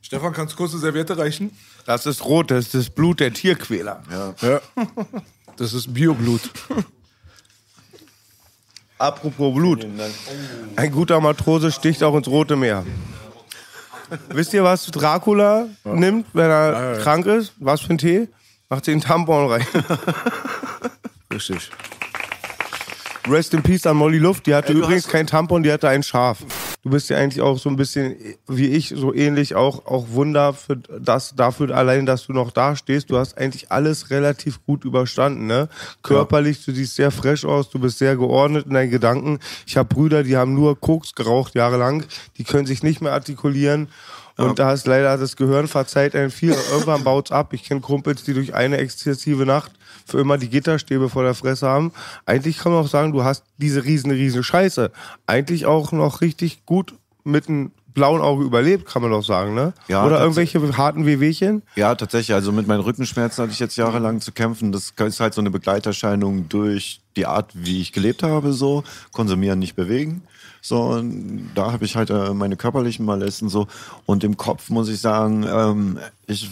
Stefan, 0.00 0.32
kannst 0.32 0.52
du 0.52 0.56
kurz 0.58 0.70
eine 0.70 0.80
Serviette 0.80 1.18
reichen? 1.18 1.50
Das 1.86 2.06
ist 2.06 2.24
rot, 2.24 2.52
das 2.52 2.66
ist 2.66 2.74
das 2.74 2.88
Blut 2.88 3.18
der 3.18 3.32
Tierquäler. 3.32 4.00
Ja. 4.40 4.60
Das 5.56 5.72
ist 5.72 5.92
Bioblut. 5.92 6.52
Apropos 8.96 9.52
Blut. 9.52 9.84
Ein 10.76 10.92
guter 10.92 11.20
Matrose 11.20 11.72
sticht 11.72 12.04
auch 12.04 12.14
ins 12.14 12.28
Rote 12.28 12.54
Meer. 12.54 12.86
Wisst 14.28 14.54
ihr, 14.54 14.62
was 14.62 14.86
Dracula 14.86 15.66
nimmt, 15.82 16.28
wenn 16.34 16.50
er 16.50 17.00
krank 17.02 17.26
ist? 17.26 17.54
Was 17.58 17.80
für 17.80 17.94
ein 17.94 17.98
Tee? 17.98 18.28
Mach 18.68 18.82
den 18.82 19.00
Tampon 19.00 19.50
rein. 19.50 19.66
Richtig. 21.34 21.72
Rest 23.30 23.54
in 23.54 23.62
Peace 23.62 23.86
an 23.86 23.96
Molly 23.96 24.18
Luft. 24.18 24.46
Die 24.46 24.54
hatte 24.54 24.72
Ey, 24.72 24.78
übrigens 24.78 25.04
hast- 25.04 25.12
kein 25.12 25.26
Tampon, 25.26 25.62
die 25.62 25.72
hatte 25.72 25.88
ein 25.88 26.02
Schaf. 26.02 26.38
Du 26.82 26.90
bist 26.90 27.10
ja 27.10 27.16
eigentlich 27.16 27.42
auch 27.42 27.58
so 27.58 27.68
ein 27.68 27.76
bisschen 27.76 28.16
wie 28.46 28.68
ich, 28.68 28.94
so 28.96 29.12
ähnlich 29.12 29.54
auch, 29.54 29.84
auch 29.86 30.06
Wunder 30.10 30.52
für 30.54 30.76
das, 30.76 31.34
dafür 31.34 31.76
allein, 31.76 32.06
dass 32.06 32.26
du 32.26 32.32
noch 32.32 32.50
da 32.52 32.76
stehst. 32.76 33.10
Du 33.10 33.18
hast 33.18 33.36
eigentlich 33.36 33.70
alles 33.72 34.10
relativ 34.10 34.64
gut 34.64 34.84
überstanden, 34.84 35.46
ne? 35.46 35.68
Körperlich, 36.02 36.64
du 36.64 36.72
siehst 36.72 36.94
sehr 36.96 37.10
fresh 37.10 37.44
aus, 37.44 37.68
du 37.70 37.78
bist 37.78 37.98
sehr 37.98 38.16
geordnet 38.16 38.66
in 38.66 38.74
deinen 38.74 38.90
Gedanken. 38.90 39.38
Ich 39.66 39.76
habe 39.76 39.92
Brüder, 39.92 40.22
die 40.22 40.36
haben 40.36 40.54
nur 40.54 40.78
Koks 40.80 41.14
geraucht 41.14 41.54
jahrelang, 41.54 42.04
die 42.38 42.44
können 42.44 42.66
sich 42.66 42.82
nicht 42.82 43.00
mehr 43.02 43.12
artikulieren. 43.12 43.88
Und 44.36 44.60
da 44.60 44.72
ist 44.72 44.86
leider 44.86 45.18
das 45.18 45.34
Gehirn 45.34 45.66
verzeiht 45.66 46.14
einem 46.14 46.30
viel. 46.30 46.54
Irgendwann 46.70 47.02
baut's 47.02 47.32
ab. 47.32 47.52
Ich 47.54 47.64
kenne 47.64 47.80
Kumpels, 47.80 48.22
die 48.22 48.34
durch 48.34 48.54
eine 48.54 48.76
exzessive 48.78 49.44
Nacht 49.44 49.72
für 50.08 50.18
immer 50.18 50.38
die 50.38 50.48
Gitterstäbe 50.48 51.08
vor 51.08 51.22
der 51.22 51.34
Fresse 51.34 51.68
haben. 51.68 51.92
Eigentlich 52.26 52.58
kann 52.58 52.72
man 52.72 52.84
auch 52.84 52.88
sagen, 52.88 53.12
du 53.12 53.24
hast 53.24 53.44
diese 53.58 53.84
riesen, 53.84 54.10
riesen 54.10 54.42
Scheiße. 54.42 54.90
Eigentlich 55.26 55.66
auch 55.66 55.92
noch 55.92 56.20
richtig 56.20 56.64
gut 56.66 56.94
mit 57.24 57.48
einem 57.48 57.72
blauen 57.98 58.20
Auge 58.20 58.44
überlebt, 58.44 58.86
kann 58.86 59.02
man 59.02 59.10
doch 59.10 59.24
sagen, 59.24 59.54
ne? 59.54 59.72
Ja, 59.88 60.06
Oder 60.06 60.20
irgendwelche 60.20 60.60
harten 60.76 61.04
Wehwehchen? 61.04 61.62
Ja, 61.74 61.94
tatsächlich. 61.96 62.34
Also 62.34 62.52
mit 62.52 62.66
meinen 62.68 62.80
Rückenschmerzen 62.80 63.42
hatte 63.42 63.52
ich 63.52 63.58
jetzt 63.58 63.76
jahrelang 63.76 64.20
zu 64.20 64.30
kämpfen. 64.30 64.70
Das 64.70 64.92
ist 64.96 65.20
halt 65.20 65.34
so 65.34 65.40
eine 65.40 65.50
Begleiterscheinung 65.50 66.48
durch 66.48 67.00
die 67.16 67.26
Art, 67.26 67.50
wie 67.54 67.80
ich 67.80 67.92
gelebt 67.92 68.22
habe, 68.22 68.52
so. 68.52 68.84
Konsumieren, 69.10 69.58
nicht 69.58 69.74
bewegen. 69.74 70.22
So, 70.60 70.82
und 70.82 71.50
da 71.54 71.72
habe 71.72 71.84
ich 71.84 71.96
halt 71.96 72.10
äh, 72.10 72.34
meine 72.34 72.56
körperlichen 72.56 73.04
Malessen 73.04 73.48
so. 73.48 73.66
Und 74.06 74.22
im 74.22 74.36
Kopf 74.36 74.70
muss 74.70 74.88
ich 74.88 75.00
sagen, 75.00 75.44
ähm, 75.48 75.98
ich 76.26 76.50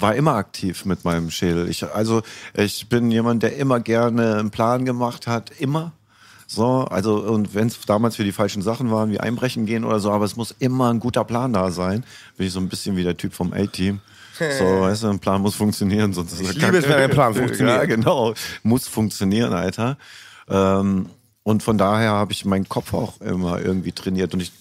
war 0.00 0.14
immer 0.14 0.34
aktiv 0.34 0.84
mit 0.84 1.04
meinem 1.04 1.30
Schädel. 1.30 1.68
Ich, 1.68 1.84
also 1.84 2.22
ich 2.54 2.88
bin 2.88 3.10
jemand, 3.10 3.42
der 3.42 3.56
immer 3.56 3.80
gerne 3.80 4.36
einen 4.36 4.50
Plan 4.50 4.84
gemacht 4.84 5.26
hat, 5.26 5.50
immer. 5.58 5.92
So, 6.46 6.84
also, 6.90 7.20
und 7.20 7.54
wenn 7.54 7.68
es 7.68 7.80
damals 7.82 8.16
für 8.16 8.24
die 8.24 8.32
falschen 8.32 8.60
Sachen 8.60 8.90
waren, 8.90 9.12
wie 9.12 9.20
Einbrechen 9.20 9.66
gehen 9.66 9.84
oder 9.84 10.00
so, 10.00 10.10
aber 10.10 10.24
es 10.24 10.34
muss 10.34 10.52
immer 10.58 10.92
ein 10.92 10.98
guter 10.98 11.22
Plan 11.24 11.52
da 11.52 11.70
sein. 11.70 12.04
Bin 12.36 12.46
ich 12.48 12.52
so 12.52 12.58
ein 12.58 12.68
bisschen 12.68 12.96
wie 12.96 13.04
der 13.04 13.16
Typ 13.16 13.34
vom 13.34 13.52
A-Team. 13.52 14.00
So, 14.36 14.64
weißt 14.80 15.04
du, 15.04 15.08
ein 15.08 15.20
Plan 15.20 15.40
muss 15.42 15.54
funktionieren, 15.54 16.12
sonst 16.12 16.32
ist 16.32 16.40
er 16.40 16.50
Ich 16.50 16.60
liebe 16.60 16.78
es, 16.78 16.88
wenn 16.88 16.98
ein 16.98 17.10
Plan 17.10 17.34
funktioniert. 17.34 17.76
Ja, 17.76 17.84
genau. 17.84 18.34
Muss 18.64 18.88
funktionieren, 18.88 19.52
Alter. 19.52 19.96
Ähm, 20.48 21.06
und 21.42 21.62
von 21.62 21.78
daher 21.78 22.10
habe 22.10 22.32
ich 22.32 22.44
meinen 22.44 22.68
Kopf 22.68 22.94
auch 22.94 23.20
immer 23.20 23.60
irgendwie 23.60 23.92
trainiert. 23.92 24.34
Und 24.34 24.40
ich 24.40 24.52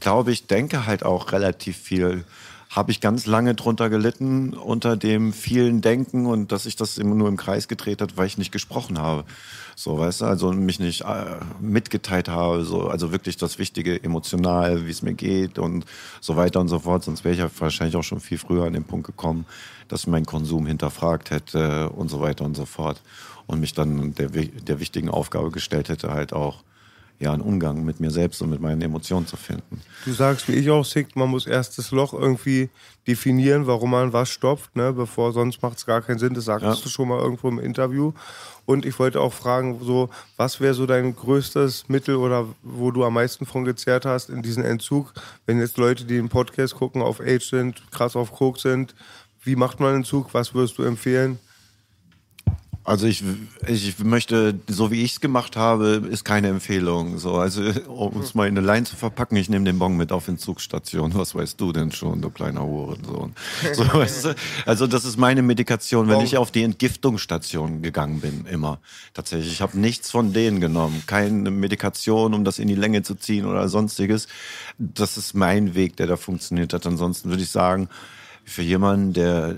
glaube, 0.00 0.32
ich 0.32 0.46
denke 0.46 0.86
halt 0.86 1.02
auch 1.02 1.32
relativ 1.32 1.76
viel. 1.76 2.24
Habe 2.70 2.90
ich 2.90 3.00
ganz 3.00 3.26
lange 3.26 3.54
drunter 3.54 3.88
gelitten, 3.88 4.52
unter 4.52 4.96
dem 4.96 5.32
vielen 5.32 5.80
Denken 5.80 6.26
und 6.26 6.52
dass 6.52 6.66
ich 6.66 6.76
das 6.76 6.98
immer 6.98 7.14
nur 7.14 7.28
im 7.28 7.36
Kreis 7.38 7.66
gedreht 7.66 8.02
hat, 8.02 8.16
weil 8.16 8.26
ich 8.26 8.36
nicht 8.36 8.52
gesprochen 8.52 8.98
habe. 8.98 9.24
So, 9.74 9.98
weißt 9.98 10.20
du, 10.20 10.24
also 10.26 10.52
mich 10.52 10.78
nicht 10.78 11.02
äh, 11.02 11.36
mitgeteilt 11.60 12.28
habe, 12.28 12.64
so, 12.64 12.88
also 12.88 13.12
wirklich 13.12 13.36
das 13.36 13.58
Wichtige 13.58 14.02
emotional, 14.02 14.86
wie 14.86 14.90
es 14.90 15.02
mir 15.02 15.14
geht 15.14 15.58
und 15.58 15.86
so 16.20 16.36
weiter 16.36 16.60
und 16.60 16.68
so 16.68 16.80
fort. 16.80 17.04
Sonst 17.04 17.24
wäre 17.24 17.32
ich 17.32 17.40
ja 17.40 17.50
wahrscheinlich 17.58 17.96
auch 17.96 18.02
schon 18.02 18.20
viel 18.20 18.38
früher 18.38 18.64
an 18.64 18.72
den 18.72 18.84
Punkt 18.84 19.06
gekommen, 19.06 19.46
dass 19.86 20.06
meinen 20.06 20.26
Konsum 20.26 20.66
hinterfragt 20.66 21.30
hätte 21.30 21.90
und 21.90 22.08
so 22.10 22.20
weiter 22.20 22.44
und 22.44 22.56
so 22.56 22.66
fort. 22.66 23.00
Und 23.46 23.60
mich 23.60 23.72
dann 23.72 24.14
der, 24.14 24.28
der 24.28 24.80
wichtigen 24.80 25.08
Aufgabe 25.08 25.50
gestellt 25.50 25.88
hätte, 25.88 26.10
halt 26.10 26.32
auch 26.32 26.62
ja, 27.20 27.32
einen 27.32 27.42
Umgang 27.42 27.84
mit 27.84 27.98
mir 27.98 28.10
selbst 28.12 28.40
und 28.42 28.50
mit 28.50 28.60
meinen 28.60 28.80
Emotionen 28.80 29.26
zu 29.26 29.36
finden. 29.36 29.80
Du 30.04 30.12
sagst, 30.12 30.46
wie 30.48 30.52
ich 30.52 30.70
auch, 30.70 30.84
Sick, 30.84 31.16
man 31.16 31.28
muss 31.28 31.46
erst 31.46 31.76
das 31.78 31.90
Loch 31.90 32.12
irgendwie 32.14 32.68
definieren, 33.08 33.66
warum 33.66 33.90
man 33.90 34.12
was 34.12 34.28
stopft, 34.28 34.76
ne? 34.76 34.92
bevor 34.92 35.32
sonst 35.32 35.60
macht 35.62 35.78
es 35.78 35.86
gar 35.86 36.00
keinen 36.00 36.18
Sinn. 36.18 36.34
Das 36.34 36.44
sagtest 36.44 36.78
Ja. 36.78 36.82
du 36.84 36.88
schon 36.90 37.08
mal 37.08 37.18
irgendwo 37.18 37.48
im 37.48 37.58
Interview. 37.58 38.12
Und 38.66 38.84
ich 38.84 38.98
wollte 38.98 39.20
auch 39.20 39.32
fragen, 39.32 39.80
so, 39.82 40.10
was 40.36 40.60
wäre 40.60 40.74
so 40.74 40.84
dein 40.86 41.16
größtes 41.16 41.88
Mittel 41.88 42.16
oder 42.16 42.46
wo 42.62 42.90
du 42.90 43.04
am 43.04 43.14
meisten 43.14 43.46
von 43.46 43.64
gezerrt 43.64 44.04
hast 44.04 44.28
in 44.30 44.42
diesem 44.42 44.64
Entzug? 44.64 45.12
Wenn 45.46 45.58
jetzt 45.58 45.78
Leute, 45.78 46.04
die 46.04 46.16
den 46.16 46.28
Podcast 46.28 46.74
gucken, 46.74 47.00
auf 47.02 47.20
Age 47.20 47.48
sind, 47.48 47.82
krass 47.90 48.14
auf 48.14 48.30
Coke 48.32 48.60
sind, 48.60 48.94
wie 49.42 49.56
macht 49.56 49.80
man 49.80 49.94
Entzug? 49.96 50.34
Was 50.34 50.52
würdest 50.54 50.76
du 50.78 50.82
empfehlen? 50.82 51.38
Also 52.88 53.06
ich, 53.06 53.22
ich 53.66 53.98
möchte, 53.98 54.58
so 54.66 54.90
wie 54.90 55.02
ich 55.02 55.12
es 55.12 55.20
gemacht 55.20 55.56
habe, 55.56 56.08
ist 56.10 56.24
keine 56.24 56.48
Empfehlung. 56.48 57.18
So, 57.18 57.34
also 57.34 57.60
um 57.86 58.22
es 58.22 58.34
mal 58.34 58.48
in 58.48 58.56
eine 58.56 58.66
Line 58.66 58.84
zu 58.84 58.96
verpacken, 58.96 59.36
ich 59.36 59.50
nehme 59.50 59.66
den 59.66 59.78
Bon 59.78 59.94
mit 59.94 60.10
auf 60.10 60.26
Entzugstation. 60.26 61.14
Was 61.14 61.34
weißt 61.34 61.60
du 61.60 61.72
denn 61.72 61.92
schon, 61.92 62.22
du 62.22 62.30
kleiner 62.30 62.62
Hurensohn? 62.62 63.34
So, 63.74 63.82
weißt 63.92 64.24
du? 64.24 64.34
Also 64.64 64.86
das 64.86 65.04
ist 65.04 65.18
meine 65.18 65.42
Medikation, 65.42 66.08
wenn 66.08 66.22
ich 66.22 66.38
auf 66.38 66.50
die 66.50 66.62
Entgiftungsstation 66.62 67.82
gegangen 67.82 68.20
bin, 68.20 68.46
immer. 68.50 68.78
Tatsächlich, 69.12 69.52
ich 69.52 69.60
habe 69.60 69.78
nichts 69.78 70.10
von 70.10 70.32
denen 70.32 70.58
genommen. 70.58 71.02
Keine 71.06 71.50
Medikation, 71.50 72.32
um 72.32 72.42
das 72.42 72.58
in 72.58 72.68
die 72.68 72.74
Länge 72.74 73.02
zu 73.02 73.16
ziehen 73.16 73.44
oder 73.44 73.68
sonstiges. 73.68 74.28
Das 74.78 75.18
ist 75.18 75.34
mein 75.34 75.74
Weg, 75.74 75.96
der 75.98 76.06
da 76.06 76.16
funktioniert 76.16 76.72
hat. 76.72 76.86
Ansonsten 76.86 77.28
würde 77.28 77.42
ich 77.42 77.50
sagen, 77.50 77.90
für 78.46 78.62
jemanden, 78.62 79.12
der 79.12 79.56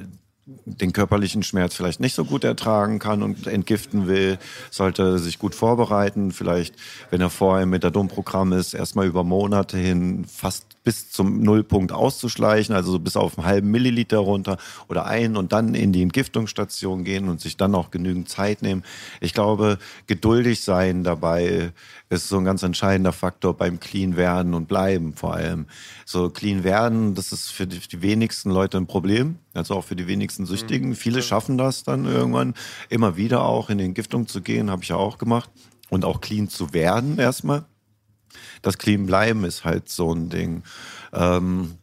den 0.65 0.93
körperlichen 0.93 1.43
Schmerz 1.43 1.75
vielleicht 1.75 2.01
nicht 2.01 2.15
so 2.15 2.25
gut 2.25 2.45
ertragen 2.45 2.99
kann 2.99 3.23
und 3.23 3.47
entgiften 3.47 4.07
will, 4.07 4.39
sollte 4.71 5.19
sich 5.19 5.39
gut 5.39 5.55
vorbereiten. 5.55 6.33
Vielleicht, 6.33 6.75
wenn 7.11 7.21
er 7.21 7.31
vorher 7.31 7.65
im 7.65 7.71
Methadon-Programm 7.71 8.53
ist, 8.53 8.75
erstmal 8.75 9.07
über 9.07 9.25
Monate 9.25 9.77
hin 9.77 10.25
fast 10.25 10.67
bis 10.83 11.11
zum 11.11 11.43
Nullpunkt 11.43 11.93
auszuschleichen, 11.93 12.75
also 12.75 12.93
so 12.93 12.99
bis 12.99 13.17
auf 13.17 13.39
einen 13.39 13.47
halben 13.47 13.71
Milliliter 13.71 14.19
runter 14.19 14.57
oder 14.89 15.05
ein 15.07 15.37
und 15.37 15.53
dann 15.53 15.75
in 15.75 15.93
die 15.93 16.03
Entgiftungsstation 16.03 17.05
gehen 17.05 17.29
und 17.29 17.41
sich 17.41 17.57
dann 17.57 17.75
auch 17.75 17.91
genügend 17.91 18.29
Zeit 18.29 18.63
nehmen. 18.63 18.83
Ich 19.21 19.35
glaube, 19.35 19.79
geduldig 20.07 20.63
sein 20.63 21.05
dabei 21.05 21.73
ist 22.09 22.29
so 22.29 22.39
ein 22.39 22.45
ganz 22.45 22.63
entscheidender 22.63 23.13
Faktor 23.13 23.55
beim 23.55 23.79
Clean 23.79 24.17
werden 24.17 24.55
und 24.55 24.69
bleiben 24.69 25.13
vor 25.15 25.35
allem. 25.35 25.67
So 26.07 26.31
Clean 26.31 26.65
werden, 26.65 27.15
das 27.15 27.33
ist 27.33 27.51
für 27.51 27.67
die, 27.67 27.79
die 27.79 28.03
wenigsten 28.03 28.51
Leute 28.51 28.79
ein 28.79 28.87
Problem, 28.87 29.37
also 29.53 29.75
auch 29.75 29.85
für 29.85 29.97
die 29.97 30.07
wenigsten 30.07 30.47
Süchtigen. 30.47 30.95
Viele 30.95 31.23
schaffen 31.23 31.59
das 31.59 31.83
dann 31.83 32.07
irgendwann 32.07 32.55
immer 32.89 33.17
wieder 33.17 33.45
auch 33.45 33.69
in 33.69 33.79
die 33.79 33.85
Entgiftung 33.85 34.27
zu 34.27 34.41
gehen, 34.41 34.71
habe 34.71 34.83
ich 34.83 34.89
ja 34.89 34.97
auch 34.97 35.19
gemacht. 35.19 35.51
Und 35.91 36.05
auch 36.05 36.21
clean 36.21 36.49
zu 36.49 36.73
werden 36.73 37.19
erstmal. 37.19 37.65
Das 38.63 38.79
Clean 38.79 39.07
bleiben 39.07 39.45
ist 39.45 39.65
halt 39.65 39.89
so 39.89 40.13
ein 40.15 40.29
Ding. 40.29 40.63
Ähm, 41.13 41.77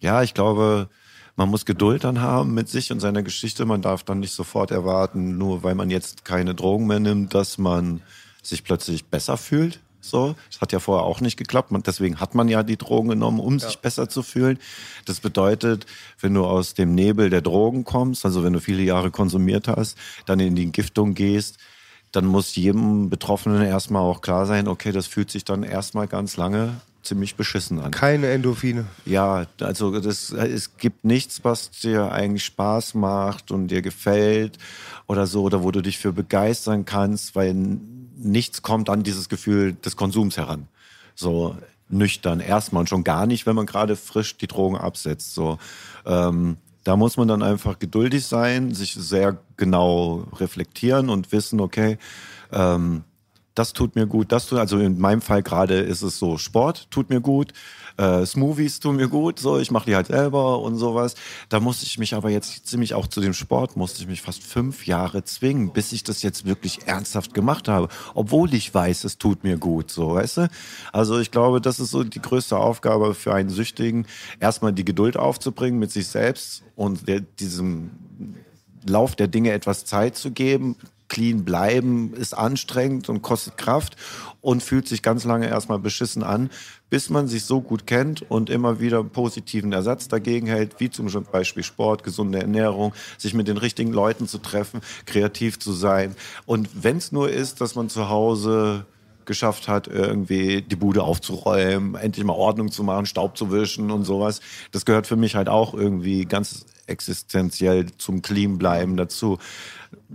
ja, 0.00 0.22
ich 0.22 0.34
glaube, 0.34 0.88
man 1.36 1.48
muss 1.48 1.64
Geduld 1.64 2.04
dann 2.04 2.20
haben 2.20 2.54
mit 2.54 2.68
sich 2.68 2.90
und 2.90 3.00
seiner 3.00 3.22
Geschichte. 3.22 3.64
Man 3.64 3.82
darf 3.82 4.02
dann 4.02 4.20
nicht 4.20 4.32
sofort 4.32 4.70
erwarten, 4.70 5.38
nur 5.38 5.62
weil 5.62 5.74
man 5.74 5.90
jetzt 5.90 6.24
keine 6.24 6.54
Drogen 6.54 6.86
mehr 6.86 7.00
nimmt, 7.00 7.34
dass 7.34 7.58
man 7.58 8.02
sich 8.42 8.64
plötzlich 8.64 9.06
besser 9.06 9.36
fühlt. 9.36 9.80
So, 10.00 10.36
das 10.50 10.60
hat 10.60 10.72
ja 10.72 10.78
vorher 10.78 11.04
auch 11.04 11.20
nicht 11.20 11.36
geklappt. 11.36 11.70
Man, 11.70 11.82
deswegen 11.82 12.18
hat 12.18 12.34
man 12.34 12.48
ja 12.48 12.62
die 12.62 12.76
Drogen 12.76 13.08
genommen, 13.08 13.40
um 13.40 13.58
sich 13.58 13.78
besser 13.78 14.08
zu 14.08 14.22
fühlen. 14.22 14.58
Das 15.04 15.20
bedeutet, 15.20 15.86
wenn 16.20 16.34
du 16.34 16.44
aus 16.44 16.74
dem 16.74 16.94
Nebel 16.94 17.30
der 17.30 17.42
Drogen 17.42 17.84
kommst, 17.84 18.24
also 18.24 18.42
wenn 18.42 18.52
du 18.52 18.60
viele 18.60 18.82
Jahre 18.82 19.10
konsumiert 19.10 19.68
hast, 19.68 19.98
dann 20.26 20.40
in 20.40 20.54
die 20.54 20.62
Entgiftung 20.62 21.14
gehst, 21.14 21.58
dann 22.12 22.26
muss 22.26 22.56
jedem 22.56 23.10
Betroffenen 23.10 23.62
erstmal 23.62 24.02
auch 24.02 24.20
klar 24.20 24.46
sein, 24.46 24.68
okay, 24.68 24.92
das 24.92 25.06
fühlt 25.06 25.30
sich 25.30 25.44
dann 25.44 25.62
erstmal 25.62 26.06
ganz 26.06 26.36
lange 26.36 26.80
ziemlich 27.02 27.36
beschissen 27.36 27.80
an. 27.80 27.90
Keine 27.90 28.28
Endorphine. 28.28 28.86
Ja, 29.04 29.46
also 29.60 29.98
das, 29.98 30.30
es 30.30 30.76
gibt 30.76 31.04
nichts, 31.04 31.44
was 31.44 31.70
dir 31.70 32.12
eigentlich 32.12 32.44
Spaß 32.44 32.94
macht 32.94 33.50
und 33.50 33.68
dir 33.68 33.82
gefällt 33.82 34.58
oder 35.06 35.26
so, 35.26 35.42
oder 35.42 35.62
wo 35.62 35.70
du 35.70 35.80
dich 35.80 35.98
für 35.98 36.12
begeistern 36.12 36.84
kannst, 36.84 37.34
weil 37.34 37.54
nichts 38.16 38.62
kommt 38.62 38.90
an 38.90 39.02
dieses 39.02 39.28
Gefühl 39.28 39.74
des 39.74 39.96
Konsums 39.96 40.36
heran. 40.36 40.68
So 41.14 41.56
nüchtern 41.88 42.40
erstmal 42.40 42.80
und 42.80 42.88
schon 42.88 43.04
gar 43.04 43.26
nicht, 43.26 43.46
wenn 43.46 43.56
man 43.56 43.66
gerade 43.66 43.96
frisch 43.96 44.36
die 44.36 44.46
Drogen 44.46 44.76
absetzt. 44.76 45.34
So, 45.34 45.58
ähm, 46.04 46.58
da 46.84 46.96
muss 46.96 47.16
man 47.16 47.28
dann 47.28 47.42
einfach 47.42 47.78
geduldig 47.78 48.26
sein, 48.26 48.72
sich 48.74 48.94
sehr 48.94 49.38
genau 49.56 50.26
reflektieren 50.36 51.10
und 51.10 51.32
wissen, 51.32 51.60
okay, 51.60 51.98
ähm, 52.52 53.04
das 53.58 53.72
tut 53.72 53.96
mir 53.96 54.06
gut, 54.06 54.30
das 54.30 54.46
tut, 54.46 54.58
also 54.58 54.78
in 54.78 54.98
meinem 54.98 55.20
Fall 55.20 55.42
gerade 55.42 55.74
ist 55.80 56.02
es 56.02 56.18
so, 56.18 56.38
Sport 56.38 56.90
tut 56.90 57.10
mir 57.10 57.20
gut, 57.20 57.52
äh, 57.96 58.24
Smoothies 58.24 58.78
tun 58.78 58.96
mir 58.96 59.08
gut, 59.08 59.40
so, 59.40 59.58
ich 59.58 59.72
mache 59.72 59.86
die 59.86 59.96
halt 59.96 60.06
selber 60.06 60.60
und 60.60 60.76
sowas. 60.76 61.16
Da 61.48 61.58
musste 61.58 61.84
ich 61.84 61.98
mich 61.98 62.14
aber 62.14 62.30
jetzt 62.30 62.66
ziemlich 62.66 62.94
auch 62.94 63.08
zu 63.08 63.20
dem 63.20 63.34
Sport, 63.34 63.76
musste 63.76 64.00
ich 64.00 64.06
mich 64.06 64.22
fast 64.22 64.44
fünf 64.44 64.86
Jahre 64.86 65.24
zwingen, 65.24 65.72
bis 65.72 65.92
ich 65.92 66.04
das 66.04 66.22
jetzt 66.22 66.44
wirklich 66.44 66.86
ernsthaft 66.86 67.34
gemacht 67.34 67.66
habe, 67.66 67.88
obwohl 68.14 68.54
ich 68.54 68.72
weiß, 68.72 69.02
es 69.04 69.18
tut 69.18 69.42
mir 69.42 69.58
gut, 69.58 69.90
so, 69.90 70.14
weißt 70.14 70.36
du? 70.36 70.48
Also 70.92 71.18
ich 71.18 71.32
glaube, 71.32 71.60
das 71.60 71.80
ist 71.80 71.90
so 71.90 72.04
die 72.04 72.22
größte 72.22 72.56
Aufgabe 72.56 73.14
für 73.14 73.34
einen 73.34 73.50
Süchtigen, 73.50 74.06
erstmal 74.38 74.72
die 74.72 74.84
Geduld 74.84 75.16
aufzubringen 75.16 75.80
mit 75.80 75.90
sich 75.90 76.06
selbst 76.06 76.62
und 76.76 77.08
der, 77.08 77.20
diesem 77.20 77.90
Lauf 78.86 79.16
der 79.16 79.26
Dinge 79.26 79.50
etwas 79.50 79.84
Zeit 79.84 80.16
zu 80.16 80.30
geben, 80.30 80.76
clean 81.08 81.44
bleiben 81.44 82.14
ist 82.14 82.36
anstrengend 82.36 83.08
und 83.08 83.22
kostet 83.22 83.56
Kraft 83.56 83.96
und 84.40 84.62
fühlt 84.62 84.86
sich 84.86 85.02
ganz 85.02 85.24
lange 85.24 85.48
erstmal 85.48 85.78
beschissen 85.78 86.22
an, 86.22 86.50
bis 86.90 87.10
man 87.10 87.28
sich 87.28 87.44
so 87.44 87.60
gut 87.60 87.86
kennt 87.86 88.30
und 88.30 88.50
immer 88.50 88.80
wieder 88.80 89.02
positiven 89.02 89.72
Ersatz 89.72 90.08
dagegen 90.08 90.46
hält, 90.46 90.80
wie 90.80 90.90
zum 90.90 91.08
Beispiel 91.30 91.62
Sport, 91.62 92.04
gesunde 92.04 92.40
Ernährung, 92.40 92.92
sich 93.16 93.34
mit 93.34 93.48
den 93.48 93.58
richtigen 93.58 93.92
Leuten 93.92 94.28
zu 94.28 94.38
treffen, 94.38 94.80
kreativ 95.06 95.58
zu 95.58 95.72
sein. 95.72 96.14
Und 96.46 96.68
wenn 96.82 96.98
es 96.98 97.12
nur 97.12 97.30
ist, 97.30 97.60
dass 97.60 97.74
man 97.74 97.88
zu 97.88 98.08
Hause 98.08 98.86
geschafft 99.28 99.68
hat, 99.68 99.86
irgendwie 99.86 100.62
die 100.62 100.74
Bude 100.74 101.02
aufzuräumen, 101.04 101.94
endlich 101.94 102.24
mal 102.24 102.32
Ordnung 102.32 102.72
zu 102.72 102.82
machen, 102.82 103.06
Staub 103.06 103.36
zu 103.36 103.52
wischen 103.52 103.90
und 103.90 104.04
sowas. 104.04 104.40
Das 104.72 104.86
gehört 104.86 105.06
für 105.06 105.16
mich 105.16 105.36
halt 105.36 105.48
auch 105.48 105.74
irgendwie 105.74 106.24
ganz 106.24 106.64
existenziell 106.86 107.86
zum 107.98 108.22
Clean 108.22 108.58
bleiben 108.58 108.96
dazu. 108.96 109.38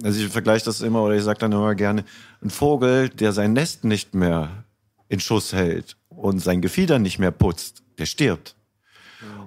Also 0.03 0.21
ich 0.21 0.27
vergleiche 0.27 0.65
das 0.65 0.81
immer 0.81 1.03
oder 1.03 1.15
ich 1.15 1.23
sage 1.23 1.39
dann 1.39 1.51
immer 1.51 1.75
gerne, 1.75 2.03
ein 2.41 2.49
Vogel, 2.49 3.09
der 3.09 3.31
sein 3.31 3.53
Nest 3.53 3.83
nicht 3.83 4.13
mehr 4.13 4.63
in 5.09 5.19
Schuss 5.19 5.53
hält 5.53 5.97
und 6.09 6.39
sein 6.39 6.61
Gefieder 6.61 6.99
nicht 6.99 7.19
mehr 7.19 7.31
putzt, 7.31 7.83
der 7.97 8.05
stirbt. 8.05 8.55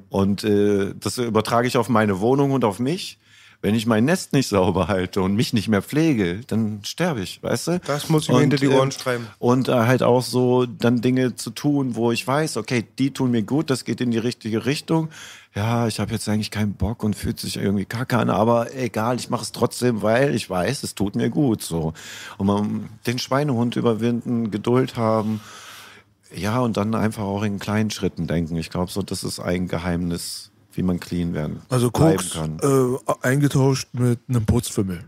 Und 0.09 0.45
äh, 0.45 0.95
das 0.99 1.19
übertrage 1.19 1.69
ich 1.69 1.77
auf 1.77 1.89
meine 1.89 2.21
Wohnung 2.21 2.53
und 2.53 2.65
auf 2.65 2.79
mich. 2.79 3.19
Wenn 3.63 3.75
ich 3.75 3.87
mein 3.87 4.05
Nest 4.05 4.33
nicht 4.33 4.49
sauber 4.49 4.87
halte 4.87 5.23
und 5.23 5.35
mich 5.35 5.53
nicht 5.53 5.69
mehr 5.69 5.83
pflege, 5.83 6.41
dann 6.47 6.81
sterbe 6.85 7.23
ich, 7.23 7.43
weißt 7.43 7.69
du? 7.69 7.81
Das 7.81 8.09
muss 8.09 8.25
ich 8.25 8.29
mir 8.29 8.41
hinter 8.41 8.59
die 8.59 8.69
Ohren 8.69 8.91
äh, 8.91 8.93
schreiben. 8.93 9.27
Und 9.39 9.69
äh, 9.69 9.73
halt 9.73 10.03
auch 10.03 10.23
so 10.23 10.67
dann 10.67 11.01
Dinge 11.01 11.37
zu 11.37 11.51
tun, 11.51 11.97
wo 11.97 12.13
ich 12.13 12.25
weiß, 12.27 12.59
okay, 12.59 12.85
die 12.99 13.13
tun 13.13 13.31
mir 13.31 13.43
gut, 13.43 13.71
das 13.71 13.85
geht 13.85 14.01
in 14.01 14.11
die 14.11 14.19
richtige 14.19 14.67
Richtung. 14.67 15.09
Ja, 15.57 15.87
ich 15.87 16.01
habe 16.01 16.13
jetzt 16.13 16.29
eigentlich 16.29 16.51
keinen 16.51 16.75
Bock 16.75 17.03
und 17.03 17.17
fühlt 17.17 17.41
sich 17.41 17.57
irgendwie 17.57 17.87
kacke 17.87 18.19
an, 18.19 18.29
aber 18.29 18.75
egal, 18.75 19.17
ich 19.17 19.31
mache 19.31 19.43
es 19.43 19.53
trotzdem, 19.53 20.03
weil 20.03 20.35
ich 20.35 20.51
weiß, 20.51 20.83
es 20.83 20.95
tut 20.95 21.17
mir 21.17 21.31
gut. 21.31 21.63
So. 21.63 21.95
Und 22.37 22.47
man 22.47 22.91
den 23.07 23.19
Schweinehund 23.19 23.75
überwinden, 23.75 24.51
Geduld 24.51 24.99
haben, 24.99 25.41
ja, 26.35 26.61
und 26.61 26.77
dann 26.77 26.95
einfach 26.95 27.23
auch 27.23 27.43
in 27.43 27.59
kleinen 27.59 27.91
Schritten 27.91 28.27
denken. 28.27 28.57
Ich 28.57 28.69
glaube, 28.69 28.93
so, 28.93 29.01
das 29.01 29.25
ist 29.25 29.41
ein 29.41 29.67
Geheimnis, 29.67 30.51
wie 30.75 30.83
man 30.83 31.01
clean 31.01 31.33
werden 31.33 31.63
Also 31.71 31.91
bleiben 31.91 32.19
Koks 32.19 32.35
kann. 32.35 32.59
äh, 32.63 33.27
eingetauscht 33.27 33.89
mit 33.95 34.21
einem 34.29 34.45
Putzfimmel. 34.45 35.05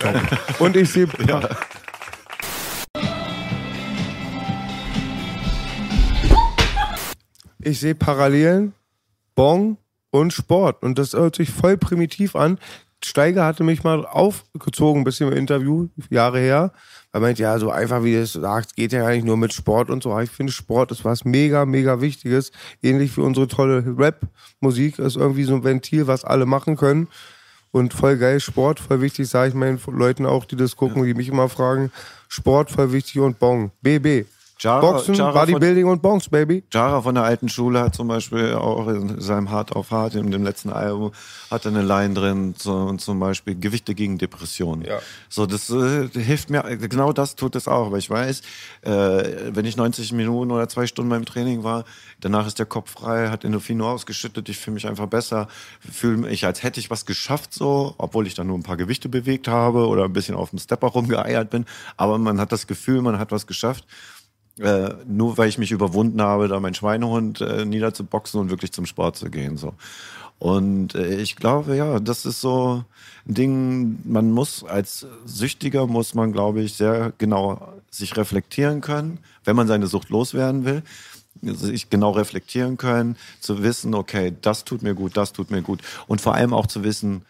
Und 0.58 0.74
ich 0.74 0.90
sehe 0.90 1.06
ich 7.60 7.78
sehe 7.78 7.94
Parallelen, 7.94 8.74
Bong 9.34 9.78
und 10.10 10.32
Sport. 10.32 10.82
Und 10.82 10.98
das 10.98 11.12
hört 11.14 11.36
sich 11.36 11.50
voll 11.50 11.76
primitiv 11.76 12.36
an. 12.36 12.58
Steiger 13.04 13.44
hatte 13.44 13.64
mich 13.64 13.82
mal 13.82 14.06
aufgezogen, 14.06 15.00
ein 15.00 15.04
bisschen 15.04 15.30
im 15.30 15.36
Interview, 15.36 15.88
Jahre 16.08 16.38
her. 16.38 16.72
Er 17.12 17.20
meint, 17.20 17.38
ja, 17.38 17.58
so 17.58 17.70
einfach 17.70 18.04
wie 18.04 18.12
du 18.12 18.22
es 18.22 18.32
sagst, 18.32 18.76
geht 18.76 18.92
ja 18.92 19.06
eigentlich 19.06 19.24
nur 19.24 19.36
mit 19.36 19.52
Sport 19.52 19.90
und 19.90 20.02
so. 20.02 20.12
Aber 20.12 20.22
ich 20.22 20.30
finde, 20.30 20.52
Sport 20.52 20.92
ist 20.92 21.04
was 21.04 21.24
mega, 21.24 21.66
mega 21.66 22.00
Wichtiges. 22.00 22.52
Ähnlich 22.82 23.16
wie 23.16 23.22
unsere 23.22 23.48
tolle 23.48 23.84
Rap-Musik 23.98 24.98
ist 24.98 25.16
irgendwie 25.16 25.44
so 25.44 25.54
ein 25.54 25.64
Ventil, 25.64 26.06
was 26.06 26.24
alle 26.24 26.46
machen 26.46 26.76
können. 26.76 27.08
Und 27.72 27.94
voll 27.94 28.18
geil, 28.18 28.38
Sport, 28.38 28.80
voll 28.80 29.00
wichtig, 29.00 29.28
sage 29.28 29.48
ich 29.48 29.54
meinen 29.54 29.80
Leuten 29.86 30.26
auch, 30.26 30.44
die 30.44 30.56
das 30.56 30.76
gucken, 30.76 31.04
die 31.04 31.14
mich 31.14 31.28
immer 31.28 31.48
fragen. 31.48 31.90
Sport, 32.28 32.70
voll 32.70 32.92
wichtig 32.92 33.20
und 33.20 33.38
Bong. 33.38 33.72
BB. 33.80 34.26
Jara- 34.62 34.80
Boxen, 34.80 35.14
Jara 35.14 35.32
von- 35.32 35.40
Bodybuilding 35.52 35.86
und 35.86 36.02
Bongs, 36.02 36.28
Baby. 36.28 36.62
Jara 36.72 37.00
von 37.02 37.14
der 37.16 37.24
alten 37.24 37.48
Schule 37.48 37.80
hat 37.80 37.94
zum 37.96 38.06
Beispiel 38.06 38.54
auch 38.54 38.86
in 38.88 39.20
seinem 39.20 39.50
Hard 39.50 39.72
auf 39.74 39.90
Hard, 39.90 40.14
in 40.14 40.30
dem 40.30 40.44
letzten 40.44 40.70
Album, 40.70 41.10
hat 41.50 41.64
er 41.64 41.72
eine 41.72 41.82
Line 41.82 42.14
drin, 42.14 42.54
so, 42.56 42.92
zum 42.94 43.18
Beispiel 43.18 43.56
Gewichte 43.58 43.94
gegen 43.94 44.18
Depressionen. 44.18 44.82
Ja. 44.84 45.00
So, 45.28 45.46
das 45.46 45.68
äh, 45.70 46.08
hilft 46.08 46.50
mir, 46.50 46.62
genau 46.76 47.12
das 47.12 47.34
tut 47.34 47.56
es 47.56 47.66
auch, 47.66 47.90
weil 47.90 47.98
ich 47.98 48.08
weiß, 48.08 48.42
äh, 48.82 48.90
wenn 49.52 49.64
ich 49.64 49.76
90 49.76 50.12
Minuten 50.12 50.50
oder 50.52 50.68
zwei 50.68 50.86
Stunden 50.86 51.10
beim 51.10 51.24
Training 51.24 51.64
war, 51.64 51.84
danach 52.20 52.46
ist 52.46 52.58
der 52.60 52.66
Kopf 52.66 52.92
frei, 52.92 53.30
hat 53.30 53.44
Endorphine 53.44 53.84
ausgeschüttet, 53.84 54.48
ich 54.48 54.58
fühle 54.58 54.74
mich 54.74 54.86
einfach 54.86 55.06
besser, 55.06 55.48
fühle 55.80 56.18
mich, 56.18 56.46
als 56.46 56.62
hätte 56.62 56.78
ich 56.78 56.88
was 56.88 57.04
geschafft, 57.04 57.52
so, 57.52 57.94
obwohl 57.98 58.26
ich 58.28 58.34
dann 58.34 58.46
nur 58.46 58.58
ein 58.58 58.62
paar 58.62 58.76
Gewichte 58.76 59.08
bewegt 59.08 59.48
habe 59.48 59.88
oder 59.88 60.04
ein 60.04 60.12
bisschen 60.12 60.36
auf 60.36 60.50
dem 60.50 60.60
Stepper 60.60 60.86
rumgeeiert 60.88 61.50
bin, 61.50 61.66
aber 61.96 62.18
man 62.18 62.40
hat 62.40 62.52
das 62.52 62.66
Gefühl, 62.68 63.02
man 63.02 63.18
hat 63.18 63.32
was 63.32 63.46
geschafft 63.48 63.84
äh, 64.62 64.94
nur 65.06 65.38
weil 65.38 65.48
ich 65.48 65.58
mich 65.58 65.72
überwunden 65.72 66.22
habe, 66.22 66.48
da 66.48 66.60
mein 66.60 66.74
Schweinehund 66.74 67.40
äh, 67.40 67.64
niederzuboxen 67.64 68.40
und 68.40 68.50
wirklich 68.50 68.72
zum 68.72 68.86
Sport 68.86 69.16
zu 69.16 69.30
gehen. 69.30 69.56
So. 69.56 69.74
Und 70.38 70.94
äh, 70.94 71.20
ich 71.20 71.36
glaube, 71.36 71.76
ja, 71.76 72.00
das 72.00 72.24
ist 72.24 72.40
so 72.40 72.84
ein 73.26 73.34
Ding, 73.34 73.98
man 74.04 74.30
muss 74.30 74.64
als 74.64 75.06
Süchtiger, 75.24 75.86
muss 75.86 76.14
man, 76.14 76.32
glaube 76.32 76.62
ich, 76.62 76.74
sehr 76.74 77.12
genau 77.18 77.68
sich 77.90 78.16
reflektieren 78.16 78.80
können, 78.80 79.18
wenn 79.44 79.56
man 79.56 79.68
seine 79.68 79.86
Sucht 79.86 80.08
loswerden 80.10 80.64
will 80.64 80.82
sich 81.42 81.90
genau 81.90 82.10
reflektieren 82.12 82.76
können, 82.76 83.16
zu 83.40 83.62
wissen, 83.62 83.94
okay, 83.94 84.32
das 84.42 84.64
tut 84.64 84.82
mir 84.82 84.94
gut, 84.94 85.16
das 85.16 85.32
tut 85.32 85.50
mir 85.50 85.62
gut. 85.62 85.80
Und 86.06 86.20
vor 86.20 86.34
allem 86.34 86.54
auch 86.54 86.66
zu 86.66 86.84
wissen, 86.84 87.22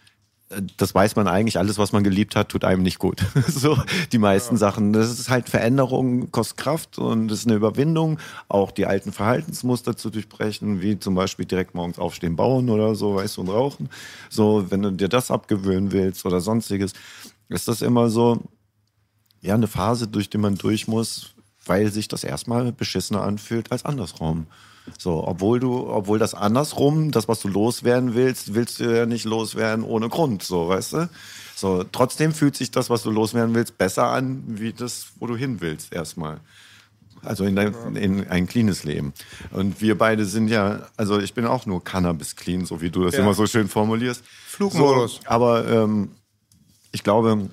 das 0.76 0.94
weiß 0.94 1.16
man 1.16 1.28
eigentlich, 1.28 1.58
alles, 1.58 1.78
was 1.78 1.92
man 1.92 2.04
geliebt 2.04 2.36
hat, 2.36 2.48
tut 2.48 2.64
einem 2.64 2.82
nicht 2.82 2.98
gut. 2.98 3.24
so 3.48 3.78
die 4.12 4.18
meisten 4.18 4.56
Sachen. 4.56 4.92
Das 4.92 5.10
ist 5.10 5.28
halt 5.28 5.48
Veränderung, 5.48 6.30
kostet 6.30 6.58
Kraft 6.58 6.98
und 6.98 7.28
das 7.28 7.40
ist 7.40 7.46
eine 7.46 7.56
Überwindung, 7.56 8.18
auch 8.48 8.70
die 8.70 8.86
alten 8.86 9.12
Verhaltensmuster 9.12 9.96
zu 9.96 10.10
durchbrechen, 10.10 10.82
wie 10.82 10.98
zum 10.98 11.14
Beispiel 11.14 11.46
direkt 11.46 11.74
morgens 11.74 11.98
aufstehen, 11.98 12.36
bauen 12.36 12.70
oder 12.70 12.94
so, 12.94 13.14
weißt 13.14 13.36
du, 13.36 13.40
und 13.42 13.48
rauchen. 13.48 13.88
So, 14.30 14.70
wenn 14.70 14.82
du 14.82 14.90
dir 14.92 15.08
das 15.08 15.30
abgewöhnen 15.30 15.92
willst 15.92 16.24
oder 16.26 16.40
sonstiges, 16.40 16.92
ist 17.48 17.68
das 17.68 17.82
immer 17.82 18.10
so, 18.10 18.42
ja, 19.40 19.54
eine 19.54 19.66
Phase, 19.66 20.08
durch 20.08 20.30
die 20.30 20.38
man 20.38 20.56
durch 20.56 20.86
muss, 20.88 21.34
weil 21.64 21.90
sich 21.90 22.08
das 22.08 22.24
erstmal 22.24 22.72
beschissener 22.72 23.22
anfühlt 23.22 23.72
als 23.72 23.84
andersrum. 23.84 24.46
So, 24.98 25.26
obwohl 25.26 25.60
du, 25.60 25.88
obwohl 25.88 26.18
das 26.18 26.34
andersrum, 26.34 27.10
das, 27.10 27.28
was 27.28 27.40
du 27.40 27.48
loswerden 27.48 28.14
willst, 28.14 28.54
willst 28.54 28.80
du 28.80 28.84
ja 28.84 29.06
nicht 29.06 29.24
loswerden 29.24 29.84
ohne 29.84 30.08
Grund, 30.08 30.42
so, 30.42 30.68
weißt 30.68 30.92
du? 30.94 31.10
So, 31.54 31.84
trotzdem 31.84 32.32
fühlt 32.32 32.56
sich 32.56 32.70
das, 32.70 32.90
was 32.90 33.02
du 33.02 33.10
loswerden 33.10 33.54
willst, 33.54 33.78
besser 33.78 34.08
an, 34.08 34.42
wie 34.46 34.72
das, 34.72 35.06
wo 35.18 35.26
du 35.26 35.36
hin 35.36 35.60
willst, 35.60 35.92
erstmal. 35.92 36.40
Also 37.24 37.44
in, 37.44 37.54
dein, 37.54 37.74
in 37.94 38.28
ein 38.28 38.48
cleanes 38.48 38.82
Leben. 38.82 39.12
Und 39.52 39.80
wir 39.80 39.96
beide 39.96 40.24
sind 40.24 40.48
ja, 40.48 40.88
also 40.96 41.20
ich 41.20 41.34
bin 41.34 41.46
auch 41.46 41.66
nur 41.66 41.84
Cannabis 41.84 42.34
clean, 42.34 42.66
so 42.66 42.80
wie 42.80 42.90
du 42.90 43.04
das 43.04 43.14
Ja. 43.14 43.20
immer 43.20 43.34
so 43.34 43.46
schön 43.46 43.68
formulierst. 43.68 44.24
Flugmodus. 44.46 45.14
So, 45.14 45.20
aber 45.26 45.68
ähm, 45.68 46.10
ich 46.90 47.04
glaube, 47.04 47.48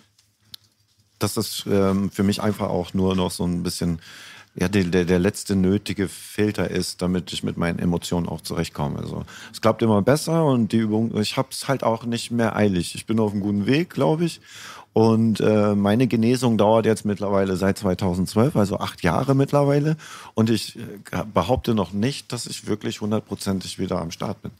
dass 1.19 1.35
das 1.35 1.65
ähm, 1.67 2.09
für 2.09 2.23
mich 2.23 2.41
einfach 2.41 2.69
auch 2.69 2.93
nur 2.93 3.15
noch 3.15 3.29
so 3.29 3.45
ein 3.45 3.61
bisschen 3.61 3.99
ja, 4.55 4.67
der, 4.67 4.83
der, 4.85 5.05
der 5.05 5.19
letzte 5.19 5.55
nötige 5.55 6.07
Filter 6.07 6.69
ist, 6.69 7.01
damit 7.01 7.31
ich 7.31 7.43
mit 7.43 7.57
meinen 7.57 7.79
Emotionen 7.79 8.27
auch 8.27 8.41
zurechtkomme. 8.41 8.99
Also 8.99 9.23
es 9.53 9.61
klappt 9.61 9.81
immer 9.81 10.01
besser 10.01 10.45
und 10.45 10.71
die 10.71 10.77
Übung, 10.77 11.15
ich 11.17 11.37
habe 11.37 11.49
es 11.51 11.67
halt 11.67 11.83
auch 11.83 12.03
nicht 12.03 12.31
mehr 12.31 12.55
eilig. 12.55 12.95
Ich 12.95 13.05
bin 13.05 13.19
auf 13.19 13.31
einem 13.31 13.41
guten 13.41 13.65
Weg, 13.67 13.89
glaube 13.89 14.25
ich. 14.25 14.41
Und 14.91 15.39
äh, 15.39 15.75
meine 15.75 16.07
Genesung 16.07 16.57
dauert 16.57 16.85
jetzt 16.85 17.05
mittlerweile 17.05 17.55
seit 17.55 17.77
2012, 17.77 18.55
also 18.55 18.79
acht 18.79 19.03
Jahre 19.03 19.35
mittlerweile. 19.35 19.97
Und 20.33 20.49
ich 20.49 20.77
äh, 20.77 21.23
behaupte 21.31 21.75
noch 21.75 21.93
nicht, 21.93 22.33
dass 22.33 22.47
ich 22.47 22.67
wirklich 22.67 22.99
hundertprozentig 22.99 23.77
wieder 23.77 24.01
am 24.01 24.11
Start 24.11 24.41
bin. 24.41 24.51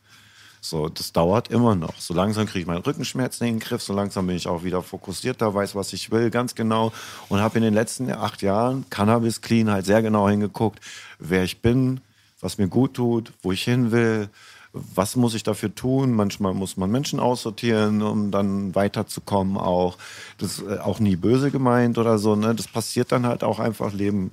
So, 0.61 0.89
das 0.89 1.13
dauert 1.13 1.49
immer 1.49 1.75
noch. 1.75 1.95
So 1.99 2.13
langsam 2.13 2.45
kriege 2.45 2.59
ich 2.61 2.67
meinen 2.67 2.81
Rückenschmerzen 2.81 3.47
in 3.47 3.55
den 3.55 3.59
Griff, 3.59 3.81
so 3.81 3.93
langsam 3.93 4.27
bin 4.27 4.35
ich 4.35 4.47
auch 4.47 4.63
wieder 4.63 4.81
fokussierter, 4.81 5.53
weiß, 5.53 5.75
was 5.75 5.93
ich 5.93 6.11
will, 6.11 6.29
ganz 6.29 6.55
genau. 6.55 6.91
Und 7.29 7.39
habe 7.39 7.57
in 7.57 7.63
den 7.63 7.73
letzten 7.73 8.11
acht 8.11 8.41
Jahren 8.41 8.85
Cannabis 8.89 9.41
Clean 9.41 9.71
halt 9.71 9.85
sehr 9.85 10.01
genau 10.01 10.27
hingeguckt, 10.27 10.79
wer 11.17 11.43
ich 11.43 11.61
bin, 11.61 12.01
was 12.41 12.57
mir 12.57 12.67
gut 12.67 12.95
tut, 12.95 13.31
wo 13.41 13.51
ich 13.51 13.63
hin 13.63 13.91
will, 13.91 14.29
was 14.73 15.15
muss 15.15 15.33
ich 15.33 15.43
dafür 15.43 15.73
tun. 15.73 16.11
Manchmal 16.13 16.53
muss 16.53 16.77
man 16.77 16.91
Menschen 16.91 17.19
aussortieren, 17.19 18.01
um 18.01 18.29
dann 18.29 18.75
weiterzukommen 18.75 19.57
auch. 19.57 19.97
Das 20.37 20.59
ist 20.59 20.67
äh, 20.67 20.79
auch 20.79 20.99
nie 20.99 21.15
böse 21.15 21.51
gemeint 21.51 21.97
oder 21.97 22.19
so. 22.19 22.35
Ne? 22.35 22.53
Das 22.53 22.67
passiert 22.67 23.11
dann 23.11 23.25
halt 23.25 23.43
auch 23.43 23.59
einfach, 23.59 23.93
Leben 23.93 24.31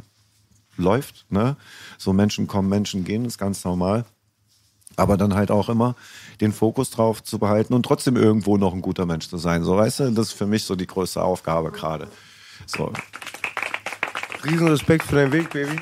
läuft. 0.76 1.24
Ne? 1.30 1.56
So 1.98 2.12
Menschen 2.12 2.46
kommen, 2.48 2.68
Menschen 2.68 3.04
gehen, 3.04 3.24
ist 3.24 3.38
ganz 3.38 3.64
normal 3.64 4.04
aber 4.96 5.16
dann 5.16 5.34
halt 5.34 5.50
auch 5.50 5.68
immer 5.68 5.94
den 6.40 6.52
Fokus 6.52 6.90
drauf 6.90 7.22
zu 7.22 7.38
behalten 7.38 7.74
und 7.74 7.84
trotzdem 7.84 8.16
irgendwo 8.16 8.56
noch 8.56 8.74
ein 8.74 8.82
guter 8.82 9.06
Mensch 9.06 9.28
zu 9.28 9.38
sein. 9.38 9.62
So, 9.62 9.76
weißt 9.76 10.00
du, 10.00 10.10
das 10.10 10.28
ist 10.28 10.32
für 10.32 10.46
mich 10.46 10.64
so 10.64 10.74
die 10.74 10.86
größte 10.86 11.22
Aufgabe 11.22 11.70
gerade. 11.70 12.08
So. 12.66 12.92
Riesen 14.44 14.68
Respekt 14.68 15.04
für 15.04 15.16
deinen 15.16 15.32
Weg, 15.32 15.50
Baby. 15.50 15.76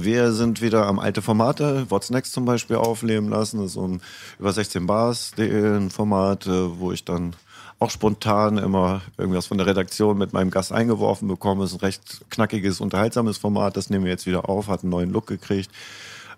Wir 0.00 0.32
sind 0.32 0.62
wieder 0.62 0.86
am 0.86 1.00
alte 1.00 1.22
Formate, 1.22 1.90
What's 1.90 2.10
Next 2.10 2.32
zum 2.32 2.44
Beispiel 2.44 2.76
aufleben 2.76 3.28
lassen. 3.28 3.58
Das 3.58 3.66
ist 3.66 3.72
so 3.72 3.86
ein 3.86 4.00
über 4.38 4.52
16 4.52 4.86
Bars 4.86 5.32
ein 5.38 5.90
Format, 5.90 6.46
äh, 6.46 6.78
wo 6.78 6.92
ich 6.92 7.04
dann 7.04 7.34
auch 7.80 7.90
spontan 7.90 8.58
immer 8.58 9.02
irgendwas 9.16 9.46
von 9.46 9.58
der 9.58 9.66
Redaktion 9.66 10.18
mit 10.18 10.32
meinem 10.32 10.50
Gast 10.50 10.72
eingeworfen 10.72 11.28
bekomme. 11.28 11.64
Es 11.64 11.72
ist 11.72 11.76
ein 11.76 11.84
recht 11.84 12.20
knackiges, 12.30 12.80
unterhaltsames 12.80 13.38
Format. 13.38 13.76
Das 13.76 13.90
nehmen 13.90 14.04
wir 14.04 14.12
jetzt 14.12 14.26
wieder 14.26 14.48
auf, 14.48 14.68
hat 14.68 14.82
einen 14.82 14.90
neuen 14.90 15.10
Look 15.10 15.26
gekriegt. 15.26 15.70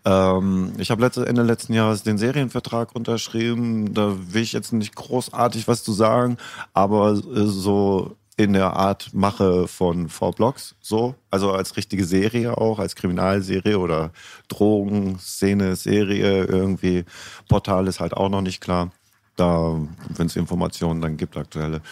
Ähm, 0.04 0.72
ich 0.78 0.90
habe 0.90 1.02
letzte, 1.02 1.26
Ende 1.26 1.42
letzten 1.42 1.74
Jahres 1.74 2.02
den 2.02 2.18
Serienvertrag 2.18 2.94
unterschrieben. 2.94 3.92
Da 3.94 4.16
will 4.32 4.42
ich 4.42 4.52
jetzt 4.52 4.72
nicht 4.72 4.94
großartig 4.94 5.68
was 5.68 5.82
zu 5.84 5.92
sagen, 5.92 6.38
aber 6.72 7.12
äh, 7.12 7.46
so 7.46 8.16
in 8.36 8.54
der 8.54 8.74
Art 8.74 9.10
mache 9.12 9.68
von 9.68 10.08
Four 10.08 10.32
Blocks, 10.32 10.74
so, 10.80 11.14
also 11.30 11.52
als 11.52 11.76
richtige 11.76 12.06
Serie 12.06 12.56
auch, 12.56 12.78
als 12.78 12.96
Kriminalserie 12.96 13.78
oder 13.78 14.12
Drogenszene-Serie 14.48 16.44
irgendwie. 16.44 17.04
Portal 17.48 17.86
ist 17.86 18.00
halt 18.00 18.14
auch 18.14 18.30
noch 18.30 18.40
nicht 18.40 18.62
klar. 18.62 18.92
Da, 19.36 19.78
wenn 20.08 20.26
es 20.26 20.36
Informationen 20.36 21.02
dann 21.02 21.18
gibt, 21.18 21.36
aktuelle, 21.36 21.82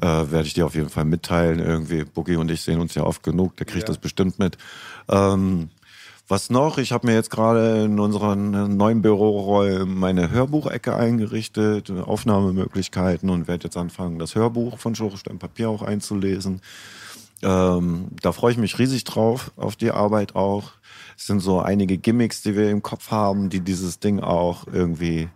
äh, 0.00 0.06
werde 0.06 0.46
ich 0.46 0.54
dir 0.54 0.66
auf 0.66 0.74
jeden 0.74 0.90
Fall 0.90 1.04
mitteilen. 1.04 1.60
Irgendwie, 1.60 2.02
Boogie 2.04 2.36
und 2.36 2.50
ich 2.50 2.62
sehen 2.62 2.80
uns 2.80 2.94
ja 2.96 3.04
oft 3.04 3.22
genug, 3.22 3.56
der 3.56 3.66
kriegt 3.66 3.82
Ja. 3.82 3.94
das 3.94 3.98
bestimmt 3.98 4.38
mit. 4.40 4.58
Ähm, 5.08 5.70
was 6.28 6.48
noch? 6.48 6.78
Ich 6.78 6.92
habe 6.92 7.06
mir 7.06 7.14
jetzt 7.14 7.30
gerade 7.30 7.84
in 7.84 8.00
unseren 8.00 8.76
neuen 8.76 9.02
Büroräumen 9.02 9.98
meine 9.98 10.30
Hörbuchecke 10.30 10.96
eingerichtet, 10.96 11.90
Aufnahmemöglichkeiten 11.90 13.28
und 13.28 13.46
werde 13.46 13.64
jetzt 13.64 13.76
anfangen, 13.76 14.18
das 14.18 14.34
Hörbuch 14.34 14.78
von 14.78 14.94
Schorestein 14.94 15.38
Papier 15.38 15.68
auch 15.68 15.82
einzulesen. 15.82 16.62
Ähm, 17.42 18.08
da 18.22 18.32
freue 18.32 18.52
ich 18.52 18.58
mich 18.58 18.78
riesig 18.78 19.04
drauf, 19.04 19.52
auf 19.56 19.76
die 19.76 19.90
Arbeit 19.90 20.34
auch. 20.34 20.72
Es 21.16 21.26
sind 21.26 21.40
so 21.40 21.60
einige 21.60 21.98
Gimmicks, 21.98 22.42
die 22.42 22.56
wir 22.56 22.70
im 22.70 22.82
Kopf 22.82 23.10
haben, 23.10 23.50
die 23.50 23.60
dieses 23.60 24.00
Ding 24.00 24.20
auch 24.20 24.66
irgendwie 24.72 25.28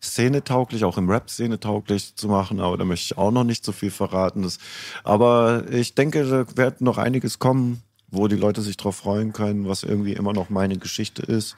szenetauglich, 0.00 0.84
auch 0.84 0.96
im 0.96 1.10
Rap 1.10 1.28
szenetauglich 1.28 2.14
zu 2.14 2.28
machen, 2.28 2.60
aber 2.60 2.76
da 2.76 2.84
möchte 2.84 3.06
ich 3.06 3.18
auch 3.18 3.32
noch 3.32 3.42
nicht 3.42 3.64
so 3.64 3.72
viel 3.72 3.90
verraten. 3.90 4.42
Das, 4.42 4.58
aber 5.02 5.64
ich 5.70 5.96
denke, 5.96 6.24
da 6.24 6.56
wird 6.56 6.80
noch 6.80 6.98
einiges 6.98 7.40
kommen, 7.40 7.82
wo 8.10 8.28
die 8.28 8.36
Leute 8.36 8.62
sich 8.62 8.76
drauf 8.76 8.96
freuen 8.96 9.32
können, 9.32 9.68
was 9.68 9.82
irgendwie 9.82 10.14
immer 10.14 10.32
noch 10.32 10.50
meine 10.50 10.78
Geschichte 10.78 11.22
ist. 11.22 11.56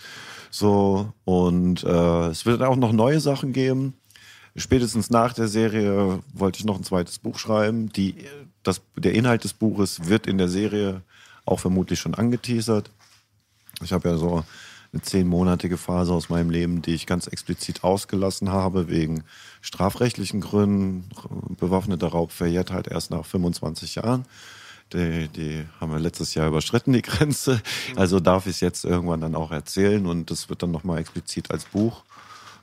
So 0.51 1.13
und 1.25 1.85
äh, 1.85 2.29
es 2.29 2.47
wird 2.47 2.63
auch 2.63 2.77
noch 2.77 2.93
neue 2.93 3.21
Sachen 3.21 3.53
geben. 3.53 3.95
Spätestens 4.57 5.11
nach 5.11 5.33
der 5.33 5.47
Serie 5.47 6.21
wollte 6.35 6.59
ich 6.59 6.65
noch 6.65 6.77
ein 6.77 6.85
zweites 6.85 7.19
Buch 7.19 7.39
schreiben. 7.39 7.89
Die, 7.91 8.17
das, 8.63 8.83
der 8.97 9.15
Inhalt 9.15 9.45
des 9.45 9.53
Buches 9.53 10.09
wird 10.09 10.27
in 10.27 10.39
der 10.39 10.49
Serie 10.49 11.03
auch 11.45 11.61
vermutlich 11.61 12.01
schon 12.01 12.15
angeteasert. 12.15 12.91
Ich 13.83 13.93
habe 13.93 14.09
ja 14.09 14.17
so 14.17 14.45
eine 14.93 15.03
zehnmonatige 15.03 15.77
Phase 15.77 16.13
aus 16.13 16.29
meinem 16.29 16.51
Leben, 16.51 16.83
die 16.83 16.95
ich 16.95 17.07
ganz 17.07 17.29
explizit 17.29 17.85
ausgelassen 17.85 18.51
habe, 18.51 18.89
wegen 18.89 19.23
strafrechtlichen 19.61 20.41
Gründen. 20.41 21.09
Bewaffneter 21.61 22.09
Raub 22.09 22.33
verjährt 22.33 22.73
halt 22.73 22.89
erst 22.89 23.13
nach 23.13 23.25
25 23.25 23.97
Jahren. 23.97 24.25
Die, 24.93 25.29
die 25.29 25.65
haben 25.81 25.93
wir 25.93 26.01
letztes 26.01 26.35
Jahr 26.35 26.49
überschritten, 26.49 26.93
die 26.93 27.03
Grenze. 27.03 27.61
Also 27.97 28.21
darf 28.21 28.47
ich 28.47 28.57
es 28.57 28.61
jetzt 28.61 28.85
irgendwann 28.85 29.21
dann 29.21 29.35
auch 29.35 29.53
erzählen 29.53 30.05
und 30.07 30.31
das 30.31 30.49
wird 30.49 30.63
dann 30.63 30.71
nochmal 30.71 30.99
explizit 30.99 31.51
als 31.51 31.65
Buch 31.65 32.03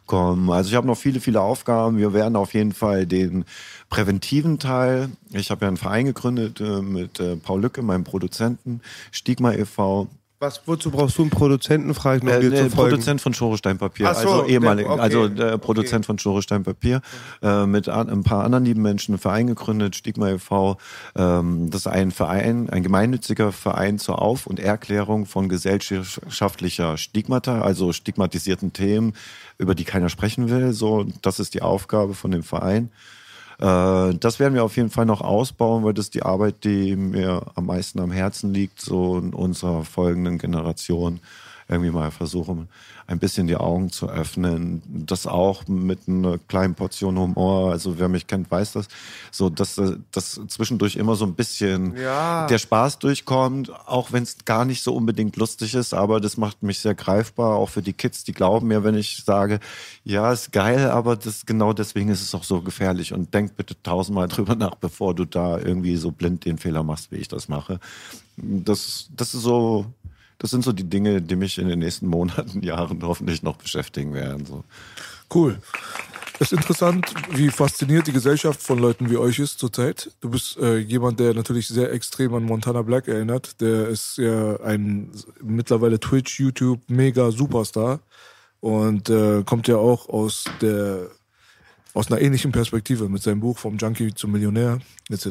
kommen. 0.07 0.49
Also 0.49 0.69
ich 0.69 0.75
habe 0.75 0.87
noch 0.87 0.97
viele, 0.97 1.19
viele 1.19 1.41
Aufgaben. 1.41 1.97
Wir 1.97 2.13
werden 2.13 2.35
auf 2.35 2.53
jeden 2.53 2.73
Fall 2.73 3.05
den 3.05 3.45
präventiven 3.89 4.57
Teil. 4.57 5.09
Ich 5.31 5.51
habe 5.51 5.65
ja 5.65 5.67
einen 5.67 5.77
Verein 5.77 6.05
gegründet 6.05 6.59
äh, 6.59 6.81
mit 6.81 7.19
äh, 7.19 7.35
Paul 7.35 7.61
Lücke, 7.61 7.83
meinem 7.83 8.03
Produzenten, 8.03 8.81
Stigma 9.11 9.53
e.V. 9.53 10.07
Was, 10.39 10.61
wozu 10.67 10.91
brauchst 10.91 11.17
du 11.17 11.23
einen 11.23 11.31
Produzenten, 11.31 11.95
frage 11.95 12.17
ich 12.17 12.23
noch, 12.23 12.33
Äh, 12.33 12.41
dir 12.41 12.49
zu 12.51 12.69
folgen? 12.69 12.91
Produzent 12.91 13.21
von 13.21 13.33
Schorestein 13.33 13.79
Papier, 13.79 14.07
Ach 14.09 14.13
so, 14.13 14.29
also 14.29 14.41
der- 14.43 14.49
ehemalig, 14.49 14.85
okay, 14.87 15.01
also 15.01 15.23
okay. 15.23 15.57
Produzent 15.57 16.05
von 16.05 16.19
Schorestein 16.19 16.61
Papier, 16.63 17.01
äh, 17.41 17.65
mit 17.65 17.89
an, 17.89 18.07
ein 18.07 18.21
paar 18.23 18.43
anderen 18.43 18.63
lieben 18.63 18.83
Menschen 18.83 19.13
einen 19.13 19.19
Verein 19.19 19.47
gegründet, 19.47 19.95
Stigma 19.95 20.29
e.V. 20.29 20.77
Ähm, 21.15 21.71
das 21.71 21.81
ist 21.81 21.87
ein 21.87 22.11
Verein, 22.11 22.69
ein 22.69 22.83
gemeinnütziger 22.83 23.51
Verein 23.51 23.97
zur 23.97 24.21
Auf- 24.21 24.45
und 24.45 24.59
Erklärung 24.59 25.25
von 25.25 25.49
gesellschaftlicher 25.49 26.97
Stigmata, 26.97 27.61
also 27.61 27.91
stigmatisierten 27.91 28.73
Themen, 28.73 29.13
über 29.57 29.73
die 29.73 29.85
keiner 29.85 30.09
sprechen 30.09 30.49
will. 30.51 30.71
So, 30.71 31.07
das 31.23 31.39
ist 31.39 31.55
die 31.55 31.63
Aufgabe 31.63 32.13
von 32.13 32.29
dem 32.29 32.43
Verein. 32.43 32.91
Äh, 33.59 34.13
das 34.15 34.39
werden 34.39 34.53
wir 34.53 34.63
auf 34.63 34.77
jeden 34.77 34.89
Fall 34.89 35.05
noch 35.05 35.21
ausbauen, 35.21 35.83
weil 35.83 35.93
das 35.93 36.09
die 36.09 36.23
Arbeit, 36.23 36.63
die 36.63 36.95
mir 36.95 37.41
am 37.55 37.65
meisten 37.65 37.99
am 37.99 38.11
Herzen 38.11 38.53
liegt, 38.53 38.81
so 38.81 39.17
in 39.17 39.33
unserer 39.33 39.83
folgenden 39.83 40.37
Generation 40.37 41.19
irgendwie 41.69 41.91
mal 41.91 42.11
versuchen, 42.11 42.69
ein 43.07 43.19
bisschen 43.19 43.47
die 43.47 43.55
Augen 43.55 43.89
zu 43.91 44.09
öffnen. 44.09 44.81
Das 44.87 45.27
auch 45.27 45.67
mit 45.67 46.07
einer 46.07 46.37
kleinen 46.47 46.75
Portion 46.75 47.17
Humor. 47.17 47.71
Also 47.71 47.99
wer 47.99 48.09
mich 48.09 48.27
kennt, 48.27 48.49
weiß 48.51 48.73
das. 48.73 48.87
So, 49.31 49.49
dass, 49.49 49.77
äh, 49.77 49.97
dass 50.11 50.39
zwischendurch 50.47 50.95
immer 50.97 51.15
so 51.15 51.25
ein 51.25 51.33
bisschen 51.35 51.95
Ja. 51.97 52.47
der 52.47 52.57
Spaß 52.57 52.99
durchkommt, 52.99 53.71
auch 53.87 54.11
wenn 54.11 54.23
es 54.23 54.37
gar 54.45 54.65
nicht 54.65 54.83
so 54.83 54.93
unbedingt 54.95 55.35
lustig 55.37 55.73
ist, 55.73 55.93
aber 55.93 56.19
das 56.19 56.37
macht 56.37 56.63
mich 56.63 56.79
sehr 56.79 56.95
greifbar, 56.95 57.55
auch 57.55 57.69
für 57.69 57.81
die 57.81 57.93
Kids, 57.93 58.23
die 58.23 58.33
glauben 58.33 58.67
mir, 58.67 58.83
wenn 58.83 58.95
ich 58.95 59.23
sage, 59.25 59.59
ja, 60.03 60.31
ist 60.31 60.51
geil, 60.51 60.89
aber 60.89 61.15
das 61.15 61.45
genau 61.45 61.73
deswegen 61.73 62.09
ist 62.09 62.21
es 62.21 62.33
auch 62.35 62.43
so 62.43 62.61
gefährlich 62.61 63.13
und 63.13 63.33
denk 63.33 63.55
bitte 63.55 63.75
tausendmal 63.83 64.27
drüber 64.29 64.55
nach, 64.55 64.75
bevor 64.75 65.13
du 65.15 65.25
da 65.25 65.57
irgendwie 65.57 65.95
so 65.97 66.11
blind 66.11 66.45
den 66.45 66.57
Fehler 66.57 66.83
machst, 66.83 67.11
wie 67.11 67.17
ich 67.17 67.27
das 67.27 67.47
mache. 67.47 67.79
Das, 68.37 69.09
das 69.15 69.33
ist 69.33 69.41
so, 69.41 69.85
das 70.39 70.51
sind 70.51 70.63
so 70.63 70.71
die 70.71 70.89
Dinge, 70.89 71.21
die 71.21 71.35
mich 71.35 71.57
in 71.57 71.67
den 71.67 71.79
nächsten 71.79 72.07
Monaten, 72.07 72.61
Jahren 72.63 73.01
hoffentlich 73.03 73.43
noch 73.43 73.57
beschäftigen 73.57 74.13
werden. 74.13 74.45
So. 74.45 74.63
Cool. 75.33 75.59
Es 76.39 76.51
ist 76.51 76.59
interessant, 76.59 77.11
wie 77.31 77.49
fasziniert 77.49 78.05
die 78.05 78.11
Gesellschaft 78.11 78.61
von 78.61 78.77
Leuten 78.77 79.09
wie 79.09 79.17
euch 79.17 79.39
ist 79.39 79.57
zurzeit. 79.57 80.11
Du 80.21 80.29
bist 80.29 80.57
äh, 80.57 80.77
jemand, 80.77 81.19
der 81.19 81.33
natürlich 81.33 81.67
sehr 81.67 81.91
extrem 81.91 82.35
an 82.35 82.43
Montana 82.43 82.83
Black 82.83 83.07
erinnert. 83.07 83.59
Der 83.59 83.87
ist 83.87 84.17
ja 84.17 84.59
ein 84.61 85.11
mittlerweile 85.41 85.99
Twitch, 85.99 86.39
YouTube 86.39 86.81
mega 86.87 87.31
Superstar 87.31 88.01
und 88.59 89.09
äh, 89.09 89.43
kommt 89.43 89.67
ja 89.67 89.77
auch 89.77 90.09
aus 90.09 90.45
der 90.61 91.09
aus 91.93 92.11
einer 92.11 92.21
ähnlichen 92.21 92.51
Perspektive 92.51 93.09
mit 93.09 93.23
seinem 93.23 93.39
Buch 93.39 93.57
vom 93.57 93.77
Junkie 93.77 94.13
zum 94.13 94.31
Millionär 94.31 94.79
etc. 95.09 95.27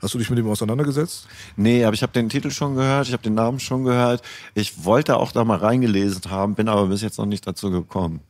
Hast 0.00 0.14
du 0.14 0.18
dich 0.18 0.30
mit 0.30 0.38
ihm 0.38 0.48
auseinandergesetzt? 0.48 1.26
Nee, 1.56 1.84
aber 1.84 1.94
ich 1.94 2.02
habe 2.02 2.12
den 2.12 2.28
Titel 2.28 2.50
schon 2.50 2.74
gehört, 2.76 3.06
ich 3.06 3.12
habe 3.12 3.22
den 3.22 3.34
Namen 3.34 3.60
schon 3.60 3.84
gehört. 3.84 4.22
Ich 4.54 4.84
wollte 4.84 5.16
auch 5.16 5.32
da 5.32 5.44
mal 5.44 5.58
reingelesen 5.58 6.30
haben, 6.30 6.54
bin 6.54 6.68
aber 6.68 6.86
bis 6.86 7.02
jetzt 7.02 7.18
noch 7.18 7.26
nicht 7.26 7.46
dazu 7.46 7.70
gekommen. 7.70 8.20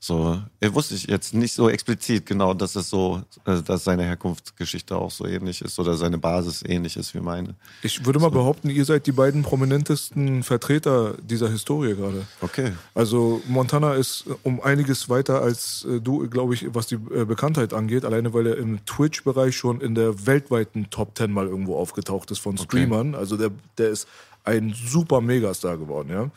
So, 0.00 0.40
äh, 0.60 0.72
wusste 0.72 0.94
ich 0.94 1.08
jetzt 1.08 1.34
nicht 1.34 1.52
so 1.52 1.68
explizit 1.68 2.24
genau, 2.24 2.54
dass 2.54 2.76
es 2.76 2.88
so, 2.88 3.20
äh, 3.44 3.60
dass 3.62 3.82
seine 3.82 4.04
Herkunftsgeschichte 4.04 4.94
auch 4.96 5.10
so 5.10 5.26
ähnlich 5.26 5.60
ist 5.60 5.76
oder 5.80 5.96
seine 5.96 6.18
Basis 6.18 6.62
ähnlich 6.64 6.96
ist 6.96 7.14
wie 7.14 7.20
meine. 7.20 7.56
Ich 7.82 8.06
würde 8.06 8.20
mal 8.20 8.30
behaupten, 8.30 8.70
ihr 8.70 8.84
seid 8.84 9.06
die 9.06 9.12
beiden 9.12 9.42
prominentesten 9.42 10.44
Vertreter 10.44 11.14
dieser 11.20 11.50
Historie 11.50 11.96
gerade. 11.96 12.26
Okay. 12.40 12.72
Also 12.94 13.42
Montana 13.48 13.94
ist 13.94 14.26
äh, 14.28 14.34
um 14.44 14.60
einiges 14.60 15.08
weiter 15.08 15.42
als 15.42 15.84
du, 16.02 16.28
glaube 16.28 16.54
ich, 16.54 16.72
was 16.74 16.86
die 16.86 16.96
Bekanntheit 16.96 17.74
angeht. 17.74 18.04
Alleine 18.04 18.32
weil 18.32 18.46
er 18.46 18.56
im 18.56 18.84
Twitch-Bereich 18.84 19.56
schon 19.56 19.80
in 19.80 19.94
der 19.94 20.26
weltweiten 20.26 20.90
Top 20.90 21.16
10 21.16 21.32
mal 21.32 21.46
irgendwo 21.46 21.76
aufgetaucht 21.76 22.30
ist 22.30 22.38
von 22.38 22.56
Streamern. 22.56 23.14
Also 23.14 23.36
der, 23.36 23.50
der 23.78 23.88
ist 23.88 24.06
ein 24.44 24.74
super 24.74 25.20
Megastar 25.20 25.76
geworden, 25.76 26.10
ja. 26.10 26.30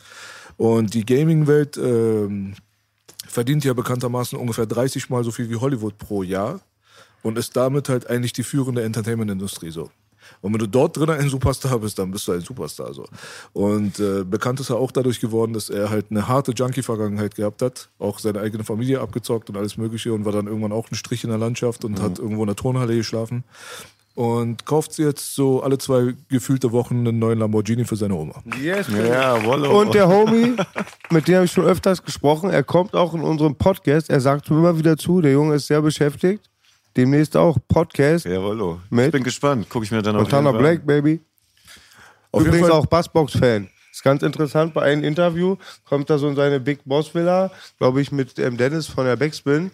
Und 0.56 0.94
die 0.94 1.06
Gaming-Welt 1.06 1.76
ähm, 1.76 2.54
verdient 3.32 3.64
ja 3.64 3.72
bekanntermaßen 3.72 4.38
ungefähr 4.38 4.66
30 4.66 5.08
Mal 5.08 5.24
so 5.24 5.30
viel 5.30 5.48
wie 5.48 5.56
Hollywood 5.56 5.96
pro 5.96 6.22
Jahr 6.22 6.60
und 7.22 7.38
ist 7.38 7.56
damit 7.56 7.88
halt 7.88 8.08
eigentlich 8.10 8.34
die 8.34 8.42
führende 8.42 8.82
Entertainment-Industrie 8.82 9.70
so. 9.70 9.90
Und 10.40 10.52
wenn 10.52 10.58
du 10.58 10.68
dort 10.68 10.96
drin 10.96 11.10
ein 11.10 11.28
Superstar 11.28 11.78
bist, 11.78 11.98
dann 11.98 12.10
bist 12.10 12.28
du 12.28 12.32
ein 12.32 12.42
Superstar 12.42 12.92
so. 12.92 13.06
Und 13.52 13.98
äh, 13.98 14.22
bekannt 14.24 14.60
ist 14.60 14.70
er 14.70 14.76
auch 14.76 14.92
dadurch 14.92 15.18
geworden, 15.18 15.54
dass 15.54 15.70
er 15.70 15.90
halt 15.90 16.06
eine 16.10 16.28
harte 16.28 16.52
Junkie-Vergangenheit 16.52 17.34
gehabt 17.34 17.62
hat, 17.62 17.88
auch 17.98 18.18
seine 18.18 18.40
eigene 18.40 18.64
Familie 18.64 19.00
abgezockt 19.00 19.48
und 19.48 19.56
alles 19.56 19.78
Mögliche 19.78 20.12
und 20.12 20.24
war 20.24 20.32
dann 20.32 20.46
irgendwann 20.46 20.72
auch 20.72 20.90
ein 20.90 20.94
Strich 20.94 21.24
in 21.24 21.30
der 21.30 21.38
Landschaft 21.38 21.84
und 21.84 22.00
hat 22.00 22.18
irgendwo 22.18 22.42
in 22.42 22.48
der 22.48 22.56
Turnhalle 22.56 22.96
geschlafen. 22.96 23.44
Und 24.14 24.66
kauft 24.66 24.98
jetzt 24.98 25.34
so 25.34 25.62
alle 25.62 25.78
zwei 25.78 26.14
gefühlte 26.28 26.70
Wochen 26.72 26.96
einen 26.98 27.18
neuen 27.18 27.38
Lamborghini 27.38 27.84
für 27.86 27.96
seine 27.96 28.14
Oma. 28.14 28.42
Yes, 28.60 28.88
Ja, 28.88 29.42
Wollo. 29.42 29.80
Und 29.80 29.94
der 29.94 30.06
Homie, 30.06 30.54
mit 31.10 31.28
dem 31.28 31.36
habe 31.36 31.44
ich 31.46 31.52
schon 31.52 31.64
öfters 31.64 32.02
gesprochen, 32.02 32.50
er 32.50 32.62
kommt 32.62 32.94
auch 32.94 33.14
in 33.14 33.22
unserem 33.22 33.54
Podcast, 33.54 34.10
er 34.10 34.20
sagt 34.20 34.50
mir 34.50 34.58
immer 34.58 34.78
wieder 34.78 34.98
zu, 34.98 35.22
der 35.22 35.32
Junge 35.32 35.54
ist 35.54 35.66
sehr 35.66 35.80
beschäftigt. 35.80 36.50
Demnächst 36.94 37.38
auch 37.38 37.56
Podcast. 37.68 38.26
Ja, 38.26 38.42
Wollo. 38.42 38.80
Mit? 38.90 39.06
Ich 39.06 39.12
bin 39.12 39.22
gespannt. 39.22 39.68
Gucke 39.70 39.86
ich 39.86 39.90
mir 39.90 40.02
dann 40.02 40.16
auf 40.16 40.22
Montana 40.22 40.52
Black, 40.52 40.86
Baby. 40.86 41.20
Auf 42.32 42.44
Übrigens 42.44 42.68
auch 42.68 42.84
Bassbox-Fan. 42.84 43.68
Ist 43.92 44.02
ganz 44.02 44.22
interessant, 44.22 44.72
bei 44.72 44.82
einem 44.82 45.04
Interview 45.04 45.56
kommt 45.84 46.08
er 46.08 46.18
so 46.18 46.26
in 46.26 46.34
seine 46.34 46.60
Big 46.60 46.80
Boss 46.86 47.14
Villa, 47.14 47.50
glaube 47.76 48.00
ich, 48.00 48.10
mit 48.10 48.38
ähm, 48.38 48.56
Dennis 48.56 48.86
von 48.86 49.04
der 49.04 49.16
Backspin. 49.16 49.70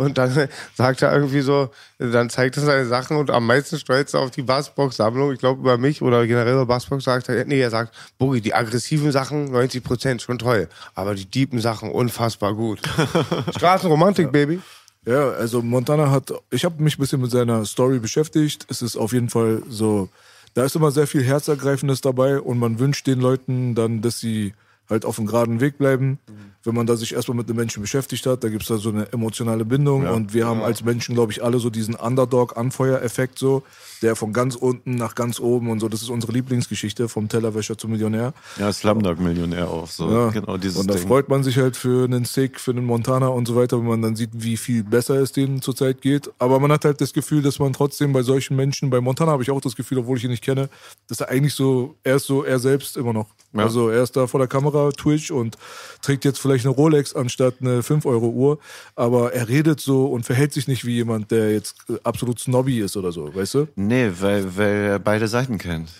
Und 0.00 0.16
dann 0.16 0.48
sagt 0.74 1.02
er 1.02 1.12
irgendwie 1.14 1.42
so, 1.42 1.68
dann 1.98 2.30
zeigt 2.30 2.56
er 2.56 2.62
seine 2.62 2.86
Sachen 2.86 3.18
und 3.18 3.30
am 3.30 3.46
meisten 3.46 3.78
stolz 3.78 4.14
auf 4.14 4.30
die 4.30 4.40
Bassbox-Sammlung. 4.40 5.32
Ich 5.32 5.38
glaube, 5.38 5.60
über 5.60 5.76
mich 5.76 6.00
oder 6.00 6.26
generell 6.26 6.54
über 6.54 6.64
Bassbox 6.64 7.04
sagt 7.04 7.28
er, 7.28 7.44
nee, 7.44 7.60
er 7.60 7.68
sagt, 7.68 7.94
Boogie, 8.16 8.40
die 8.40 8.54
aggressiven 8.54 9.12
Sachen 9.12 9.52
90 9.52 9.84
Prozent, 9.84 10.22
schon 10.22 10.38
toll. 10.38 10.68
Aber 10.94 11.14
die 11.14 11.26
deepen 11.26 11.60
Sachen 11.60 11.90
unfassbar 11.90 12.54
gut. 12.54 12.80
Straßenromantik, 13.54 14.32
Baby. 14.32 14.60
Ja, 15.04 15.32
also 15.32 15.60
Montana 15.60 16.10
hat, 16.10 16.32
ich 16.50 16.64
habe 16.64 16.82
mich 16.82 16.96
ein 16.96 17.00
bisschen 17.02 17.20
mit 17.20 17.30
seiner 17.30 17.66
Story 17.66 17.98
beschäftigt. 17.98 18.66
Es 18.70 18.80
ist 18.80 18.96
auf 18.96 19.12
jeden 19.12 19.28
Fall 19.28 19.62
so, 19.68 20.08
da 20.54 20.64
ist 20.64 20.76
immer 20.76 20.92
sehr 20.92 21.08
viel 21.08 21.22
Herzergreifendes 21.22 22.00
dabei 22.00 22.40
und 22.40 22.58
man 22.58 22.78
wünscht 22.78 23.06
den 23.06 23.20
Leuten 23.20 23.74
dann, 23.74 24.00
dass 24.00 24.18
sie 24.18 24.54
halt 24.90 25.04
auf 25.04 25.16
dem 25.16 25.26
geraden 25.26 25.60
Weg 25.60 25.78
bleiben. 25.78 26.18
Wenn 26.62 26.74
man 26.74 26.86
da 26.86 26.94
sich 26.94 27.14
erstmal 27.14 27.38
mit 27.38 27.48
einem 27.48 27.56
Menschen 27.56 27.80
beschäftigt 27.80 28.26
hat, 28.26 28.44
da 28.44 28.50
gibt's 28.50 28.66
da 28.66 28.76
so 28.76 28.90
eine 28.90 29.10
emotionale 29.12 29.64
Bindung 29.64 30.06
und 30.06 30.34
wir 30.34 30.46
haben 30.46 30.62
als 30.62 30.84
Menschen, 30.84 31.14
glaube 31.14 31.32
ich, 31.32 31.42
alle 31.42 31.58
so 31.58 31.70
diesen 31.70 31.94
Underdog-Anfeuereffekt 31.94 33.38
so, 33.38 33.62
der 34.02 34.14
von 34.14 34.34
ganz 34.34 34.56
unten 34.56 34.96
nach 34.96 35.14
ganz 35.14 35.40
oben 35.40 35.70
und 35.70 35.80
so, 35.80 35.88
das 35.88 36.02
ist 36.02 36.10
unsere 36.10 36.32
Lieblingsgeschichte, 36.32 37.08
vom 37.08 37.28
Tellerwäscher 37.28 37.78
zum 37.78 37.92
Millionär. 37.92 38.34
Ja, 38.58 38.70
Slumdog-Millionär 38.70 39.70
auch 39.70 39.86
so. 39.86 40.10
Ja. 40.10 40.28
Genau 40.28 40.58
dieses 40.58 40.78
und 40.78 40.90
da 40.90 40.94
Ding. 40.94 41.06
freut 41.06 41.30
man 41.30 41.42
sich 41.42 41.56
halt 41.56 41.76
für 41.76 42.04
einen 42.04 42.26
Sick, 42.26 42.60
für 42.60 42.72
einen 42.72 42.84
Montana 42.84 43.28
und 43.28 43.48
so 43.48 43.56
weiter, 43.56 43.78
wenn 43.78 43.86
man 43.86 44.02
dann 44.02 44.16
sieht, 44.16 44.30
wie 44.32 44.58
viel 44.58 44.84
besser 44.84 45.14
es 45.16 45.32
denen 45.32 45.62
zurzeit 45.62 46.02
geht. 46.02 46.30
Aber 46.38 46.60
man 46.60 46.70
hat 46.72 46.84
halt 46.84 47.00
das 47.00 47.14
Gefühl, 47.14 47.40
dass 47.40 47.58
man 47.58 47.72
trotzdem 47.72 48.12
bei 48.12 48.22
solchen 48.22 48.56
Menschen, 48.56 48.90
bei 48.90 49.00
Montana 49.00 49.32
habe 49.32 49.42
ich 49.42 49.50
auch 49.50 49.60
das 49.62 49.76
Gefühl, 49.76 49.98
obwohl 49.98 50.18
ich 50.18 50.24
ihn 50.24 50.30
nicht 50.30 50.44
kenne, 50.44 50.68
dass 51.08 51.20
er 51.20 51.30
eigentlich 51.30 51.54
so, 51.54 51.96
er 52.02 52.16
ist 52.16 52.26
so 52.26 52.44
er 52.44 52.58
selbst 52.58 52.96
immer 52.96 53.12
noch. 53.12 53.28
Ja. 53.52 53.64
Also 53.64 53.88
er 53.88 54.02
ist 54.02 54.16
da 54.16 54.26
vor 54.26 54.40
der 54.40 54.48
Kamera, 54.48 54.79
Twitch 54.88 55.30
und 55.30 55.58
trägt 56.02 56.24
jetzt 56.24 56.38
vielleicht 56.38 56.64
eine 56.64 56.74
Rolex 56.74 57.14
anstatt 57.14 57.56
eine 57.60 57.82
5-Euro-Uhr, 57.82 58.58
aber 58.96 59.32
er 59.32 59.48
redet 59.48 59.80
so 59.80 60.06
und 60.06 60.24
verhält 60.24 60.52
sich 60.52 60.66
nicht 60.66 60.84
wie 60.84 60.94
jemand, 60.94 61.30
der 61.30 61.52
jetzt 61.52 61.76
äh, 61.88 61.96
absolut 62.02 62.40
snobby 62.40 62.80
ist 62.80 62.96
oder 62.96 63.12
so, 63.12 63.34
weißt 63.34 63.54
du? 63.54 63.68
Nee, 63.76 64.10
weil, 64.20 64.56
weil 64.56 64.74
er 64.92 64.98
beide 64.98 65.28
Seiten 65.28 65.58
kennt. 65.58 65.90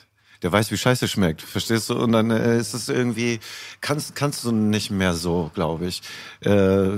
Der 0.42 0.50
weiß, 0.50 0.70
wie 0.70 0.78
scheiße 0.78 1.06
schmeckt, 1.06 1.42
verstehst 1.42 1.90
du? 1.90 1.94
Und 1.94 2.12
dann 2.12 2.30
äh, 2.30 2.58
ist 2.58 2.72
es 2.72 2.88
irgendwie, 2.88 3.40
kannst, 3.82 4.14
kannst 4.14 4.44
du 4.44 4.52
nicht 4.52 4.90
mehr 4.90 5.12
so, 5.12 5.50
glaube 5.54 5.86
ich. 5.86 6.00
Äh, 6.40 6.94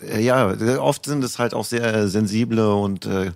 äh, 0.00 0.20
ja, 0.20 0.48
oft 0.80 1.04
sind 1.04 1.22
es 1.24 1.38
halt 1.38 1.54
auch 1.54 1.64
sehr 1.64 2.08
sensible 2.08 2.74
und 2.74 3.06
äh, 3.06 3.32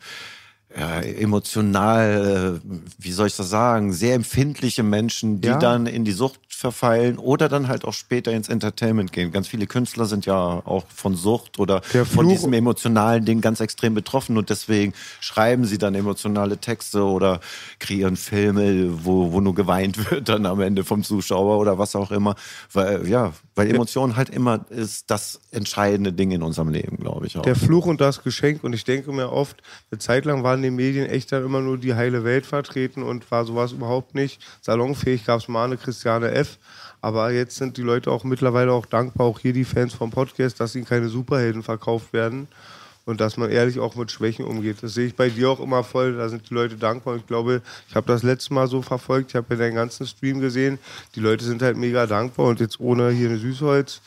ja, 0.77 1.01
emotional, 1.01 2.61
äh, 2.65 2.71
wie 2.99 3.13
soll 3.13 3.27
ich 3.27 3.37
das 3.37 3.49
sagen, 3.49 3.93
sehr 3.93 4.15
empfindliche 4.15 4.83
Menschen, 4.83 5.41
die 5.41 5.49
Ja. 5.49 5.59
dann 5.59 5.87
in 5.87 6.05
die 6.05 6.13
Sucht 6.13 6.41
verfallen 6.49 7.19
oder 7.19 7.49
dann 7.49 7.69
halt 7.69 7.85
auch 7.85 7.93
später 7.93 8.33
ins 8.33 8.49
Entertainment 8.49 9.13
gehen. 9.13 9.31
Ganz 9.31 9.47
viele 9.47 9.67
Künstler 9.69 10.07
sind 10.07 10.27
ja 10.27 10.37
auch 10.37 10.85
von 10.93 11.15
Sucht 11.15 11.61
oder 11.61 11.83
Der 11.93 12.05
von 12.05 12.29
diesem 12.29 12.53
emotionalen 12.53 13.25
Ding 13.25 13.41
ganz 13.41 13.61
extrem 13.61 13.95
betroffen 13.95 14.37
und 14.37 14.51
deswegen 14.51 14.93
schreiben 15.21 15.65
sie 15.67 15.79
dann 15.79 15.95
emotionale 15.95 16.59
Texte 16.59 17.05
oder 17.05 17.41
kreieren 17.79 18.17
Filme, 18.17 19.05
wo, 19.05 19.31
wo 19.33 19.41
nur 19.41 19.55
geweint 19.55 19.97
wird 20.11 20.29
dann 20.29 20.47
am 20.47 20.61
Ende 20.61 20.83
vom 20.85 21.05
Zuschauer 21.05 21.59
oder 21.59 21.79
was 21.79 21.95
auch 21.95 22.11
immer. 22.11 22.35
Weil, 22.73 23.07
ja, 23.09 23.33
weil 23.55 23.71
Emotion 23.73 24.17
halt 24.17 24.29
immer 24.31 24.67
ist 24.71 25.11
das 25.13 25.41
entscheidende 25.53 26.13
Ding 26.13 26.33
in 26.33 26.43
unserem 26.43 26.71
Leben, 26.71 26.97
glaube 26.97 27.27
ich 27.29 27.39
auch. 27.39 27.43
Der 27.43 27.55
Fluch 27.57 27.87
und 27.87 28.01
das 28.01 28.25
Geschenk. 28.25 28.65
Und 28.65 28.73
ich 28.73 28.85
denke 28.85 29.13
mir 29.13 29.31
oft, 29.31 29.63
eine 29.93 29.99
Zeit 30.01 30.25
lang 30.25 30.43
waren 30.43 30.61
die 30.63 30.68
Medien 30.71 31.07
echt 31.07 31.33
dann 31.33 31.45
immer 31.45 31.61
nur 31.61 31.79
die 31.79 31.95
heile 31.95 32.25
Welt 32.25 32.47
vertreten 32.47 33.03
und 33.03 33.31
war 33.31 33.45
sowas 33.45 33.73
überhaupt 33.73 34.15
nicht. 34.15 34.41
Salonfähig 34.61 35.25
gab 35.25 35.41
es 35.41 35.49
mal 35.49 35.65
eine 35.65 35.77
Christiane 35.77 36.31
F. 36.31 36.59
Aber 37.01 37.31
jetzt 37.31 37.57
sind 37.57 37.77
die 37.77 37.83
Leute 37.83 38.11
auch 38.11 38.25
mittlerweile 38.25 38.73
auch 38.73 38.87
dankbar, 38.87 39.27
auch 39.27 39.39
hier 39.39 39.53
die 39.53 39.65
Fans 39.65 39.95
vom 39.95 40.11
Podcast, 40.11 40.59
dass 40.59 40.75
ihnen 40.75 40.85
keine 40.85 41.09
Superhelden 41.09 41.63
verkauft 41.63 42.13
werden 42.13 42.49
und 43.05 43.21
dass 43.21 43.37
man 43.37 43.51
ehrlich 43.51 43.79
auch 43.79 43.95
mit 43.95 44.11
Schwächen 44.11 44.45
umgeht. 44.45 44.83
Das 44.83 44.95
sehe 44.95 45.07
ich 45.07 45.15
bei 45.15 45.31
dir 45.31 45.49
auch 45.49 45.61
immer 45.61 45.85
voll. 45.85 46.17
Da 46.17 46.29
sind 46.29 46.51
die 46.51 46.55
Leute 46.55 46.77
dankbar. 46.77 47.15
Und 47.15 47.21
ich 47.21 47.27
glaube, 47.27 47.63
ich 47.89 47.95
habe 47.95 48.07
das 48.07 48.23
letzte 48.23 48.53
Mal 48.53 48.67
so 48.67 48.83
verfolgt. 48.83 49.31
Ich 49.31 49.37
habe 49.37 49.47
ja 49.51 49.61
deinen 49.61 49.77
ganzen 49.77 50.07
Stream 50.07 50.41
gesehen. 50.41 50.79
Die 51.15 51.21
Leute 51.21 51.45
sind 51.45 51.63
halt 51.63 51.77
mega 51.77 52.07
dankbar 52.07 52.47
und 52.47 52.61
jetzt 52.61 52.81
ohne 52.81 53.11
hier 53.11 53.31
eine 53.31 53.39
Süßholz 53.39 54.01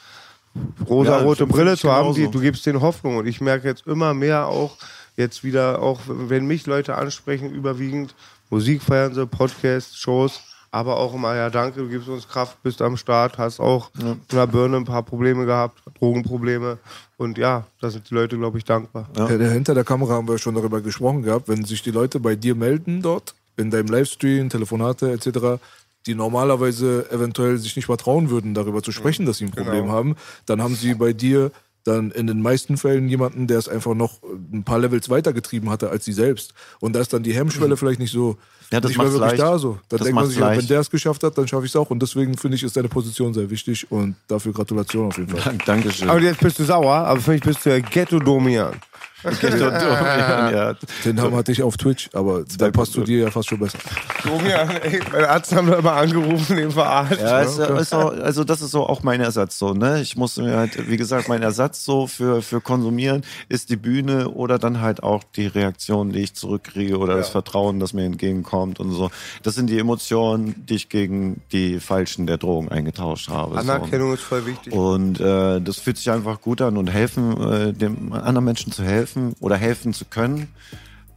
rosa-rote 0.88 1.45
Ja, 1.45 1.49
Brille 1.49 1.77
zu 1.77 1.91
haben, 1.91 2.13
die, 2.13 2.29
du 2.29 2.39
gibst 2.39 2.65
denen 2.65 2.81
Hoffnung. 2.81 3.17
Und 3.17 3.25
ich 3.25 3.41
merke 3.41 3.67
jetzt 3.67 3.88
immer 3.88 4.13
mehr 4.13 4.47
auch, 4.47 4.77
jetzt 5.17 5.43
wieder, 5.43 5.81
auch 5.81 5.99
wenn 6.07 6.45
mich 6.47 6.65
Leute 6.65 6.95
ansprechen, 6.97 7.51
überwiegend 7.51 8.15
Musik 8.49 8.81
feiern 8.81 9.13
sie, 9.13 9.25
Podcasts, 9.25 9.95
Shows, 9.97 10.41
aber 10.71 10.97
auch 10.97 11.13
immer, 11.13 11.35
ja, 11.35 11.49
danke, 11.49 11.81
du 11.81 11.89
gibst 11.89 12.07
uns 12.07 12.27
Kraft, 12.27 12.61
bist 12.63 12.81
am 12.81 12.95
Start, 12.97 13.38
hast 13.38 13.59
auch 13.59 13.91
in 13.99 14.19
der 14.31 14.47
Birne 14.47 14.77
ein 14.77 14.85
paar 14.85 15.03
Probleme 15.03 15.45
gehabt, 15.45 15.81
Drogenprobleme. 15.99 16.77
Und 17.17 17.38
ja, 17.38 17.65
da 17.81 17.89
sind 17.89 18.09
die 18.09 18.13
Leute, 18.13 18.38
glaube 18.38 18.57
ich, 18.57 18.63
dankbar. 18.63 19.09
Ja. 19.17 19.27
der- 19.27 19.51
Hinter 19.51 19.73
der 19.73 19.83
Kamera 19.83 20.13
haben 20.13 20.27
wir 20.27 20.38
schon 20.38 20.55
darüber 20.55 20.81
gesprochen 20.81 21.23
gehabt, 21.23 21.47
wenn 21.49 21.65
sich 21.65 21.81
die 21.83 21.91
Leute 21.91 22.19
bei 22.19 22.35
dir 22.35 22.55
melden 22.55 23.01
dort, 23.01 23.35
in 23.57 23.69
deinem 23.69 23.88
Livestream, 23.88 24.49
Telefonate 24.49 25.11
etc., 25.11 25.61
die 26.07 26.15
normalerweise 26.15 27.05
eventuell 27.11 27.57
sich 27.57 27.75
nicht 27.75 27.88
mal 27.88 27.97
trauen 27.97 28.29
würden, 28.29 28.53
darüber 28.53 28.81
zu 28.81 28.91
sprechen, 28.91 29.25
dass 29.25 29.38
sie 29.38 29.45
ein 29.45 29.51
Problem 29.51 29.83
Genau. 29.83 29.93
haben, 29.93 30.15
dann 30.47 30.61
haben 30.61 30.73
sie 30.75 30.93
bei 30.95 31.13
dir 31.13 31.51
dann 31.84 32.12
in 32.12 32.28
den 32.28 32.41
meisten 32.41 32.78
Fällen 32.78 33.10
jemanden, 33.10 33.48
der 33.48 33.58
es 33.58 33.68
einfach 33.68 33.94
noch 33.95 34.20
ein 34.53 34.64
paar 34.64 34.80
Levels 34.80 35.10
weitergetrieben 35.10 35.70
hatte 35.70 35.90
als 35.90 36.06
sie 36.06 36.14
selbst. 36.14 36.53
Und 36.80 36.94
da 36.94 36.99
ist 37.02 37.12
dann 37.14 37.24
die 37.24 37.34
Hemmschwelle 37.34 37.76
vielleicht 37.78 37.99
nicht 37.99 38.12
so 38.12 38.38
Ja, 38.72 38.80
das 38.80 38.90
nicht 38.90 38.98
mehr 38.98 39.08
wirklich 39.12 39.32
leicht. 39.32 39.41
da 39.41 39.58
so. 39.58 39.80
Dann 39.90 39.98
Das 39.98 40.02
denkt 40.02 40.16
man 40.16 40.28
sich, 40.28 40.38
ja, 40.38 40.49
wenn 40.49 40.56
leicht. 40.58 40.70
der 40.70 40.80
es 40.82 40.90
geschafft 40.90 41.24
hat, 41.24 41.38
dann 41.38 41.48
schaffe 41.48 41.66
ich 41.66 41.72
es 41.72 41.76
auch. 41.76 41.90
Und 41.90 41.99
deswegen 42.02 42.38
finde 42.38 42.56
ich, 42.58 42.64
ist 42.64 42.78
deine 42.78 42.88
Position 42.90 43.34
sehr 43.34 43.49
wichtig 43.49 43.91
und 43.91 44.16
dafür 44.28 44.53
Gratulation 44.53 45.08
auf 45.08 45.18
jeden 45.18 45.30
Fall. 45.30 45.41
Dank- 45.44 45.66
Dankeschön. 45.66 46.10
Aber 46.10 46.20
jetzt 46.22 46.40
bist 46.40 46.60
du 46.60 46.64
sauer, 46.64 46.94
aber 46.94 47.20
für 47.20 47.32
mich 47.32 47.41
bist 47.41 47.66
du 47.66 47.70
ja 47.72 47.80
Ghetto-Domian. 47.80 48.74
ja, 49.41 50.76
Den 51.06 51.15
Namen 51.15 51.35
hatte 51.35 51.52
ich 51.52 51.61
auf 51.61 51.77
Twitch, 51.77 52.10
aber 52.14 52.43
da 52.57 52.72
passt 52.72 52.95
du 52.95 53.03
dir 53.03 53.26
ja 53.26 53.31
fast 53.31 53.49
schon 53.49 53.60
besser. 53.60 53.77
Domian, 54.23 54.69
ey, 54.69 54.99
meine 55.11 55.30
Arzt 55.30 55.56
haben 55.56 55.69
da 55.69 55.77
immer 55.77 55.93
angerufen, 55.93 56.57
den 56.57 56.72
verarscht. 56.72 57.22
Ja, 57.22 57.41
ist, 57.41 57.60
ist 57.60 57.93
auch, 57.93 58.11
also 58.11 58.43
das 58.43 58.61
ist 58.61 58.72
so 58.72 58.88
auch 58.88 59.03
mein 59.03 59.22
Ersatz 59.22 59.60
so, 59.60 59.73
ne? 59.73 60.02
Ich 60.02 60.15
muss 60.15 60.38
mir 60.38 60.56
halt, 60.57 60.89
wie 60.89 60.98
gesagt, 60.98 61.27
mein 61.27 61.43
Ersatz 61.43 61.85
so 61.85 62.07
für, 62.07 62.41
für 62.41 62.61
konsumieren 62.61 63.23
ist 63.49 63.69
die 63.69 63.76
Bühne 63.76 64.30
oder 64.30 64.57
dann 64.57 64.81
halt 64.81 65.03
auch 65.03 65.23
die 65.35 65.48
Reaktion, 65.48 66.11
die 66.11 66.22
ich 66.22 66.34
zurückkriege 66.34 66.98
oder 66.98 67.15
das 67.15 67.30
Vertrauen, 67.30 67.80
das 67.80 67.93
mir 67.93 68.06
entgegenkommt 68.06 68.80
und 68.80 68.91
so. 68.91 69.11
Das 69.43 69.56
sind 69.56 69.69
die 69.69 69.77
Emotionen, 69.77 70.56
die 70.68 70.76
ich 70.76 70.89
gegen 70.89 71.41
die 71.52 71.80
falschen 71.80 72.26
der 72.26 72.38
Drogen 72.38 72.69
eingetauscht 72.69 73.30
habe. 73.30 73.57
Anerkennung 73.57 74.14
ist 74.14 74.22
voll 74.22 74.45
wichtig. 74.45 74.73
So. 74.73 74.80
Und 74.80 75.19
äh, 75.19 75.61
das 75.61 75.77
fühlt 75.77 75.98
sich 75.98 76.10
einfach 76.10 76.41
gut 76.41 76.61
an 76.61 76.77
und 76.77 76.88
helfen, 76.88 77.39
äh, 77.41 77.73
dem 77.73 78.14
anderen 78.14 78.45
Menschen 78.45 78.72
zu 78.72 78.84
helfen 78.84 79.10
oder 79.39 79.57
helfen 79.57 79.93
zu 79.93 80.05
können. 80.05 80.47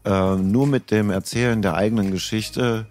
Äh, 0.04 0.36
nur 0.36 0.66
mit 0.66 0.90
dem 0.90 1.10
Erzählen 1.10 1.62
der 1.62 1.74
eigenen 1.74 2.10
Geschichte 2.10 2.86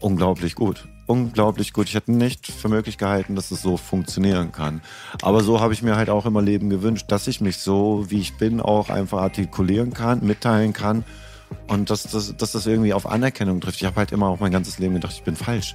unglaublich 0.00 0.54
gut. 0.54 0.88
Unglaublich 1.06 1.72
gut. 1.72 1.88
Ich 1.88 1.94
hätte 1.94 2.12
nicht 2.12 2.46
für 2.46 2.68
möglich 2.68 2.96
gehalten, 2.96 3.36
dass 3.36 3.50
es 3.50 3.60
so 3.60 3.76
funktionieren 3.76 4.52
kann. 4.52 4.80
Aber 5.22 5.42
so 5.42 5.60
habe 5.60 5.74
ich 5.74 5.82
mir 5.82 5.96
halt 5.96 6.08
auch 6.08 6.24
immer 6.24 6.40
Leben 6.40 6.70
gewünscht, 6.70 7.06
dass 7.08 7.26
ich 7.26 7.40
mich 7.40 7.58
so, 7.58 8.06
wie 8.08 8.20
ich 8.20 8.36
bin, 8.38 8.60
auch 8.60 8.88
einfach 8.88 9.18
artikulieren 9.18 9.92
kann, 9.92 10.24
mitteilen 10.24 10.72
kann 10.72 11.04
und 11.68 11.90
dass, 11.90 12.04
dass, 12.04 12.36
dass 12.36 12.52
das 12.52 12.66
irgendwie 12.66 12.94
auf 12.94 13.06
Anerkennung 13.06 13.60
trifft. 13.60 13.76
Ich 13.76 13.86
habe 13.86 13.96
halt 13.96 14.12
immer 14.12 14.28
auch 14.28 14.40
mein 14.40 14.52
ganzes 14.52 14.78
Leben 14.78 14.94
gedacht, 14.94 15.14
ich 15.14 15.22
bin 15.22 15.36
falsch. 15.36 15.74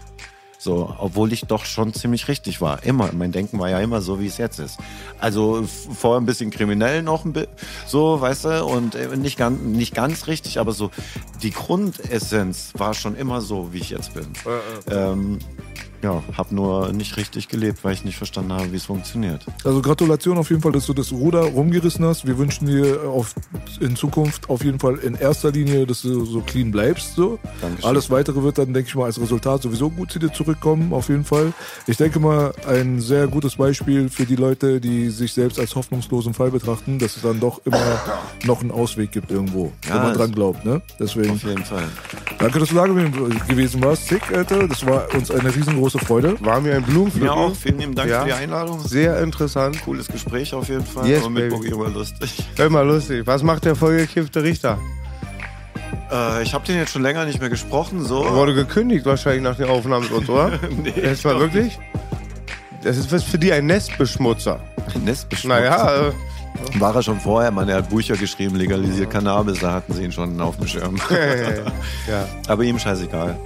So, 0.61 0.93
obwohl 0.97 1.31
ich 1.31 1.45
doch 1.45 1.63
schon 1.63 1.93
ziemlich 1.93 2.27
richtig 2.27 2.59
war. 2.59 2.83
Immer. 2.83 3.11
Mein 3.13 3.31
Denken 3.31 3.59
war 3.59 3.69
ja 3.69 3.79
immer 3.79 4.01
so, 4.01 4.19
wie 4.19 4.27
es 4.27 4.37
jetzt 4.37 4.59
ist. 4.59 4.77
Also 5.17 5.63
vorher 5.65 6.19
ein 6.19 6.25
bisschen 6.25 6.51
kriminell 6.51 7.01
noch 7.01 7.23
ein 7.23 7.31
bisschen, 7.31 7.49
so, 7.87 8.19
weißt 8.19 8.43
du, 8.43 8.65
und 8.65 8.93
äh, 8.93 9.15
nicht 9.15 9.37
ganz, 9.37 9.61
nicht 9.61 9.95
ganz 9.95 10.27
richtig, 10.27 10.59
aber 10.59 10.73
so 10.73 10.91
die 11.41 11.51
Grundessenz 11.51 12.73
war 12.77 12.93
schon 12.93 13.15
immer 13.15 13.39
so, 13.39 13.71
wie 13.71 13.77
ich 13.77 13.89
jetzt 13.91 14.13
bin. 14.13 14.27
Ähm, 14.91 15.39
ja, 16.01 16.23
hab 16.37 16.51
nur 16.51 16.93
nicht 16.93 17.17
richtig 17.17 17.47
gelebt, 17.49 17.83
weil 17.83 17.93
ich 17.93 18.05
nicht 18.05 18.17
verstanden 18.17 18.53
habe, 18.53 18.71
wie 18.71 18.77
es 18.77 18.85
funktioniert. 18.85 19.45
Also 19.65 19.81
Gratulation 19.81 20.37
auf 20.37 20.49
jeden 20.49 20.61
Fall, 20.61 20.71
dass 20.71 20.85
du 20.85 20.93
das 20.93 21.11
Ruder 21.11 21.41
rumgerissen 21.41 22.05
hast. 22.05 22.25
Wir 22.25 22.37
wünschen 22.37 22.67
dir 22.67 23.01
auf, 23.09 23.33
in 23.81 23.95
Zukunft 23.95 24.49
auf 24.49 24.63
jeden 24.63 24.79
Fall 24.79 24.95
in 24.99 25.15
erster 25.15 25.51
Linie, 25.51 25.85
dass 25.85 26.01
du 26.03 26.25
so 26.25 26.41
clean 26.41 26.71
bleibst. 26.71 27.15
So. 27.15 27.37
Dankeschön. 27.61 27.85
Alles 27.89 28.09
Weitere 28.09 28.41
wird 28.43 28.57
dann, 28.57 28.73
denke 28.73 28.87
ich 28.89 28.95
mal, 28.95 29.05
als 29.05 29.19
Resultat 29.19 29.61
sowieso 29.61 29.89
gut 29.89 30.11
zu 30.11 30.19
dir 30.19 30.31
zurückkommen, 30.31 30.93
auf 30.93 31.09
jeden 31.09 31.25
Fall. 31.25 31.51
Ich 31.87 31.97
denke 31.97 32.19
mal, 32.19 32.53
ein 32.67 33.01
sehr 33.01 33.27
gutes 33.27 33.55
Beispiel 33.57 34.09
für 34.09 34.25
die 34.25 34.35
Leute, 34.37 34.79
die 34.79 35.09
sich 35.09 35.33
selbst 35.33 35.59
als 35.59 35.75
hoffnungslosen 35.75 36.33
Fall 36.33 36.51
betrachten, 36.51 36.99
dass 36.99 37.17
es 37.17 37.23
dann 37.23 37.39
doch 37.39 37.59
immer 37.65 37.99
noch 38.45 38.61
einen 38.61 38.71
Ausweg 38.71 39.11
gibt 39.11 39.31
irgendwo, 39.31 39.71
Ja, 39.87 39.95
wenn 39.95 40.03
man 40.03 40.13
dran 40.13 40.31
glaubt. 40.31 40.63
Ne? 40.65 40.81
Deswegen 40.99 41.31
Auf 41.31 41.43
jeden 41.43 41.65
Fall. 41.65 41.83
danke, 42.37 42.59
dass 42.59 42.69
du 42.69 42.75
da 42.75 42.83
gew- 42.85 43.47
gewesen 43.47 43.83
warst. 43.83 44.07
Sick, 44.07 44.21
Alter. 44.33 44.67
Das 44.67 44.85
war 44.85 45.13
uns 45.13 45.29
eine 45.31 45.53
riesengroße 45.53 45.88
Freude. 45.97 46.35
War 46.41 46.61
mir 46.61 46.75
ein 46.75 46.83
Blumenpflücken. 46.83 47.27
Mir 47.29 47.33
auch. 47.33 47.55
Vielen 47.55 47.79
lieben 47.79 47.95
Dank 47.95 48.09
Ja. 48.11 48.19
für 48.21 48.27
die 48.27 48.33
Einladung. 48.33 48.79
Sehr 48.87 49.19
interessant. 49.21 49.81
Cooles 49.83 50.07
Gespräch 50.07 50.53
auf 50.53 50.69
jeden 50.69 50.85
Fall. 50.85 51.07
Yes, 51.07 51.21
Aber 51.21 51.31
mit. 51.31 51.49
Boogie 51.49 51.69
immer 51.69 51.89
lustig. 51.89 52.43
Immer 52.57 52.83
lustig. 52.83 53.25
Was 53.25 53.41
macht 53.41 53.65
der 53.65 53.75
vollgekiffte 53.75 54.43
Richter? 54.43 54.77
Äh, 56.11 56.43
ich 56.43 56.53
habe 56.53 56.65
den 56.65 56.75
jetzt 56.77 56.91
schon 56.91 57.01
länger 57.01 57.25
nicht 57.25 57.39
mehr 57.39 57.49
gesprochen. 57.49 58.03
So. 58.05 58.23
Wurde 58.35 58.53
gekündigt 58.53 59.05
wahrscheinlich 59.05 59.41
nach 59.43 59.55
den 59.55 59.69
Aufnahmen 59.69 60.03
mit 60.03 60.11
uns, 60.11 60.29
oder? 60.29 60.51
Nee, 60.83 60.93
Jetzt 60.95 61.25
mal 61.25 61.39
wirklich? 61.39 61.79
Das 62.83 62.97
ist 62.97 63.11
was 63.11 63.23
für 63.23 63.37
die 63.39 63.51
ein 63.51 63.65
Nestbeschmutzer. 63.65 64.59
Nestbeschmutzer. 65.03 65.59
Naja, 65.59 66.07
äh, 66.07 66.11
War 66.79 66.95
er 66.95 67.03
schon 67.03 67.19
vorher, 67.19 67.51
man, 67.51 67.67
er 67.69 67.77
hat 67.77 67.89
Bücher 67.89 68.15
geschrieben, 68.15 68.55
legalisiert 68.55 69.09
Cannabis, 69.11 69.59
da 69.59 69.73
hatten 69.73 69.93
sie 69.93 70.03
ihn 70.05 70.11
schon 70.11 70.39
auf 70.39 70.55
dem 70.57 70.67
Schirm. 70.67 70.95
ja. 72.07 72.25
Aber 72.47 72.63
ihm 72.63 72.79
scheißegal. 72.79 73.37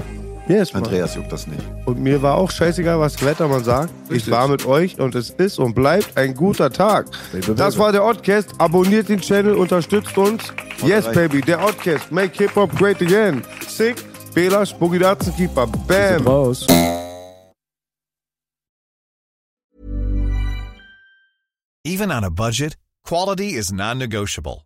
Mir 0.45 0.61
ist 0.61 0.75
Andreas 0.75 1.15
mal. 1.15 1.21
juckt 1.21 1.31
das 1.31 1.47
nicht. 1.47 1.61
Und 1.85 1.99
mir 1.99 2.21
war 2.21 2.35
auch 2.35 2.51
scheißegal, 2.51 2.99
was 2.99 3.23
Wettermann 3.23 3.63
sagt. 3.63 3.93
Richtig. 4.09 4.27
Ich 4.27 4.31
war 4.31 4.47
mit 4.49 4.65
euch 4.65 4.99
und 4.99 5.15
es 5.15 5.29
ist 5.29 5.57
und 5.57 5.73
bleibt 5.73 6.17
ein 6.17 6.33
guter 6.33 6.69
Tag. 6.69 7.07
Baby, 7.31 7.55
das 7.55 7.77
war 7.77 7.93
der 7.93 8.03
Oddcast. 8.03 8.53
Abonniert 8.57 9.07
den 9.07 9.21
Channel, 9.21 9.55
unterstützt 9.55 10.17
uns. 10.17 10.43
Und 10.81 10.87
yes, 10.89 11.05
rein. 11.05 11.13
baby, 11.13 11.41
der 11.41 11.63
Oddcast. 11.63 12.11
Make 12.11 12.37
Hip-Hop 12.37 12.75
great 12.77 13.01
again. 13.01 13.41
Sick, 13.67 14.03
Bela, 14.33 14.65
Spugidatzenkeeper. 14.65 15.67
Bam. 15.87 16.27
Raus. 16.27 16.67
Even 21.85 22.11
on 22.11 22.23
a 22.23 22.29
budget, 22.29 22.75
quality 23.05 23.53
is 23.53 23.71
non-negotiable. 23.71 24.65